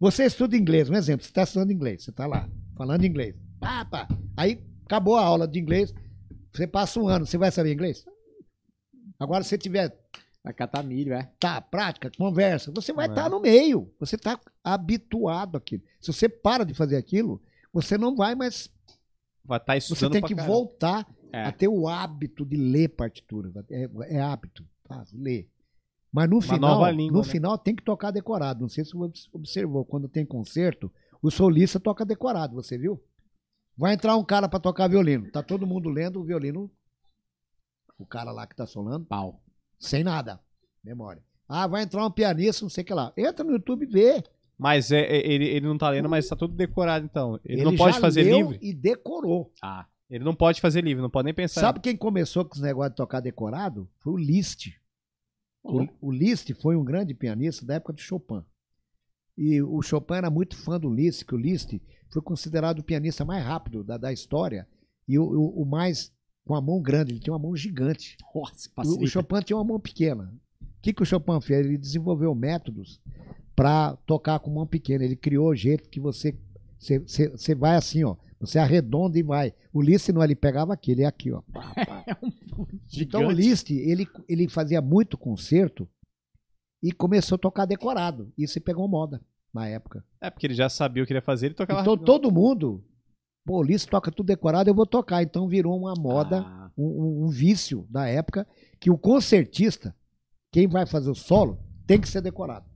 [0.00, 3.36] Você estuda inglês, um exemplo, você está estudando inglês, você tá lá, falando inglês.
[3.60, 4.08] Pá, pá.
[4.36, 5.92] Aí acabou a aula de inglês,
[6.52, 8.04] você passa um ano, você vai saber inglês?
[9.18, 9.94] Agora, se você tiver
[10.42, 11.30] Vai catar milho, é.
[11.40, 13.08] tá, prática, conversa, você vai É.
[13.08, 13.90] estar no meio.
[13.98, 15.82] Você está habituado àquilo.
[15.98, 17.40] Se você para de fazer aquilo,
[17.72, 18.68] você não vai mais.
[19.42, 20.52] Vai estar Você estudando tem pra que caralho.
[20.52, 21.44] voltar É.
[21.44, 23.52] a ter o hábito de ler partitura.
[23.70, 25.04] É, é hábito, tá?
[25.12, 25.48] Ler.
[26.12, 27.32] Mas no final, nova língua, no né?
[27.32, 28.60] final tem que tocar decorado.
[28.60, 33.02] Não sei se você observou, quando tem concerto, o solista toca decorado, você viu?
[33.76, 35.28] Vai entrar um cara para tocar violino.
[35.32, 36.70] Tá todo mundo lendo o violino.
[37.98, 39.42] O cara lá que tá solando, Pau.
[39.78, 40.40] sem nada.
[40.84, 41.22] Memória.
[41.48, 43.12] Ah, vai entrar um pianista, não sei o que lá.
[43.16, 44.22] Entra no YouTube e vê.
[44.56, 47.40] Mas é, é- ele, ele não tá lendo, mas tá tudo decorado, então.
[47.44, 48.58] Ele, não pode fazer livre?
[48.62, 49.52] E decorou.
[49.60, 49.86] Ah.
[50.10, 51.60] Ele não pode fazer livre, não pode nem pensar.
[51.60, 53.88] Sabe quem começou com esse negócio de tocar decorado?
[54.00, 54.72] Foi o Liszt.
[55.62, 58.42] O, o Liszt foi um grande pianista da época de Chopin.
[59.36, 63.24] E o Chopin era muito fã do Liszt, que o Liszt foi considerado o pianista
[63.24, 64.68] mais rápido da, da história
[65.08, 66.12] e o, o- o mais
[66.44, 67.12] com a mão grande.
[67.12, 68.16] Ele tinha uma mão gigante.
[68.34, 68.68] Nossa,
[69.00, 69.08] O, o.
[69.08, 70.32] Chopin tinha uma mão pequena.
[70.60, 71.66] O que, que o Chopin fez?
[71.66, 73.00] Ele desenvolveu métodos
[73.56, 75.02] para tocar com mão pequena.
[75.02, 76.38] Ele criou o jeito que você,
[76.78, 78.16] você, você, você vai assim, ó.
[78.46, 79.54] Você arredonda e vai.
[79.72, 81.42] O Liszt não, ele pegava aqui, ele é aqui, ó.
[81.52, 82.04] Pá, pá.
[82.96, 83.30] Então o.
[83.30, 85.88] Liszt, ele, ele fazia muito concerto
[86.82, 88.32] e começou a tocar decorado.
[88.36, 89.20] Isso pegou moda
[89.52, 90.04] na época.
[90.20, 92.84] É, porque ele já sabia o que ele ia fazer, ele tocava Então todo mundo,
[93.46, 95.22] pô, o Liszt toca tudo decorado, eu vou tocar.
[95.22, 98.46] Então virou uma moda Ah, um, um- um vício da época
[98.80, 99.94] que o concertista,
[100.52, 102.66] quem vai fazer o solo, tem que ser decorado.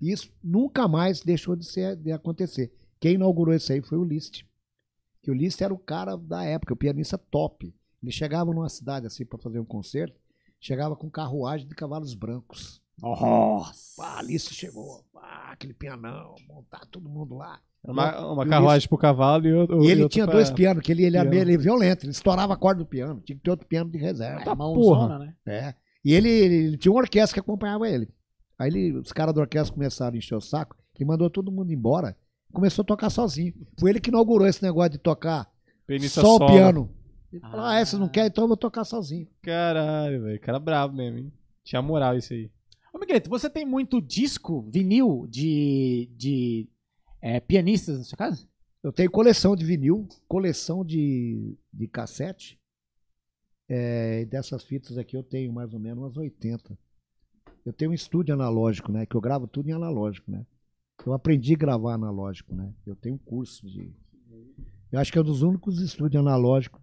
[0.00, 2.72] E isso nunca mais deixou de, ser, de acontecer.
[2.98, 4.44] Quem inaugurou isso aí foi o Liszt.
[5.22, 7.74] Que o Liszt era o cara da época, o pianista top.
[8.02, 10.18] Ele chegava numa cidade assim para fazer um concerto,
[10.60, 12.80] chegava com carruagem de cavalos brancos.
[13.00, 14.00] Nossa.
[14.02, 17.60] Pá, Liszt chegou, pá, aquele pianão, montar todo mundo lá.
[17.82, 19.82] Uma, uma o carruagem pro cavalo e outro.
[19.82, 21.30] E ele outro tinha pra- dois pianos, que ele, ele era piano.
[21.46, 23.96] meio ele violento, ele estourava a corda do piano, tinha que ter outro piano de
[23.98, 24.50] reserva.
[24.50, 25.34] É mãozona, né?
[25.46, 25.74] É.
[26.04, 28.08] E ele, ele tinha uma orquestra que acompanhava ele.
[28.58, 31.72] Aí ele- os caras da orquestra começaram a encher o saco, ele mandou todo mundo
[31.72, 32.14] embora,
[32.52, 33.54] começou a tocar sozinho.
[33.78, 35.50] Foi ele que inaugurou esse negócio de tocar
[36.08, 36.90] só o piano.
[37.32, 37.76] Ele falou, Ah.
[37.76, 39.28] ah, essa não quer, então eu vou tocar sozinho.
[39.42, 40.40] Caralho, velho.
[40.40, 41.32] Cara bravo mesmo, hein?
[41.64, 42.50] Tinha moral isso aí.
[42.92, 46.68] Ô, Miguelito, você tem muito disco, vinil de, de
[47.22, 48.48] é, pianistas na sua casa?
[48.82, 52.58] Eu tenho coleção de vinil, coleção de, de cassete.
[53.68, 56.76] É, e dessas fitas aqui eu tenho mais ou menos umas 80.
[57.64, 59.06] Eu tenho um estúdio analógico, né?
[59.06, 60.44] Que eu gravo tudo em analógico, né?
[61.06, 62.72] Eu aprendi a gravar analógico, né?
[62.86, 63.92] Eu tenho um curso de.
[64.92, 66.80] Eu acho que é um dos únicos estúdios analógicos.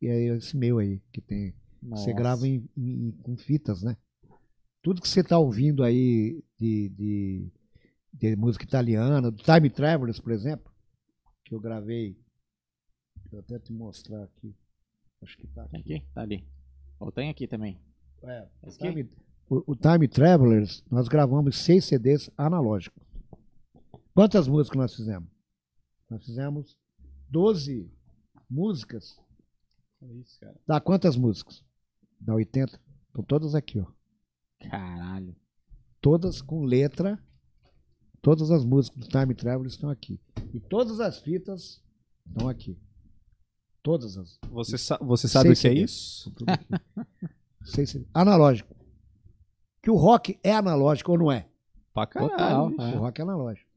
[0.00, 1.52] E é esse meu aí, que tem.
[1.82, 2.12] Você Nossa.
[2.12, 3.96] grava em, em- com fitas, né?
[4.82, 7.52] Tudo que você está ouvindo aí de, de,
[8.14, 10.72] de música italiana, do Time Travelers, por exemplo,
[11.44, 12.16] que eu gravei.
[13.30, 14.54] Vou até te mostrar aqui.
[15.22, 15.94] Acho que tá Tem aqui.
[15.96, 16.06] aqui?
[16.14, 16.46] Tá ali.
[16.98, 17.78] Ou tem aqui também.
[18.22, 18.70] É, o?
[18.70, 19.10] Time,
[19.50, 23.02] o- o Time Travelers, nós gravamos seis CDs analógicos.
[24.20, 25.30] Quantas músicas nós fizemos?
[26.10, 26.76] Nós fizemos
[27.30, 27.90] 12
[28.50, 29.18] músicas.
[30.02, 30.60] Olha isso, cara.
[30.66, 31.64] Dá quantas músicas?
[32.20, 32.78] Dá 80.
[33.06, 33.86] Estão todas aqui, ó.
[34.68, 35.34] Caralho.
[36.02, 37.18] todas com letra.
[38.20, 40.20] Todas as músicas do Time Travel estão aqui.
[40.52, 41.82] E todas as fitas
[42.26, 42.78] estão aqui.
[43.82, 44.38] Todas as.
[44.50, 46.30] Você, sa- você sabe o que é isso?
[47.64, 48.76] Sei se- Analógico.
[49.82, 51.48] Que o rock é analógico ou não é?
[51.94, 52.28] Pra Total.
[52.36, 52.82] caralho.
[52.82, 52.96] É.
[52.96, 53.69] O rock é analógico.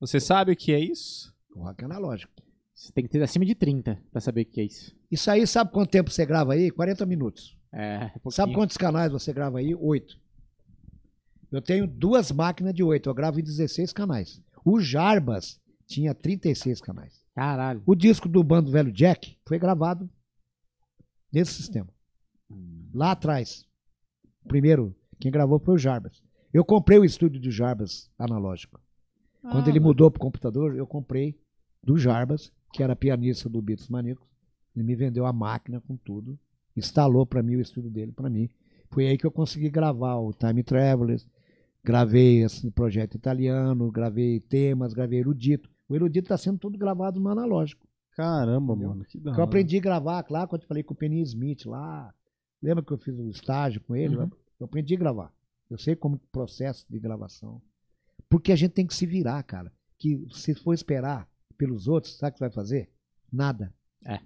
[0.00, 1.32] Você sabe o que é isso?
[1.54, 2.32] O rock é analógico.
[2.74, 4.96] Você tem que ter acima de 30 pra saber o que é isso.
[5.10, 6.70] Isso aí, sabe quanto tempo você grava aí?
[6.70, 7.58] 40 minutos.
[7.72, 8.32] É, pouquinho.
[8.32, 9.74] Sabe quantos canais você grava aí?
[9.74, 10.18] Oito.
[11.52, 13.10] Eu tenho duas máquinas de oito.
[13.10, 14.40] Eu gravo em 16 canais.
[14.64, 17.20] O Jarbas tinha 36 canais.
[17.34, 17.82] Caralho.
[17.84, 20.08] O disco do Bando Velho Jack foi gravado
[21.32, 21.88] nesse sistema.
[22.94, 23.66] Lá atrás.
[24.48, 26.22] Primeiro, quem gravou foi o Jarbas.
[26.52, 28.80] Eu comprei o estúdio do Jarbas analógico.
[29.42, 31.38] Quando Ah, ele mudou pro computador, eu comprei
[31.82, 34.28] do Jarbas, que era pianista do Beats Maníacos.
[34.76, 36.38] Ele me vendeu a máquina com tudo,
[36.76, 38.48] instalou para mim o estúdio dele para mim.
[38.90, 41.26] Foi aí que eu consegui gravar o Time Travelers,
[41.82, 45.70] gravei esse projeto italiano, gravei temas, gravei erudito.
[45.88, 47.86] O erudito está sendo tudo gravado no analógico.
[48.16, 48.88] Caramba, Entendeu?
[48.90, 49.04] mano.
[49.04, 49.44] Que da Que eu hora.
[49.44, 52.12] aprendi a gravar lá quando eu falei com o Penny Smith lá.
[52.62, 54.16] Lembra que eu fiz um estágio com ele?
[54.16, 54.30] Uhum.
[54.58, 55.32] Eu aprendi a gravar.
[55.70, 57.62] Eu sei como que processo de gravação.
[58.30, 59.70] Porque a gente tem que se virar, cara.
[59.98, 61.28] Que se for esperar
[61.58, 62.90] pelos outros, sabe o que você vai fazer?
[63.30, 63.74] Nada.
[64.06, 64.20] É.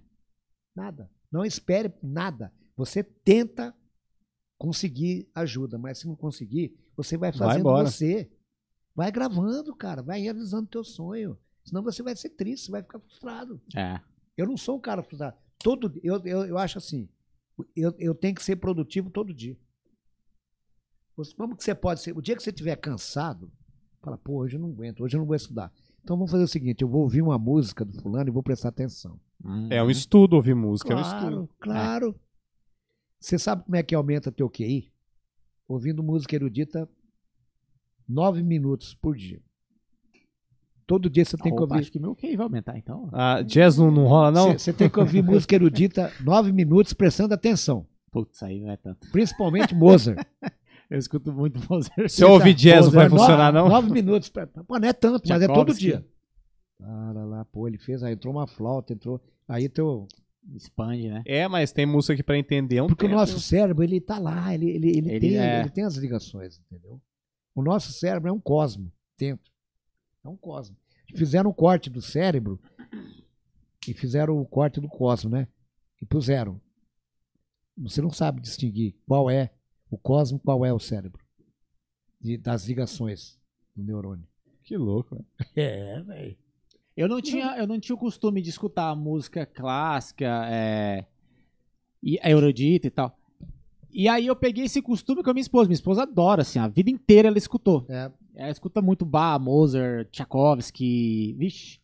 [0.76, 1.10] Nada.
[1.32, 2.52] Não espere nada.
[2.76, 3.74] Você tenta
[4.58, 7.90] conseguir ajuda, mas se não conseguir, você vai Vai fazendo embora.
[7.90, 8.30] você.
[8.94, 10.02] Vai gravando, cara.
[10.02, 11.36] Vai realizando teu sonho.
[11.64, 13.60] Senão você vai ser triste, você vai ficar frustrado.
[13.74, 14.00] É.
[14.36, 15.36] Eu não sou um cara frustrado.
[15.58, 17.08] Todo, eu, eu, eu acho assim,
[17.74, 19.56] eu, eu tenho que ser produtivo todo dia.
[21.36, 22.16] Como que você pode ser?
[22.16, 23.50] O dia que você estiver cansado,
[24.04, 25.72] fala, pô, hoje eu não aguento, hoje eu não vou estudar.
[26.02, 28.68] Então vamos fazer o seguinte, eu vou ouvir uma música do fulano e vou prestar
[28.68, 29.18] atenção.
[29.70, 31.50] É um estudo ouvir música, é um Claro, estudo.
[31.58, 32.20] claro.
[33.18, 34.92] Você sabe como é que aumenta teu QI?
[35.66, 36.88] Ouvindo música erudita
[38.06, 39.40] nove minutos por dia.
[40.86, 43.08] Todo dia você tem que Opa, ouvir Acho que meu QI vai aumentar, então.
[43.10, 44.52] Ah, jazz não, não rola, não?
[44.58, 47.86] Você tem que ouvir música erudita nove minutos prestando atenção.
[48.10, 49.10] Putz, aí não é tanto.
[49.10, 50.18] Principalmente Mozart.
[50.90, 52.08] Eu escuto muito Mozart.
[52.08, 53.74] Se eu ouvir jazz, não vai funcionar, nove, não?
[53.74, 54.28] Nove minutos.
[54.28, 56.06] pra- Pô, não é tanto, mas é todo dia.
[56.78, 59.20] Cara lá, pô, ele fez, aí entrou uma flauta, entrou.
[59.48, 60.06] Aí teu.
[60.54, 61.22] Expande, né?
[61.24, 63.18] É, mas tem música que pra entender um Porque o tempo.
[63.18, 66.60] nosso cérebro, ele tá lá, ele, ele, ele, Ele tem, é- ele tem as ligações,
[66.70, 67.00] entendeu?
[67.54, 69.50] O nosso cérebro é um cosmo dentro.
[70.22, 70.76] É um cosmo.
[71.14, 72.60] Fizeram o corte do cérebro
[73.88, 75.48] e fizeram o corte do cosmo, né?
[76.02, 76.60] E puseram.
[77.78, 79.50] Você não sabe distinguir qual é
[79.94, 81.22] o cosmo, qual é o cérebro.
[82.20, 83.38] De- das ligações
[83.74, 84.26] do neurônio.
[84.62, 85.26] Que louco, velho.
[85.56, 86.36] É, velho.
[86.96, 91.04] Eu não tinha, eu não tinha o costume de escutar música clássica, é,
[92.02, 93.18] e erudita e tal.
[93.92, 95.66] E aí eu peguei esse costume com a minha esposa.
[95.68, 97.84] Minha esposa adora, assim, a vida inteira ela escutou.
[97.88, 101.78] É, Ela escuta muito Bach, Mozart, Tchaikovsky, vixe.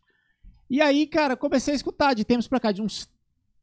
[0.69, 3.09] E aí, cara, comecei a escutar de tempos pra cá, de uns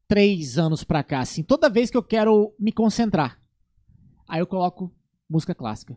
[0.06, 3.38] três anos pra cá, assim, toda vez que eu quero me concentrar.
[4.28, 4.92] Aí eu coloco
[5.28, 5.96] música clássica.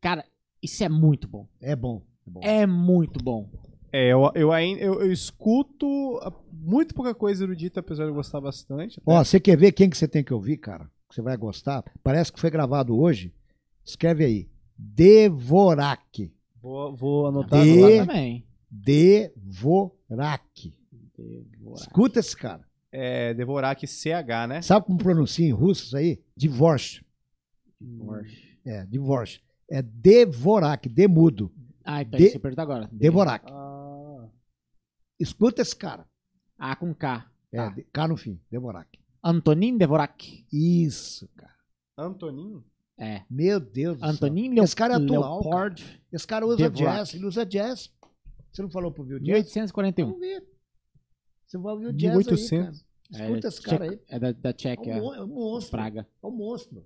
[0.00, 0.24] Cara,
[0.62, 1.48] isso é muito bom.
[1.60, 2.02] é bom.
[2.26, 2.40] É bom.
[2.42, 3.50] É muito bom.
[3.90, 5.86] É, eu, eu, eu, eu escuto
[6.22, 9.00] ah, muito pouca coisa erudita, apesar de eu gostar bastante.
[9.00, 9.10] até.
[9.10, 10.84] Ó, você quer ver quem que você tem que ouvir, cara?
[11.08, 11.84] Que você vai gostar?
[12.02, 13.34] Parece que foi gravado hoje.
[13.84, 14.48] Escreve aí.
[14.78, 16.32] Devorak.
[16.60, 17.96] Vou, vou anotar De- agora.
[17.96, 18.46] Lá também.
[18.70, 20.74] Devorak.
[21.18, 21.80] Devorar.
[21.80, 22.64] Escuta esse cara.
[22.90, 24.62] É, Devorak CH, né?
[24.62, 26.20] Sabe como pronuncia em russo isso aí?
[26.36, 27.02] Divorce.
[27.98, 28.58] Porsche.
[28.64, 29.40] É, divorce.
[29.70, 31.52] É Devorak, demudo.
[31.84, 32.88] Ah, então De- você pergunta agora.
[32.92, 33.44] Devorak.
[33.50, 34.28] Ah,
[35.18, 36.06] Escuta esse cara.
[36.58, 37.28] A com K.
[37.52, 38.98] É, de- K no fim, Devorak.
[39.22, 40.46] Antonin Devorak.
[40.52, 41.52] Isso, cara.
[41.98, 42.62] Antonin?
[42.98, 43.22] É.
[43.30, 44.08] Meu Deus do céu.
[44.10, 46.96] Antonin Leo Esse cara é atual, Leopold, Esse cara usa Devorak.
[46.98, 47.92] jazz, ele usa jazz.
[48.52, 49.26] Você não falou pro Viu Jazz?
[49.54, 50.06] 1841.
[50.06, 50.44] Vamos ver.
[51.46, 52.78] Você vai ouvir o jazz aí, 1800.
[53.12, 53.24] cara.
[53.28, 54.00] Escuta esse cara aí.
[54.08, 55.70] É da, da É Tchequia, um, é um monstro.
[55.70, 56.06] Praga.
[56.22, 56.84] É um monstro.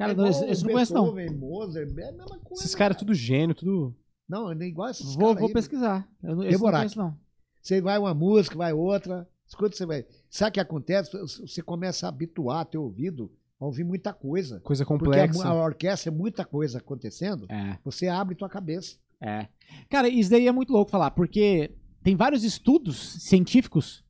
[0.00, 1.14] Cara, é não, esse, esse não conheço não.
[1.36, 2.62] Mozart, é a mesma coisa.
[2.62, 3.06] Esses caras cara.
[3.06, 3.94] tudo gênio, tudo.
[4.26, 6.08] Não, é igual esses Vou, vou aí, pesquisar.
[6.22, 7.14] Eu não, conheço não.
[7.60, 9.28] Você vai uma música, vai outra.
[9.46, 10.06] Escuta, você vai.
[10.30, 11.10] Sabe o que acontece?
[11.18, 13.30] Você começa a habituar teu ouvido
[13.60, 14.58] a ouvir muita coisa.
[14.60, 15.46] Coisa Porque a, complexa.
[15.46, 17.46] a orquestra é muita coisa acontecendo.
[17.50, 18.96] É, Você abre tua cabeça.
[19.20, 19.48] é.
[19.90, 24.02] Cara, isso daí é muito louco falar, porque tem vários estudos científicos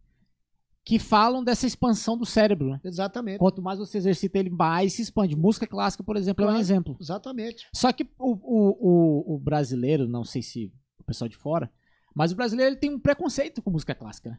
[0.90, 2.70] que falam dessa expansão do cérebro.
[2.70, 2.80] né?
[2.82, 3.38] Exatamente.
[3.38, 5.36] Quanto mais você exercita ele, mais se expande.
[5.36, 6.60] Música clássica, por exemplo, é um Claro.
[6.60, 6.96] exemplo.
[7.00, 7.68] Exatamente.
[7.72, 8.88] Só que o, o,
[9.30, 11.70] o, o brasileiro, não sei se o pessoal de fora,
[12.12, 14.38] mas o brasileiro ele tem um preconceito com música clássica, né?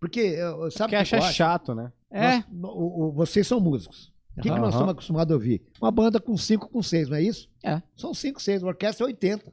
[0.00, 1.92] Porque, eu- sabe Que acha chato, né?
[2.10, 2.42] É.
[2.50, 4.12] Nós- o- o- vocês são músicos.
[4.36, 5.62] O que, que nós estamos acostumados a ouvir?
[5.80, 7.48] Uma banda com 5, com 6, não é isso?
[7.62, 7.82] É.
[7.94, 8.64] São 5, 6.
[8.64, 9.52] A orquestra é 80.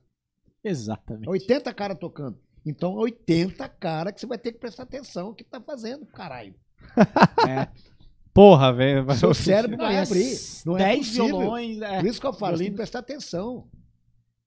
[0.64, 1.28] Exatamente.
[1.28, 2.40] É 80 caras tocando.
[2.66, 6.54] Então, 80 caras que você vai ter que prestar atenção no que tá fazendo, caralho.
[7.48, 7.68] É.
[8.34, 9.12] Porra, velho.
[9.16, 10.38] Seu cérebro Não, vai abrir.
[10.66, 11.26] Não é 10 possível.
[11.26, 11.82] violões.
[11.82, 12.00] É.
[12.00, 13.68] Por isso que eu falo, tem que prestar atenção.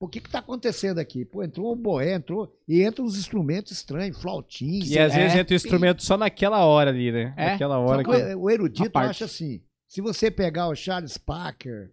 [0.01, 1.25] O que que tá acontecendo aqui?
[1.25, 2.55] Pô, entrou um boé, entrou...
[2.69, 4.91] E entram uns instrumentos estranhos, flautinhos.
[4.91, 5.17] E às É.
[5.19, 7.35] vezes entra o instrumento só naquela hora ali, né?
[7.37, 7.51] É.
[7.53, 8.11] Naquela hora que.
[8.11, 11.91] o- o erudito acha assim, se você pegar o Charles Parker,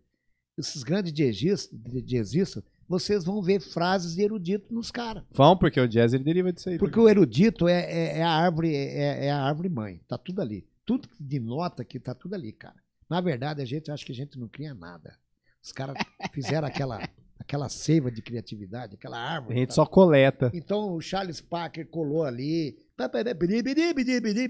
[0.57, 5.23] esses grandes jazzistas, vocês vão ver frases de erudito nos caras.
[5.31, 6.77] Vão, porque o jazz ele deriva disso aí.
[6.77, 9.99] Porque o erudito é, é- é a árvore, é, é a árvore mãe.
[10.07, 10.67] Tá tudo ali.
[10.85, 12.75] Tudo de nota que tá tudo ali, cara.
[13.09, 15.17] Na verdade, a gente acha que a gente não cria nada.
[15.63, 15.95] Os caras
[16.33, 16.99] fizeram aquela,
[17.39, 19.57] aquela seiva de criatividade, aquela A árvore.
[19.57, 19.75] gente tá?
[19.75, 20.51] só coleta.
[20.53, 22.77] Então o Charles Parker colou ali.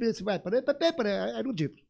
[0.02, 0.42] Você vai.
[1.06, 1.82] É erudito.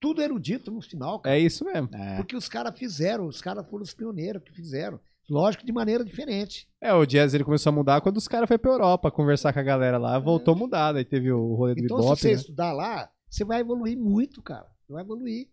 [0.00, 1.36] Tudo erudito no final, cara.
[1.36, 1.88] É isso mesmo.
[1.94, 2.16] É.
[2.16, 4.98] Porque os caras fizeram, os caras foram os pioneiros que fizeram.
[5.32, 6.68] Lógico, de maneira diferente.
[6.78, 9.60] É, o jazz ele começou a mudar quando os caras foram pra Europa conversar com
[9.60, 10.92] a galera lá, voltou a mudar.
[10.92, 12.34] Daí teve o rolê do Então, bebop, se você né?
[12.34, 14.70] estudar lá, você vai evoluir muito, cara.
[14.84, 15.48] Você vai evoluir.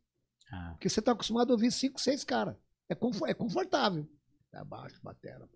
[0.51, 0.71] Ah.
[0.73, 2.57] Porque você tá acostumado a ouvir cinco, seis caras.
[2.89, 4.05] É, é confortável.
[4.51, 5.47] Abaixo, batera.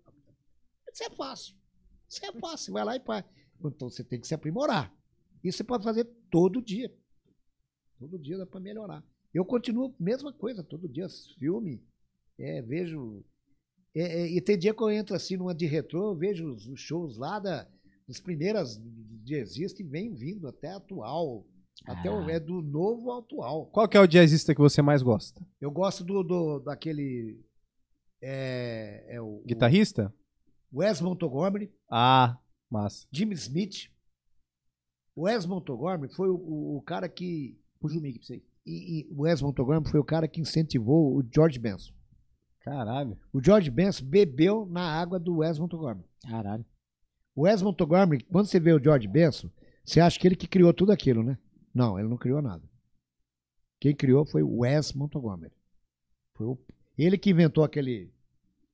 [0.90, 1.54] Isso é fácil.
[2.08, 2.64] Isso é fácil.
[2.64, 3.26] Você vai lá e faz.
[3.62, 4.90] Então você tem que se aprimorar.
[5.42, 6.90] Isso você pode fazer todo dia.
[7.98, 9.04] Todo dia dá pra melhorar.
[9.34, 11.84] Eu continuo, mesma coisa, todo dia, filme,
[12.38, 13.22] é, vejo.
[13.94, 16.66] É, é, e tem dia que eu entro assim numa de retrô, eu vejo os,
[16.66, 17.66] os shows lá da,
[18.08, 18.80] das primeiras
[19.24, 21.46] de existe e vem vindo até atual.
[21.86, 22.32] Até o, Ah.
[22.32, 23.66] é do novo ao atual.
[23.66, 25.44] Qual que é o jazzista que você mais gosta?
[25.60, 27.40] Eu gosto do, do daquele.
[28.22, 30.14] É, é o, Guitarrista?
[30.72, 32.38] o Wes Montgomery, Ah,
[32.70, 33.06] massa.
[33.12, 33.90] Jimmy Smith.
[35.16, 37.58] O Wes Montgomery foi o, o, o cara que.
[37.80, 38.42] Puxa o mic pra você.
[38.64, 41.92] E, e o Wes Montgomery foi o cara que incentivou o George Benson.
[42.64, 43.16] Caralho.
[43.32, 46.06] O George Benson bebeu na água do Wes Montgomery.
[46.28, 46.64] Caralho.
[47.36, 49.50] O Wes Montgomery, quando você vê o George Benson,
[49.84, 51.36] você acha que ele que criou tudo aquilo, né?
[51.74, 52.62] Não, ele não criou nada.
[53.80, 55.52] Quem criou foi o Wes Montgomery.
[56.34, 56.58] Foi o-
[56.96, 58.10] ele que inventou aquele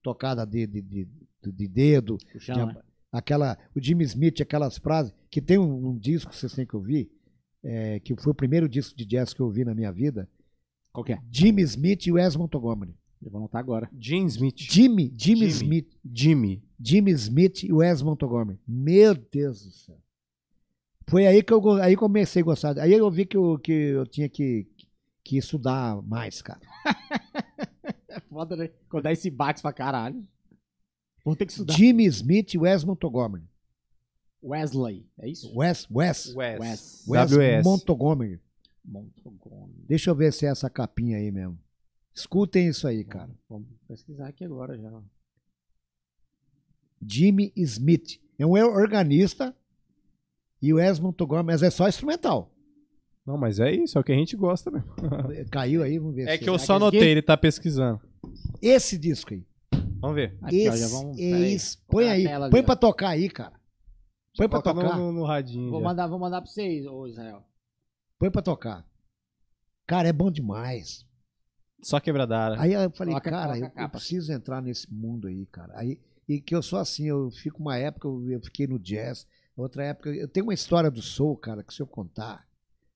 [0.02, 1.08] tocada de, de, de,
[1.44, 2.82] de dedo, Puxando, né?
[3.10, 6.76] aquela, o Jimmy Smith, aquelas frases, que tem um, um disco que vocês têm que
[6.76, 7.10] ouvir,
[7.62, 10.28] é, que foi o primeiro disco de jazz que eu ouvi na minha vida,
[10.92, 11.18] Qual que é?
[11.30, 12.94] Jimmy Smith e Wes Montgomery.
[13.22, 13.90] Eu vou anotar agora.
[13.98, 14.56] Jim Smith.
[14.56, 15.46] Jimmy, Jimmy, Jimmy.
[15.48, 16.62] Smith, Jimmy.
[16.80, 18.58] Jimmy Smith e Wes Montgomery.
[18.66, 19.98] Meu Deus do céu.
[21.06, 22.78] Foi aí que eu aí comecei a gostar.
[22.78, 24.66] Aí eu vi que eu, que eu tinha que,
[25.22, 26.60] que estudar mais, cara.
[28.12, 28.68] É foda, né?
[28.88, 30.26] Quando dá esse bax pra caralho.
[31.24, 31.74] Vou ter que estudar.
[31.74, 33.44] Jimmy Smith e Wes Montgomery.
[34.42, 35.48] Wesley, é isso?
[35.54, 37.06] Wes, Wes, Wes.
[37.06, 37.32] Wes.
[37.32, 37.64] Wes.
[37.64, 38.40] Montgomery.
[38.84, 39.84] Montgomery.
[39.86, 41.56] Deixa eu ver se é essa capinha aí mesmo.
[42.20, 43.30] Escutem isso aí, cara.
[43.48, 45.02] Vamos pesquisar aqui agora já.
[47.02, 48.20] Jimmy Smith.
[48.38, 49.56] É um organista
[50.60, 52.50] e o Wes Montgomery, mas é só instrumental.
[53.26, 54.88] Não, mas é isso, é o que a gente gosta mesmo.
[55.50, 56.28] Caiu aí, vamos ver.
[56.28, 58.00] É se- que eu só que notei, ele tá pesquisando.
[58.60, 59.44] Esse disco aí.
[60.00, 60.36] Vamos ver.
[60.42, 61.18] Aqui, ó, esse, já vamos.
[61.18, 61.78] esse.
[61.86, 62.24] Põe aí.
[62.50, 62.64] Põe ó.
[62.64, 63.58] pra tocar aí, cara.
[64.36, 64.96] Põe pra tocar.
[64.96, 65.70] No, no, no radinho.
[65.70, 65.84] Vou já.
[65.86, 67.42] mandar, vou mandar pra vocês, ô Israel.
[68.18, 68.86] Põe pra tocar.
[69.86, 71.06] Cara, é bom demais.
[71.82, 72.60] Só quebradara.
[72.60, 73.98] Aí eu falei, Coloca- cara, coloca eu, eu capa.
[73.98, 75.72] preciso entrar nesse mundo aí, cara.
[75.76, 79.26] Aí, e que eu sou assim, eu fico uma época, eu, eu fiquei no jazz,
[79.56, 80.10] outra época.
[80.10, 82.46] Eu tenho uma história do soul, cara, que se eu contar,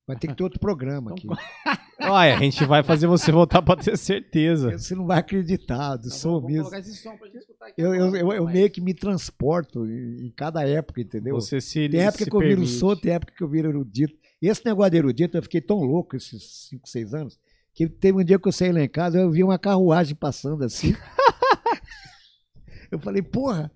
[0.07, 1.27] vai ter que ter outro programa aqui.
[1.27, 1.37] Então,
[2.13, 4.77] Olha, a gente vai fazer você voltar pra ter certeza.
[4.77, 6.65] Você não vai acreditar, do Então, soul mesmo.
[6.65, 7.81] colocar esse som pra gente escutar aqui.
[7.81, 11.35] Eu, eu, agora, eu, eu meio que me transporto em, em cada época, entendeu?
[11.37, 12.73] Você se Tem época se que eu viro permite.
[12.73, 14.15] soul, tem época que eu viro erudito.
[14.43, 17.39] E esse negócio de erudito, eu fiquei tão louco esses 5, 6 anos,
[17.75, 20.63] que teve um dia que eu saí lá em casa, eu vi uma carruagem passando
[20.65, 20.95] assim.
[22.91, 23.71] eu falei, porra,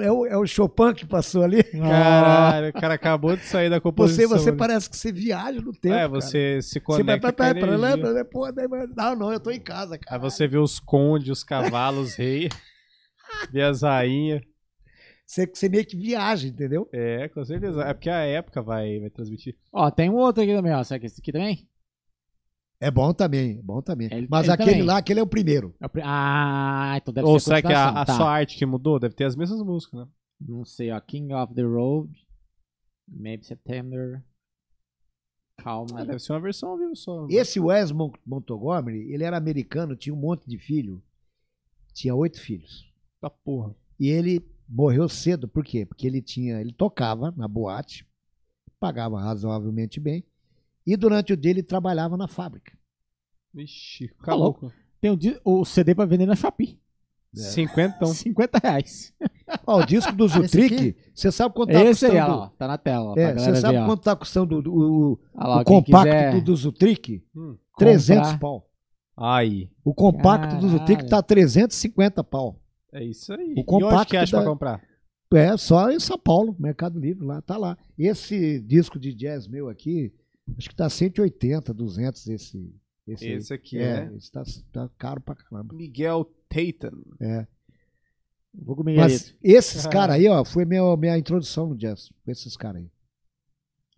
[0.00, 1.62] é o, é o Chopin que passou ali.
[1.64, 4.28] Caralho, o cara acabou de sair da Você, composição.
[4.28, 4.56] você né?
[4.56, 5.94] parece que você viaja no tempo.
[5.94, 6.08] É, cara.
[6.08, 8.52] você se Você vai conecta pra, pra, pra, pra, porra,
[8.96, 10.20] não, não, eu tô em casa, Aí cara.
[10.20, 12.50] você vê os condes, os cavalos, os reis,
[13.50, 14.40] vê as rainhas.
[15.26, 16.88] Você, você meio que viaja, entendeu?
[16.92, 17.82] É, com certeza.
[17.82, 19.56] É porque a época vai, vai transmitir.
[19.72, 20.84] Ó, tem um outro aqui também, ó.
[20.84, 21.66] Será que esse aqui também?
[22.82, 24.08] É bom também, é bom também.
[24.12, 24.82] Ele- Mas ele aquele também.
[24.86, 25.74] lá, aquele é o primeiro.
[25.80, 28.04] É o pri- Ah, então deve Ou ser será que a, a.
[28.04, 28.16] Tá.
[28.16, 28.98] sua arte que mudou?
[28.98, 30.08] Deve ter as mesmas músicas, né?
[30.40, 31.00] Não sei, ó.
[31.00, 32.10] King of the Road.
[33.08, 34.22] Maybe September.
[35.58, 36.00] Calma.
[36.00, 37.26] Ah, deve ser uma versão ao vivo só.
[37.30, 41.00] Esse Wes Mon- Montgomery, ele era americano, tinha um monte de filho.
[41.94, 42.90] Tinha oito filhos.
[43.20, 43.76] da porra.
[44.00, 45.86] E ele morreu cedo, por quê?
[45.86, 48.04] Porque ele tinha, ele tocava na boate,
[48.80, 50.24] pagava razoavelmente bem,
[50.86, 52.72] e durante o dia ele trabalhava na fábrica.
[53.54, 54.72] Vixe, Tá acabou.
[55.00, 56.78] Tem um o CD pra vender na Shopee.
[57.36, 57.40] É.
[57.40, 58.08] Cinquentão.
[58.14, 59.12] 50 reais.
[59.66, 62.34] Ó, o disco do Zutrick, você sabe quanto tá Esse aí, custando?
[62.38, 62.46] ó.
[62.48, 63.14] Tá na tela.
[63.18, 67.24] É, você sabe ver, quanto tá custando o, o- lá, o compacto quiser do, Zutrick?
[67.34, 67.56] Hum.
[67.78, 68.38] 300 comprar.
[68.38, 68.68] pau.
[69.16, 69.70] Aí.
[69.84, 71.10] O compacto do Zutrick Caralho.
[71.10, 72.60] tá 350 pau.
[72.92, 73.54] É isso aí.
[73.56, 74.82] O e compacto onde que acha da- pra comprar?
[75.34, 77.76] É, só em São Paulo, Mercado Livre, lá, tá lá.
[77.98, 80.12] Esse disco de jazz meu aqui,
[80.56, 82.74] acho que tá 180, 200 esse.
[83.06, 83.28] Esse.
[83.28, 84.16] Esse aqui é, é.
[84.16, 85.74] esse tá, tá caro pra caramba.
[85.74, 87.02] Miguel Tatum.
[87.20, 87.46] É.
[88.54, 92.10] Vou Mas esses caras aí, ó, foi minha, minha introdução no jazz.
[92.24, 92.90] com Esses caras aí.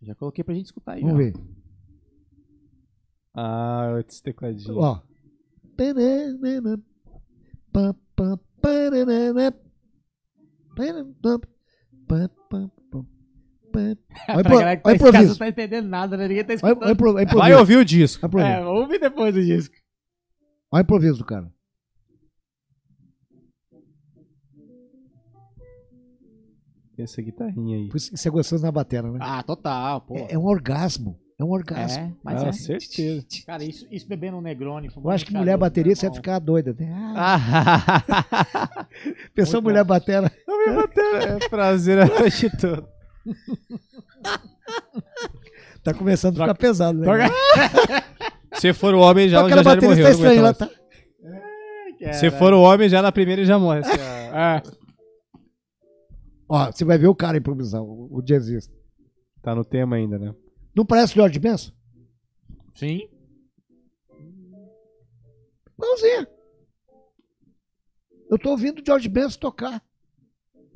[0.00, 1.02] Já coloquei pra gente escutar aí.
[1.02, 1.18] Vamos ó.
[1.18, 1.34] ver.
[3.34, 4.78] Ah, esse tecladinho.
[4.78, 5.02] Ó.
[14.28, 15.30] Olha o pra galera que tá o em casa improviso.
[15.30, 16.28] não tá entendendo nada, né?
[16.28, 16.78] Ninguém tá escutando.
[16.82, 18.24] olha o impro- olha o Vai ouvir o disco.
[18.24, 18.50] O improviso.
[18.52, 19.74] É, ouve depois do disco.
[20.72, 21.50] Olha o improviso do cara.
[26.96, 27.88] Essa guitarrinha aí.
[27.88, 29.18] Por isso que você é gostoso na bateria, né?
[29.20, 30.16] Ah, total, pô.
[30.16, 31.18] É, é um orgasmo.
[31.36, 31.98] É um orgasmo.
[32.00, 32.52] É, mas Ah, é.
[32.52, 33.26] certeza.
[33.44, 34.88] Cara, isso, isso bebendo um Negroni.
[34.94, 36.72] Eu acho que mulher bateria você vai ficar doida.
[36.78, 36.88] né?
[37.16, 37.36] Ah,
[38.54, 38.86] Ah,
[39.34, 40.30] pensou muito mulher batera.
[41.44, 42.88] é prazer a noite toda.
[45.82, 47.06] Tá começando a ficar pesado, né?
[48.56, 50.04] Se for o homem, já, já, já ele morreu.
[50.04, 50.66] tá aguenta tá?
[50.66, 52.16] mais.
[52.16, 53.80] Se for o homem, já na primeira ele já morre.
[53.80, 54.36] assim, ó.
[54.36, 54.62] É.
[56.48, 58.72] Ó, você vai ver o cara improvisar, o, o jazzista.
[59.42, 60.34] Tá no tema ainda, né?
[60.74, 61.72] Não parece o George Benson?
[62.74, 63.08] Sim.
[65.76, 66.26] Igualzinho.
[68.30, 69.82] Eu tô ouvindo o George Benson tocar.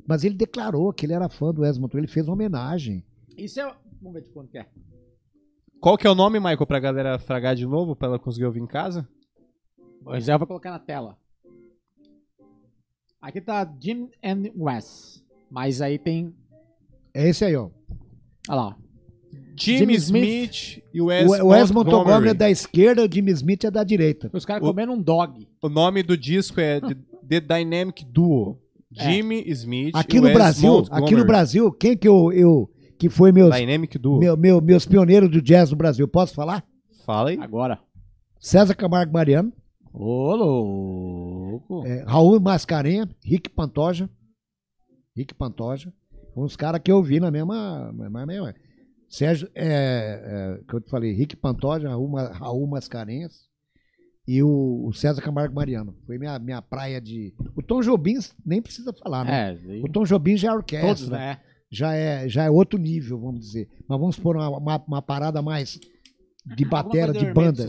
[0.09, 2.07] Mas ele declarou que ele era fã do Wes Montgomery.
[2.07, 3.05] Ele fez uma homenagem.
[3.37, 3.75] Isso é.
[4.01, 4.65] Vamos ver de quanto que é.
[5.79, 8.59] Qual que é o nome, Michael, pra galera fragar de novo, pra ela conseguir ouvir
[8.59, 9.07] em casa?
[10.03, 11.15] O Zé vai colocar na tela.
[13.21, 15.23] Aqui tá Jim and Wes.
[15.47, 16.33] Mas aí tem.
[17.13, 17.69] É esse aí, ó.
[18.49, 18.77] Olha lá.
[19.55, 21.97] Jimmy, Jimmy Smith, Smith e o Wes, o Wes Montgomery.
[21.97, 24.31] Montgomery é da esquerda, o Jimmy Smith é da direita.
[24.33, 25.47] Os caras comendo um dog.
[25.61, 26.81] O nome do disco é
[27.29, 28.59] The Dynamic Duo.
[28.97, 29.11] É.
[29.11, 31.03] Jimmy Smith Aqui no Brasil, Montgomery.
[31.05, 34.19] aqui no Brasil, quem que eu, eu que foi meus, Dynamic Duo.
[34.19, 36.65] meu, meu- meus pioneiros do jazz no Brasil, posso falar?
[37.05, 37.37] Fala aí.
[37.39, 37.79] Agora.
[38.39, 39.53] César Camargo Mariano,
[39.93, 41.85] Ô, louco.
[41.85, 44.09] é, Raul Mascarenha, Rick Pantoja.
[45.15, 45.93] Rick Pantoja.
[46.35, 47.91] Uns caras que eu vi na mesma.
[47.93, 48.55] na mesma
[49.09, 53.48] Sérgio, é, é, que eu te falei, Rick Pantoja, Raul, Raul Mascarenhas
[54.31, 55.95] e o, o César Camargo Mariano.
[56.05, 57.33] Foi minha, minha praia de.
[57.55, 59.57] O Tom Jobim nem precisa falar, né?
[59.67, 60.87] É, O Tom Jobim já é orquestra.
[60.87, 61.39] todos, né?
[61.71, 63.67] já é, já é outro nível, vamos dizer.
[63.87, 65.79] Mas vamos pôr uma, uma, uma parada mais
[66.45, 67.67] de batera, de banda.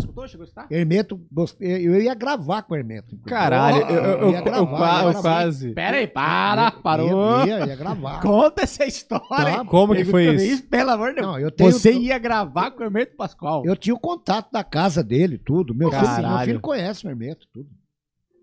[0.70, 3.16] Hermeto, gostei- eu ia gravar com o Hermeto.
[3.26, 5.74] Caralho, eu, eu- eu- ia eu gravar, eu quase.
[5.74, 7.44] Pera aí, para, parou.
[7.44, 8.20] Ia, ia, ia gravar.
[8.22, 9.26] Conta essa história.
[9.28, 10.62] Tá, Como que foi isso?
[10.68, 11.26] Pelo amor de Deus.
[11.26, 13.64] Não, eu tenho, Você ia gravar com o Hermeto Pascoal.
[13.66, 15.74] eu tinha o contato da casa dele, tudo.
[15.74, 17.68] Meu filho, meu filho conhece o Hermeto, tudo.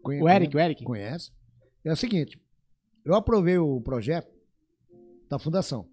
[0.04, 0.84] Conhe- O Eric, o Eric.
[0.84, 1.32] Conhece.
[1.84, 2.40] É o seguinte,
[3.04, 4.28] eu aprovei o projeto
[5.30, 5.88] da fundação.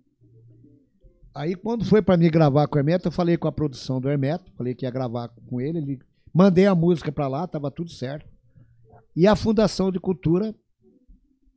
[1.35, 4.09] Aí quando foi pra mim gravar com o Hermeto, eu falei com a produção do
[4.09, 5.99] Hermeto, falei que ia gravar com ele, ele
[6.33, 8.33] mandei a música pra lá, tava tudo certo.
[9.17, 10.55] E a Fundação de Cultura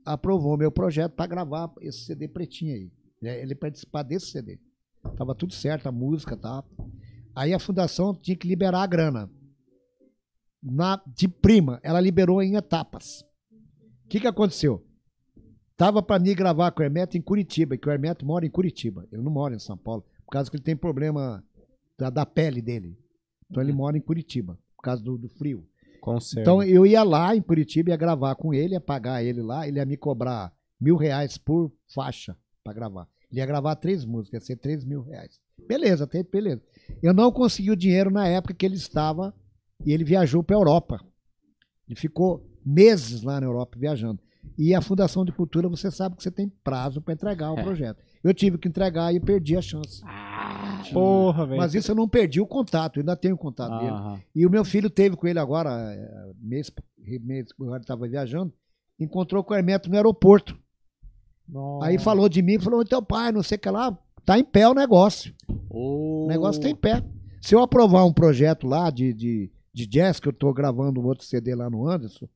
[0.03, 2.91] aprovou meu projeto pra gravar esse CD pretinho aí.
[3.22, 4.59] né, Ele participar desse CD.
[5.15, 6.64] Tava tudo certo, a música, tá?
[7.35, 9.30] Aí a fundação tinha que liberar a grana.
[10.61, 13.22] Na, de prima, ela liberou em etapas.
[14.06, 14.83] O que, que aconteceu?
[15.77, 19.07] Tava para mim gravar com o Hermeto em Curitiba, que o Hermeto mora em Curitiba.
[19.11, 21.43] Ele não mora em São Paulo, por causa que ele tem problema
[21.95, 22.97] da, da pele dele.
[23.49, 25.64] Então ele mora em Curitiba, por causa do, do frio.
[26.01, 26.41] Conserva.
[26.41, 29.77] Então eu ia lá em Curitiba, ia gravar com ele, ia pagar ele lá, ele
[29.77, 33.07] ia me cobrar mil reais por faixa para gravar.
[33.31, 35.39] Ele ia gravar três músicas, ia ser três mil reais.
[35.67, 36.64] Beleza, até beleza.
[37.03, 39.33] Eu não consegui o dinheiro na época que ele estava
[39.85, 40.99] e ele viajou para Europa.
[41.88, 44.19] Ele ficou meses lá na Europa viajando.
[44.58, 47.64] E a Fundação de Cultura, você sabe que você tem prazo para entregar o É.
[47.64, 48.01] projeto.
[48.24, 50.01] Eu tive que entregar e perdi a chance.
[50.06, 51.58] Ah, Porra, velho.
[51.59, 53.92] Mas isso eu não perdi o contato, eu ainda tenho o contato dele.
[53.92, 54.19] aham.
[54.35, 56.72] E o meu filho teve com ele agora, eh, mês,
[57.22, 58.53] mês ele estava viajando,
[59.00, 60.58] encontrou com o Hermeto no aeroporto.
[61.82, 64.67] Aí falou de mim, falou, teu pai, não sei o que lá, tá em pé
[64.67, 65.34] o negócio.
[65.69, 67.03] O negócio tá em pé.
[67.42, 71.06] Se eu aprovar um projeto lá de, de, de jazz, que eu tô gravando um
[71.06, 72.27] outro CD lá no Anderson,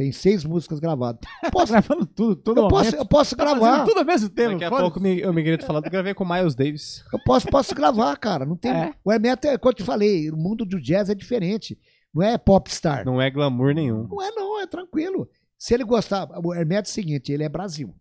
[0.00, 1.20] tem seis músicas gravadas.
[1.42, 3.84] Tá Posso, gravando tudo, todo eu, posso, eu posso Tá gravar.
[3.84, 4.52] tudo ao mesmo tempo.
[4.52, 4.84] Daqui a foda-se.
[4.84, 7.04] pouco me- o Miguelito falando que eu gravei com o Miles Davis.
[7.12, 8.46] Eu posso, posso gravar, cara.
[8.46, 8.70] Não tem.
[8.70, 8.94] É.
[9.04, 11.78] O Hermeto, é, como eu te falei, o mundo do jazz é diferente.
[12.14, 13.04] Não é popstar.
[13.04, 14.08] Não é glamour nenhum.
[14.08, 15.28] Não é, não, é tranquilo.
[15.58, 17.94] Se ele gostar, o Hermeto é o seguinte, ele é Brasil.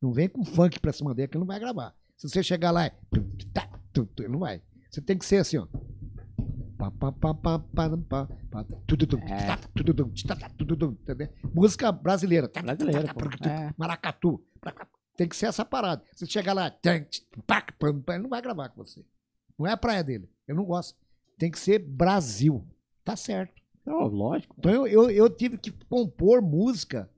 [0.00, 1.92] Não vem com funk pra cima dele que ele não vai gravar.
[2.16, 2.92] Se você chegar lá, é...
[3.12, 4.62] ele não vai.
[4.88, 5.66] Você tem que ser assim, ó.
[11.54, 12.48] Música brasileira.
[12.48, 13.14] Brasileira,
[13.48, 13.74] É.
[13.76, 14.42] Maracatu.
[15.16, 16.02] Tem que ser essa parada.
[16.14, 19.04] Se chegar lá, ele não vai gravar com você.
[19.58, 20.28] Não é a praia dele.
[20.48, 20.98] Eu não gosto.
[21.38, 22.64] Tem que ser Brasil.
[23.04, 23.60] Tá certo.
[23.84, 24.54] Não, lógico.
[24.58, 27.10] Então eu, eu, eu tive que compor música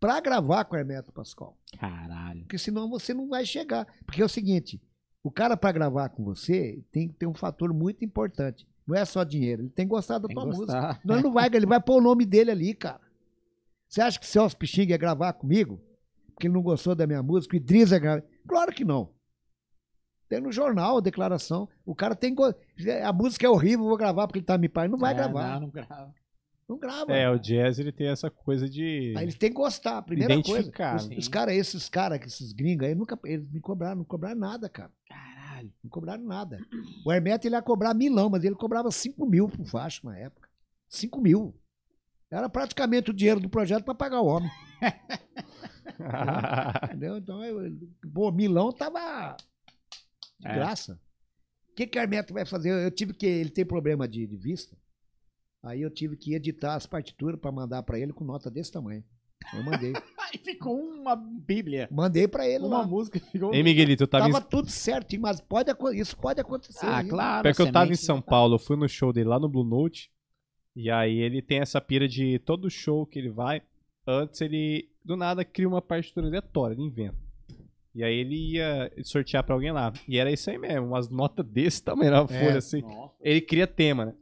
[0.00, 1.56] pra gravar com o Hermeto Pascoal.
[1.78, 2.40] Caralho.
[2.40, 3.86] Porque senão você não vai chegar.
[4.04, 4.80] Porque é o seguinte,
[5.22, 8.66] o cara pra gravar com você tem que ter um fator muito importante.
[8.88, 10.72] Não é só dinheiro, ele tem que gostar da Tem tua que música.
[10.72, 11.00] gostar.
[11.04, 13.00] Não, vai, ele vai pôr o nome dele ali, cara.
[13.86, 15.80] Você acha que Celso Pixinga ia gravar comigo?
[16.34, 17.54] Porque ele não gostou da minha música?
[17.54, 18.22] O Idris ia gravar?
[18.48, 19.10] Claro que não.
[20.28, 21.68] Tem no jornal a declaração.
[21.86, 22.34] O cara tem.
[22.34, 22.54] go-
[23.02, 24.86] A música é horrível, vou gravar porque ele tá me pai.
[24.88, 25.54] Não vai É, gravar.
[25.54, 26.14] Não, não grava.
[26.68, 27.12] Não grava.
[27.16, 29.98] É, o jazz ele tem essa coisa de Aí eles têm que gostar.
[29.98, 30.50] A primeira coisa.
[30.50, 30.96] identificar.
[30.96, 34.68] Os, os caras, esses caras, esses gringos aí, nunca, eles me cobraram, não cobraram nada,
[34.68, 34.90] cara.
[35.82, 36.58] Não cobraram nada.
[37.04, 40.48] O Hermeto ele ia cobrar milão, mas ele cobrava 5 mil por faixa na época.
[40.88, 41.54] 5 mil.
[42.30, 44.50] Era praticamente o dinheiro do projeto para pagar o homem.
[46.84, 47.16] Entendeu?
[47.16, 47.76] Então, eu,
[48.12, 49.36] pô, milão tava
[50.38, 50.54] de É.
[50.54, 51.00] graça.
[51.70, 52.70] O que, que o Hermeto vai fazer?
[52.70, 53.26] Eu, eu tive que.
[53.26, 54.76] Ele tem problema de, de vista.
[55.62, 59.04] Aí eu tive que editar as partituras para mandar para ele com nota desse tamanho.
[59.54, 59.92] Eu mandei.
[60.18, 61.88] Aí ficou uma bíblia.
[61.90, 62.86] Mandei para ele Uma lá.
[62.86, 63.54] música ficou...
[63.54, 64.48] Ei, Miguelito, eu tava, Tava em...
[64.48, 66.84] tudo certinho, mas pode, isso pode acontecer.
[66.84, 67.10] Ah, ainda.
[67.10, 67.42] claro.
[67.42, 68.30] Pior que eu tava em semente São tá.
[68.30, 70.10] Paulo, eu fui no show dele lá no Blue Note.
[70.76, 73.62] E aí ele tem essa pira de todo show que ele vai,
[74.06, 77.16] antes ele do nada cria uma partitura aleatória, ele inventa.
[77.94, 79.92] E aí ele ia sortear pra alguém lá.
[80.06, 82.82] E era isso aí mesmo, umas notas desse tamanho na folha, assim.
[82.82, 83.14] Nossa.
[83.20, 84.14] Ele cria tema, né?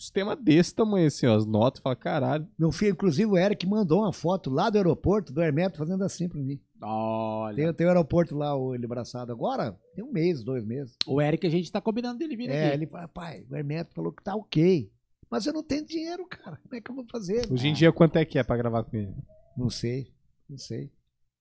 [0.00, 2.48] Os temas desse tamanho, assim, ó, as notas, fala, caralho.
[2.58, 6.26] Meu filho, inclusive, o Eric mandou uma foto lá do aeroporto, do Hermeto, fazendo assim
[6.26, 6.58] pra mim.
[6.80, 7.54] Olha.
[7.54, 10.96] Tem, tem o aeroporto lá, o ele abraçado agora, tem um mês, dois meses.
[11.06, 12.74] O Eric, a gente tá combinando dele vir É, aqui.
[12.76, 14.90] ele fala, pai, o Hermeto falou que tá ok.
[15.30, 16.56] Mas eu não tenho dinheiro, cara.
[16.62, 17.46] Como é que eu vou fazer?
[17.52, 19.14] Hoje em dia, quanto é que é pra gravar com ele?
[19.54, 20.10] Não sei,
[20.48, 20.90] não sei.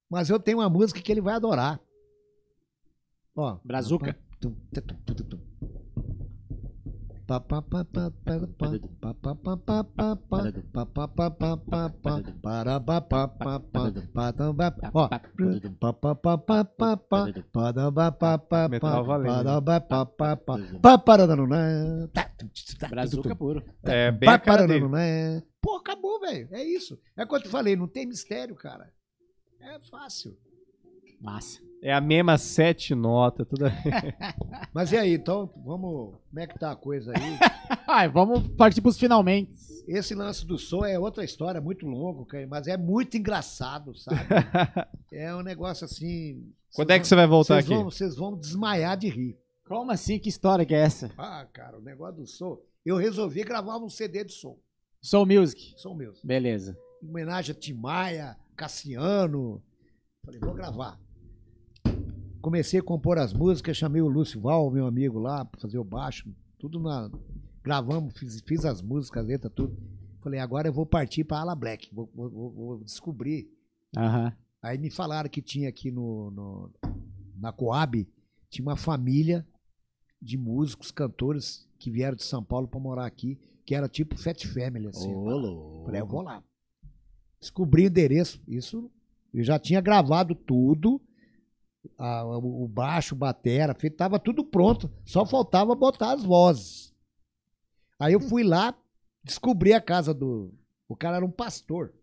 [0.10, 1.80] Mas eu tenho uma música que ele vai adorar.
[3.38, 3.58] Ó.
[3.64, 4.20] Brazuca.
[4.42, 5.40] Tum, tum, tum,
[18.70, 19.44] Metal valendo.
[22.90, 23.64] Brazuca é puro.
[23.84, 24.88] É, bem a cara dele.
[24.88, 25.44] Né?
[25.62, 26.48] Pô, acabou, velho.
[26.52, 27.00] É isso.
[27.16, 28.92] É quanto eu falei, não tem mistério, cara.
[29.60, 30.38] É fácil.
[31.22, 31.69] Massa.
[31.82, 33.66] É a mesma sete notas, tudo
[34.74, 36.18] Mas e aí, então, vamos.
[36.30, 37.40] Como é que tá a coisa aí?
[37.88, 39.54] Ai, vamos partir pros finalmente.
[39.88, 44.20] Esse lance do som é outra história, muito longo, mas é muito engraçado, sabe?
[45.12, 46.54] É um negócio assim.
[46.76, 47.74] Quando é que você vai voltar vocês aqui?
[47.74, 49.36] Vão, vocês vão desmaiar de rir.
[49.68, 50.20] Como assim?
[50.20, 51.12] Que história que é essa?
[51.18, 52.60] Ah, cara, o negócio do som.
[52.86, 54.56] Eu resolvi gravar um CD de som.
[55.02, 55.74] Soul Music.
[55.78, 56.20] Som mesmo.
[56.24, 56.78] Beleza.
[57.02, 59.64] Em homenagem a Tim Maia, Cassiano.
[60.24, 61.00] Falei, vou gravar.
[62.42, 65.84] Comecei a compor as músicas, chamei o Lúcio Val, meu amigo lá, pra fazer o
[65.84, 66.30] baixo.
[66.58, 67.10] Tudo na.
[67.64, 69.76] Gravamos, fiz, fiz as músicas, a letra, tudo.
[70.22, 71.94] Falei, agora eu vou partir pra Ala Black.
[71.94, 73.50] Vou, vou- vou- descobrir.
[73.98, 74.34] Aham.
[74.62, 76.72] Aí me falaram que tinha aqui no, no-
[77.38, 78.08] na Coab,
[78.50, 79.46] tinha uma família
[80.22, 84.46] de músicos, cantores que vieram de São Paulo pra morar aqui, que era tipo Fat
[84.48, 85.14] Family, assim.
[85.14, 85.86] Louco.
[85.86, 86.44] Falei, eu vou lá.
[87.40, 88.42] Descobri o endereço.
[88.48, 88.90] Isso,
[89.34, 91.00] eu já tinha gravado tudo.
[92.00, 94.90] A- o o baixo, batera, tava tudo pronto.
[95.06, 96.94] Só faltava botar as vozes.
[98.00, 98.74] Aí eu fui lá,
[99.24, 100.54] descobri a casa do.
[100.88, 101.94] O cara era um pastor.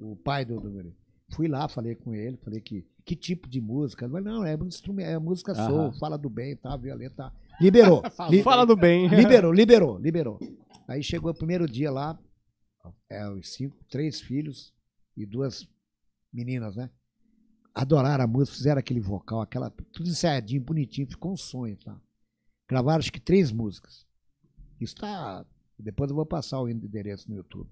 [0.00, 0.58] O pai do.
[0.60, 0.94] do
[1.32, 2.86] fui lá, falei com ele, falei que.
[3.02, 4.04] Que tipo de música?
[4.04, 5.92] Ele falou, não, é, é música soul, Aham.
[5.98, 7.32] fala do bem, tá, violenta.
[7.60, 8.02] Liberou.
[8.28, 9.08] Li- Fala do bem.
[9.08, 10.38] Liberou, liberou, liberou.
[10.86, 12.18] Aí chegou o primeiro dia lá,
[13.08, 14.72] é, os cinco, três filhos
[15.16, 15.66] e duas
[16.32, 16.90] meninas, né?
[17.74, 21.96] Adoraram a música, fizeram aquele vocal, aquela, tudo ensaiadinho, bonitinho, ficou um sonho, tá?
[22.68, 24.06] Gravaram acho que três músicas.
[24.80, 25.44] Isso tá.
[25.78, 27.68] Depois eu vou passar o endereço no YouTube.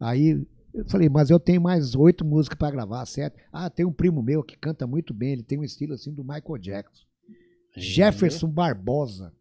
[0.00, 3.38] Aí eu falei, mas eu tenho mais oito músicas para gravar, certo?
[3.52, 6.22] Ah, tem um primo meu que canta muito bem, ele tem um estilo assim do
[6.22, 7.04] Michael Jackson.
[7.76, 9.32] Jefferson Barbosa.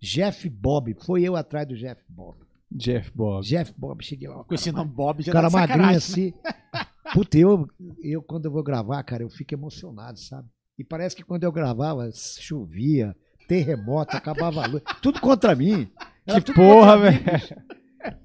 [0.00, 0.94] Jeff Bob.
[1.00, 2.38] Foi eu atrás do Jeff Bob.
[2.70, 3.46] Jeff Bob.
[3.46, 4.44] Jeff Bob, cheguei lá.
[4.44, 5.96] Com esse nome Bob já O cara tá magrinho né?
[7.14, 7.66] Puta, eu,
[8.02, 10.48] eu quando eu vou gravar, cara, eu fico emocionado, sabe?
[10.76, 14.82] E parece que quando eu gravava, chovia, terremoto, acabava a luz.
[15.00, 15.88] Tudo contra mim.
[16.26, 17.20] Era Que porra, velho.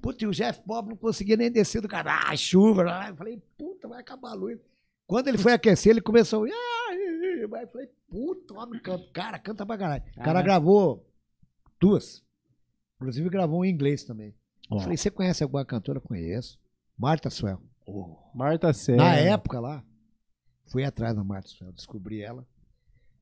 [0.02, 2.28] Puta, e o Jeff Bob não conseguia nem descer do cara.
[2.28, 2.82] Ah, chuva.
[3.08, 4.58] Eu falei, puta, vai acabar a luz.
[5.06, 6.44] Quando ele foi aquecer, ele começou.
[6.44, 9.06] Aí eu falei, puta, homem canta.
[9.12, 10.02] Cara, canta pra caralho.
[10.16, 10.42] O cara Ah.
[10.42, 11.06] gravou
[11.80, 12.22] duas.
[12.96, 14.34] Inclusive gravou em inglês também.
[14.70, 16.00] Eu falei, você conhece alguma cantora?
[16.00, 16.58] Conheço.
[16.98, 17.62] Marta Suel.
[18.34, 19.02] Marta Séria.
[19.02, 19.84] Na época lá,
[20.66, 22.46] fui atrás da Marta Suel, descobri ela.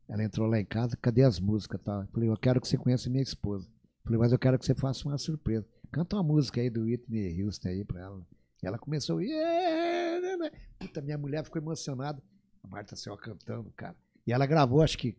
[0.08, 2.02] Ela entrou lá em casa, cadê as músicas tal?
[2.02, 3.68] Eu falei, eu quero que você conheça minha esposa.
[4.04, 5.66] Falei, mas eu quero que você faça uma surpresa.
[5.90, 8.26] Canta uma música aí do Whitney Houston aí pra ela.
[8.62, 12.22] E ela começou, "Yeah, né, né." puta, minha mulher ficou emocionada.
[12.62, 13.96] A Marta Suel cantando, cara.
[14.26, 15.16] E ela gravou, acho que,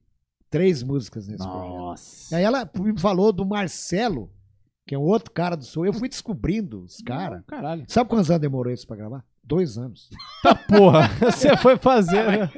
[0.50, 1.70] três músicas nesse projeto.
[1.70, 2.36] Nossa.
[2.36, 4.32] Aí ela me falou do Marcelo,
[4.88, 5.86] que é outro cara do som.
[5.86, 7.44] Eu fui descobrindo os caras.
[7.46, 7.86] Caralho.
[7.88, 9.26] Sabe quantos anos demorou isso pra gravar?
[9.50, 10.10] Dois anos.
[10.68, 12.52] Porra, você foi fazer, né?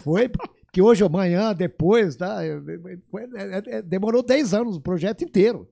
[0.00, 2.44] Foi, porque hoje, amanhã, depois, tá?
[2.44, 5.68] É- é- demorou 10 anos o projeto inteiro.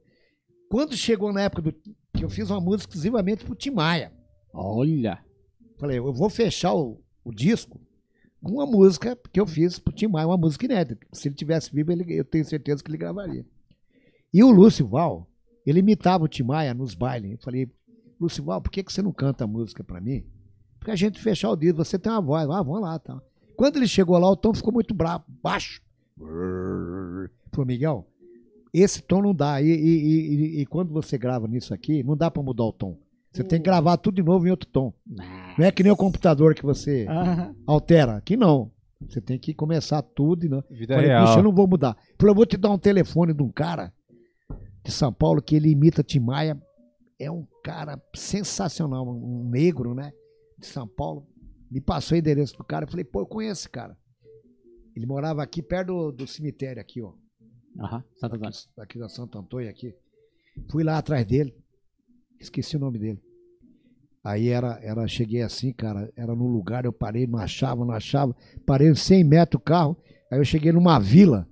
[0.68, 4.12] Quando chegou na época do, que eu fiz uma música exclusivamente pro Tim Maia,
[4.52, 5.20] Olha.
[5.78, 7.80] falei, eu vou fechar o, o disco
[8.42, 11.06] com uma música que eu fiz pro Tim Maia, uma música inédita.
[11.12, 13.46] Se ele tivesse vivo, ele- eu tenho certeza que ele gravaria.
[14.32, 15.28] E o Lúcio Val,
[15.64, 17.30] ele imitava o Tim Maia nos bailes.
[17.32, 17.70] Eu falei,
[18.20, 20.24] Lúcio Val, por que, que você não canta a música pra mim?
[20.78, 23.20] Porque a gente fechar o disco, você tem uma voz, ah, vamos lá, tá.
[23.56, 25.80] Quando ele chegou lá, o tom ficou muito bravo, baixo.
[27.52, 28.06] Falou, Miguel,
[28.72, 29.60] esse tom não dá.
[29.62, 29.74] E, e-
[30.58, 32.98] e- e quando você grava nisso aqui, não dá pra mudar o tom.
[33.32, 34.92] Você tem que gravar tudo de novo em outro tom.
[35.58, 37.54] Não é que nem o computador que você Aham.
[37.66, 38.16] altera.
[38.16, 38.70] Aqui não.
[39.08, 40.46] Você tem que começar tudo.
[40.46, 40.62] e Não.
[40.70, 41.26] Vida Falei, real.
[41.26, 41.96] bicho, eu não vou mudar.
[42.18, 43.92] Falei, eu vou te dar um telefone de um cara
[44.84, 46.60] de São Paulo que ele imita Tim Maia.
[47.18, 50.12] É um cara sensacional, um negro, né?
[50.58, 51.26] De São Paulo.
[51.70, 52.84] Me passou o endereço do cara.
[52.84, 53.96] Eu falei, pô, eu conheço esse cara.
[54.94, 57.12] Ele morava aqui perto do, do cemitério, aqui, ó.
[57.80, 58.04] Aham.
[58.16, 58.48] Santo Antônio.
[58.48, 59.94] Aqui, aqui da Santo Antônio, aqui.
[60.70, 61.54] Fui lá atrás dele.
[62.40, 63.20] Esqueci o nome dele.
[64.22, 68.34] Aí era, era, cheguei assim, cara, era num lugar, eu parei, não achava, não achava.
[68.64, 69.96] Parei 100 metros o carro.
[70.30, 71.46] Aí eu cheguei numa vila.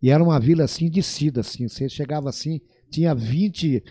[0.00, 1.66] E era uma vila assim, descida, assim.
[1.66, 2.60] Você chegava assim,
[2.90, 3.82] tinha 20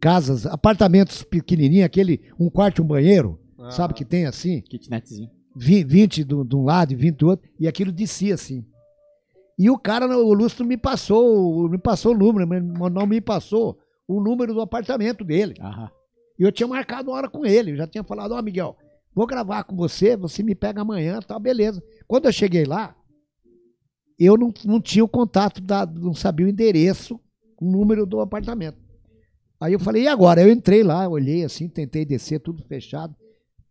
[0.00, 3.38] casas, apartamentos pequenininhos, aquele um quarto e um banheiro,
[3.70, 4.60] sabe que tem assim?
[4.62, 5.30] Kitnetzinho.
[5.54, 8.64] vi- 20 de um de um lado e 20 do outro, e aquilo descia assim.
[9.58, 13.78] E o cara, o Lúcio me passou, me passou o número, mas não me passou
[14.06, 15.54] o número do apartamento dele.
[15.60, 15.90] Aham.
[16.38, 18.76] E eu tinha marcado uma hora com ele, eu já tinha falado, ó Miguel,
[19.14, 21.82] vou gravar com você, você me pega amanhã, tá, beleza.
[22.06, 22.94] Quando eu cheguei lá,
[24.18, 27.18] eu não, não tinha o contato, da, não sabia o endereço,
[27.58, 28.76] o número do apartamento.
[29.60, 30.42] Aí eu falei, e agora?
[30.42, 33.14] Eu entrei lá, olhei assim, tentei descer, tudo fechado.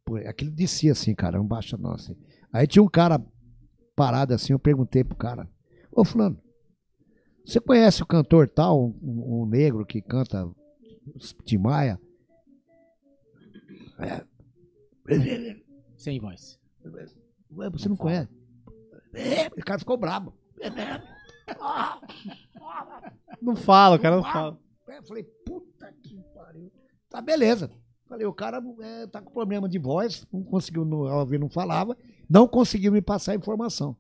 [0.04, 2.16] Pô, aquilo descia assim, cara, um baixa nossa.
[2.52, 3.24] Aí tinha um cara
[3.96, 5.50] parado assim, eu perguntei pro cara,
[5.92, 6.40] ô fulano,
[7.46, 10.50] você conhece o cantor tal, um, um negro que canta
[11.44, 12.00] Tim Maia?
[15.98, 16.60] Sem voz.
[17.56, 18.30] Ué, você não conhece?
[19.14, 20.34] É, o cara ficou brabo.
[23.42, 24.60] Não fala, o cara não fala.
[24.88, 25.65] É, eu falei, puta.
[27.16, 27.72] Tá, beleza.
[28.10, 31.98] Falei, o cara é, tá com problema de voz, não conseguiu, não, ouvir não falava,
[32.30, 33.96] não conseguiu me passar a informação.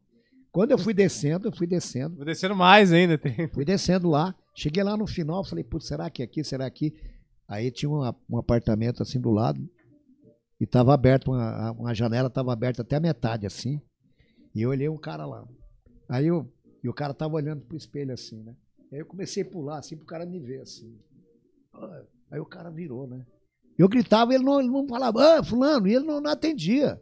[0.51, 3.17] Quando eu fui descendo, eu fui descendo, Vou descendo mais ainda.
[3.17, 3.47] Tem...
[3.47, 6.93] fui descendo lá, cheguei lá no final, falei, putz, será que é aqui, será aqui?
[7.47, 9.65] Aí tinha uma- um apartamento assim do lado,
[10.59, 13.79] e tava aberto, uma, uma janela tava aberta até a metade assim,
[14.53, 15.47] e eu olhei um cara lá.
[16.09, 16.51] Aí eu,
[16.83, 18.53] e o cara tava olhando pro espelho assim, né?
[18.91, 20.99] Aí eu comecei a pular assim pro cara me ver assim.
[22.31, 23.25] Aí o cara virou, né?
[23.77, 26.99] Eu gritava, ele não, ele não falava, ah, fulano, e ele não, não atendia.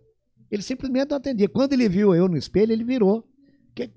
[0.50, 1.48] Ele simplesmente não atendia.
[1.50, 3.28] Quando ele viu eu no espelho, ele virou.
[3.76, 3.92] Que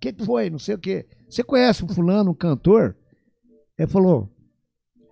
[0.00, 0.48] que, que foi?
[0.50, 1.06] Não sei o quê.
[1.28, 2.96] Você conhece um fulano, um cantor?
[3.78, 4.30] Ele falou,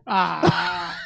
[0.04, 0.42] Ah!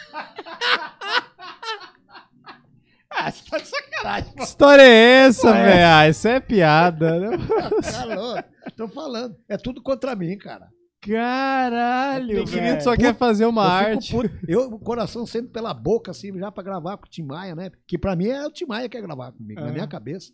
[3.11, 5.87] ah, você tá de sacanagem, Que história é essa, velho?
[5.87, 7.19] Ah, isso é piada.
[7.19, 7.37] né?
[7.91, 8.43] Cara, ó,
[8.77, 9.37] tô falando.
[9.49, 10.69] É tudo contra mim, cara.
[11.03, 14.13] Caralho, O querido só quer fazer uma eu arte.
[14.15, 14.31] puto.
[14.47, 17.71] Eu, o coração sempre pela boca, assim, já pra gravar com o Tim Maia, né?
[17.87, 19.73] Que pra mim é o Tim Maia que quer gravar comigo, na É.
[19.73, 20.33] minha cabeça.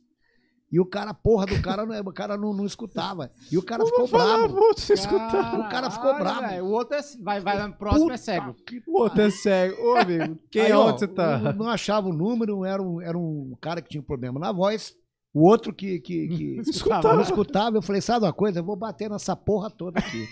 [0.71, 3.31] E o cara, porra do cara, não é- o cara não, não escutava.
[3.53, 4.49] E o cara ficou bravo.
[4.49, 5.55] Vou te escutar.
[5.61, 6.41] O cara ficou bravo.
[6.41, 6.65] velho.
[6.65, 8.55] O outro é, vai, vai, no próximo é Puta cego.
[8.67, 9.81] que O outro é cego.
[9.81, 11.37] Ô, amigo, quem Aí, é ó, onde você tá?
[11.39, 14.51] um não achava o número, era um, era um cara que tinha um problema na
[14.51, 14.93] voz.
[15.33, 17.15] O outro que, que, que Escutava.
[17.15, 17.77] não escutava.
[17.77, 18.59] Eu falei, sabe uma coisa?
[18.59, 20.27] Eu vou bater nessa porra toda aqui.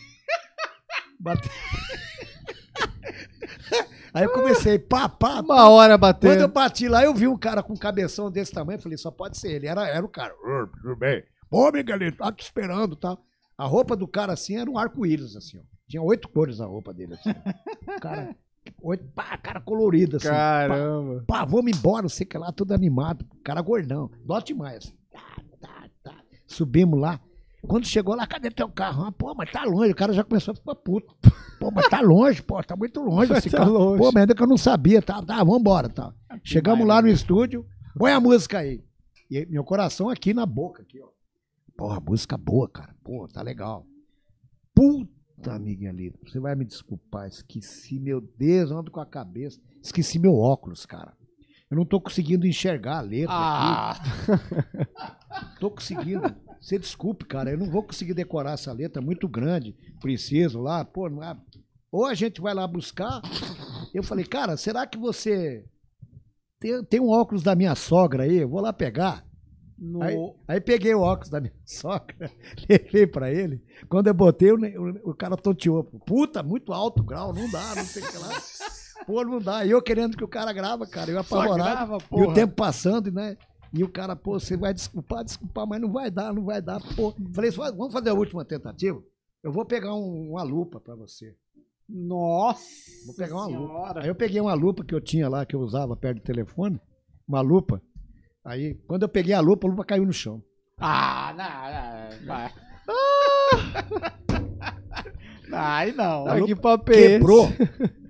[1.24, 1.50] Bate-
[4.12, 5.54] Aí eu comecei, pá, pá, pá.
[5.54, 8.80] Uma hora Quando eu bati lá, eu vi um cara com um cabeção desse tamanho.
[8.80, 9.66] Falei, só pode ser ele.
[9.66, 10.32] Era, era o cara.
[10.34, 11.24] "Ô, Tudo bem.
[11.50, 13.18] Ô, Miguelito, tá te esperando, tá?
[13.58, 15.62] A roupa do cara, assim, era um arco-íris, assim, ó.
[15.88, 17.30] Tinha oito cores a roupa dele, assim.
[17.30, 17.30] O
[18.00, 18.36] cara,
[18.82, 20.28] oito, pá, cara colorido, assim.
[20.28, 21.24] Pá, Caramba.
[21.26, 23.26] pá, vamos embora, sei que lá, todo animado.
[23.44, 24.10] Cara gordão.
[24.24, 24.84] Dote mais.
[24.84, 24.94] Assim.
[25.12, 26.14] Tá, tá, tá.
[26.46, 27.18] Subimos lá.
[27.66, 29.04] Quando chegou lá, cadê teu carro?
[29.04, 29.92] Ah, pô, mas tá longe.
[29.92, 31.14] O cara já começou a ficar puto.
[31.58, 33.72] Pô, mas tá longe, pô, tá muito longe esse Tá carro.
[33.72, 33.98] longe.
[33.98, 36.12] Pô, mas ainda que eu não sabia, tá, tá, vambora, tá.
[36.42, 37.66] Chegamos lá no estúdio,
[37.98, 38.84] põe a música aí.
[39.30, 41.08] E meu coração aqui na boca, aqui, ó.
[41.76, 42.94] Porra, música boa, cara.
[43.02, 43.86] Pô, tá legal.
[44.74, 49.60] Puta, Miguelito, você vai me desculpar, esqueci, meu Deus, eu ando com a cabeça.
[49.82, 51.12] Esqueci meu óculos, cara.
[51.70, 53.90] Eu não tô conseguindo enxergar a letra Ah!
[53.92, 55.58] aqui.
[55.58, 56.22] Tô conseguindo.
[56.64, 59.76] Você desculpe, cara, eu não vou conseguir decorar essa letra, é muito grande.
[60.00, 61.36] Preciso lá, pô, não é...
[61.92, 63.20] ou a gente vai lá buscar.
[63.92, 65.62] Eu falei, cara, será que você
[66.58, 68.38] tem, tem um óculos da minha sogra aí?
[68.38, 69.26] Eu vou lá pegar.
[69.78, 70.02] No...
[70.02, 70.16] Aí,
[70.48, 72.30] aí peguei o óculos da minha sogra,
[72.66, 73.62] levei pra ele.
[73.86, 75.84] Quando eu botei, o, o, o cara toteou.
[75.84, 78.30] Puta, muito alto grau, não dá, não sei o que lá.
[79.06, 79.66] Pô, não dá.
[79.66, 81.58] E eu querendo que o cara grava, cara, eu apavorado.
[81.58, 83.36] grava, E o tempo passando, né?
[83.76, 86.80] E o cara, pô, você vai desculpar, desculpar, mas não vai dar, não vai dar.
[86.94, 89.02] Pô, falei, "Só- vamos fazer a última tentativa?
[89.42, 91.34] Eu vou pegar um- uma lupa pra você.
[91.88, 92.62] Nossa.
[93.04, 93.58] Vou pegar uma lupa.
[93.58, 94.02] senhora.
[94.02, 96.80] Aí eu peguei uma lupa que eu tinha lá, que eu usava perto do telefone,
[97.28, 97.82] uma lupa.
[98.44, 100.42] Aí, quando eu peguei a lupa, a lupa caiu no chão.
[100.78, 102.52] Ah, não, não, vai.
[105.48, 106.26] Não, Aí não.
[106.26, 106.94] A lupa que papo é?
[106.94, 107.48] Quebrou.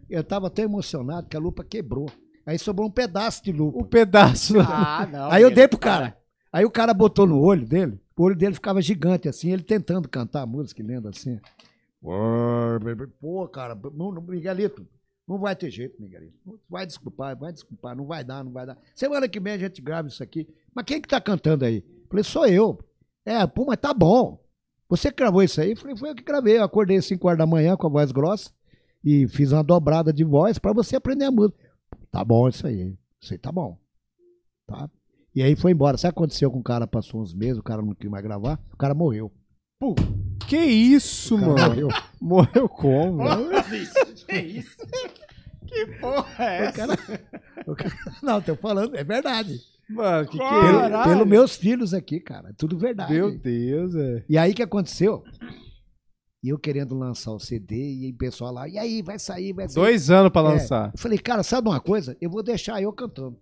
[0.09, 2.07] Eu tava tão emocionado que a lupa quebrou.
[2.47, 3.79] Aí sobrou um pedaço de lupa.
[3.79, 4.55] O pedaço.
[4.61, 5.31] Ah, não.
[5.33, 6.17] Aí eu dei pro cara.
[6.53, 10.09] Aí o cara botou no olho dele, o olho dele ficava gigante assim, ele tentando
[10.09, 11.41] cantar a música e lendo assim.
[13.21, 13.77] Pô, cara,
[14.29, 14.87] Miguelito,
[15.27, 16.35] não vai ter jeito, Miguelito.
[16.69, 18.79] Vai desculpar, vai desculpar, não vai dar, não vai dar.
[18.95, 20.47] Semana que vem a gente grava isso aqui.
[20.73, 21.83] Mas quem que tá cantando aí?
[22.09, 22.79] Falei, sou eu.
[23.25, 24.39] É, pô, mas tá bom.
[24.89, 25.75] Você que gravou isso aí?
[25.75, 26.59] Falei, foi eu que gravei.
[26.59, 28.53] Eu acordei às 5 horas da manhã com a voz grossa
[29.03, 31.59] e fiz uma dobrada de voz pra você aprender a música.
[32.11, 32.97] Tá bom isso aí.
[33.21, 33.79] Isso aí tá bom.
[34.67, 34.89] Tá?
[35.35, 35.97] E aí foi embora.
[35.97, 36.87] Sabe o que aconteceu com o cara?
[36.87, 39.33] Passou uns meses, o cara não quis mais gravar, o cara morreu.
[40.49, 41.57] Que isso, mano?
[41.59, 41.89] morreu.
[42.21, 43.19] Morreu como?
[44.27, 44.77] Que isso?
[45.67, 46.73] Que porra é O essa?
[46.73, 46.93] cara,
[47.67, 49.59] o cara- não, tô falando, é verdade.
[49.91, 50.81] Mano, que que Pelo, é?
[50.81, 51.11] Caralho.
[51.11, 52.49] pelo meus filhos aqui, cara.
[52.51, 53.13] É tudo verdade.
[53.13, 54.25] Meu Deus, é.
[54.27, 55.23] E aí o que aconteceu?
[56.45, 59.67] E eu querendo lançar o CD e o pessoal lá, e aí, vai sair, vai
[59.67, 59.83] sair.
[59.83, 60.93] Dois anos pra É, lançar.
[60.93, 62.15] Eu falei, cara, sabe uma coisa?
[62.21, 63.39] Eu vou deixar eu cantando.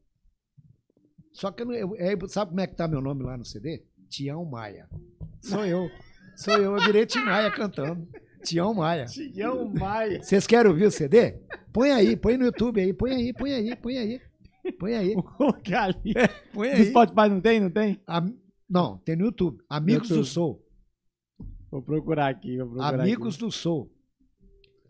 [1.32, 3.44] Só que eu não, eu- aí, sabe como é que tá meu nome lá no
[3.44, 3.82] CD?
[4.08, 4.88] Tião Maia.
[5.40, 5.90] Sou eu.
[6.36, 8.06] Sou eu, eu virei Tim Maia cantando.
[8.44, 9.06] Tião Maia.
[9.06, 10.22] Tião Maia.
[10.22, 11.40] Vocês querem ouvir o CD?
[11.72, 14.20] Põe aí, põe no YouTube aí, põe aí, põe aí, põe aí.
[14.78, 15.14] Põe aí,
[15.74, 16.14] ali.
[16.54, 16.84] põe No aí.
[16.86, 17.58] Spotify não tem?
[17.60, 18.00] Não tem?
[18.06, 18.34] Am-
[18.70, 19.58] Não, tem no YouTube.
[19.68, 20.28] Amigos do YouTube.
[20.32, 20.62] Soul.
[21.72, 22.58] Vou procurar aqui.
[22.58, 23.90] Vou procurar Amigos do Soul.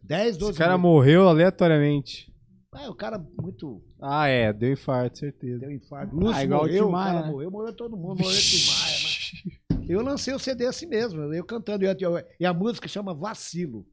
[0.02, 0.93] 10, 12 Esse cara minutos.
[0.93, 2.31] morreu aleatoriamente.
[2.73, 3.81] Ah, o cara muito.
[4.01, 4.52] Ah, é.
[4.52, 5.61] Deu infarto, certeza.
[5.61, 6.15] Deu infarto.
[6.17, 7.33] Lúcio igual o morreu, o Maia, cara né?
[7.33, 8.97] morreu, morreu todo mundo, morreu Tim Maia.
[9.02, 11.85] mas- Eu lancei o CD assim mesmo, eu cantando.
[11.85, 13.86] E a, a música chama Vacilo.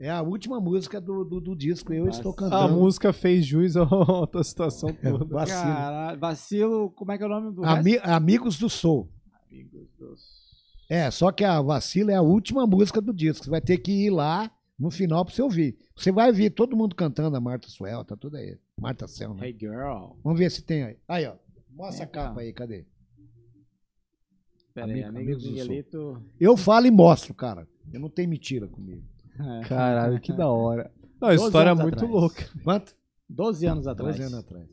[0.00, 1.92] É a última música do, do, do disco.
[1.94, 2.74] Eu estou A cantando.
[2.74, 5.24] música fez jus à outra situação É, toda.
[5.26, 5.60] Vacilo.
[5.62, 9.08] Caralho, vacilo, como é que é o nome do Ami- Amigos do Soul.
[9.48, 10.33] resto?
[10.88, 13.44] É, só que a Vacilo é a última música do disco.
[13.44, 15.78] Você vai ter que ir lá no final pra você ouvir.
[15.96, 18.58] Você vai ouvir todo mundo cantando, a Marta Suel, tá tudo aí.
[18.78, 19.46] Marta Cel, né?
[19.46, 20.16] Hey girl.
[20.22, 20.96] Vamos ver se tem aí.
[21.08, 21.34] Aí, ó.
[21.70, 22.84] Mostra É, a capa aí, cadê?
[24.74, 26.22] Pera aí, Amigo- amigo amigos.
[26.40, 27.66] Eu falo e mostro, cara.
[27.92, 29.02] Eu não tenho mentira comigo.
[29.38, 29.60] É.
[29.68, 30.90] Caralho, que da hora.
[31.20, 32.10] Não, a 12 história é muito atrás.
[32.12, 32.48] louca.
[32.62, 32.94] Quanto?
[33.28, 34.16] 12 anos atrás.
[34.16, 34.68] 12 anos atrás.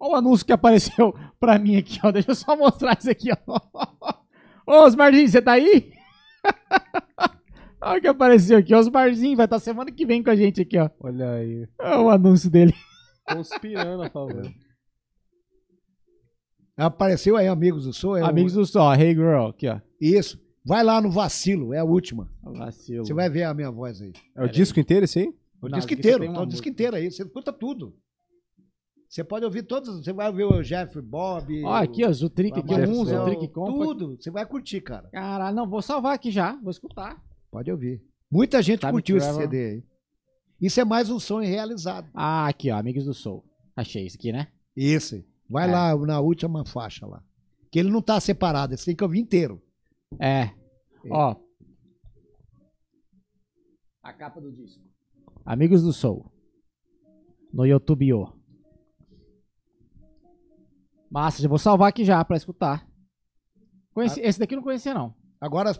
[0.00, 2.10] Olha o anúncio que apareceu pra mim aqui, ó.
[2.12, 3.60] Deixa eu só mostrar isso aqui, ó.
[4.68, 5.90] Ô, Osmarzinho, você tá aí?
[7.80, 8.74] Olha o que apareceu aqui.
[8.74, 10.90] Osmarzinho vai estar semana que vem com a gente aqui, ó.
[11.00, 11.66] Olha aí.
[11.80, 12.74] Olha o anúncio dele.
[13.26, 14.42] Conspirando a favor.
[16.76, 18.18] Apareceu aí, Amigos do Soul?
[18.18, 18.60] É Amigos o...
[18.60, 19.80] do Sol, Hey Girl, aqui, ó.
[19.98, 20.38] Isso.
[20.66, 22.30] Vai lá no Vacilo, é a última.
[22.42, 23.06] Vacilo.
[23.06, 24.12] Você vai ver a minha voz aí.
[24.36, 25.34] É o disco inteiro esse aí?
[25.62, 27.10] O Não, disco inteiro, tá o disco inteiro aí.
[27.10, 27.96] Você escuta tudo.
[29.08, 30.04] Você pode ouvir todos.
[30.04, 31.64] Você vai ouvir o Jeff Bob.
[31.64, 33.84] Ó, aqui, ó, Zutrick aqui, Marcel, Zutrick Compa.
[33.84, 34.16] Tudo.
[34.20, 35.08] Você vai curtir, cara.
[35.10, 36.52] Caralho, não, vou salvar aqui já.
[36.56, 37.22] Vou escutar.
[37.50, 38.02] Pode ouvir.
[38.30, 39.48] Muita gente Time curtiu esse Traveler.
[39.50, 39.84] CD aí.
[40.60, 42.10] Isso é mais um sonho realizado.
[42.12, 43.44] Ah, aqui, ó, Amigos do Soul.
[43.74, 44.48] Achei isso aqui, né?
[44.76, 45.24] Isso.
[45.48, 45.72] Vai É.
[45.72, 47.22] lá na última faixa lá.
[47.72, 49.62] Que ele não tá separado, você tem que ouvir inteiro.
[50.20, 50.50] É.
[51.10, 51.34] Ó.
[54.02, 54.82] A capa do disco.
[55.44, 56.30] Amigos do Soul.
[57.52, 58.12] No YouTube.
[58.12, 58.32] Ó.
[61.10, 62.86] Massa, já vou salvar aqui já pra escutar.
[63.94, 65.14] Conheci- Esse daqui eu não conhecia, não.
[65.40, 65.72] Agora,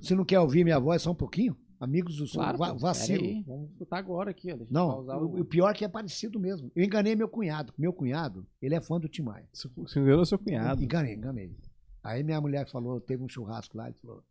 [0.00, 2.58] se não quer ouvir minha voz só um pouquinho, amigos do som, Claro.
[2.58, 3.24] va- vacilo.
[3.24, 4.56] aí, Vamos escutar agora aqui, ó.
[4.56, 5.40] Deixa eu Não, pausar o, o...
[5.40, 6.70] o pior é que é parecido mesmo.
[6.74, 7.72] Eu enganei meu cunhado.
[7.78, 9.48] Meu cunhado, ele é fã do Tim Maia.
[9.52, 10.82] Você enganou seu cunhado.
[10.82, 11.56] Enganei, enganei.
[12.02, 14.22] Aí minha mulher falou, teve um churrasco lá, e falou,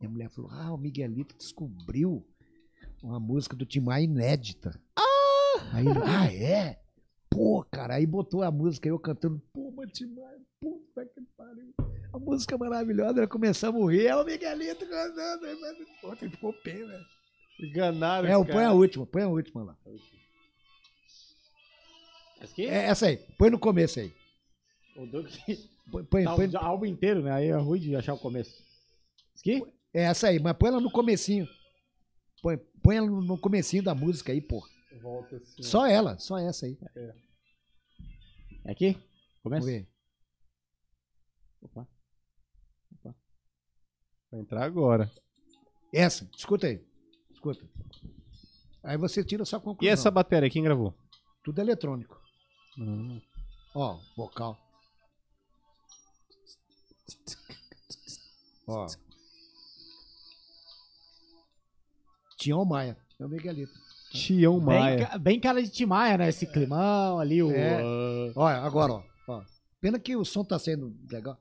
[0.00, 2.26] minha mulher falou, ah, o Miguelito descobriu
[3.02, 4.78] uma música do Tim Maia inédita.
[5.72, 6.80] Aí ele, ah, é?
[7.30, 11.72] Pô, cara, aí botou a música, eu cantando, pô, mas Tim Maia, puta que pariu.
[12.12, 16.52] A música maravilhosa, nós começamos a rir, é o Miguelito cantando, mas, pô, ele ficou
[16.52, 17.00] pé, né?
[17.60, 19.76] Enganaram É, põe a última, põe a última lá.
[22.42, 22.66] Esse aqui?
[22.66, 24.12] É essa aí, põe no começo aí.
[24.96, 25.70] O do que...
[25.90, 27.32] Põe, põe, Tá põe- o álbum inteiro, né?
[27.32, 28.50] Aí é ruim de achar o começo.
[29.34, 29.72] Esse aqui?
[29.94, 31.48] é essa aí, mas põe ela no comecinho.
[32.42, 34.64] Põe, põe ela no no comecinho da música aí, pô.
[35.02, 35.62] Volta assim.
[35.62, 36.76] Só ela, só essa aí.
[38.64, 38.92] É aqui?
[38.92, 39.66] Vamos Começa?
[39.66, 39.88] ver.
[41.62, 41.88] Opa.
[44.30, 45.10] Vai entrar agora.
[45.92, 46.84] Essa, escuta aí.
[47.30, 47.68] Escuta.
[48.82, 49.92] Aí você tira a sua E conclusão.
[49.92, 50.94] essa bateria, quem gravou?
[51.42, 52.20] Tudo eletrônico.
[52.78, 53.20] Hum.
[53.74, 54.58] Ó, vocal.
[58.66, 58.86] Ó.
[62.38, 62.96] Tião Maia.
[63.18, 63.72] É o Miguelito.
[64.10, 65.06] Tião Bem, Maia.
[65.06, 66.28] ca- bem cara de Timaya, né?
[66.28, 67.50] Esse climão ali, o.
[67.52, 67.80] É.
[68.34, 69.02] Olha, agora, ó.
[69.28, 69.42] ó.
[69.80, 71.38] Pena que o som tá sendo legal.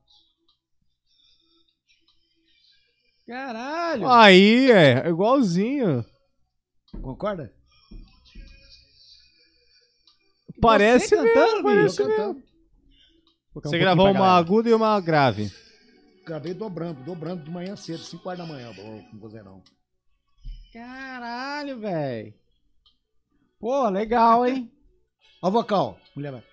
[3.27, 4.07] Caralho!
[4.09, 6.03] Aí, é, igualzinho.
[7.01, 7.53] Concorda?
[10.61, 12.15] Parece Você cantando, mesmo, parece mesmo.
[12.15, 12.43] cantando.
[13.53, 15.51] Você gravou uma aguda e uma grave.
[16.25, 19.63] Gravei dobrando, dobrando de manhã cedo, 5 horas da manhã, com vozeirão.
[20.73, 22.33] Caralho, velho.
[23.59, 24.71] Pô, legal, hein?
[25.41, 25.97] Ó o vocal.
[26.15, 26.43] Mulher vai.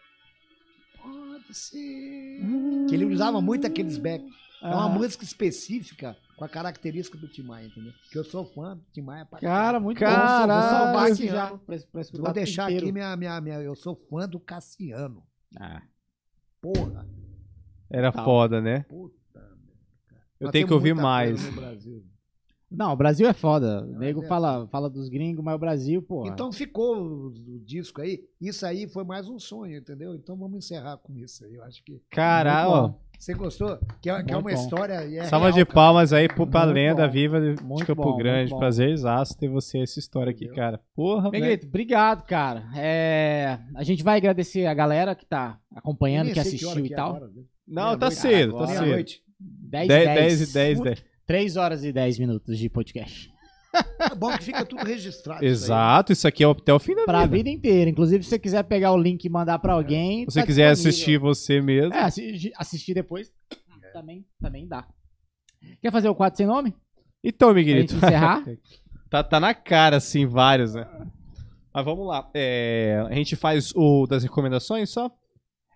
[1.02, 2.41] Pode ser.
[2.89, 4.25] Que ele usava muito aqueles back.
[4.62, 7.93] É uma Ah, música específica com a característica do Tim Maia, entendeu?
[8.10, 10.07] Que eu sou fã do Tim Maia pra Cara, muito bom.
[10.07, 11.47] Vou salvar aqui já.
[11.59, 12.86] Pra, pra Vou deixar inteiro.
[12.86, 13.57] aqui minha, minha, minha.
[13.60, 15.23] Eu sou fã do Cassiano.
[15.59, 15.83] Ah,
[16.60, 17.07] Porra.
[17.91, 18.25] Era Tal.
[18.25, 18.81] foda, né?
[18.89, 19.15] Puta.
[20.41, 21.44] Eu Nós tenho que ouvir mais.
[21.44, 22.05] no Brasil.
[22.76, 23.84] Não, o Brasil é foda.
[23.84, 24.26] O nego é.
[24.26, 26.26] fala, fala dos gringos, mas o Brasil, pô.
[26.26, 28.24] Então ficou o, o disco aí.
[28.40, 30.14] Isso aí foi mais um sonho, entendeu?
[30.14, 31.55] Então vamos encerrar com isso aí.
[31.55, 32.02] Eu acho que.
[32.10, 32.94] Caralho.
[33.18, 33.78] Você gostou?
[34.02, 34.55] Que é, que é uma bom.
[34.55, 35.06] história.
[35.06, 35.74] e é Salva real, de cara.
[35.74, 37.12] palmas aí pro, pra Muito lenda bom.
[37.12, 38.50] viva de, Muito Campo bom, Grande.
[38.50, 38.58] bom.
[38.58, 40.62] Prazerzaço ter você essa história aqui, Entendeu?
[40.62, 40.80] cara.
[40.94, 41.42] Porra, velho.
[41.42, 42.64] Miguelito, obrigado, cara.
[42.76, 46.96] É, a gente vai agradecer a galera que tá acompanhando, que assistiu que e é
[46.96, 47.16] tal.
[47.16, 47.32] agora?
[47.66, 48.80] Não, tá cedo, tá cedo.
[48.82, 49.22] Meia-noite.
[49.40, 51.05] 10, 10, 10, 10 e 10, 10.
[51.26, 53.30] 3 horas e 10 minutos de podcast.
[54.10, 55.44] É bom que fica tudo registrado.
[55.44, 55.66] isso aí.
[55.66, 57.36] Exato, isso aqui é até o fim da Pra vida.
[57.36, 57.90] vida inteira.
[57.90, 60.20] Inclusive, se você quiser pegar o link e mandar pra alguém.
[60.20, 60.90] Se você tá quiser disponível.
[60.90, 61.92] assistir você mesmo.
[61.92, 63.30] É, assi- assistir depois
[63.92, 64.86] também, também dá.
[65.82, 66.74] Quer fazer o quadro sem nome?
[67.22, 67.96] Então, Miguelito.
[67.98, 68.44] Pra gente encerrar?
[69.10, 70.86] tá, tá na cara, assim, vários, né?
[71.74, 72.30] Mas vamos lá.
[72.32, 75.10] É, a gente faz o das recomendações só?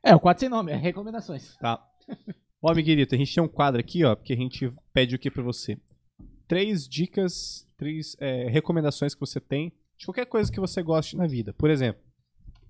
[0.03, 1.55] É, o quadro sem nome, é recomendações.
[1.59, 1.83] Tá.
[2.63, 5.31] Ó, Miguelito, a gente tem um quadro aqui, ó, porque a gente pede o que
[5.31, 5.79] pra você?
[6.47, 11.27] Três dicas, três é, recomendações que você tem de qualquer coisa que você goste na
[11.27, 11.53] vida.
[11.55, 12.03] Por exemplo,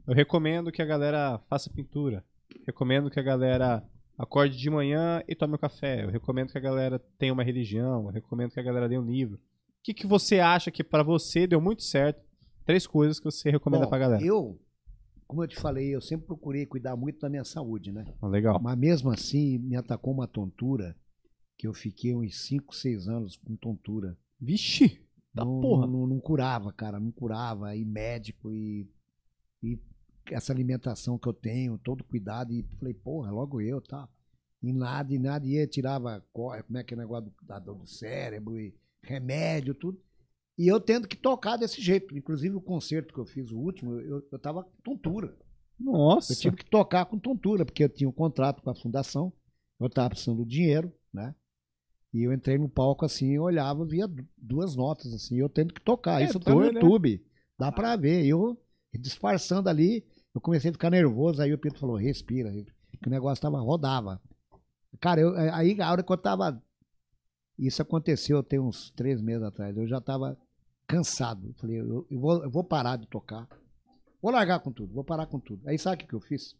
[0.06, 2.24] eu recomendo que a galera faça pintura.
[2.66, 3.82] Recomendo que a galera
[4.18, 6.04] acorde de manhã e tome um café.
[6.04, 8.06] Eu recomendo que a galera tenha uma religião.
[8.06, 9.36] Eu recomendo que a galera leia um livro.
[9.36, 12.20] O que, que você acha que pra você deu muito certo?
[12.66, 14.22] Três coisas que você recomenda Bom, pra galera.
[14.22, 14.58] Eu,
[15.30, 18.04] como eu te falei, eu sempre procurei cuidar muito da minha saúde, né?
[18.20, 18.60] Ah, legal.
[18.60, 20.96] Mas mesmo assim, me atacou uma tontura
[21.56, 24.18] que eu fiquei uns 5, 6 anos com tontura.
[24.40, 25.00] Vixe!
[25.32, 25.86] Da não, porra.
[25.86, 27.76] Não, não curava, cara, não curava.
[27.76, 28.88] E médico e,
[29.62, 29.78] e
[30.32, 32.52] essa alimentação que eu tenho, todo cuidado.
[32.52, 34.08] E falei, porra, logo eu, tá?
[34.60, 35.46] E nada, e nada.
[35.46, 38.58] E eu tirava, co- como é que é o negócio do, da dor do cérebro,
[38.58, 40.02] e remédio, tudo.
[40.60, 42.14] E eu tendo que tocar desse jeito.
[42.14, 45.34] Inclusive o concerto que eu fiz, o último, eu, eu tava com tontura.
[45.78, 46.34] Nossa!
[46.34, 49.32] Eu tive que tocar com tontura, porque eu tinha um contrato com a fundação,
[49.80, 51.34] eu estava precisando do dinheiro, né?
[52.12, 55.72] E eu entrei no palco assim, eu olhava, via du- duas notas assim, eu tendo
[55.72, 56.20] que tocar.
[56.20, 56.66] É Isso tá no né?
[56.66, 57.24] YouTube,
[57.58, 58.26] dá pra ver.
[58.26, 58.60] Eu
[58.92, 63.40] disfarçando ali, eu comecei a ficar nervoso, aí o Pedro falou, respira, que o negócio
[63.40, 64.20] tava, rodava.
[65.00, 66.62] Cara, eu, aí a hora que eu tava.
[67.58, 70.36] Isso aconteceu tem uns três meses atrás, eu já tava
[70.90, 71.48] cansado.
[71.48, 73.48] Eu falei, eu, eu vou, eu vou parar de tocar.
[74.20, 75.66] Vou largar com tudo, vou parar com tudo.
[75.68, 76.56] Aí sabe o que que eu fiz?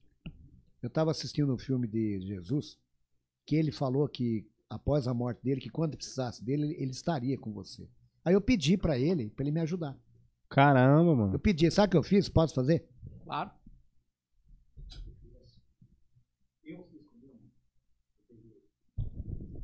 [0.83, 2.79] Eu estava assistindo um filme de Jesus,
[3.47, 7.53] que ele falou que após a morte dele, que quando precisasse dele, ele- estaria com
[7.53, 7.87] você.
[8.25, 9.99] Aí eu pedi para ele, para ele me ajudar.
[10.49, 11.35] Caramba, mano.
[11.35, 12.29] Eu pedi, sabe o que eu fiz?
[12.29, 12.89] Posso fazer?
[13.25, 13.51] Claro.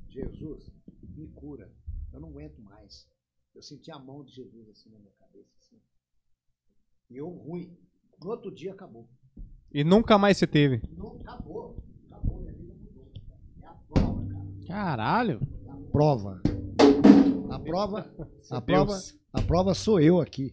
[0.09, 0.71] Jesus,
[1.15, 1.71] me cura.
[2.13, 2.63] Eu não aguento.
[3.57, 5.49] Eu senti a mão de Jesus assim na minha cabeça.
[5.59, 5.77] Assim.
[7.11, 7.75] E eu ruim.
[8.23, 9.09] No outro dia acabou.
[9.73, 10.83] E nunca mais você teve.
[10.97, 11.83] Não, acabou.
[12.11, 13.11] Acabou, minha vida mudou.
[13.63, 14.45] É a prova, cara.
[14.69, 15.41] Caralho.
[15.91, 16.43] Prova.
[17.51, 18.15] A prova,
[18.51, 18.99] a prova,
[19.33, 20.53] a prova sou eu aqui.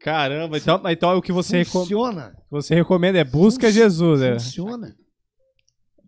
[0.00, 2.34] Caramba, então, então é o que você, recom- Funciona.
[2.50, 4.32] você recomenda é busca Fun- Jesus, é.
[4.34, 4.96] Funciona.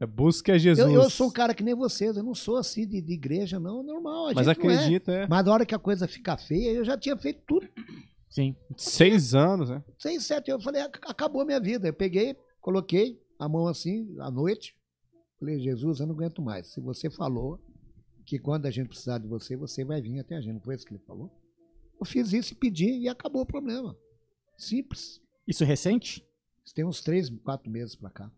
[0.00, 0.92] É busca Jesus.
[0.92, 3.60] Eu, eu sou um cara que nem vocês, eu não sou assim de, de igreja,
[3.60, 4.28] não, é normal.
[4.28, 4.74] A Mas gente não é.
[4.74, 5.26] acredita, é.
[5.28, 7.68] Mas na hora que a coisa fica feia, eu já tinha feito tudo.
[8.28, 8.56] Sim.
[8.76, 9.82] Seis anos, né?
[9.98, 11.86] Seis, sete, eu falei, "Ac- acabou a minha vida.
[11.88, 14.74] Eu peguei, coloquei a mão assim, à noite.
[15.38, 16.66] Falei, Jesus, eu não aguento mais.
[16.72, 17.60] Se você falou
[18.26, 20.54] que quando a gente precisar de você, você vai vir até a gente.
[20.54, 21.30] Não foi isso que ele falou?
[22.00, 23.96] Eu fiz isso e pedi e acabou o problema.
[24.58, 25.20] Simples.
[25.46, 26.26] Isso recente?
[26.64, 28.30] Isso tem uns três, quatro meses pra cá.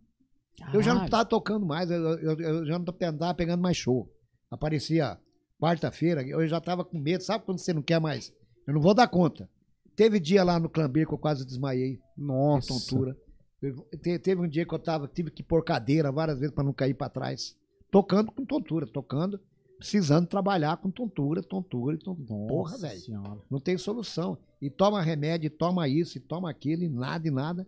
[0.73, 1.10] Eu já não Caralho.
[1.10, 4.10] tava tocando mais, eu, eu- eu já não tava pegando mais show.
[4.51, 5.18] Aparecia
[5.60, 8.33] quarta-feira, eu já tava com medo, sabe quando você não quer mais?
[8.67, 9.49] Eu não vou dar conta.
[9.94, 12.68] Teve dia lá no Clambeiro que eu quase desmaiei, de Nossa.
[12.68, 13.17] tontura.
[13.62, 16.65] Eu- te- teve um dia que eu tava, tive que pôr cadeira várias vezes pra
[16.65, 17.57] não cair pra trás.
[17.91, 19.41] Tocando com tontura, tocando,
[19.78, 22.47] precisando trabalhar com tontura, tontura e tontura.
[22.49, 23.01] Porra, Nossa velho.
[23.01, 23.41] senhora.
[23.51, 24.36] Não tem solução.
[24.60, 27.67] E toma remédio, e toma isso, e toma aquilo, e nada, e nada.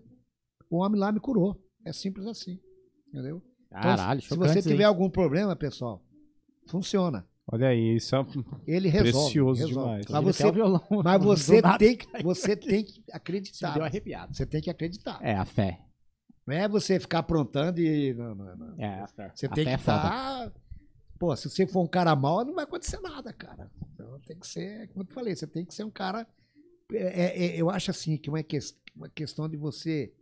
[0.70, 1.56] O homem lá me curou.
[1.84, 2.58] É simples assim.
[3.12, 3.42] Entendeu?
[3.68, 6.02] Então, Caralho, se chocante você tiver algum problema, pessoal,
[6.68, 7.26] funciona.
[7.50, 8.26] Olha aí, isso é
[8.66, 9.22] Ele resolve.
[9.24, 10.02] Precioso resolve.
[10.02, 10.06] demais.
[10.10, 10.82] Mas você, violão.
[11.02, 13.72] mas você tem, que- você tem que acreditar.
[13.74, 14.34] deu arrepiado.
[14.36, 15.18] Você tem que acreditar.
[15.22, 15.80] É, a fé.
[16.46, 18.12] Não é você ficar aprontando e.
[18.14, 18.74] Não, não, não.
[18.78, 19.32] É, a fé.
[19.34, 19.96] Você A tem fé que é foda.
[19.96, 20.52] estar.
[21.18, 23.70] Pô, se você for um cara mal, não vai acontecer nada, cara.
[23.94, 26.26] Então tem que ser, como eu te falei, você tem que ser um cara.
[26.92, 30.12] é- é- é- eu acho assim que uma, ques- uma questão de você.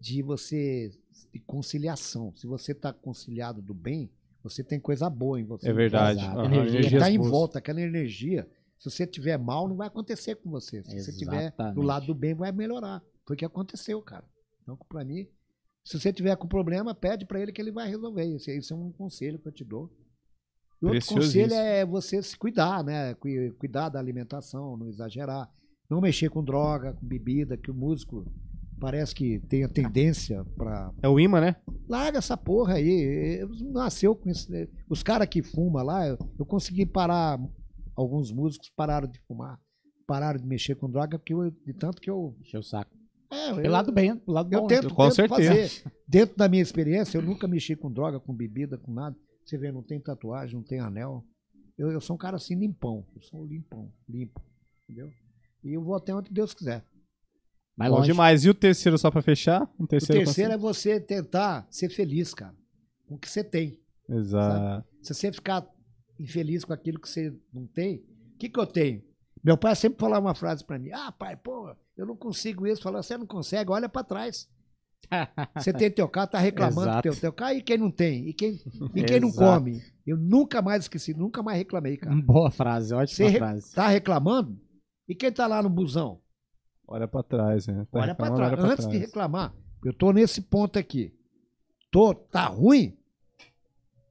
[0.00, 0.90] De você.
[1.32, 2.32] De conciliação.
[2.36, 4.10] Se você tá conciliado do bem,
[4.42, 5.68] você tem coisa boa em você.
[5.68, 6.20] É verdade.
[6.20, 6.42] Energia.
[6.42, 8.48] Porque energias tá em volta, aquela energia.
[8.78, 10.82] Se você tiver mal, não vai acontecer com você.
[10.84, 11.84] Se você tiver do Exatamente.
[11.86, 13.02] lado do bem, vai melhorar.
[13.26, 14.24] Foi o que aconteceu, cara.
[14.62, 15.26] Então, pra mim,
[15.84, 18.24] se você tiver com problema, pede pra ele que ele vai resolver.
[18.24, 19.90] Isso, isso é um conselho que eu te dou.
[20.80, 23.14] E outro conselho é você se cuidar, né?
[23.14, 25.50] Cui- Cuidar da alimentação, não exagerar.
[25.90, 28.24] Não mexer com droga, com bebida, que o músico
[28.80, 31.56] parece que tem a tendência pra É o imã, né?
[31.88, 33.38] Larga essa porra aí.
[33.40, 34.50] Eu- Nasceu com isso.
[34.50, 34.66] né?
[34.88, 37.38] Os caras que fumam lá, eu, eu consegui parar.
[37.96, 39.58] Alguns músicos pararam de fumar.
[40.06, 42.36] Pararam de mexer com droga, porque eu, de tanto que eu.
[42.40, 42.96] Encheu o saco.
[43.30, 44.66] É, eu, Pelo lado bem, pelo lado eu bom.
[44.66, 45.50] tento, Com tento certeza.
[45.52, 45.92] fazer.
[46.06, 49.14] Dentro da minha experiência, eu nunca mexi com droga, com bebida, com nada.
[49.44, 51.22] Você vê, não tem tatuagem, não tem anel.
[51.76, 53.04] Eu, eu sou um cara assim limpão.
[53.14, 54.40] Eu sou um limpão, limpo.
[54.84, 55.10] Entendeu?
[55.62, 56.82] E eu vou até onde Deus quiser.
[57.78, 58.10] Mais Bom longe.
[58.10, 58.44] demais.
[58.44, 59.62] E o terceiro, só pra fechar?
[59.78, 60.24] Um O terceiro.
[60.24, 62.54] terceiro é você tentar ser feliz, cara.
[63.06, 63.78] Com o que você tem.
[64.08, 64.84] Exato.
[65.00, 65.64] Se você ficar
[66.18, 67.98] infeliz com aquilo que você não tem,
[68.34, 69.02] o que, que eu tenho?
[69.44, 72.82] Meu pai sempre falava uma frase pra mim: Ah, pai, pô, eu não consigo isso.
[72.82, 74.48] Falou: Você não consegue, olha pra trás.
[75.54, 78.28] Você tem teu carro, tá reclamando do teu, teu carro, e quem não tem?
[78.28, 78.60] E quem,
[78.94, 79.80] e quem não come?
[80.04, 82.14] Eu nunca mais esqueci, nunca mais reclamei, cara.
[82.16, 83.72] Boa frase, ótima re- frase.
[83.74, 84.58] tá reclamando?
[85.08, 86.20] E quem tá lá no busão?
[86.88, 87.86] Olha pra trás, né?
[87.92, 88.52] Tá olha pra reclamando, trás.
[88.52, 89.06] olha pra Antes de trás.
[89.06, 89.54] reclamar.
[89.84, 91.12] Eu tô nesse ponto aqui.
[91.90, 92.96] Tô, tá ruim?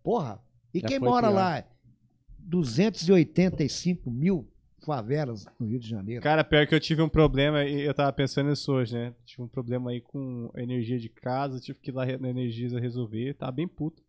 [0.04, 0.40] Porra.
[0.74, 1.36] E Já quem mora pior.
[1.36, 1.64] lá?
[2.40, 4.48] 285 mil
[4.86, 6.22] favelas no Rio de Janeiro.
[6.24, 9.14] Cara, pior que eu tive um problema e eu tava pensando nisso hoje, né?
[9.26, 13.34] Tive um problema aí com energia de casa, tive que ir lá na Energisa resolver,
[13.34, 14.02] tava bem puto.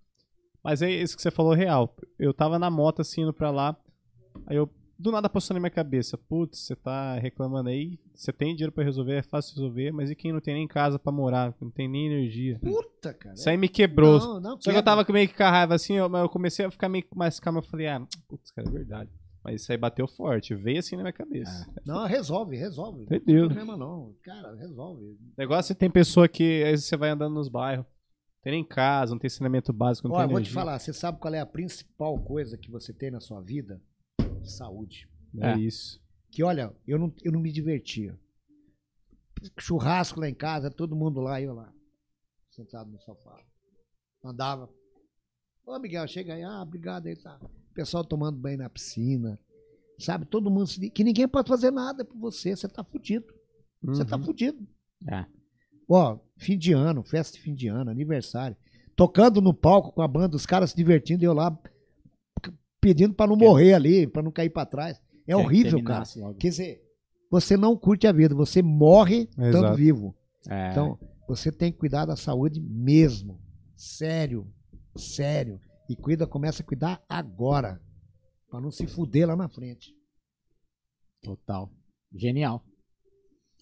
[0.62, 1.96] Mas é isso que você falou real.
[2.18, 3.76] Eu tava na moto assim indo pra lá,
[4.46, 8.54] aí eu do nada passou na minha cabeça, putz, você tá reclamando aí, você tem
[8.54, 11.54] dinheiro pra resolver, é fácil resolver, mas e quem não tem nem casa pra morar,
[11.60, 12.58] não tem nem energia?
[12.58, 13.34] Puta, cara.
[13.34, 14.18] Isso aí me quebrou.
[14.18, 14.82] Não, não Só que eu quebra.
[14.82, 17.38] tava meio que com a raiva assim, eu, mas eu comecei a ficar meio mais
[17.38, 19.10] calmo, eu falei, ah, putz, cara, é verdade.
[19.44, 21.70] Mas isso aí bateu forte, veio assim na minha cabeça.
[21.86, 23.00] Não, resolve, resolve.
[23.00, 23.46] Não tem Entendeu?
[23.46, 24.14] problema não.
[24.22, 25.04] Cara, resolve.
[25.04, 28.52] O negócio é que tem pessoa que vezes você vai andando nos bairros, não tem
[28.52, 30.60] nem casa, não tem saneamento básico, não Olha, tem eu vou te energia.
[30.60, 33.80] falar, você sabe qual é a principal coisa que você tem na sua vida?
[34.48, 35.08] Saúde.
[35.40, 35.58] É, É.
[35.58, 36.00] isso.
[36.30, 38.18] Que olha, eu não, eu não me divertia.
[39.58, 41.72] Churrasco lá em casa, todo mundo lá, eu lá,
[42.50, 43.40] sentado no sofá.
[44.24, 44.68] Andava.
[45.64, 47.38] Ô Miguel, chega aí, ah, obrigado aí, tá.
[47.42, 49.38] O pessoal tomando banho na piscina.
[49.98, 50.66] Sabe, todo mundo.
[50.66, 53.26] se- Que ninguém pode fazer nada por você, você tá fudido.
[53.82, 54.24] Você tá Uhum.
[54.24, 54.66] fudido.
[55.08, 55.24] É.
[55.88, 58.56] Ó, fim de ano, festa de fim de ano, aniversário.
[58.96, 61.56] Tocando no palco com a banda, os caras se divertindo eu lá
[62.80, 65.00] pedindo pra não morrer ali, pra não cair pra trás.
[65.26, 66.04] É horrível, cara.
[66.16, 66.34] logo.
[66.34, 66.82] Quer dizer,
[67.30, 70.14] você não curte a vida, você morre estando vivo.
[70.48, 70.70] É.
[70.70, 70.98] Então,
[71.28, 73.38] você tem que cuidar da saúde mesmo.
[73.76, 74.46] Sério.
[74.96, 75.60] Sério.
[75.88, 77.80] E cuida, começa a cuidar agora.
[78.50, 79.94] Pra não se fuder lá na frente.
[81.22, 81.70] Total.
[82.14, 82.64] Genial.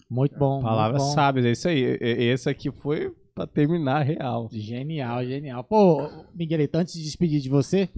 [0.09, 0.61] Muito bom.
[0.61, 1.15] Palavras muito bom.
[1.15, 1.97] sábias, é isso aí.
[2.01, 4.47] Esse aqui foi pra terminar real.
[4.51, 5.63] Genial, genial.
[5.63, 7.89] Pô, Miguelito, antes de despedir de você,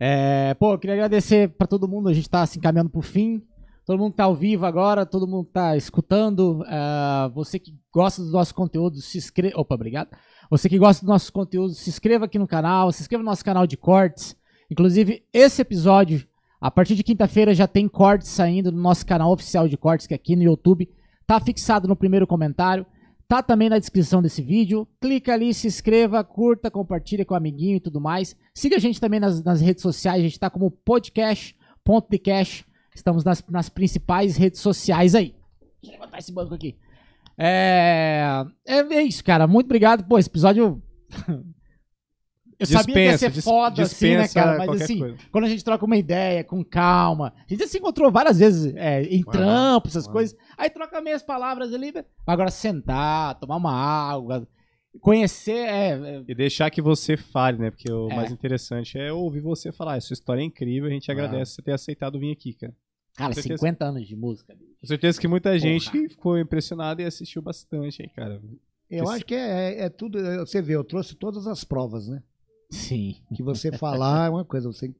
[0.00, 2.08] é, pô, eu queria agradecer pra todo mundo.
[2.08, 3.42] A gente tá se encaminhando pro fim.
[3.84, 6.62] Todo mundo que tá ao vivo agora, todo mundo que tá escutando.
[6.66, 9.58] é, você que gosta do nosso conteúdo, se inscreva.
[9.58, 10.10] Opa, obrigado.
[10.50, 13.44] Você que gosta do nosso conteúdo, se inscreva aqui no canal, se inscreva no nosso
[13.44, 14.36] canal de cortes.
[14.70, 16.26] Inclusive, esse episódio,
[16.60, 20.14] a partir de quinta-feira, já tem cortes saindo no nosso canal oficial de cortes, que
[20.14, 20.88] é aqui no YouTube.
[21.26, 22.86] Tá fixado no primeiro comentário.
[23.28, 24.88] Tá também na descrição desse vídeo.
[24.98, 28.34] Clica ali, se inscreva, curta, compartilha com o amiguinho e tudo mais.
[28.54, 30.20] Siga a gente também nas, nas redes sociais.
[30.20, 32.64] A gente tá como podcast.decash.
[32.94, 35.34] Estamos nas, nas principais redes sociais aí.
[35.82, 36.74] Deixa eu levantar esse banco aqui.
[37.36, 39.46] É, é, é isso, cara.
[39.46, 40.04] Muito obrigado.
[40.08, 40.82] Pô, esse episódio.
[42.58, 44.58] Eu sabia que ia ser foda assim, né, dispensa cara?
[44.66, 45.16] Mas assim, coisa.
[45.30, 48.74] quando a gente troca uma ideia com calma, a gente já se encontrou várias vezes
[48.74, 50.36] é, em Aham, trampo, essas coisas.
[50.56, 51.92] Aí troca meias palavras ali.
[52.26, 54.46] Agora sentar, tomar uma água,
[55.00, 55.52] conhecer.
[55.68, 57.70] É, é, E deixar que você fale, né?
[57.70, 58.16] Porque o É.
[58.16, 59.96] mais interessante é ouvir você falar.
[59.96, 62.74] Essa história é incrível, a gente agradece você ter aceitado vir aqui, cara.
[63.16, 63.56] cara, certeza.
[63.58, 64.54] 50 anos de música.
[64.80, 68.40] Com certeza que muita gente ficou impressionada e assistiu bastante aí, cara.
[68.90, 70.18] Eu Esse- acho que é, é- é tudo.
[70.38, 72.22] Você vê, eu trouxe todas as provas, né?
[72.70, 73.16] Sim.
[73.34, 74.94] Que você falar é uma coisa, você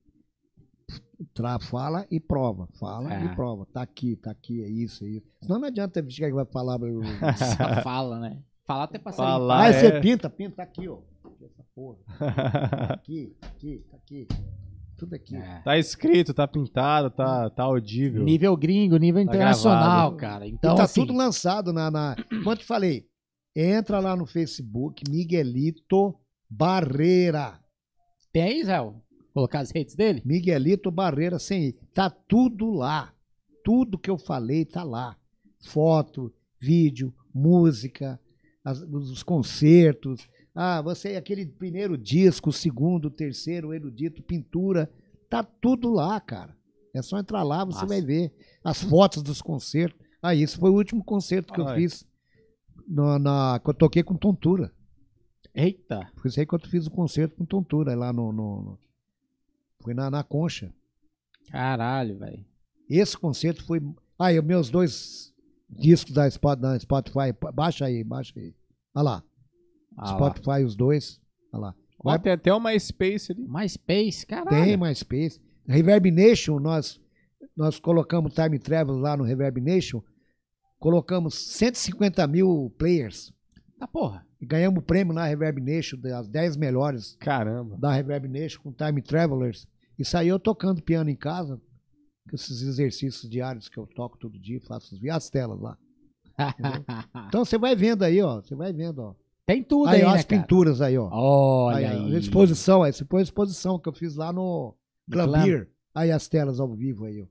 [1.35, 2.69] tra, fala e prova.
[2.79, 3.25] Fala É.
[3.25, 3.67] e prova.
[3.67, 5.27] Tá aqui, tá aqui, é isso, é isso.
[5.43, 6.79] Senão não adianta chegar que vai falar.
[7.37, 8.43] Só fala, né?
[8.65, 9.23] Falar até passar.
[9.25, 9.63] Falar.
[9.63, 9.73] Ah, é.
[9.73, 10.99] você pinta, pinta, tá aqui, ó.
[11.25, 11.99] Aqui, Essa porra.
[12.19, 14.29] Tá aqui, tá aqui, tá aqui.
[14.97, 15.37] Tudo aqui.
[15.37, 15.61] É.
[15.63, 18.25] tá escrito, tá pintado, tá, tá audível.
[18.25, 20.17] Nível gringo, nível Tá internacional, gravado.
[20.17, 20.47] cara.
[20.47, 22.17] E Então, tá assim, tudo lançado na, na.
[22.29, 23.07] Como eu te falei,
[23.55, 26.15] entra lá no Facebook, Miguelito
[26.51, 27.61] Barreira.
[28.33, 28.77] tem aí, Zé?
[29.35, 30.23] Colocar as redes dele?
[30.25, 31.73] Miguelito Barreira sem I.
[31.95, 33.13] Tá tudo lá.
[33.65, 35.17] Tudo que eu falei tá lá.
[35.67, 38.19] Foto, vídeo, música,
[38.65, 40.29] as- os concertos.
[40.55, 44.91] Ah, você, aquele primeiro disco, segundo, terceiro, o erudito, pintura.
[45.29, 46.57] Tá tudo lá, cara.
[46.95, 47.87] É só entrar lá, você Massa.
[47.87, 48.33] vai ver
[48.65, 50.01] as fotos dos concertos.
[50.23, 51.81] Ah, esse foi o último concerto que eu Ai.
[51.81, 52.05] fiz.
[52.89, 54.73] Na, na- que eu toquei com tontura.
[55.55, 56.11] Eita.
[56.17, 58.33] Foi isso aí que eu fiz o concerto com tontura lá no.
[58.33, 58.79] no- no-
[59.81, 60.73] foi na, na concha.
[61.51, 62.45] Caralho, velho.
[62.89, 63.81] Esse concerto foi.
[64.19, 65.33] Aí, os meus dois
[65.71, 67.33] discos da, Spot- da Spotify.
[67.55, 68.55] Baixa aí, baixa aí.
[68.95, 69.25] Olha lá.
[69.97, 70.17] Ah, lá.
[70.35, 71.21] Spotify, os dois.
[71.53, 71.75] Olha lá.
[72.05, 73.47] Ó, tem até uma MySpace ali.
[73.49, 74.65] MySpace, caralho.
[74.65, 75.41] Tem MySpace.
[75.67, 77.01] Reverb Nation, nós,
[77.57, 80.01] nós colocamos Time Travel lá no Reverb Nation.
[80.79, 83.33] Colocamos 150 mil players.
[83.79, 84.25] Tá porra.
[84.41, 87.77] E ganhamos o prêmio na Reverb Nation, das 10 melhores Caramba.
[87.77, 89.67] da Reverb Nation com Time Travelers.
[89.99, 91.61] Isso aí eu tocando piano em casa,
[92.29, 95.77] com esses exercícios diários que eu toco todo dia, faço as, as telas lá.
[97.29, 98.41] Então você vai vendo aí, ó.
[98.41, 99.15] Você vai vendo, ó.
[99.45, 100.43] Tem tudo Aí, aí, ó, né, as cara?
[100.43, 101.09] pinturas aí, ó.
[101.11, 102.17] Olha aí, ó, aí.
[102.17, 104.75] Exposição, essa foi a exposição que eu fiz lá no
[105.09, 105.69] Glambir.
[105.95, 107.27] Aí as telas ao vivo aí, ó.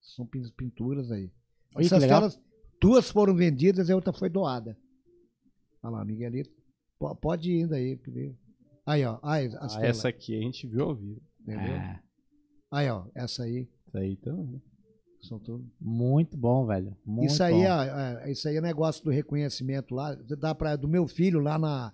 [0.00, 1.30] São pin- pinturas aí.
[1.74, 2.40] Olha Essas telas,
[2.80, 4.76] duas foram vendidas e a outra foi doada.
[5.82, 6.50] Olha lá, Miguelito.
[6.98, 7.98] Po- Pode ir indo aí.
[9.04, 9.18] ó.
[9.22, 11.20] Aí, as Ah, essa aqui a gente viu ao vivo.
[11.40, 11.74] Entendeu?
[11.74, 12.00] É,
[12.70, 13.04] Aí, ó.
[13.14, 13.68] Essa aí.
[13.88, 14.62] Essa aí também.
[15.22, 15.64] São tudo.
[15.80, 16.96] muito bom, velho.
[17.06, 17.62] Muito isso aí bom.
[17.64, 20.14] é, é- isso aí é negócio do reconhecimento lá.
[20.38, 21.92] Dá pra, do meu filho lá na.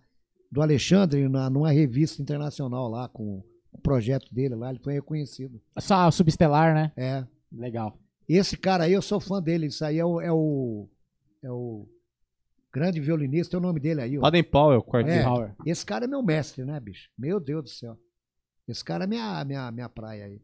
[0.51, 5.61] Do Alexandre, na, numa revista internacional lá, com o projeto dele lá, ele foi reconhecido.
[5.79, 6.91] Só subestelar, né?
[6.97, 7.27] É.
[7.53, 7.99] Legal.
[8.27, 9.67] Esse cara aí, eu sou fã dele.
[9.67, 10.21] Isso aí é o.
[10.23, 10.89] É o,
[11.43, 11.87] é o
[12.79, 14.21] grande violinista, tem o nome dele aí, ó.
[14.21, 15.43] Baden Powell, quarteto.
[15.43, 15.55] É.
[15.67, 17.09] Esse cara é meu mestre, né, bicho?
[17.19, 17.97] Meu Deus do céu.
[18.67, 20.41] Esse cara é minha, minha, minha praia aí.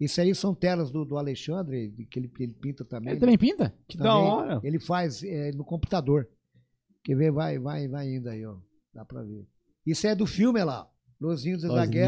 [0.00, 3.12] Isso aí são telas do, do Alexandre, que ele, ele pinta também.
[3.12, 3.74] Ele também pinta?
[3.88, 4.60] Que Também da hora.
[4.62, 6.28] Ele faz é, no computador.
[7.02, 7.30] Quer ver?
[7.30, 8.56] Vai, vai, vai indo aí, ó.
[8.92, 9.46] Dá pra ver.
[9.86, 10.88] Isso é do filme é lá.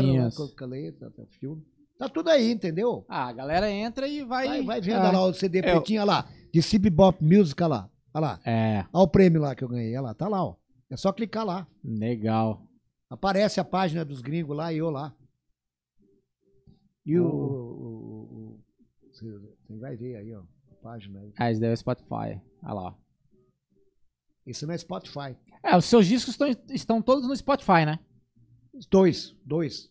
[0.02, 0.36] Niños.
[0.36, 1.62] com o Caleta, tá, o filme.
[1.98, 3.04] Tá tudo aí, entendeu?
[3.08, 4.46] Ah, a galera entra e vai.
[4.46, 6.28] Vai, vai vendo Ah, lá o CD É, pretinho, olha lá.
[6.52, 7.90] De CB Bop Music, olha lá.
[8.16, 8.40] Olha lá.
[8.46, 9.92] É, Olha o prêmio lá que eu ganhei.
[9.92, 10.56] Olha lá, tá lá, ó.
[10.88, 11.66] É só clicar lá.
[11.84, 12.66] legal.
[13.10, 15.14] Aparece a página dos gringos lá e eu lá.
[17.04, 17.24] E o.
[17.26, 18.22] O- o-
[18.54, 18.60] o-
[19.12, 19.26] você
[19.68, 20.42] você vai ver aí, ó.
[20.72, 21.32] A página aí.
[21.38, 22.40] Ah, isso daí é o Spotify.
[22.62, 22.96] Olha lá.
[24.46, 25.36] Isso não é Spotify.
[25.62, 27.98] É, os seus discos estão, estão todos no Spotify, né?
[28.90, 29.90] Dois, dois.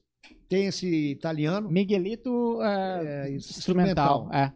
[0.50, 4.30] Tem esse italiano, Miguelito é, É, instrumental.
[4.30, 4.34] instrumental.
[4.34, 4.54] É.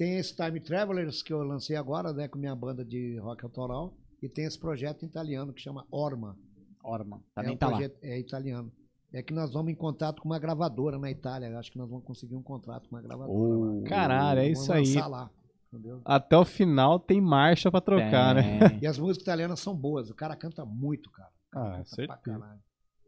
[0.00, 3.92] tem esse Time Travelers que eu lancei agora, né, com minha banda de rock autoral,
[4.22, 6.38] e tem esse projeto italiano que chama Orma.
[6.82, 7.18] Orman.
[7.36, 7.72] é Também um tá lá.
[7.72, 8.72] projeto, É italiano.
[9.12, 11.58] É que nós vamos em contato com uma gravadora na Itália.
[11.58, 13.30] Acho que nós vamos conseguir um contrato com uma gravadora.
[13.38, 13.80] Oh.
[13.82, 13.88] lá.
[13.90, 14.86] Caralho, é isso aí.
[14.94, 15.30] lançar lá,
[15.70, 16.00] entendeu?
[16.02, 18.58] Até o final tem marcha pra trocar, né?
[18.80, 20.08] E as músicas italianas são boas.
[20.08, 21.30] O cara canta muito, cara.
[21.48, 22.20] O cara Ah, canta pra certeza.
[22.38, 22.60] caralho.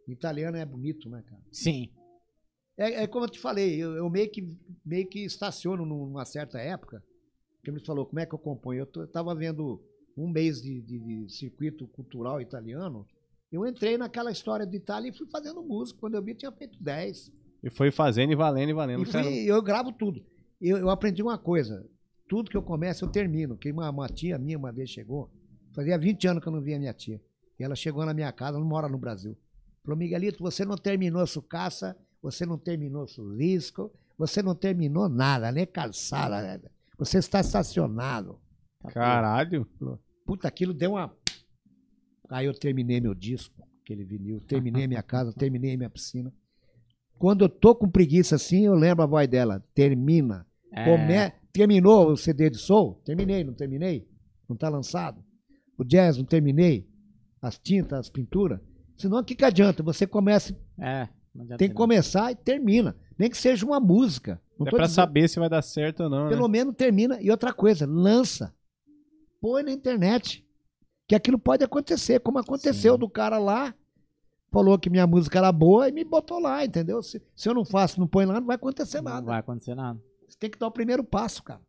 [0.09, 1.41] Italiano é bonito, né, cara?
[1.51, 1.89] Sim.
[2.77, 4.49] É, é como eu te falei, eu, eu meio, que,
[4.85, 7.03] meio que estaciono numa certa época.
[7.63, 8.81] Que me falou, como é que eu componho?
[8.81, 9.81] Eu, tô- eu tava vendo
[10.17, 13.07] um mês de, de- de circuito cultural italiano.
[13.53, 16.01] Eu entrei naquela história de Itália e fui fazendo música.
[16.01, 17.31] Quando eu vi, tinha feito 10.
[17.63, 19.03] E foi fazendo e valendo e valendo.
[19.03, 20.25] E fui- eu gravo tudo.
[20.61, 21.87] Eu, eu aprendi uma coisa:
[22.29, 23.57] tudo que eu começo, eu termino.
[23.57, 25.31] Que uma, uma tia minha uma vez chegou,
[25.75, 27.21] fazia 20 anos que eu não via minha tia.
[27.61, 29.37] E ela chegou na minha casa, ela não mora no Brasil.
[29.85, 35.67] Falou: Miguelito, você não terminou sucaça, você não terminou sulisco, você não terminou nada, nem
[35.67, 36.41] calçada.
[36.43, 36.71] nada.
[36.99, 38.39] Você está estacionado.
[38.91, 39.67] Caralho.
[40.25, 41.15] Puta, aquilo deu uma.
[42.29, 46.33] Aí eu terminei meu disco, aquele vinil, terminei minha casa, terminei minha piscina.
[47.19, 49.63] Quando eu tô com preguiça assim, eu lembro a voz dela.
[49.75, 50.47] Termina.
[50.73, 52.95] É, Come- Terminou o CD de soul?
[53.05, 54.09] Terminei, não terminei?
[54.49, 55.23] Não tá lançado?
[55.77, 56.89] O jazz, não terminei?
[57.43, 58.59] As tintas, as pinturas?
[58.97, 59.83] Senão, o que, que adianta?
[59.83, 61.09] Você começa, é,
[61.57, 61.75] tem que não.
[61.75, 62.97] começar e termina.
[63.19, 64.41] Nem que seja uma música.
[64.59, 66.53] Não É pra dizendo- saber se vai dar certo ou não, Pelo né?
[66.53, 67.21] menos termina.
[67.21, 68.55] E outra coisa, lança.
[69.41, 70.47] Põe na internet.
[71.09, 72.99] Que aquilo pode acontecer, como aconteceu Sim.
[73.01, 73.75] do cara lá.
[74.51, 77.03] Falou que minha música era boa e me botou lá, entendeu?
[77.03, 79.27] Se, se eu não faço, não põe lá, não vai acontecer Não nada.
[79.27, 79.99] vai acontecer nada.
[80.29, 81.61] Você tem que dar o primeiro passo, cara.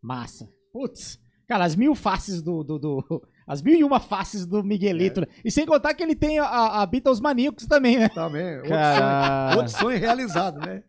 [0.00, 0.48] Massa.
[0.72, 1.20] Putz.
[1.46, 2.62] Cara, as mil faces do.
[2.62, 5.22] do, do- as mil e uma faces do Miguelito.
[5.22, 5.26] né?
[5.44, 8.08] E sem contar que ele tem a, a Beatles Maníacos também, né?
[8.08, 8.58] Também.
[8.58, 9.48] Outro, Cara...
[9.48, 10.84] sonho, outro sonho realizado, né?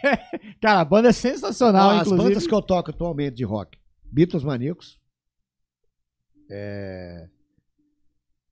[0.60, 2.28] Cara, a banda é sensacional, As inclusive.
[2.28, 3.78] bandas que eu toco atualmente de rock:
[4.12, 5.00] Beatles Maníacos,
[6.50, 7.26] é,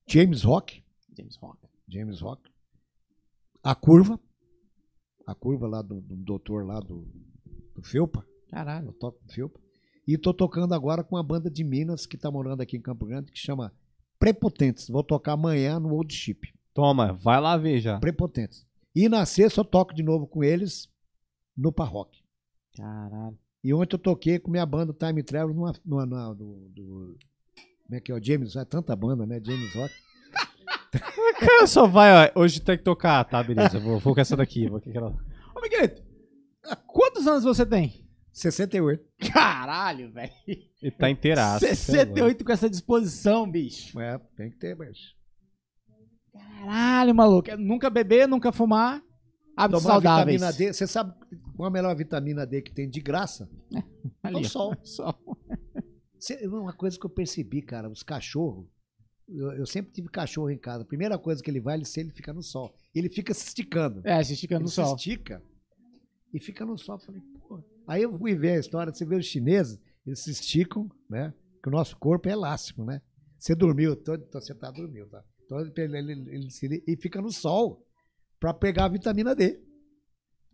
[0.07, 0.83] James Rock,
[1.15, 1.59] James Rock.
[1.87, 2.49] James Rock,
[3.63, 4.19] A Curva,
[5.27, 7.07] A Curva lá do, do doutor lá do,
[7.75, 8.87] do Felpa, Caralho.
[8.87, 9.62] eu toco com o Felpa.
[10.07, 13.05] E tô tocando agora com uma banda de Minas que tá morando aqui em Campo
[13.05, 13.71] Grande, que chama
[14.19, 14.89] Prepotentes.
[14.89, 16.53] Vou tocar amanhã no Old Chip.
[16.73, 17.99] Toma, vai lá ver já.
[17.99, 18.65] Prepotentes.
[18.95, 20.89] E na sexta eu toco de novo com eles
[21.55, 22.21] no Parroque.
[22.75, 23.37] Caralho.
[23.63, 27.17] E ontem eu toquei com minha banda Time Travel numa, numa, numa- do, do-
[27.85, 28.15] Como é que é?
[28.15, 29.39] O James, é tanta banda, né?
[29.43, 29.93] James Rock.
[31.39, 32.41] Cara, só vai, ó.
[32.41, 33.41] Hoje tem que tocar, tá?
[33.41, 34.67] Beleza, vou, vou com essa daqui.
[34.67, 35.15] Vou com aquela...
[35.55, 36.01] Ô, Miguelito,
[36.87, 38.02] quantos anos você tem?
[38.33, 39.03] 68.
[39.31, 40.31] Caralho, velho.
[40.47, 41.59] Ele tá inteiraço.
[41.65, 43.99] 68 com essa disposição, bicho.
[43.99, 44.97] É, tem que ter, mas.
[46.31, 47.49] Caralho, maluco.
[47.49, 49.01] É Nunca beber, nunca fumar.
[49.55, 50.41] Hábitos Tomar saudáveis.
[50.41, 50.73] vitamina D.
[50.73, 51.13] Você sabe
[51.55, 53.47] qual a melhor vitamina D que tem de graça?
[54.23, 54.75] Ali, É o sol.
[54.83, 55.15] Sol.
[56.19, 58.65] Cê- uma coisa que eu percebi, cara, os cachorros.
[59.29, 60.81] Eu, eu sempre tive cachorro em casa.
[60.83, 62.73] A primeira coisa que ele vai, ele, se ele fica no sol.
[62.95, 64.01] Ele fica se esticando.
[64.03, 64.95] É, se estica ele no se sol.
[64.95, 65.41] estica
[66.33, 66.95] e fica no sol.
[66.95, 67.21] Eu Falei.
[67.87, 68.93] Aí eu fui ver a história.
[68.93, 71.33] Você vê os chineses, eles se esticam, né?
[71.61, 73.01] Que o nosso corpo é elástico, né?
[73.37, 75.23] Você dormiu, tô, tô- você tá dormindo, tá?
[75.45, 77.85] Então ele, ele, ele se- e fica no sol
[78.39, 79.61] pra pegar a vitamina D.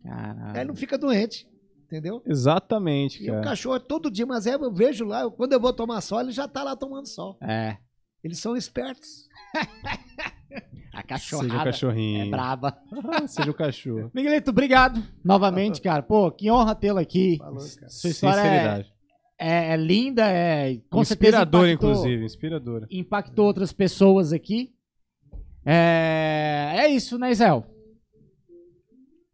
[0.02, 0.58] Caralho.
[0.58, 1.46] Aí não fica doente,
[1.84, 2.22] entendeu?
[2.26, 3.44] Exatamente, E o cara.
[3.44, 6.20] cachorro é todo dia, mas é, eu vejo lá, eu- quando eu vou tomar sol,
[6.20, 7.38] ele já tá lá tomando sol.
[7.42, 7.76] É.
[8.24, 9.28] Eles são espertos.
[11.08, 12.26] A Seja o cachorrada cachorrinho.
[12.26, 12.78] é braba.
[13.26, 14.10] Seja o cachorro.
[14.14, 16.02] Miguelito, obrigado novamente, cara.
[16.02, 17.36] Pô, que honra tê-lo aqui.
[17.38, 17.88] Falou, cara.
[17.88, 18.92] Sua história é, Sinceridade.
[19.38, 22.24] é- é linda, é com certeza Inspiradora, impactou- inclusive.
[22.24, 22.86] Inspiradora.
[22.90, 24.72] Impactou outras pessoas aqui.
[25.64, 27.64] É, é isso, né, Isel?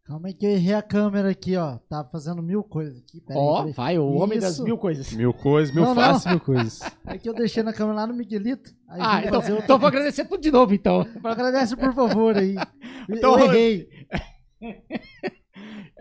[0.07, 1.79] Calma aí que eu errei a câmera aqui, ó.
[1.89, 3.19] Tava fazendo mil coisas aqui.
[3.19, 4.63] Pera Ó, aí, pera vai, o homem das Isso.
[4.63, 5.11] mil coisas.
[5.11, 6.01] Mil coisas, mil Não, não.
[6.01, 6.79] faces, mil coisas.
[7.05, 8.71] É que eu deixei na câmera lá no Miguelito.
[8.87, 11.05] Aí Ah, vim então, fazer então vou agradecer tudo de novo, então.
[11.23, 12.55] Agradece, por favor, aí.
[13.09, 13.87] Então, eu errei.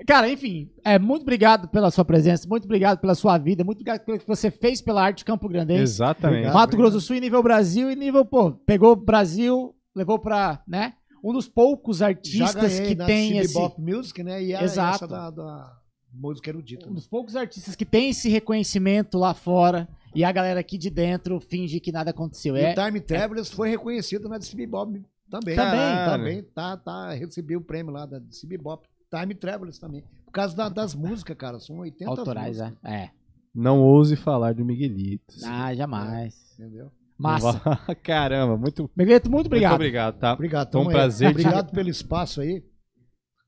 [0.07, 4.05] Cara, enfim, é, muito obrigado pela sua presença, muito obrigado pela sua vida, muito obrigado
[4.05, 5.83] pelo que você fez pela arte Campo Grandense.
[5.83, 6.39] Exatamente.
[6.41, 6.55] Obrigado.
[6.55, 10.63] Mato Grosso do Sul e nível Brasil e nível, pô, pegou o Brasil, levou pra,
[10.69, 10.95] né,
[11.29, 13.55] um dos poucos artistas ganhei que na tem esse...
[13.55, 14.43] Bop Music, né?
[14.43, 15.05] E a, Exato.
[15.05, 15.81] essa da, da
[16.13, 16.87] música erudita.
[16.87, 16.95] Um né?
[16.95, 21.41] dos poucos artistas que tem esse reconhecimento lá fora e a galera aqui de dentro
[21.41, 22.57] finge que nada aconteceu.
[22.57, 24.93] E É, o Time Travelers foi reconhecido na CB Bop
[25.29, 25.57] também.
[25.57, 26.05] Também.
[26.07, 28.87] Também, tá, tá, recebeu o prêmio lá da CB Bop.
[29.11, 30.05] Time Travelers também.
[30.25, 31.59] Por causa da- das músicas, cara.
[31.59, 32.79] São 80 autorais, músicas.
[32.85, 32.95] é.
[32.95, 33.11] é.
[33.55, 35.35] Não ouse falar do Miguelito.
[35.45, 36.37] Ah, jamais.
[36.59, 36.91] Entendeu?
[37.19, 37.61] Massa.
[38.03, 39.71] Caramba, muito, Miguelito, muito obrigado.
[39.73, 40.33] muito obrigado, tá?
[40.35, 40.73] Obrigado.
[40.73, 42.63] Foi um prazer Obrigado pelo espaço aí.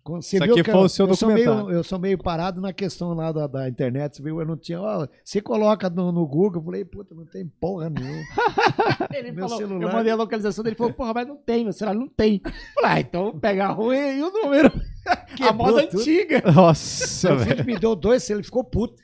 [0.07, 1.67] Você Isso viu aqui que foi eu- o seu eu sou documentário.
[1.67, 4.41] meio- eu sou meio parado na questão lá da, da internet, você viu?
[4.41, 4.81] Eu não tinha.
[4.81, 8.23] ó, você coloca no, no Google, eu falei, puta, não tem porra nenhuma.
[9.13, 9.83] Ele Meu falou, celular.
[9.87, 12.41] Eu mandei a localização dele, ele falou, porra, mas não tem, meu celular não tem.
[12.43, 14.73] Eu falei, ah, então pega a rua e o número.
[15.47, 16.01] a moda tudo.
[16.01, 16.43] antiga.
[16.53, 18.95] Nossa, Meu filho me deu dois, ele ficou puto.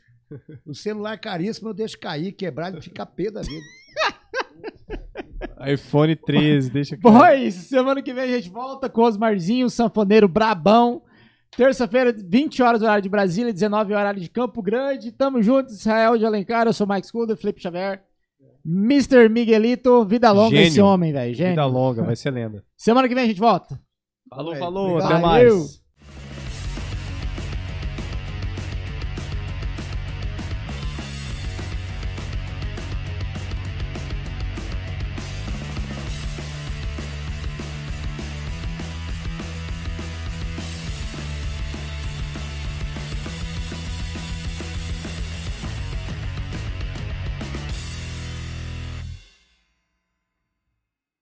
[0.67, 3.61] O celular caríssimo, eu deixo cair, quebrar, ele fica pé da vida.
[5.67, 7.69] iPhone 13, deixa é isso.
[7.69, 11.03] Semana que vem a gente volta com o Osmarzinho, sanfoneiro brabão.
[11.57, 15.13] Terça-feira, 20 horas horário de Brasília, 19 horário de Campo Grande.
[15.13, 16.67] Tamo junto, Israel de Alencar.
[16.67, 18.03] Eu sou o Mike Scudo, Felipe Xavier.
[18.67, 19.29] Mr.
[19.29, 20.69] Miguelito, vida longa Gênio.
[20.69, 21.35] esse homem, velho.
[21.37, 22.65] Vida longa, vai ser lenda.
[22.77, 23.79] Semana que vem a gente volta.
[24.29, 25.21] Falou, falou, até Valeu.
[25.57, 25.84] mais.